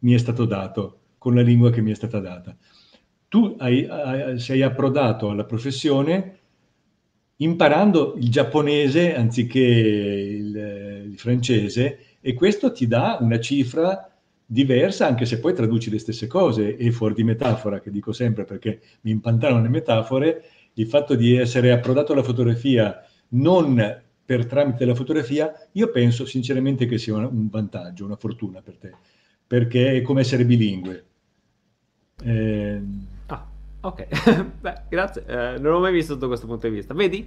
mi 0.00 0.12
è 0.12 0.18
stato 0.18 0.44
dato, 0.44 0.98
con 1.18 1.34
la 1.34 1.42
lingua 1.42 1.70
che 1.70 1.80
mi 1.80 1.90
è 1.90 1.94
stata 1.94 2.20
data. 2.20 2.56
Tu 3.28 3.56
hai, 3.58 3.86
hai, 3.86 4.38
sei 4.38 4.62
approdato 4.62 5.30
alla 5.30 5.44
professione 5.44 6.38
imparando 7.36 8.14
il 8.18 8.30
giapponese 8.30 9.14
anziché 9.16 9.58
il, 9.58 11.06
il 11.10 11.18
francese 11.18 11.98
e 12.20 12.34
questo 12.34 12.72
ti 12.72 12.86
dà 12.86 13.18
una 13.20 13.40
cifra 13.40 14.11
diversa, 14.52 15.06
anche 15.06 15.24
se 15.24 15.40
poi 15.40 15.54
traduci 15.54 15.88
le 15.88 15.98
stesse 15.98 16.26
cose 16.26 16.76
e 16.76 16.92
fuori 16.92 17.14
di 17.14 17.24
metafora, 17.24 17.80
che 17.80 17.90
dico 17.90 18.12
sempre 18.12 18.44
perché 18.44 18.80
mi 19.02 19.10
impantano 19.10 19.62
le 19.62 19.70
metafore, 19.70 20.44
il 20.74 20.86
fatto 20.86 21.14
di 21.14 21.34
essere 21.36 21.72
approdato 21.72 22.12
alla 22.12 22.22
fotografia 22.22 23.02
non 23.30 24.02
per 24.24 24.44
tramite 24.44 24.78
della 24.78 24.94
fotografia, 24.94 25.52
io 25.72 25.90
penso 25.90 26.26
sinceramente 26.26 26.84
che 26.84 26.98
sia 26.98 27.16
un 27.16 27.48
vantaggio, 27.48 28.04
una 28.04 28.16
fortuna 28.16 28.60
per 28.60 28.76
te, 28.76 28.92
perché 29.46 29.96
è 29.96 30.02
come 30.02 30.20
essere 30.20 30.44
bilingue. 30.44 31.04
Eh... 32.22 32.80
Ah, 33.26 33.46
ok, 33.80 34.06
beh, 34.60 34.82
grazie, 34.90 35.24
eh, 35.26 35.58
non 35.58 35.72
l'ho 35.72 35.80
mai 35.80 35.92
visto 35.92 36.12
sotto 36.12 36.26
questo 36.28 36.46
punto 36.46 36.68
di 36.68 36.74
vista. 36.74 36.92
Vedi 36.92 37.26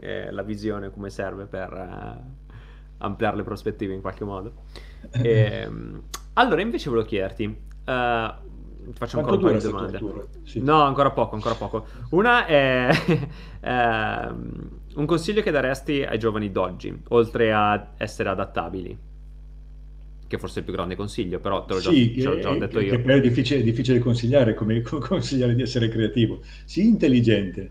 eh, 0.00 0.30
la 0.30 0.42
visione 0.42 0.90
come 0.90 1.10
serve 1.10 1.44
per 1.44 1.70
eh, 1.70 2.50
ampliare 2.98 3.36
le 3.36 3.42
prospettive 3.42 3.92
in 3.92 4.00
qualche 4.00 4.24
modo. 4.24 4.64
E, 5.10 5.64
ehm, 5.68 6.02
allora, 6.34 6.60
invece 6.62 6.88
volevo 6.88 7.06
chiederti, 7.06 7.44
uh, 7.44 7.54
faccio 7.84 9.18
ancora 9.18 9.36
un 9.36 9.42
paio 9.42 9.58
di 9.58 9.62
domande. 9.62 10.00
Sì. 10.44 10.60
No, 10.60 10.82
ancora 10.82 11.10
poco, 11.10 11.34
ancora 11.34 11.54
poco. 11.54 11.86
Una 12.10 12.46
è 12.46 12.90
uh, 13.60 14.34
un 14.98 15.06
consiglio 15.06 15.42
che 15.42 15.50
daresti 15.50 16.02
ai 16.02 16.18
giovani 16.18 16.50
d'oggi, 16.50 17.02
oltre 17.08 17.52
a 17.52 17.92
essere 17.96 18.30
adattabili? 18.30 18.98
Che 20.26 20.38
forse 20.38 20.56
è 20.56 20.58
il 20.60 20.64
più 20.64 20.72
grande 20.72 20.96
consiglio, 20.96 21.38
però 21.38 21.64
te 21.66 21.74
l'ho 21.74 21.80
già, 21.80 21.90
sì, 21.90 22.14
già, 22.14 22.38
già 22.38 22.54
detto 22.54 22.80
io. 22.80 23.02
Che 23.02 23.14
è 23.14 23.20
difficile, 23.20 23.62
difficile 23.62 23.98
consigliare, 23.98 24.54
come 24.54 24.80
consigliare 24.80 25.54
di 25.54 25.60
essere 25.60 25.88
creativo. 25.88 26.40
Sii 26.64 26.86
intelligente, 26.86 27.70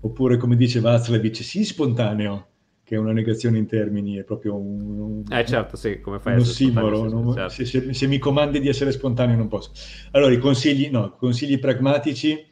oppure 0.00 0.36
come 0.36 0.54
dice 0.54 0.78
Václavic, 0.78 1.42
sii 1.42 1.64
spontaneo 1.64 2.46
che 2.86 2.94
è 2.94 2.98
una 2.98 3.10
negazione 3.10 3.58
in 3.58 3.66
termini, 3.66 4.14
è 4.14 4.22
proprio 4.22 4.54
un, 4.54 5.00
un 5.00 5.24
eh 5.28 5.44
certo, 5.44 5.74
sì, 5.76 5.98
come 6.00 6.20
fai 6.20 6.34
uno 6.34 6.44
simbolo. 6.44 7.08
Non, 7.08 7.32
certo. 7.34 7.48
se, 7.50 7.64
se, 7.64 7.92
se, 7.92 8.06
mi 8.06 8.18
comandi 8.18 8.60
di 8.60 8.68
essere 8.68 8.92
spontaneo 8.92 9.36
non 9.36 9.48
posso. 9.48 9.72
Allora, 10.12 10.32
i 10.32 10.38
consigli, 10.38 10.88
no, 10.88 11.16
consigli 11.16 11.58
pragmatici, 11.58 12.46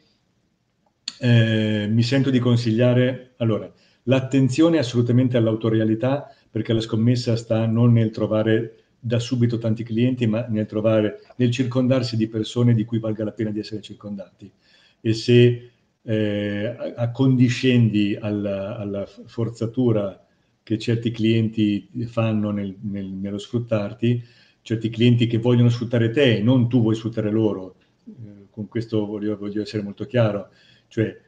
eh, 1.19 1.87
mi 1.89 2.03
sento 2.03 2.29
di 2.31 2.39
consigliare, 2.39 3.35
allora, 3.37 3.71
l'attenzione 4.03 4.77
assolutamente 4.77 5.37
all'autorialità, 5.37 6.29
perché 6.51 6.73
la 6.73 6.81
scommessa 6.81 7.37
sta 7.37 7.65
non 7.65 7.93
nel 7.93 8.09
trovare 8.09 8.83
da 8.99 9.19
subito 9.19 9.57
tanti 9.57 9.83
clienti, 9.83 10.27
ma 10.27 10.45
nel 10.49 10.65
trovare, 10.65 11.21
nel 11.37 11.49
circondarsi 11.49 12.17
di 12.17 12.27
persone 12.27 12.73
di 12.73 12.83
cui 12.83 12.99
valga 12.99 13.23
la 13.23 13.31
pena 13.31 13.51
di 13.51 13.59
essere 13.59 13.79
circondati. 13.79 14.51
E 14.99 15.13
se 15.13 15.69
eh, 16.01 16.75
accondiscendi 16.97 18.17
alla, 18.19 18.75
alla 18.75 19.05
forzatura 19.05 20.19
che 20.65 20.79
certi 20.79 21.11
clienti 21.11 21.87
fanno 22.07 22.49
nel, 22.49 22.75
nel, 22.81 23.05
nello 23.05 23.37
sfruttarti, 23.37 24.23
certi 24.63 24.89
clienti 24.89 25.27
che 25.27 25.37
vogliono 25.37 25.69
sfruttare 25.69 26.09
te 26.09 26.37
e 26.37 26.41
non 26.41 26.67
tu 26.67 26.81
vuoi 26.81 26.95
sfruttare 26.95 27.29
loro. 27.29 27.75
Eh, 28.07 28.47
con 28.49 28.67
questo 28.67 29.05
voglio, 29.05 29.37
voglio, 29.37 29.61
essere 29.61 29.83
molto 29.83 30.07
chiaro. 30.07 30.49
Cioè, 30.87 31.21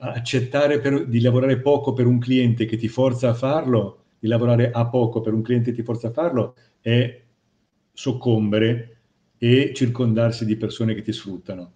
accettare 0.00 0.80
per, 0.80 1.06
di 1.06 1.20
lavorare 1.20 1.60
poco 1.60 1.92
per 1.92 2.06
un 2.06 2.18
cliente 2.18 2.64
che 2.64 2.76
ti 2.76 2.88
forza 2.88 3.28
a 3.28 3.34
farlo, 3.34 4.06
di 4.18 4.26
lavorare 4.26 4.72
a 4.72 4.88
poco 4.88 5.20
per 5.20 5.34
un 5.34 5.42
cliente 5.42 5.70
che 5.70 5.76
ti 5.76 5.82
forza 5.84 6.08
a 6.08 6.12
farlo, 6.12 6.56
è 6.80 7.22
soccombere 7.92 8.96
e 9.38 9.70
circondarsi 9.72 10.44
di 10.44 10.56
persone 10.56 10.94
che 10.94 11.02
ti 11.02 11.12
sfruttano. 11.12 11.74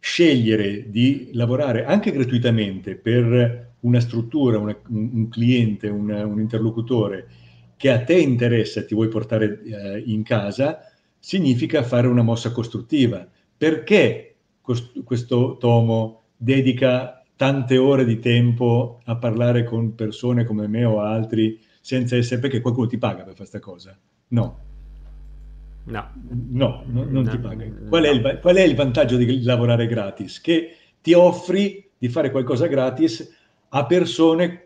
Scegliere 0.00 0.90
di 0.90 1.30
lavorare 1.34 1.84
anche 1.84 2.10
gratuitamente 2.10 2.96
per 2.96 3.69
una 3.80 4.00
struttura, 4.00 4.58
una, 4.58 4.76
un, 4.88 5.28
cliente, 5.28 5.88
una, 5.88 6.26
un 6.26 6.40
interlocutore 6.40 7.28
che 7.76 7.90
a 7.90 8.02
te 8.04 8.18
interessa 8.18 8.80
e 8.80 8.84
ti 8.84 8.94
vuoi 8.94 9.08
portare 9.08 9.62
eh, 9.62 10.02
in 10.06 10.22
casa, 10.22 10.80
significa 11.18 11.82
fare 11.82 12.06
una 12.06 12.22
mossa 12.22 12.52
costruttiva. 12.52 13.26
Perché 13.56 14.34
cost- 14.60 15.02
questo 15.02 15.56
tomo 15.58 16.24
dedica 16.36 17.22
tante 17.36 17.78
ore 17.78 18.04
di 18.04 18.18
tempo 18.18 19.00
a 19.04 19.16
parlare 19.16 19.64
con 19.64 19.94
persone 19.94 20.44
come 20.44 20.66
me 20.66 20.84
o 20.84 21.00
altri 21.00 21.58
senza 21.80 22.16
essere 22.16 22.40
perché 22.40 22.60
qualcuno 22.60 22.86
ti 22.86 22.98
paga 22.98 23.22
per 23.22 23.32
fare 23.32 23.36
questa 23.36 23.58
cosa? 23.60 23.98
No. 24.28 24.58
No, 25.84 26.10
no, 26.50 26.84
no 26.86 27.04
non 27.04 27.22
no, 27.24 27.30
ti 27.30 27.38
paga. 27.38 27.64
Qual, 27.88 28.04
è 28.04 28.10
il, 28.10 28.38
qual 28.40 28.56
è 28.56 28.62
il 28.62 28.74
vantaggio 28.74 29.16
di 29.16 29.42
lavorare 29.42 29.86
gratis? 29.86 30.40
Che 30.40 30.76
ti 31.00 31.14
offri 31.14 31.90
di 31.96 32.08
fare 32.08 32.30
qualcosa 32.30 32.66
gratis 32.66 33.38
a 33.70 33.86
persone 33.86 34.64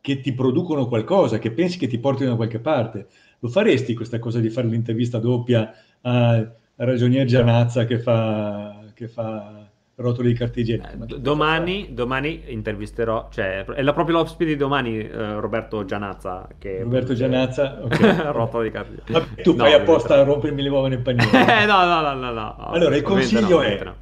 che 0.00 0.20
ti 0.20 0.32
producono 0.32 0.86
qualcosa, 0.88 1.38
che 1.38 1.52
pensi 1.52 1.78
che 1.78 1.86
ti 1.86 1.98
portino 1.98 2.30
da 2.30 2.36
qualche 2.36 2.58
parte. 2.58 3.06
Lo 3.38 3.48
faresti 3.48 3.94
questa 3.94 4.18
cosa 4.18 4.40
di 4.40 4.50
fare 4.50 4.66
l'intervista 4.68 5.18
doppia 5.18 5.72
a 6.02 6.52
Ragionier 6.76 7.26
Gianazza 7.26 7.84
che 7.84 7.98
fa, 7.98 8.84
che 8.94 9.06
fa 9.06 9.68
rotoli 9.94 10.32
di 10.32 10.34
cartigiani? 10.38 11.04
Eh, 11.08 11.18
domani, 11.20 11.90
domani, 11.92 12.42
intervisterò, 12.46 13.28
cioè 13.30 13.64
è 13.64 13.82
la 13.82 13.92
proprio 13.92 14.16
l'ospite 14.16 14.50
di 14.50 14.56
domani 14.56 14.98
eh, 14.98 15.40
Roberto 15.40 15.84
Gianazza. 15.84 16.48
Che 16.58 16.82
Roberto 16.82 17.14
Gianazza, 17.14 17.78
ok. 17.82 18.30
rotolo 18.32 18.64
di 18.64 18.70
cartigiani. 18.70 19.26
tu 19.42 19.54
no, 19.54 19.64
fai 19.64 19.74
apposta 19.74 20.14
a 20.14 20.24
rompermi 20.24 20.62
le 20.62 20.68
uova 20.68 20.88
nel 20.88 21.00
paniere. 21.00 21.30
no, 21.66 21.84
no, 21.84 22.00
no, 22.00 22.14
no, 22.14 22.32
no. 22.32 22.56
Allora, 22.56 22.96
il 22.96 23.02
consiglio 23.02 23.58
no, 23.58 23.62
è 23.62 23.92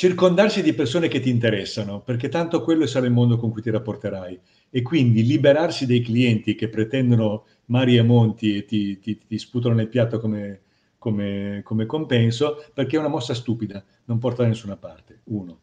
circondarsi 0.00 0.62
di 0.62 0.72
persone 0.72 1.08
che 1.08 1.20
ti 1.20 1.28
interessano, 1.28 2.00
perché 2.00 2.30
tanto 2.30 2.62
quello 2.62 2.86
sarà 2.86 3.04
il 3.04 3.12
mondo 3.12 3.36
con 3.36 3.50
cui 3.50 3.60
ti 3.60 3.68
rapporterai. 3.68 4.40
E 4.70 4.80
quindi 4.80 5.26
liberarsi 5.26 5.84
dei 5.84 6.00
clienti 6.00 6.54
che 6.54 6.70
pretendono 6.70 7.44
mari 7.66 7.98
e 7.98 8.02
monti 8.02 8.56
e 8.56 8.64
ti, 8.64 8.98
ti, 8.98 9.18
ti 9.18 9.36
sputano 9.36 9.74
nel 9.74 9.90
piatto 9.90 10.18
come, 10.18 10.62
come, 10.96 11.60
come, 11.62 11.84
compenso, 11.84 12.64
perché 12.72 12.96
è 12.96 12.98
una 12.98 13.08
mossa 13.10 13.34
stupida, 13.34 13.84
non 14.06 14.16
porta 14.16 14.40
da 14.40 14.48
nessuna 14.48 14.78
parte. 14.78 15.20
Uno. 15.24 15.60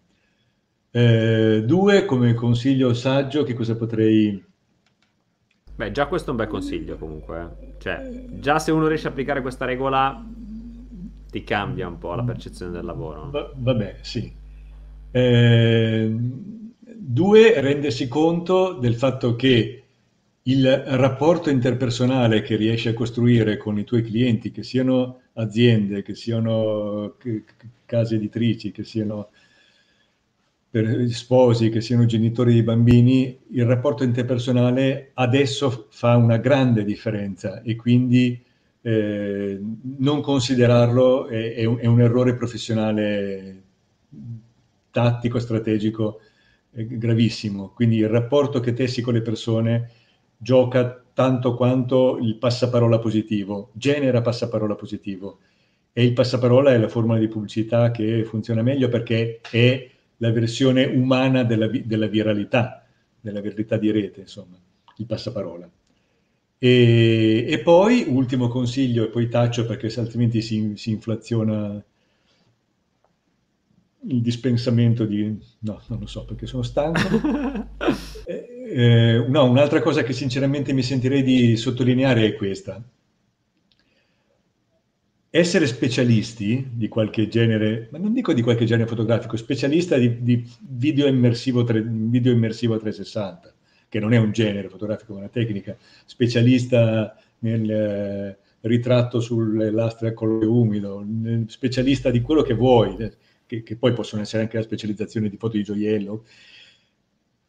Eh, 0.92 1.64
due, 1.66 2.06
come 2.06 2.36
consiglio 2.36 2.94
saggio, 2.94 3.42
che 3.42 3.56
cosa 3.56 3.76
potrei... 3.76 4.46
Beh, 5.78 5.92
già 5.92 6.06
questo 6.06 6.28
è 6.28 6.30
un 6.30 6.38
bel 6.38 6.48
consiglio 6.48 6.96
comunque. 6.98 7.40
Eh. 7.60 7.74
Cioè, 7.80 8.26
già 8.34 8.60
se 8.60 8.72
uno 8.72 8.86
riesce 8.86 9.08
a 9.08 9.10
applicare 9.10 9.42
questa 9.42 9.66
regola 9.66 10.24
ti 11.30 11.44
cambia 11.44 11.88
un 11.88 11.98
po' 11.98 12.14
la 12.16 12.24
percezione 12.24 12.72
del 12.72 12.86
lavoro. 12.86 13.30
Va, 13.30 13.52
vabbè, 13.56 13.98
sì. 14.02 14.32
Eh, 15.12 16.16
due, 16.80 17.62
rendersi 17.62 18.08
conto 18.08 18.74
del 18.74 18.96
fatto 18.96 19.36
che 19.36 19.84
il 20.44 20.78
rapporto 20.78 21.50
interpersonale 21.50 22.42
che 22.42 22.56
riesci 22.56 22.88
a 22.88 22.94
costruire 22.94 23.58
con 23.58 23.78
i 23.78 23.84
tuoi 23.84 24.02
clienti, 24.02 24.52
che 24.52 24.64
siano 24.64 25.22
aziende, 25.34 26.02
che 26.04 26.16
siano 26.16 27.16
case 27.86 28.16
editrici, 28.16 28.72
che 28.72 28.84
siano 28.84 29.30
sposi, 31.10 31.70
che 31.70 31.82
siano 31.82 32.06
genitori 32.06 32.54
di 32.54 32.64
bambini, 32.64 33.38
il 33.52 33.66
rapporto 33.66 34.04
interpersonale 34.04 35.12
adesso 35.16 35.88
fa 35.90 36.16
una 36.16 36.38
grande 36.38 36.84
differenza 36.84 37.62
e 37.62 37.76
quindi 37.76 38.44
eh, 38.88 39.60
non 39.98 40.22
considerarlo 40.22 41.28
è, 41.28 41.56
è, 41.56 41.66
un, 41.66 41.78
è, 41.78 41.86
un, 41.88 42.00
errore 42.00 42.38
professionale 42.38 43.64
tattico, 44.92 45.40
strategico 45.40 46.22
gravissimo. 46.72 47.74
Quindi 47.76 47.98
il 47.98 48.08
rapporto 48.08 48.62
che 48.62 48.72
tessi 48.72 49.02
con 49.02 49.14
le 49.14 49.22
persone 49.22 49.92
gioca 50.38 51.04
tanto 51.14 51.56
quanto 51.56 52.18
il 52.22 52.38
passaparola 52.38 52.98
positivo, 53.00 53.72
genera 53.74 54.22
passaparola 54.22 54.76
positivo. 54.76 55.40
E 55.92 56.06
il 56.06 56.14
passaparola 56.14 56.72
è 56.72 56.78
la 56.78 56.88
formula 56.88 57.20
di 57.20 57.28
pubblicità 57.28 57.92
che 57.92 58.24
funziona 58.24 58.62
meglio 58.62 58.88
perché 58.88 59.42
è 59.52 59.90
la 60.18 60.32
versione 60.32 60.86
umana 60.86 61.44
della, 61.44 61.68
della 61.68 62.08
viralità, 62.08 62.86
della 63.20 63.42
verità 63.42 63.76
di 63.76 63.92
rete, 63.92 64.22
insomma, 64.22 64.58
il 64.96 65.06
passaparola. 65.06 65.70
E, 66.60 67.46
e, 67.48 67.60
poi, 67.60 68.06
ultimo 68.08 68.48
consiglio, 68.48 69.06
e 69.06 69.10
poi 69.10 69.30
taccio 69.30 69.66
perché 69.66 69.88
altrimenti 70.00 70.42
si, 70.42 70.74
si 70.76 70.92
inflaziona 70.92 71.84
il 74.10 74.22
dispensamento 74.22 75.06
di... 75.06 75.38
no, 75.60 75.82
non 75.88 76.00
lo 76.00 76.08
so 76.08 76.26
perché 76.26 76.48
sono 76.48 76.64
stanco. 76.64 77.00
eh, 78.26 78.48
eh, 78.70 79.26
no, 79.28 79.46
un'altra 79.46 79.82
cosa 79.82 80.04
che 80.04 80.14
sinceramente 80.14 80.74
mi 80.74 80.82
sentirei 80.82 81.22
di 81.22 81.56
sottolineare 81.56 82.26
è 82.26 82.36
questa. 82.36 82.82
Essere 85.30 85.68
specialisti 85.68 86.70
di 86.72 86.88
qualche 86.88 87.28
genere, 87.28 87.90
ma 87.92 88.00
non 88.00 88.14
dico 88.14 88.34
di 88.34 88.42
qualche 88.42 88.66
genere 88.66 88.88
fotografico, 88.88 89.38
specialista 89.38 89.98
di, 89.98 90.24
di 90.24 90.50
video, 90.62 91.06
immersivo, 91.06 91.64
video 91.64 92.32
immersivo 92.32 92.80
360 92.80 93.57
che 93.90 94.00
non 94.00 94.14
è 94.14 94.18
un 94.18 94.32
genere 94.32 94.70
fotografico, 94.70 95.14
ma 95.14 95.20
una 95.20 95.30
tecnica, 95.30 95.76
specialista 96.06 97.16
nel 97.40 97.70
eh, 97.70 98.38
ritratto 98.62 99.20
sulle 99.20 99.72
lastre 99.72 100.10
a 100.10 100.14
colore 100.14 100.46
umido, 100.46 101.06
specialista 101.48 102.10
di 102.10 102.22
quello 102.22 102.42
che 102.42 102.54
vuoi, 102.54 102.96
eh, 102.98 103.14
che, 103.46 103.64
che, 103.64 103.78
poi 103.78 103.94
possono 103.94 104.22
essere 104.22 104.44
anche 104.44 104.58
la 104.58 104.64
specializzazione 104.64 105.30
di 105.30 105.38
foto 105.38 105.58
di 105.58 105.64
gioiello. 105.64 106.26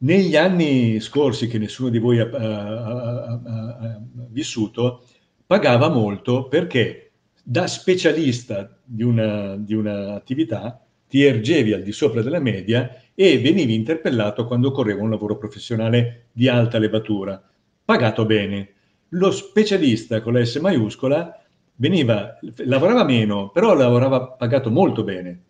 Negli 0.00 0.36
anni 0.36 1.00
scorsi, 1.00 1.48
che 1.48 1.58
nessuno 1.58 1.88
di 1.88 1.98
voi 1.98 2.20
ha, 2.20 2.28
ha, 2.30 3.24
ha, 3.24 3.40
ha 3.44 4.00
vissuto, 4.28 5.04
pagava 5.44 5.88
molto 5.88 6.46
perché 6.46 7.10
da 7.42 7.66
specialista 7.66 8.78
di, 8.84 9.02
una, 9.02 9.56
di 9.56 9.74
un'attività 9.74 10.84
ti 11.08 11.24
ergevi 11.24 11.72
al 11.72 11.82
di 11.82 11.92
sopra 11.92 12.20
della 12.20 12.38
media 12.38 12.90
e 13.20 13.36
venivi 13.40 13.74
interpellato 13.74 14.46
quando 14.46 14.68
occorreva 14.68 15.02
un 15.02 15.10
lavoro 15.10 15.36
professionale 15.36 16.26
di 16.30 16.46
alta 16.46 16.78
levatura, 16.78 17.42
pagato 17.84 18.24
bene. 18.24 18.74
Lo 19.08 19.32
specialista 19.32 20.20
con 20.20 20.34
la 20.34 20.44
S 20.44 20.54
maiuscola 20.58 21.44
veniva, 21.74 22.38
lavorava 22.58 23.02
meno, 23.02 23.50
però 23.50 23.74
lavorava 23.74 24.28
pagato 24.28 24.70
molto 24.70 25.02
bene. 25.02 25.42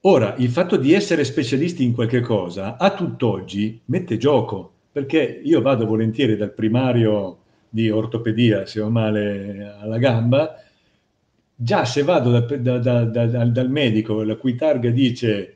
Ora, 0.00 0.34
il 0.36 0.50
fatto 0.50 0.76
di 0.76 0.92
essere 0.92 1.24
specialisti 1.24 1.82
in 1.82 1.94
qualche 1.94 2.20
cosa 2.20 2.76
a 2.76 2.92
tutt'oggi 2.92 3.80
mette 3.86 4.18
gioco, 4.18 4.72
perché 4.92 5.40
io 5.42 5.62
vado 5.62 5.86
volentieri 5.86 6.36
dal 6.36 6.52
primario 6.52 7.38
di 7.70 7.88
ortopedia 7.88 8.66
se 8.66 8.82
ho 8.82 8.90
male 8.90 9.76
alla 9.80 9.96
gamba, 9.96 10.56
già 11.54 11.86
se 11.86 12.02
vado 12.02 12.38
da, 12.38 12.40
da, 12.78 13.04
da, 13.04 13.24
dal 13.46 13.70
medico 13.70 14.22
la 14.22 14.36
cui 14.36 14.56
targa 14.56 14.90
dice 14.90 15.54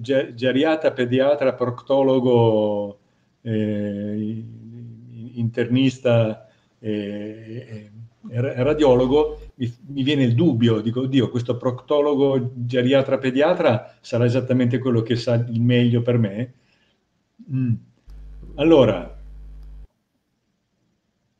geriatra, 0.00 0.92
pediatra, 0.92 1.54
proctologo, 1.54 2.98
eh, 3.42 4.44
internista 5.34 6.48
e, 6.78 7.90
radiologo, 8.28 9.40
mi, 9.56 9.74
mi, 9.88 10.02
viene 10.02 10.22
il 10.22 10.34
dubbio, 10.34 10.80
dico, 10.80 11.00
oddio, 11.00 11.28
questo 11.28 11.56
proctologo, 11.56 12.52
geriatra, 12.54 13.18
pediatra 13.18 13.96
sarà 14.00 14.24
esattamente 14.24 14.78
quello 14.78 15.02
che 15.02 15.16
sa 15.16 15.34
il 15.34 15.60
meglio 15.60 16.02
per 16.02 16.18
me? 16.18 16.52
Mm. 17.52 17.74
Allora, 18.56 19.18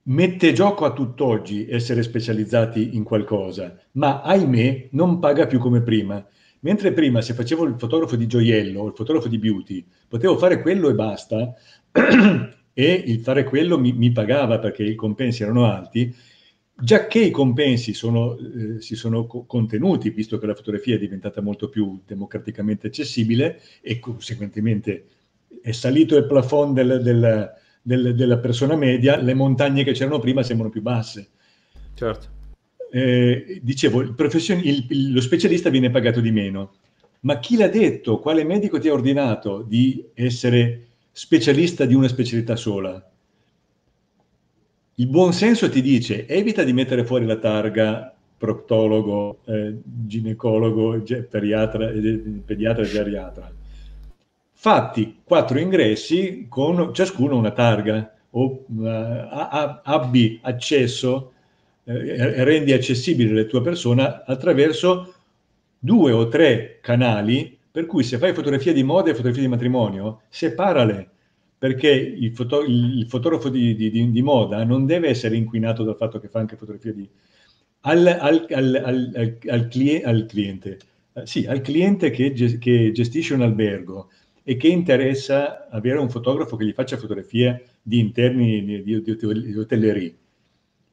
mette 0.05 0.53
gioco 0.53 0.85
a 0.85 0.93
tutt'oggi 0.93 1.69
essere 1.69 2.03
specializzati 2.03 2.97
in 2.97 3.05
qualcosa, 3.05 3.79
ma 3.93 4.23
ahimè 4.23 4.89
non 4.93 5.19
paga 5.19 5.47
più 5.47 5.59
come 5.59 5.83
prima. 5.83 6.25
Mentre 6.63 6.93
prima 6.93 7.21
se 7.21 7.35
facevo 7.35 7.65
il 7.65 7.75
fotografo 7.77 8.15
di 8.15 8.27
gioiello 8.27 8.83
o 8.83 8.87
il 8.87 8.95
fotografo 8.95 9.27
di 9.27 9.39
beauty, 9.39 9.85
potevo 10.07 10.39
fare 10.39 10.63
quello 10.63 10.89
e 10.89 10.95
basta, 10.95 11.55
e 12.73 12.93
il 13.07 13.19
fare 13.21 13.45
quello 13.45 13.79
mi, 13.79 13.93
mi, 13.93 14.13
pagava 14.13 14.61
perché 14.61 14.85
i 14.85 14.95
compensi 14.95 15.43
erano 15.43 15.67
alti, 15.67 16.15
già 16.75 17.09
che 17.09 17.19
i 17.19 17.31
compensi 17.33 17.95
sono, 17.95 18.39
eh, 18.39 18.81
si 18.81 18.95
sono 18.95 19.27
co- 19.27 19.45
contenuti, 19.45 20.11
visto 20.11 20.39
che 20.39 20.47
la 20.47 20.55
fotografia 20.55 20.95
è 20.95 21.01
diventata 21.01 21.41
molto 21.41 21.69
più 21.69 22.01
democraticamente 22.07 22.87
accessibile 22.87 23.61
e 23.81 23.99
conseguentemente 23.99 25.07
è 25.61 25.73
salito 25.73 26.17
il 26.17 26.27
plafond 26.27 26.75
del, 26.77 27.03
del, 27.03 27.53
del, 27.83 28.15
della 28.15 28.39
persona 28.39 28.77
media, 28.77 29.21
le 29.21 29.35
montagne 29.35 29.83
che 29.83 29.93
c'erano 29.93 30.21
prima 30.21 30.45
sembrano 30.45 30.71
più 30.71 30.81
basse. 30.81 31.29
Certo 31.95 32.41
eh, 32.95 33.59
dicevo, 33.63 34.03
il 34.03 34.15
il, 34.65 35.13
lo 35.13 35.21
specialista 35.23 35.71
viene 35.71 35.89
pagato 35.89 36.21
di 36.21 36.31
meno, 36.31 36.73
ma 37.21 37.39
chi 37.39 37.57
l'ha 37.57 37.69
detto, 37.69 38.19
quale 38.19 38.45
medico 38.45 38.79
ti 38.79 38.89
ha 38.89 38.93
ordinato 38.93 39.63
di 39.63 40.05
essere 40.13 40.89
specialista 41.11 41.87
di 41.87 41.95
una 41.95 42.09
specialità 42.09 42.55
sola? 42.55 43.03
Il 44.97 45.07
buon 45.07 45.33
senso 45.33 45.71
ti 45.71 45.81
dice 45.81 46.27
evita 46.27 46.63
di 46.65 46.75
mettere 46.75 47.05
fuori 47.05 47.25
la 47.25 47.37
targa 47.37 48.15
proctologo, 48.37 49.39
eh, 49.47 49.75
ginecologo, 49.83 51.03
ge- 51.03 51.23
pediatra, 51.23 51.89
eh, 51.91 52.23
pediatra 52.45 52.83
e 52.83 52.87
geriatra. 52.87 53.53
Fatti 54.53 55.21
quattro 55.25 55.59
ingressi 55.59 56.47
con 56.49 56.93
ciascuno 56.93 57.37
una 57.37 57.53
targa 57.53 58.15
o 58.31 58.65
uh, 58.67 58.83
abbi 59.83 60.39
accesso 60.43 61.33
eh, 61.85 62.45
rendi 62.45 62.73
accessibile 62.73 63.35
la 63.35 63.45
tua 63.45 63.63
persona 63.63 64.25
attraverso 64.25 65.15
due 65.79 66.13
o 66.13 66.29
tre 66.29 66.79
canali 66.81 67.59
per 67.73 67.87
cui 67.87 68.05
se 68.05 68.19
fai 68.19 68.35
fotografia 68.35 68.73
di 68.73 68.83
moda 68.83 69.11
e 69.11 69.15
fotografia 69.15 69.43
di 69.43 69.49
matrimonio, 69.49 70.21
separale, 70.29 71.09
perché 71.57 71.89
il, 71.91 72.33
foto, 72.35 72.63
il 72.63 73.07
fotografo 73.09 73.49
di, 73.49 73.75
di, 73.75 73.91
di, 73.91 74.11
di, 74.11 74.23
moda 74.23 74.63
non 74.63 74.85
deve 74.85 75.09
essere 75.09 75.37
inquinato 75.37 75.83
dal 75.83 75.97
fatto 75.97 76.21
che 76.21 76.29
fa 76.29 76.39
anche 76.39 76.57
fotografia 76.57 76.93
di... 76.93 77.09
Al, 77.85 78.07
al, 78.07 78.47
al, 78.51 79.39
al 79.49 79.69
cliente, 79.69 80.27
cliente. 80.27 80.79
Eh, 81.15 81.27
sì, 81.27 81.47
al 81.47 81.63
cliente 81.63 82.11
che, 82.11 82.33
che, 82.33 82.93
gestisce 82.93 83.33
un 83.33 83.41
albergo 83.41 84.11
e 84.43 84.57
che 84.57 84.69
interessa 84.69 85.69
avere 85.71 85.99
un 85.99 86.11
fotografo 86.11 86.57
che 86.57 86.67
gli 86.67 86.73
faccia 86.73 86.99
fotografie 86.99 87.65
di 87.81 88.01
interni 88.01 88.65
di, 88.65 88.83
di, 88.83 89.03
di 89.03 89.57
hotellerie 89.57 90.15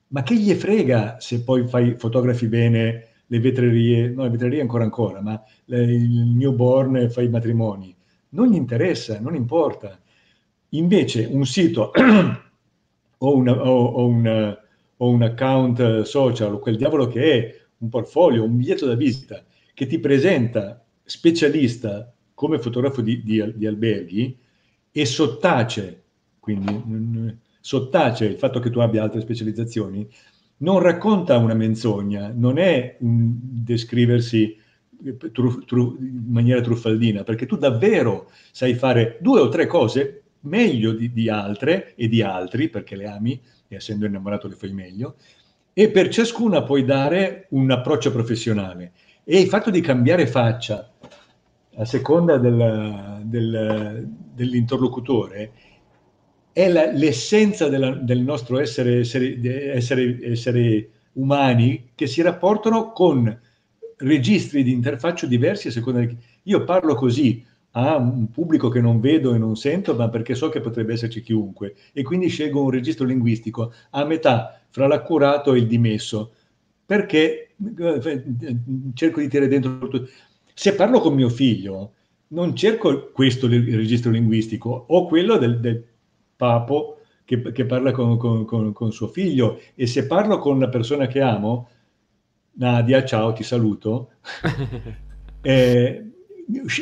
ma 0.09 0.23
che 0.23 0.35
gli 0.35 0.51
frega 0.53 1.19
se 1.19 1.43
poi 1.43 1.67
fai, 1.67 1.95
fotografi 1.97 2.47
bene 2.47 3.07
le 3.25 3.39
vetrerie, 3.39 4.09
no 4.09 4.23
le 4.23 4.29
vetrerie 4.29 4.61
ancora 4.61 4.83
ancora, 4.83 5.21
ma 5.21 5.41
le, 5.65 5.83
il 5.83 6.09
newborn 6.09 7.09
fai 7.09 7.25
i 7.25 7.29
matrimoni, 7.29 7.95
non 8.29 8.47
gli 8.47 8.55
interessa, 8.55 9.19
non 9.19 9.35
importa. 9.35 9.99
Invece 10.69 11.27
un 11.29 11.45
sito 11.45 11.91
o, 13.17 13.35
una, 13.35 13.51
o, 13.51 13.85
o, 13.85 14.07
una, 14.07 14.57
o, 14.97 15.09
un 15.09 15.21
account 15.21 16.01
social 16.01 16.53
o 16.53 16.59
quel 16.59 16.77
diavolo 16.77 17.07
che 17.07 17.21
è, 17.21 17.59
un 17.77 17.89
portfolio, 17.89 18.43
un 18.43 18.57
biglietto 18.57 18.85
da 18.85 18.95
visita 18.95 19.43
che 19.73 19.87
ti 19.87 19.99
presenta 19.99 20.83
specialista 21.03 22.11
come 22.33 22.59
fotografo 22.59 23.01
di, 23.01 23.23
di, 23.23 23.53
di 23.55 23.65
alberghi 23.65 24.37
e 24.91 25.05
sottace, 25.05 26.03
quindi 26.39 27.37
sottace 27.59 28.25
il 28.25 28.37
fatto 28.37 28.59
che 28.59 28.69
tu 28.69 28.79
abbia 28.79 29.03
altre 29.03 29.21
specializzazioni, 29.21 30.07
non 30.57 30.79
racconta 30.79 31.37
una 31.37 31.53
menzogna, 31.53 32.31
non 32.35 32.57
è 32.57 32.97
un 32.99 33.33
descriversi 33.39 34.57
tru, 35.31 35.63
tru, 35.63 35.97
in 35.99 36.25
maniera 36.27 36.61
truffaldina, 36.61 37.23
perché 37.23 37.45
tu 37.45 37.57
davvero 37.57 38.29
sai 38.51 38.73
fare 38.73 39.17
due 39.21 39.39
o 39.39 39.49
tre 39.49 39.67
cose 39.67 40.23
meglio 40.41 40.93
di, 40.93 41.11
di 41.11 41.29
altre 41.29 41.93
e 41.95 42.07
di 42.07 42.21
altri, 42.21 42.69
perché 42.69 42.95
le 42.95 43.07
ami 43.07 43.41
e 43.67 43.75
essendo 43.75 44.05
innamorato 44.05 44.47
le 44.47 44.55
fai 44.55 44.73
meglio, 44.73 45.15
e 45.73 45.89
per 45.91 46.09
ciascuna 46.09 46.63
puoi 46.63 46.83
dare 46.83 47.47
un 47.51 47.69
approccio 47.71 48.11
professionale. 48.11 48.91
E 49.23 49.39
il 49.39 49.47
fatto 49.47 49.69
di 49.69 49.79
cambiare 49.79 50.27
faccia 50.27 50.91
a 51.75 51.85
seconda 51.85 52.37
del, 52.37 53.21
del, 53.23 54.07
dell'interlocutore 54.33 55.51
è 56.51 56.69
la, 56.69 56.91
l'essenza 56.91 57.69
della, 57.69 57.91
del 57.91 58.21
nostro 58.21 58.59
essere, 58.59 58.99
essere, 58.99 59.73
essere, 59.73 60.19
essere, 60.21 60.89
umani 61.13 61.89
che 61.95 62.07
si 62.07 62.21
rapportano 62.21 62.91
con 62.91 63.37
registri 63.97 64.63
di 64.63 64.71
interfaccio 64.71 65.25
diversi 65.25 65.67
a 65.67 65.71
seconda 65.71 65.99
di... 66.01 66.15
Io 66.43 66.63
parlo 66.63 66.95
così 66.95 67.43
a 67.71 67.97
un 67.97 68.31
pubblico 68.31 68.69
che 68.69 68.81
non 68.81 68.99
vedo 68.99 69.33
e 69.33 69.37
non 69.37 69.55
sento, 69.55 69.95
ma 69.95 70.09
perché 70.09 70.35
so 70.35 70.49
che 70.49 70.61
potrebbe 70.61 70.93
esserci 70.93 71.21
chiunque, 71.21 71.75
e 71.93 72.03
quindi 72.03 72.27
scelgo 72.27 72.61
un 72.63 72.71
registro 72.71 73.05
linguistico 73.05 73.73
a 73.91 74.05
metà 74.05 74.61
fra 74.69 74.87
l'accurato 74.87 75.53
e 75.53 75.59
il 75.59 75.67
dimesso, 75.67 76.33
perché 76.85 77.49
eh, 77.77 78.23
cerco 78.93 79.19
di 79.19 79.27
tirare 79.27 79.49
dentro 79.49 79.77
tutto. 79.77 80.07
Se 80.53 80.73
parlo 80.73 80.99
con 80.99 81.13
mio 81.13 81.29
figlio, 81.29 81.93
non 82.29 82.55
cerco 82.55 83.11
questo 83.11 83.45
il 83.45 83.75
registro 83.75 84.11
linguistico, 84.11 84.85
o 84.87 85.07
quello 85.07 85.37
del, 85.37 85.59
del 85.59 85.83
papo 86.39 86.99
che, 87.25 87.51
che 87.51 87.65
parla 87.65 87.91
con, 87.91 88.15
con, 88.15 88.45
con, 88.45 88.71
con, 88.71 88.93
suo 88.93 89.09
figlio 89.09 89.59
e 89.75 89.85
se 89.87 90.07
parlo 90.07 90.39
con 90.39 90.57
la 90.57 90.69
persona 90.69 91.05
che 91.07 91.19
amo, 91.19 91.67
Nadia, 92.53 93.03
ciao, 93.03 93.33
ti 93.33 93.43
saluto, 93.43 94.11
eh, 95.41 96.11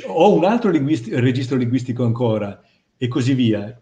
ho 0.05 0.33
un 0.35 0.45
altro 0.45 0.69
linguisti- 0.69 1.19
registro 1.19 1.57
linguistico 1.57 2.05
ancora 2.05 2.61
e 2.95 3.07
così 3.07 3.33
via. 3.33 3.81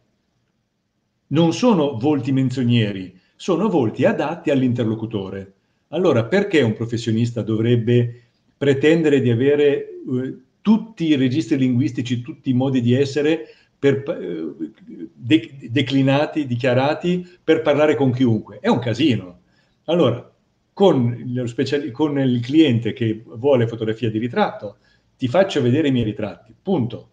non 1.28 1.52
sono 1.52 1.98
volti 1.98 2.32
menzionieri, 2.32 3.20
sono 3.36 3.68
volti 3.68 4.06
adatti 4.06 4.50
all'interlocutore. 4.50 5.56
Allora, 5.90 6.24
perché 6.24 6.62
un 6.62 6.74
professionista 6.74 7.42
dovrebbe 7.42 8.28
pretendere 8.58 9.20
di 9.20 9.30
avere 9.30 9.76
eh, 9.76 10.38
tutti 10.62 11.06
i 11.06 11.16
registri 11.16 11.58
linguistici, 11.58 12.22
tutti 12.22 12.50
i 12.50 12.54
modi 12.54 12.80
di 12.82 12.94
essere 12.94 13.48
per, 13.94 14.18
eh, 14.20 14.72
de- 15.14 15.70
declinati, 15.70 16.48
dichiarati 16.48 17.28
per 17.44 17.62
parlare 17.62 17.96
con 17.96 18.12
chiunque? 18.12 18.60
È 18.60 18.68
un 18.68 18.80
casino. 18.80 19.42
Allora, 19.86 20.32
con, 20.74 21.44
speciali- 21.46 21.92
con 21.92 22.20
il 22.20 22.40
cliente 22.42 22.94
che 22.94 23.24
vuole 23.26 23.68
fotografia 23.68 24.10
di 24.10 24.18
ritratto, 24.18 24.78
ti 25.18 25.28
faccio 25.28 25.62
vedere 25.62 25.90
i 25.90 25.92
miei 25.92 26.06
ritratti, 26.06 26.54
punto. 26.60 27.12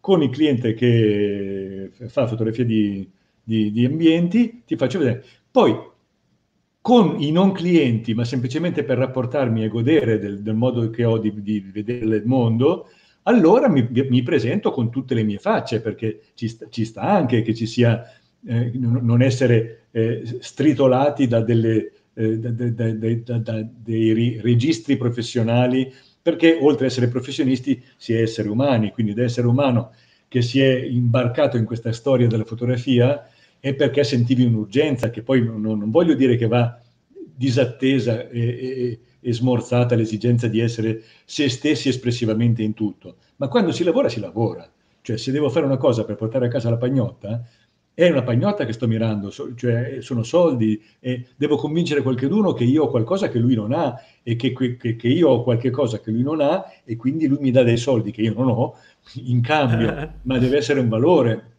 Con 0.00 0.22
il 0.22 0.30
cliente 0.30 0.72
che 0.74 1.90
fa 2.08 2.26
fotografia 2.26 2.64
di, 2.64 3.08
di, 3.42 3.70
di 3.70 3.84
ambienti, 3.84 4.62
ti 4.64 4.76
faccio 4.76 4.98
vedere. 4.98 5.24
Poi, 5.50 5.76
con 6.80 7.20
i 7.20 7.30
non 7.30 7.52
clienti, 7.52 8.14
ma 8.14 8.24
semplicemente 8.24 8.84
per 8.84 8.96
rapportarmi 8.96 9.62
e 9.62 9.68
godere 9.68 10.18
del, 10.18 10.42
del 10.42 10.54
modo 10.54 10.88
che 10.88 11.04
ho 11.04 11.18
di, 11.18 11.42
di, 11.42 11.60
vedere 11.60 12.16
il 12.16 12.22
mondo, 12.24 12.88
allora 13.30 13.68
mi, 13.68 13.88
mi, 13.90 14.22
presento 14.22 14.72
con 14.72 14.90
tutte 14.90 15.14
le 15.14 15.22
mie 15.22 15.38
facce, 15.38 15.80
perché 15.80 16.20
ci 16.34 16.48
sta, 16.48 16.66
ci 16.68 16.84
sta 16.84 17.02
anche 17.02 17.42
che 17.42 17.54
ci 17.54 17.66
sia, 17.66 18.04
eh, 18.46 18.72
non 18.74 19.22
essere 19.22 19.84
eh, 19.92 20.38
stritolati 20.40 21.28
da, 21.28 21.40
delle, 21.40 21.92
eh, 22.14 22.38
da, 22.38 22.92
da, 22.92 23.38
da 23.38 23.66
dei 23.70 24.40
registri 24.40 24.96
professionali, 24.96 25.92
perché 26.20 26.58
oltre 26.60 26.86
ad 26.86 26.90
essere 26.90 27.08
professionisti 27.08 27.82
si 27.96 28.12
è 28.12 28.20
esseri 28.20 28.48
umani, 28.48 28.90
quindi 28.90 29.14
da 29.14 29.22
essere 29.22 29.46
umano 29.46 29.92
che 30.28 30.42
si 30.42 30.60
è 30.60 30.74
imbarcato 30.74 31.56
in 31.56 31.64
questa 31.64 31.92
storia 31.92 32.26
della 32.26 32.44
fotografia, 32.44 33.28
è 33.58 33.74
perché 33.74 34.04
sentivi 34.04 34.44
un'urgenza 34.44 35.10
che 35.10 35.22
poi 35.22 35.44
non, 35.44 35.60
non 35.60 35.90
voglio 35.90 36.14
dire 36.14 36.36
che 36.36 36.46
va 36.46 36.80
disattesa 37.12 38.28
e, 38.28 38.40
e, 38.40 38.98
e, 39.20 39.32
smorzata 39.32 39.94
l'esigenza 39.94 40.48
di 40.48 40.60
essere 40.60 41.02
se 41.24 41.48
stessi 41.48 41.88
espressivamente 41.88 42.62
in 42.62 42.74
tutto, 42.74 43.16
ma 43.36 43.48
quando 43.48 43.72
si 43.72 43.84
lavora 43.84 44.08
si 44.08 44.20
lavora. 44.20 44.68
Cioè 45.02 45.16
se 45.16 45.32
devo 45.32 45.48
fare 45.48 45.64
una 45.64 45.78
cosa 45.78 46.04
per 46.04 46.16
portare 46.16 46.46
a 46.46 46.50
casa 46.50 46.68
la 46.68 46.76
pagnotta, 46.76 47.42
è 47.92 48.08
una 48.08 48.22
pagnotta 48.22 48.64
che 48.64 48.72
sto 48.72 48.86
mirando, 48.86 49.30
cioè 49.30 49.98
sono 50.00 50.22
soldi 50.22 50.80
e 51.00 51.26
devo 51.36 51.56
convincere 51.56 52.02
qualcuno 52.02 52.52
che 52.52 52.64
io 52.64 52.84
ho 52.84 52.88
qualcosa 52.88 53.28
che 53.28 53.38
lui 53.38 53.54
non 53.54 53.72
ha 53.72 53.94
e 54.22 54.36
che, 54.36 54.52
che, 54.52 54.96
che, 54.96 55.08
io 55.08 55.28
ho 55.28 55.42
qualche 55.42 55.70
cosa 55.70 56.00
che 56.00 56.10
lui 56.10 56.22
non 56.22 56.40
ha 56.40 56.64
e 56.84 56.96
quindi 56.96 57.26
lui 57.26 57.38
mi 57.40 57.50
dà 57.50 57.62
dei 57.62 57.76
soldi 57.76 58.10
che 58.10 58.22
io 58.22 58.32
non 58.32 58.48
ho 58.48 58.74
in 59.24 59.42
cambio, 59.42 60.12
ma 60.22 60.38
deve 60.38 60.56
essere 60.56 60.80
un 60.80 60.88
valore, 60.88 61.52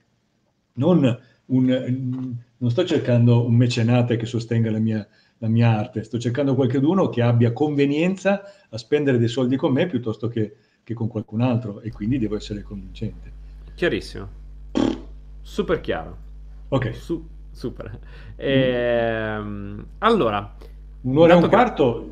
non 0.74 1.20
un, 1.46 2.36
non 2.58 2.70
sto 2.72 2.86
cercando 2.86 3.46
un 3.46 3.56
mecenate 3.56 4.18
che 4.18 4.26
sostenga 4.26 4.72
la 4.72 4.80
mia, 4.80 5.08
la 5.42 5.48
mia 5.48 5.76
arte, 5.76 6.04
sto 6.04 6.20
cercando 6.20 6.54
qualcuno 6.54 7.10
che 7.10 7.24
abbia 7.24 7.52
convenienza 7.52 8.44
a 8.70 8.78
spendere 8.78 9.18
dei 9.18 9.28
soldi 9.28 9.56
con 9.56 9.74
me 9.74 9.88
piuttosto 9.88 10.28
che, 10.28 10.56
che 10.84 10.94
con 10.94 11.08
qualcun 11.08 11.42
altro 11.42 11.82
e 11.82 11.92
quindi 11.92 12.20
devo 12.20 12.36
essere 12.36 12.62
convincente. 12.62 13.32
Chiarissimo. 13.74 14.28
Super 15.42 15.82
chiaro. 15.82 16.18
Ok. 16.70 16.94
Su- 16.94 17.28
super. 17.52 18.00
Ehm, 18.36 19.86
allora. 19.98 20.56
Un'ora 21.02 21.34
e 21.34 21.36
un 21.36 21.50
quarto, 21.50 22.12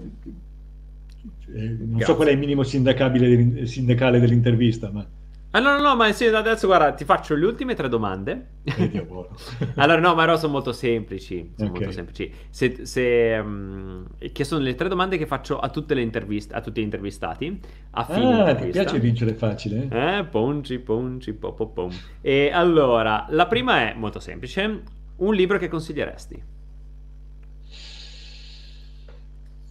eh, 1.54 1.68
non 1.68 1.90
Grazie. 1.90 2.06
so 2.06 2.16
qual 2.16 2.30
è 2.30 2.32
il 2.32 2.40
minimo 2.40 2.64
sindacale 2.64 4.20
dell'intervista, 4.20 4.90
ma... 4.90 5.06
Ah, 5.52 5.60
no, 5.60 5.72
no, 5.72 5.82
no, 5.82 5.96
ma 5.96 6.12
sì, 6.12 6.26
adesso 6.26 6.68
guarda, 6.68 6.92
ti 6.92 7.06
faccio 7.06 7.34
le 7.34 7.46
ultime 7.46 7.74
tre 7.74 7.90
domande. 7.90 8.50
allora, 9.76 10.00
no, 10.00 10.14
ma 10.14 10.26
no, 10.26 10.38
sono 10.38 10.52
molto 10.52 10.72
semplici. 10.72 11.54
Sono 11.56 11.70
okay. 11.70 11.82
molto 11.82 11.96
semplici. 11.96 12.32
Se, 12.52 12.86
se, 12.86 13.40
um, 13.44 14.06
che 14.32 14.44
sono 14.44 14.62
le 14.62 14.76
tre 14.76 14.88
domande 14.88 15.18
che 15.18 15.26
faccio 15.26 15.58
a 15.58 15.70
tutte 15.70 15.96
le 15.96 16.02
interviste, 16.02 16.54
a 16.54 16.62
tutti 16.62 16.82
gli 16.82 16.84
intervistati. 16.84 17.60
A 17.92 18.04
fine 18.04 18.44
ah, 18.44 18.56
ti 18.56 18.68
piace 18.68 19.00
vincere 19.00 19.34
facile? 19.34 19.88
Eh, 19.92 20.26
ponci, 20.26 20.78
ponci, 20.78 21.34
po, 21.34 21.54
po, 21.54 21.70
pom. 21.70 21.92
E 22.22 22.52
allora, 22.54 23.26
la 23.30 23.48
prima 23.48 23.90
è 23.90 23.96
molto 23.96 24.20
semplice. 24.20 24.84
Un 25.16 25.34
libro 25.34 25.58
che 25.58 25.68
consiglieresti? 25.68 26.59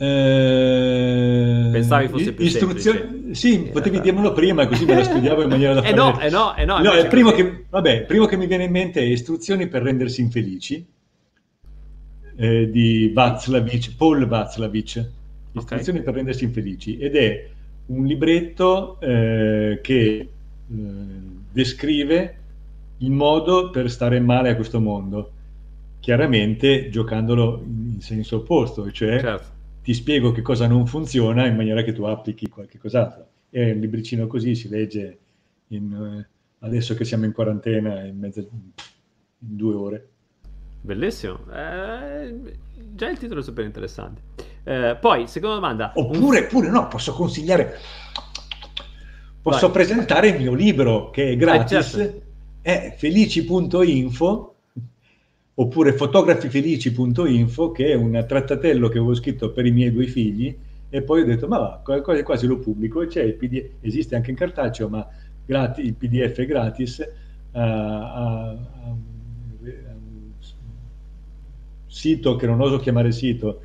Eh, 0.01 1.71
Pensavi 1.73 2.07
fosse 2.07 2.33
più 2.33 2.45
istruzioni... 2.45 2.99
semplice. 2.99 3.35
Sì, 3.35 3.55
in 3.55 3.71
potevi 3.73 4.01
dirmelo 4.01 4.33
prima, 4.33 4.69
così 4.69 4.85
me 4.85 4.95
lo 4.95 5.03
studiavo 5.03 5.43
in 5.43 5.49
maniera 5.49 5.75
da 5.75 5.83
fare... 5.83 5.93
Eh 5.93 5.97
no, 5.97 6.21
eh 6.21 6.31
no, 6.31 6.57
eh 6.57 6.65
no. 6.65 6.79
no 6.79 6.93
il 6.95 7.09
primo 7.09 7.33
che, 7.33 7.65
vabbè, 7.69 7.93
il 7.93 8.05
primo 8.05 8.27
che 8.27 8.37
mi 8.37 8.47
viene 8.47 8.65
in 8.65 8.71
mente 8.71 9.01
è 9.01 9.05
Istruzioni 9.05 9.67
per 9.67 9.83
rendersi 9.83 10.21
infelici, 10.21 10.87
eh, 12.37 12.71
di 12.71 13.11
Václavic, 13.13 13.97
Paul 13.97 14.27
Václavic. 14.27 15.11
Istruzioni 15.53 15.99
okay. 15.99 16.03
per 16.03 16.15
rendersi 16.15 16.45
infelici. 16.45 16.99
Ed 16.99 17.17
è 17.17 17.49
un 17.87 18.05
libretto 18.05 19.01
eh, 19.01 19.81
che 19.83 20.05
eh, 20.07 20.29
descrive 21.51 22.37
il 22.99 23.11
modo 23.11 23.71
per 23.71 23.91
stare 23.91 24.21
male 24.21 24.51
a 24.51 24.55
questo 24.55 24.79
mondo, 24.79 25.33
chiaramente 25.99 26.89
giocandolo 26.89 27.65
in 27.67 28.01
senso 28.01 28.37
opposto, 28.37 28.93
cioè... 28.93 29.19
Certo 29.19 29.57
ti 29.89 29.95
spiego 29.95 30.33
che 30.33 30.43
cosa 30.43 30.67
non 30.67 30.87
funziona 30.87 31.47
in 31.47 31.57
maniera 31.57 31.81
che 31.81 31.95
tu 31.95 32.03
applichi 32.03 32.47
qualche 32.51 32.77
cos'altro. 32.77 33.27
È 33.49 33.71
un 33.71 33.81
libricino 33.81 34.27
così, 34.27 34.55
si 34.55 34.69
legge 34.69 35.19
in, 35.69 35.95
eh, 35.95 36.29
adesso 36.59 36.93
che 36.95 37.07
siamo 37.07 37.25
in 37.25 37.33
quarantena 37.33 38.05
in 38.05 38.19
mezzo 38.19 38.41
in 38.41 38.71
due 39.39 39.75
ore. 39.75 40.09
Bellissimo, 40.83 41.39
eh, 41.51 42.35
già 42.93 43.09
il 43.09 43.17
titolo 43.17 43.41
è 43.41 43.43
super 43.43 43.65
interessante. 43.65 44.21
Eh, 44.65 44.99
poi, 45.01 45.27
seconda 45.27 45.55
domanda. 45.55 45.93
Oppure, 45.95 46.45
pure 46.45 46.69
no, 46.69 46.87
posso 46.89 47.15
consigliare, 47.15 47.79
posso 49.41 49.69
Vai. 49.69 49.75
presentare 49.75 50.29
il 50.29 50.39
mio 50.39 50.53
libro 50.53 51.09
che 51.09 51.31
è 51.31 51.37
gratis, 51.39 51.95
eh, 51.95 51.99
certo. 51.99 52.23
è 52.61 52.95
felici.info 52.95 54.55
oppure 55.61 55.93
fotografifelici.info 55.93 57.73
che 57.73 57.87
è 57.89 57.95
un 57.95 58.25
trattatello 58.27 58.89
che 58.89 58.99
avevo 58.99 59.15
scritto 59.15 59.51
per 59.51 59.67
i 59.67 59.73
miei 59.73 59.93
due 59.93 60.07
figli 60.07 60.57
e 60.89 61.03
poi 61.03 61.23
ho 61.23 61.25
detto 61.25 61.49
ma 61.49 61.59
va, 61.59 62.01
quasi, 62.01 62.23
quasi 62.23 62.47
lo 62.47 62.59
pubblico 62.59 63.05
c'è 63.07 63.23
il 63.23 63.35
PDF, 63.35 63.71
esiste 63.81 64.15
anche 64.15 64.31
in 64.31 64.37
cartaceo 64.37 64.89
ma 64.89 65.07
gratis, 65.45 65.85
il 65.85 65.95
PDF 65.95 66.39
è 66.39 66.47
gratis 66.47 66.99
uh, 66.99 67.59
a, 67.59 68.51
a, 68.51 68.57
un 68.87 70.31
sito 71.87 72.37
che 72.37 72.47
non 72.47 72.61
oso 72.61 72.79
chiamare 72.79 73.11
sito 73.11 73.63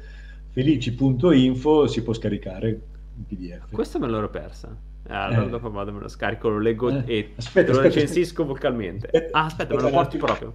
felici.info 0.49 1.88
si 1.88 2.02
può 2.03 2.14
scaricare 2.14 2.70
il 2.70 3.24
PDF. 3.28 3.72
Questo 3.72 3.99
me 3.99 4.07
l'ero 4.07 4.30
persa. 4.30 4.76
Eh, 5.06 5.14
allora 5.14 5.45
eh. 5.45 5.49
dopo 5.49 5.70
vado, 5.70 5.91
me 5.91 5.99
lo 5.99 6.07
scarico, 6.07 6.49
lo 6.49 6.60
leggo 6.60 6.90
eh. 6.90 7.03
e 7.06 7.34
aspetta, 7.36 7.72
lo 7.72 7.80
aspetta, 7.80 7.95
recensisco 7.95 8.44
aspetta. 8.44 8.44
vocalmente. 8.44 9.06
Aspetta, 9.07 9.38
ah, 9.38 9.45
aspetta, 9.45 9.76
me 9.76 9.82
lo 9.82 9.90
porti 9.90 10.18
proprio. 10.18 10.53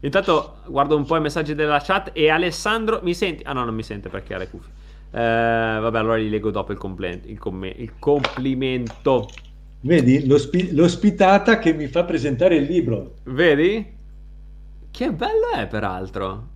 Intanto 0.00 0.58
guardo 0.66 0.96
un 0.96 1.04
po' 1.04 1.16
i 1.16 1.20
messaggi 1.20 1.54
della 1.54 1.80
chat 1.80 2.10
e 2.12 2.28
Alessandro 2.30 3.00
mi 3.02 3.14
senti? 3.14 3.42
Ah 3.44 3.52
no, 3.52 3.64
non 3.64 3.74
mi 3.74 3.82
sente 3.82 4.08
perché 4.08 4.34
ha 4.34 4.38
le 4.38 4.48
cuffie. 4.48 4.72
Eh, 5.10 5.18
vabbè, 5.80 5.98
allora 5.98 6.16
li 6.16 6.28
leggo 6.28 6.50
dopo 6.50 6.72
il, 6.72 6.78
compl- 6.78 7.20
il, 7.24 7.38
com- 7.38 7.64
il 7.64 7.98
complimento. 7.98 9.28
Vedi 9.80 10.26
L'ospi- 10.26 10.74
l'ospitata 10.74 11.58
che 11.58 11.72
mi 11.72 11.86
fa 11.88 12.04
presentare 12.04 12.56
il 12.56 12.64
libro. 12.64 13.14
Vedi? 13.24 13.96
Che 14.90 15.12
bello 15.12 15.50
è, 15.56 15.66
peraltro. 15.66 16.48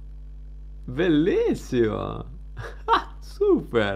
Bellissimo. 0.84 2.30
Ah, 2.84 3.16
super. 3.20 3.94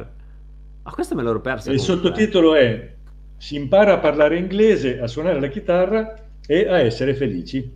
Ma 0.82 0.90
ah, 0.90 0.94
questo 0.94 1.14
me 1.14 1.22
l'ero 1.22 1.40
perso. 1.40 1.70
Il 1.70 1.80
sottotitolo 1.80 2.54
è 2.54 2.94
Si 3.36 3.54
impara 3.56 3.94
a 3.94 3.98
parlare 3.98 4.38
inglese, 4.38 4.98
a 5.00 5.06
suonare 5.06 5.40
la 5.40 5.48
chitarra 5.48 6.16
e 6.46 6.68
a 6.68 6.78
essere 6.78 7.14
felici. 7.14 7.70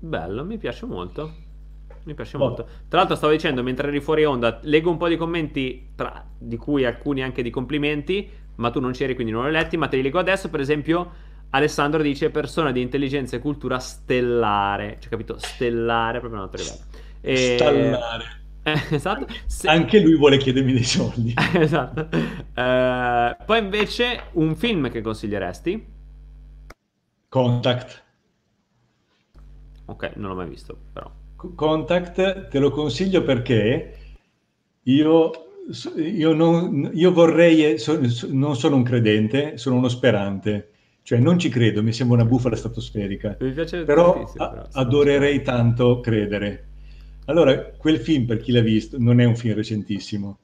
Bello, 0.00 0.44
mi 0.44 0.56
piace 0.56 0.86
molto. 0.86 1.48
Mi 2.04 2.14
piace 2.14 2.36
oh. 2.36 2.40
molto. 2.40 2.66
Tra 2.88 2.98
l'altro, 2.98 3.14
stavo 3.16 3.32
dicendo 3.32 3.62
mentre 3.62 3.88
eri 3.88 4.00
fuori 4.00 4.24
onda, 4.24 4.58
leggo 4.62 4.90
un 4.90 4.96
po' 4.96 5.08
di 5.08 5.16
commenti, 5.16 5.90
tra, 5.94 6.24
di 6.36 6.56
cui 6.56 6.84
alcuni 6.84 7.22
anche 7.22 7.42
di 7.42 7.50
complimenti, 7.50 8.28
ma 8.56 8.70
tu 8.70 8.80
non 8.80 8.92
c'eri 8.92 9.14
quindi 9.14 9.32
non 9.32 9.42
li 9.42 9.48
ho 9.48 9.52
letti. 9.52 9.76
Ma 9.76 9.88
te 9.88 9.96
li 9.96 10.02
leggo 10.02 10.18
adesso. 10.18 10.48
Per 10.48 10.60
esempio, 10.60 11.10
Alessandro 11.50 12.02
dice: 12.02 12.30
persona 12.30 12.72
di 12.72 12.80
intelligenza 12.80 13.36
e 13.36 13.40
cultura 13.40 13.78
stellare. 13.78 14.96
Cioè, 15.00 15.10
capito? 15.10 15.36
Stellare, 15.38 16.18
proprio 16.18 16.40
un 16.40 16.46
altro 16.46 16.62
livello. 16.62 16.84
E... 17.20 17.56
Stellare. 17.58 18.38
Eh, 18.62 18.80
esatto. 18.94 19.26
Se... 19.46 19.68
Anche 19.68 20.00
lui 20.00 20.16
vuole 20.16 20.38
chiedermi 20.38 20.72
dei 20.72 20.84
soldi. 20.84 21.34
esatto. 21.54 22.08
Uh, 22.10 23.44
poi 23.44 23.58
invece, 23.58 24.22
un 24.32 24.56
film 24.56 24.90
che 24.90 25.02
consiglieresti? 25.02 25.86
Contact. 27.28 28.08
Ok, 29.90 30.12
non 30.14 30.30
l'ho 30.30 30.36
mai 30.36 30.48
visto, 30.48 30.76
però. 30.92 31.10
Contact 31.34 32.48
te 32.48 32.58
lo 32.60 32.70
consiglio 32.70 33.24
perché 33.24 33.94
io, 34.84 35.30
io, 35.96 36.32
non, 36.32 36.90
io 36.94 37.12
vorrei, 37.12 37.76
so, 37.78 37.98
non 38.28 38.54
sono 38.54 38.76
un 38.76 38.84
credente, 38.84 39.58
sono 39.58 39.76
uno 39.76 39.88
sperante. 39.88 40.68
Cioè 41.02 41.18
non 41.18 41.40
ci 41.40 41.48
credo, 41.48 41.82
mi 41.82 41.92
sembra 41.92 42.18
una 42.20 42.26
bufala 42.26 42.54
stratosferica. 42.54 43.36
Mi 43.40 43.50
piace 43.50 43.82
però, 43.82 44.30
però 44.32 44.68
adorerei 44.70 45.42
tanto 45.42 45.98
credere. 45.98 46.68
Allora, 47.24 47.58
quel 47.76 47.98
film, 47.98 48.26
per 48.26 48.38
chi 48.38 48.52
l'ha 48.52 48.60
visto, 48.60 48.96
non 48.98 49.18
è 49.18 49.24
un 49.24 49.34
film 49.34 49.54
recentissimo. 49.54 50.38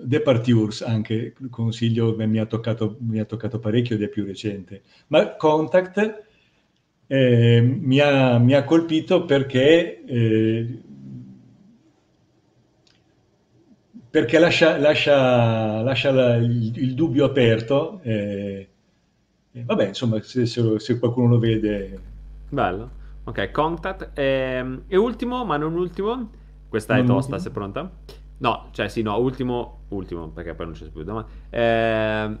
Departures 0.00 0.82
anche, 0.82 1.34
consiglio, 1.50 2.14
mi 2.16 2.38
ha, 2.38 2.46
toccato, 2.46 2.98
mi 3.00 3.18
ha 3.18 3.24
toccato 3.24 3.58
parecchio 3.58 3.96
ed 3.96 4.02
è 4.02 4.08
più 4.08 4.24
recente. 4.24 4.82
Ma 5.08 5.34
Contact 5.34 6.26
eh, 7.10 7.60
mi, 7.62 7.98
ha, 8.00 8.38
mi, 8.38 8.52
ha, 8.52 8.64
colpito 8.64 9.24
perché, 9.24 10.04
eh, 10.04 10.78
perché 14.10 14.38
lascia, 14.38 14.76
lascia, 14.76 15.80
lascia 15.80 16.10
la, 16.12 16.36
il, 16.36 16.76
il, 16.76 16.94
dubbio 16.94 17.24
aperto. 17.24 18.00
Eh, 18.02 18.68
vabbè, 19.52 19.88
insomma, 19.88 20.20
se, 20.20 20.44
se, 20.44 20.78
se, 20.78 20.98
qualcuno 20.98 21.28
lo 21.28 21.38
vede... 21.38 21.98
Bello. 22.50 22.90
Ok, 23.24 23.50
Contact. 23.50 24.10
Ehm, 24.12 24.82
e 24.86 24.96
ultimo, 24.98 25.44
ma 25.46 25.56
non 25.56 25.74
ultimo, 25.74 26.30
questa 26.68 26.94
è 26.94 26.98
non 26.98 27.06
tosta, 27.06 27.36
ultimo. 27.36 27.38
sei 27.38 27.52
pronta? 27.52 27.90
No, 28.38 28.68
cioè 28.72 28.88
sì, 28.88 29.00
no, 29.00 29.16
ultimo, 29.16 29.84
ultimo, 29.88 30.28
perché 30.28 30.54
poi 30.54 30.66
non 30.66 30.74
c'è 30.74 30.90
più 30.90 31.04
domanda. 31.04 31.28
Eh, 31.48 32.38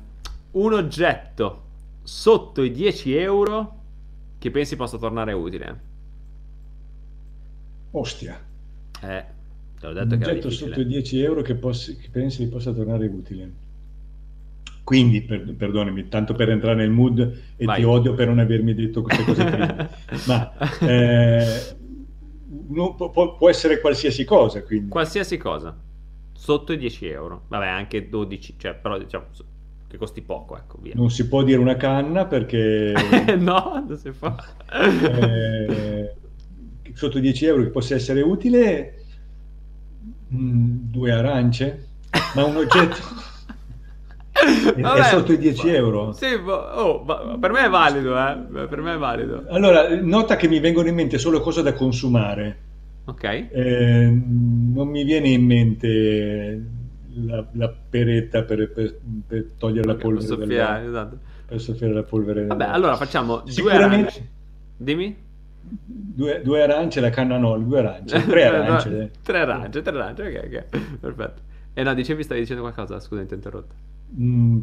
un 0.50 0.72
oggetto 0.74 1.62
sotto 2.02 2.62
i 2.62 2.70
10 2.70 3.16
euro 3.16 3.77
che 4.38 4.50
pensi 4.50 4.76
possa 4.76 4.98
tornare 4.98 5.32
utile? 5.32 5.80
Ostia. 7.90 8.40
Eh, 9.00 9.24
te 9.80 9.86
l'ho 9.86 9.92
detto 9.92 10.14
un 10.14 10.20
che 10.20 10.30
oggetto 10.30 10.50
sotto 10.50 10.80
i 10.80 10.86
10 10.86 11.20
euro 11.20 11.42
che, 11.42 11.54
poss- 11.54 11.96
che 11.96 12.08
pensi 12.10 12.48
possa 12.48 12.72
tornare 12.72 13.06
utile. 13.06 13.66
Quindi, 14.84 15.20
per, 15.22 15.54
perdonami, 15.54 16.08
tanto 16.08 16.34
per 16.34 16.48
entrare 16.48 16.76
nel 16.76 16.90
mood 16.90 17.18
e 17.56 17.64
Vai. 17.64 17.76
ti 17.76 17.84
odio 17.84 18.14
per 18.14 18.28
non 18.28 18.38
avermi 18.38 18.74
detto 18.74 19.02
queste 19.02 19.24
cose 19.24 19.44
prima, 19.44 19.90
ma 20.26 20.78
eh, 20.80 21.76
no, 22.68 22.94
può, 22.94 23.36
può, 23.36 23.50
essere 23.50 23.80
qualsiasi 23.80 24.24
cosa. 24.24 24.62
Quindi. 24.62 24.88
Qualsiasi 24.88 25.36
cosa, 25.36 25.76
sotto 26.32 26.72
i 26.72 26.78
10 26.78 27.06
euro, 27.06 27.44
vabbè 27.48 27.66
anche 27.66 28.08
12, 28.08 28.54
cioè, 28.56 28.74
però 28.76 28.96
diciamo 28.96 29.26
che 29.88 29.96
costi 29.96 30.20
poco, 30.20 30.56
ecco, 30.56 30.78
via. 30.80 30.92
Non 30.94 31.10
si 31.10 31.26
può 31.26 31.42
dire 31.42 31.58
una 31.58 31.76
canna 31.76 32.26
perché... 32.26 32.92
no, 33.38 33.84
non 33.88 33.96
si 33.96 34.12
fa. 34.12 34.36
eh, 34.70 36.14
sotto 36.92 37.18
i 37.18 37.20
10 37.22 37.46
euro 37.46 37.62
che 37.62 37.70
possa 37.70 37.94
essere 37.94 38.20
utile, 38.20 39.04
mh, 40.28 40.36
mm, 40.36 40.76
due 40.90 41.10
arance, 41.10 41.86
ma 42.34 42.44
un 42.44 42.56
oggetto... 42.56 42.96
Vabbè, 44.76 45.00
è 45.00 45.02
sotto 45.04 45.32
i 45.32 45.38
10 45.38 45.68
euro. 45.70 46.12
Sì, 46.12 46.26
oh, 46.34 47.04
per 47.40 47.50
me 47.50 47.64
è 47.64 47.68
valido, 47.68 48.16
eh? 48.16 48.66
per 48.68 48.80
me 48.80 48.94
è 48.94 48.96
valido. 48.96 49.46
Allora, 49.48 49.88
nota 50.00 50.36
che 50.36 50.46
mi 50.46 50.60
vengono 50.60 50.86
in 50.86 50.94
mente 50.94 51.18
solo 51.18 51.40
cose 51.40 51.62
da 51.62 51.72
consumare. 51.72 52.58
Ok. 53.06 53.24
Eh, 53.24 54.06
non 54.06 54.86
mi 54.88 55.02
viene 55.02 55.30
in 55.30 55.44
mente 55.44 56.77
la, 57.24 57.46
la 57.52 57.68
peretta 57.68 58.42
per, 58.42 58.70
per, 58.72 58.98
per 59.26 59.50
togliere 59.58 59.86
la 59.86 59.94
polvere. 59.94 60.26
Per 60.26 60.36
soffiare, 60.36 60.84
della, 60.84 60.88
esatto. 60.88 61.18
Per 61.46 61.60
soffiare 61.60 61.92
la 61.92 62.02
polvere. 62.02 62.46
Vabbè, 62.46 62.64
della... 62.64 62.74
allora 62.74 62.96
facciamo 62.96 63.42
due 63.42 63.72
arance. 63.72 64.28
Dimmi. 64.76 65.26
Due, 65.60 66.40
due, 66.42 66.62
arance, 66.62 67.00
la 67.00 67.10
canna 67.10 67.36
no, 67.36 67.58
due 67.58 67.78
arance, 67.80 68.24
tre 68.24 68.46
arance. 68.46 69.10
tre 69.22 69.38
arance, 69.40 69.82
tre 69.82 69.98
arance, 69.98 70.22
ok, 70.22 70.44
ok, 70.44 70.98
perfetto. 70.98 71.42
E 71.74 71.82
no, 71.82 71.94
dicevi, 71.94 72.22
stavi 72.22 72.40
dicendo 72.40 72.62
qualcosa, 72.62 72.98
scusa, 73.00 73.24
ti 73.24 73.32
ho 73.32 73.36
interrotto. 73.36 73.74
Mm, 74.18 74.62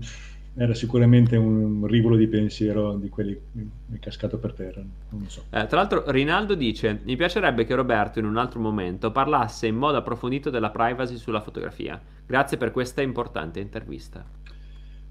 era 0.58 0.74
sicuramente 0.74 1.36
un 1.36 1.86
rivolo 1.86 2.16
di 2.16 2.28
pensiero 2.28 2.96
di 2.96 3.10
quelli 3.10 3.34
che 3.34 3.40
mi 3.54 3.98
è 3.98 4.00
cascato 4.00 4.38
per 4.38 4.54
terra. 4.54 4.82
So. 5.28 5.44
Eh, 5.50 5.66
tra 5.68 5.78
l'altro, 5.78 6.04
Rinaldo 6.08 6.56
dice: 6.56 7.02
Mi 7.04 7.16
piacerebbe 7.16 7.66
che 7.66 7.76
Roberto 7.76 8.20
in 8.20 8.26
un 8.26 8.38
altro 8.38 8.60
momento 8.60 9.12
parlasse 9.12 9.68
in 9.68 9.76
modo 9.76 9.98
approfondito 9.98 10.50
della 10.50 10.70
privacy 10.70 11.18
sulla 11.18 11.42
fotografia. 11.42 12.02
Grazie 12.26 12.58
per 12.58 12.72
questa 12.72 13.02
importante 13.02 13.60
intervista. 13.60 14.26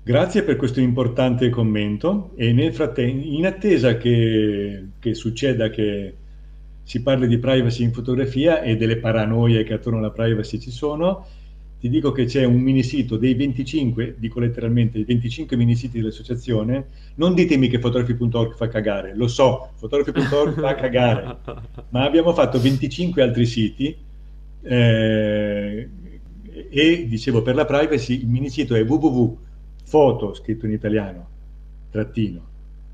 Grazie 0.03 0.43
per 0.43 0.57
questo 0.57 0.81
importante 0.81 1.49
commento 1.49 2.33
e 2.37 2.53
nel 2.53 2.75
frattempo, 2.75 3.27
in 3.27 3.47
attesa 3.47 3.97
che, 3.97 4.89
che 4.99 5.15
succeda 5.15 5.71
che 5.71 6.15
si 6.83 7.03
parli 7.03 7.27
di 7.27 7.39
privacy 7.39 7.83
in 7.83 7.93
fotografia 7.93 8.61
e 8.61 8.77
delle 8.77 8.99
paranoie 8.99 9.65
che 9.65 9.73
attorno 9.73 9.99
alla 9.99 10.11
privacy 10.11 10.59
ci 10.59 10.71
sono, 10.71 11.27
ti 11.85 11.91
dico 11.91 12.13
che 12.13 12.25
c'è 12.25 12.45
un 12.45 12.61
mini 12.61 12.83
sito 12.83 13.19
dei 13.19 13.35
25, 13.35 14.15
dico 14.17 14.41
letteralmente, 14.41 14.97
i 14.97 15.05
25 15.05 15.55
mini 15.55 15.75
siti 15.75 15.99
dell'associazione. 15.99 16.87
Non 17.17 17.35
ditemi 17.35 17.69
che 17.69 17.79
fotografi.org 17.79 18.55
fa 18.55 18.69
cagare, 18.69 19.15
lo 19.15 19.29
so, 19.29 19.69
fotografi.org 19.75 20.61
fa 20.61 20.75
cagare, 20.81 21.37
ma 21.91 22.05
abbiamo 22.05 22.33
fatto 22.33 22.59
25 22.59 23.21
altri 23.21 23.45
siti 23.45 23.95
eh, 24.63 25.89
e 26.71 27.07
dicevo 27.07 27.43
per 27.43 27.55
la 27.55 27.67
privacy 27.67 28.15
il 28.15 28.29
mini 28.29 28.49
sito 28.49 28.75
è 28.75 28.83
www.foto, 28.83 30.33
scritto 30.33 30.65
in 30.65 30.73
italiano, 30.73 31.29
trattino, 31.91 32.41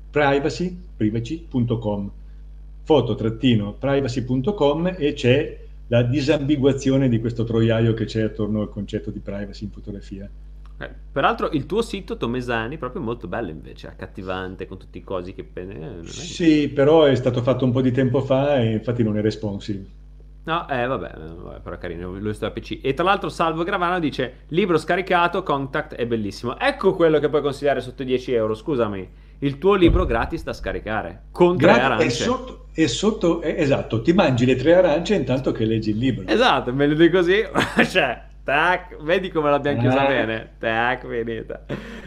privacy, 0.09 0.77
privacy.com, 0.97 2.11
foto-privacy.com 2.83 4.95
e 4.97 5.13
c'è 5.13 5.59
la 5.91 6.03
disambiguazione 6.03 7.09
di 7.09 7.19
questo 7.19 7.43
troiaio 7.43 7.93
che 7.93 8.05
c'è 8.05 8.21
attorno 8.21 8.61
al 8.61 8.69
concetto 8.69 9.11
di 9.11 9.19
privacy 9.19 9.65
in 9.65 9.71
fotografia. 9.71 10.29
Eh, 10.77 10.89
peraltro 11.11 11.49
il 11.51 11.65
tuo 11.65 11.81
sito 11.81 12.15
Tomesani 12.15 12.77
proprio 12.77 13.01
molto 13.01 13.27
bello 13.27 13.49
invece, 13.49 13.87
accattivante 13.87 14.67
con 14.67 14.77
tutti 14.77 14.99
i 14.99 15.03
cosi 15.03 15.33
che... 15.33 15.49
Eh, 15.53 15.99
sì, 16.05 16.69
però 16.69 17.03
è 17.03 17.15
stato 17.15 17.41
fatto 17.41 17.65
un 17.65 17.71
po' 17.71 17.81
di 17.81 17.91
tempo 17.91 18.21
fa 18.21 18.55
e 18.55 18.71
infatti 18.71 19.03
non 19.03 19.17
è 19.17 19.21
responsive. 19.21 19.85
No, 20.45 20.65
eh 20.69 20.87
vabbè, 20.87 21.11
vabbè 21.13 21.59
però 21.59 21.77
carino, 21.77 22.17
lui 22.17 22.33
sta 22.33 22.47
a 22.47 22.51
PC. 22.51 22.79
E 22.81 22.93
tra 22.93 23.03
l'altro 23.03 23.27
Salvo 23.27 23.63
Gravano 23.63 23.99
dice, 23.99 24.45
libro 24.47 24.77
scaricato, 24.77 25.43
Contact 25.43 25.95
è 25.95 26.07
bellissimo. 26.07 26.57
Ecco 26.57 26.95
quello 26.95 27.19
che 27.19 27.27
puoi 27.27 27.41
consigliare 27.41 27.81
sotto 27.81 28.03
10 28.03 28.31
euro, 28.31 28.55
scusami 28.55 29.09
il 29.43 29.57
tuo 29.57 29.75
libro 29.75 30.05
gratis 30.05 30.43
da 30.43 30.53
scaricare 30.53 31.23
con 31.31 31.55
Gra- 31.55 31.73
tre 31.73 31.81
arance. 31.81 32.05
E 32.05 32.09
sotto, 32.09 32.65
e 32.73 32.87
sotto 32.87 33.41
eh, 33.41 33.55
esatto, 33.57 34.01
ti 34.01 34.13
mangi 34.13 34.45
le 34.45 34.55
tre 34.55 34.75
arance 34.75 35.15
intanto 35.15 35.51
che 35.51 35.65
leggi 35.65 35.91
il 35.91 35.97
libro. 35.97 36.27
Esatto, 36.27 36.73
me 36.73 36.87
lo 36.87 36.93
dico 36.93 37.17
così, 37.17 37.43
cioè, 37.89 38.21
tac, 38.43 39.01
vedi 39.01 39.29
come 39.29 39.49
l'abbiamo 39.49 39.79
ah. 39.79 39.81
chiusa 39.81 40.05
bene, 40.05 40.51
tac, 40.59 41.07
finita. 41.07 41.65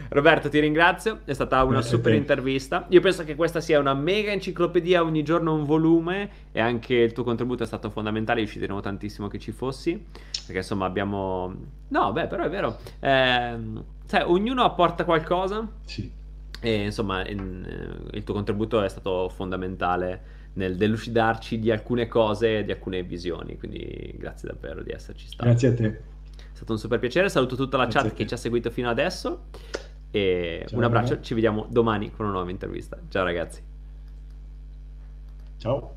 Roberto, 0.09 0.47
ti 0.47 0.59
ringrazio, 0.59 1.21
è 1.25 1.33
stata 1.33 1.61
una 1.63 1.79
Grazie 1.79 1.89
super 1.89 2.13
intervista. 2.13 2.85
Io 2.89 3.01
penso 3.01 3.25
che 3.25 3.35
questa 3.35 3.59
sia 3.59 3.79
una 3.79 3.93
mega 3.93 4.31
enciclopedia, 4.31 5.03
ogni 5.03 5.23
giorno 5.23 5.53
un 5.53 5.65
volume 5.65 6.29
e 6.53 6.61
anche 6.61 6.95
il 6.95 7.11
tuo 7.11 7.25
contributo 7.25 7.63
è 7.63 7.67
stato 7.67 7.89
fondamentale, 7.89 8.39
io 8.39 8.47
ci 8.47 8.59
tenevo 8.59 8.79
tantissimo 8.79 9.27
che 9.27 9.39
ci 9.39 9.51
fossi, 9.51 10.01
perché 10.45 10.59
insomma 10.59 10.85
abbiamo... 10.85 11.53
No, 11.89 12.13
beh, 12.13 12.27
però 12.27 12.43
è 12.43 12.49
vero, 12.49 12.77
eh, 13.01 13.57
sai, 14.05 14.23
ognuno 14.25 14.63
apporta 14.63 15.03
qualcosa. 15.03 15.67
Sì 15.83 16.23
e 16.61 16.83
insomma, 16.83 17.27
in, 17.27 17.65
eh, 18.11 18.17
il 18.17 18.23
tuo 18.23 18.33
contributo 18.33 18.81
è 18.81 18.89
stato 18.89 19.29
fondamentale 19.29 20.43
nel 20.53 20.77
delucidarci 20.77 21.59
di 21.59 21.71
alcune 21.71 22.07
cose 22.07 22.59
e 22.59 22.63
di 22.63 22.71
alcune 22.71 23.03
visioni. 23.03 23.57
Quindi 23.57 24.15
grazie 24.17 24.49
davvero 24.49 24.81
di 24.81 24.91
esserci 24.91 25.27
stato. 25.27 25.43
Grazie 25.43 25.67
a 25.69 25.73
te. 25.73 25.85
È 25.85 26.55
stato 26.55 26.71
un 26.71 26.79
super 26.79 26.99
piacere. 26.99 27.29
Saluto 27.29 27.55
tutta 27.55 27.77
la 27.77 27.85
grazie 27.85 28.09
chat 28.09 28.17
che 28.17 28.27
ci 28.27 28.33
ha 28.33 28.37
seguito 28.37 28.69
fino 28.71 28.89
adesso. 28.89 29.47
E 30.11 30.63
Ciao, 30.67 30.77
un 30.77 30.83
abbraccio. 30.85 31.19
Ci 31.19 31.33
vediamo 31.33 31.67
domani 31.69 32.11
con 32.11 32.25
una 32.25 32.35
nuova 32.35 32.49
intervista. 32.49 32.97
Ciao 33.09 33.23
ragazzi. 33.23 33.61
Ciao. 35.57 35.94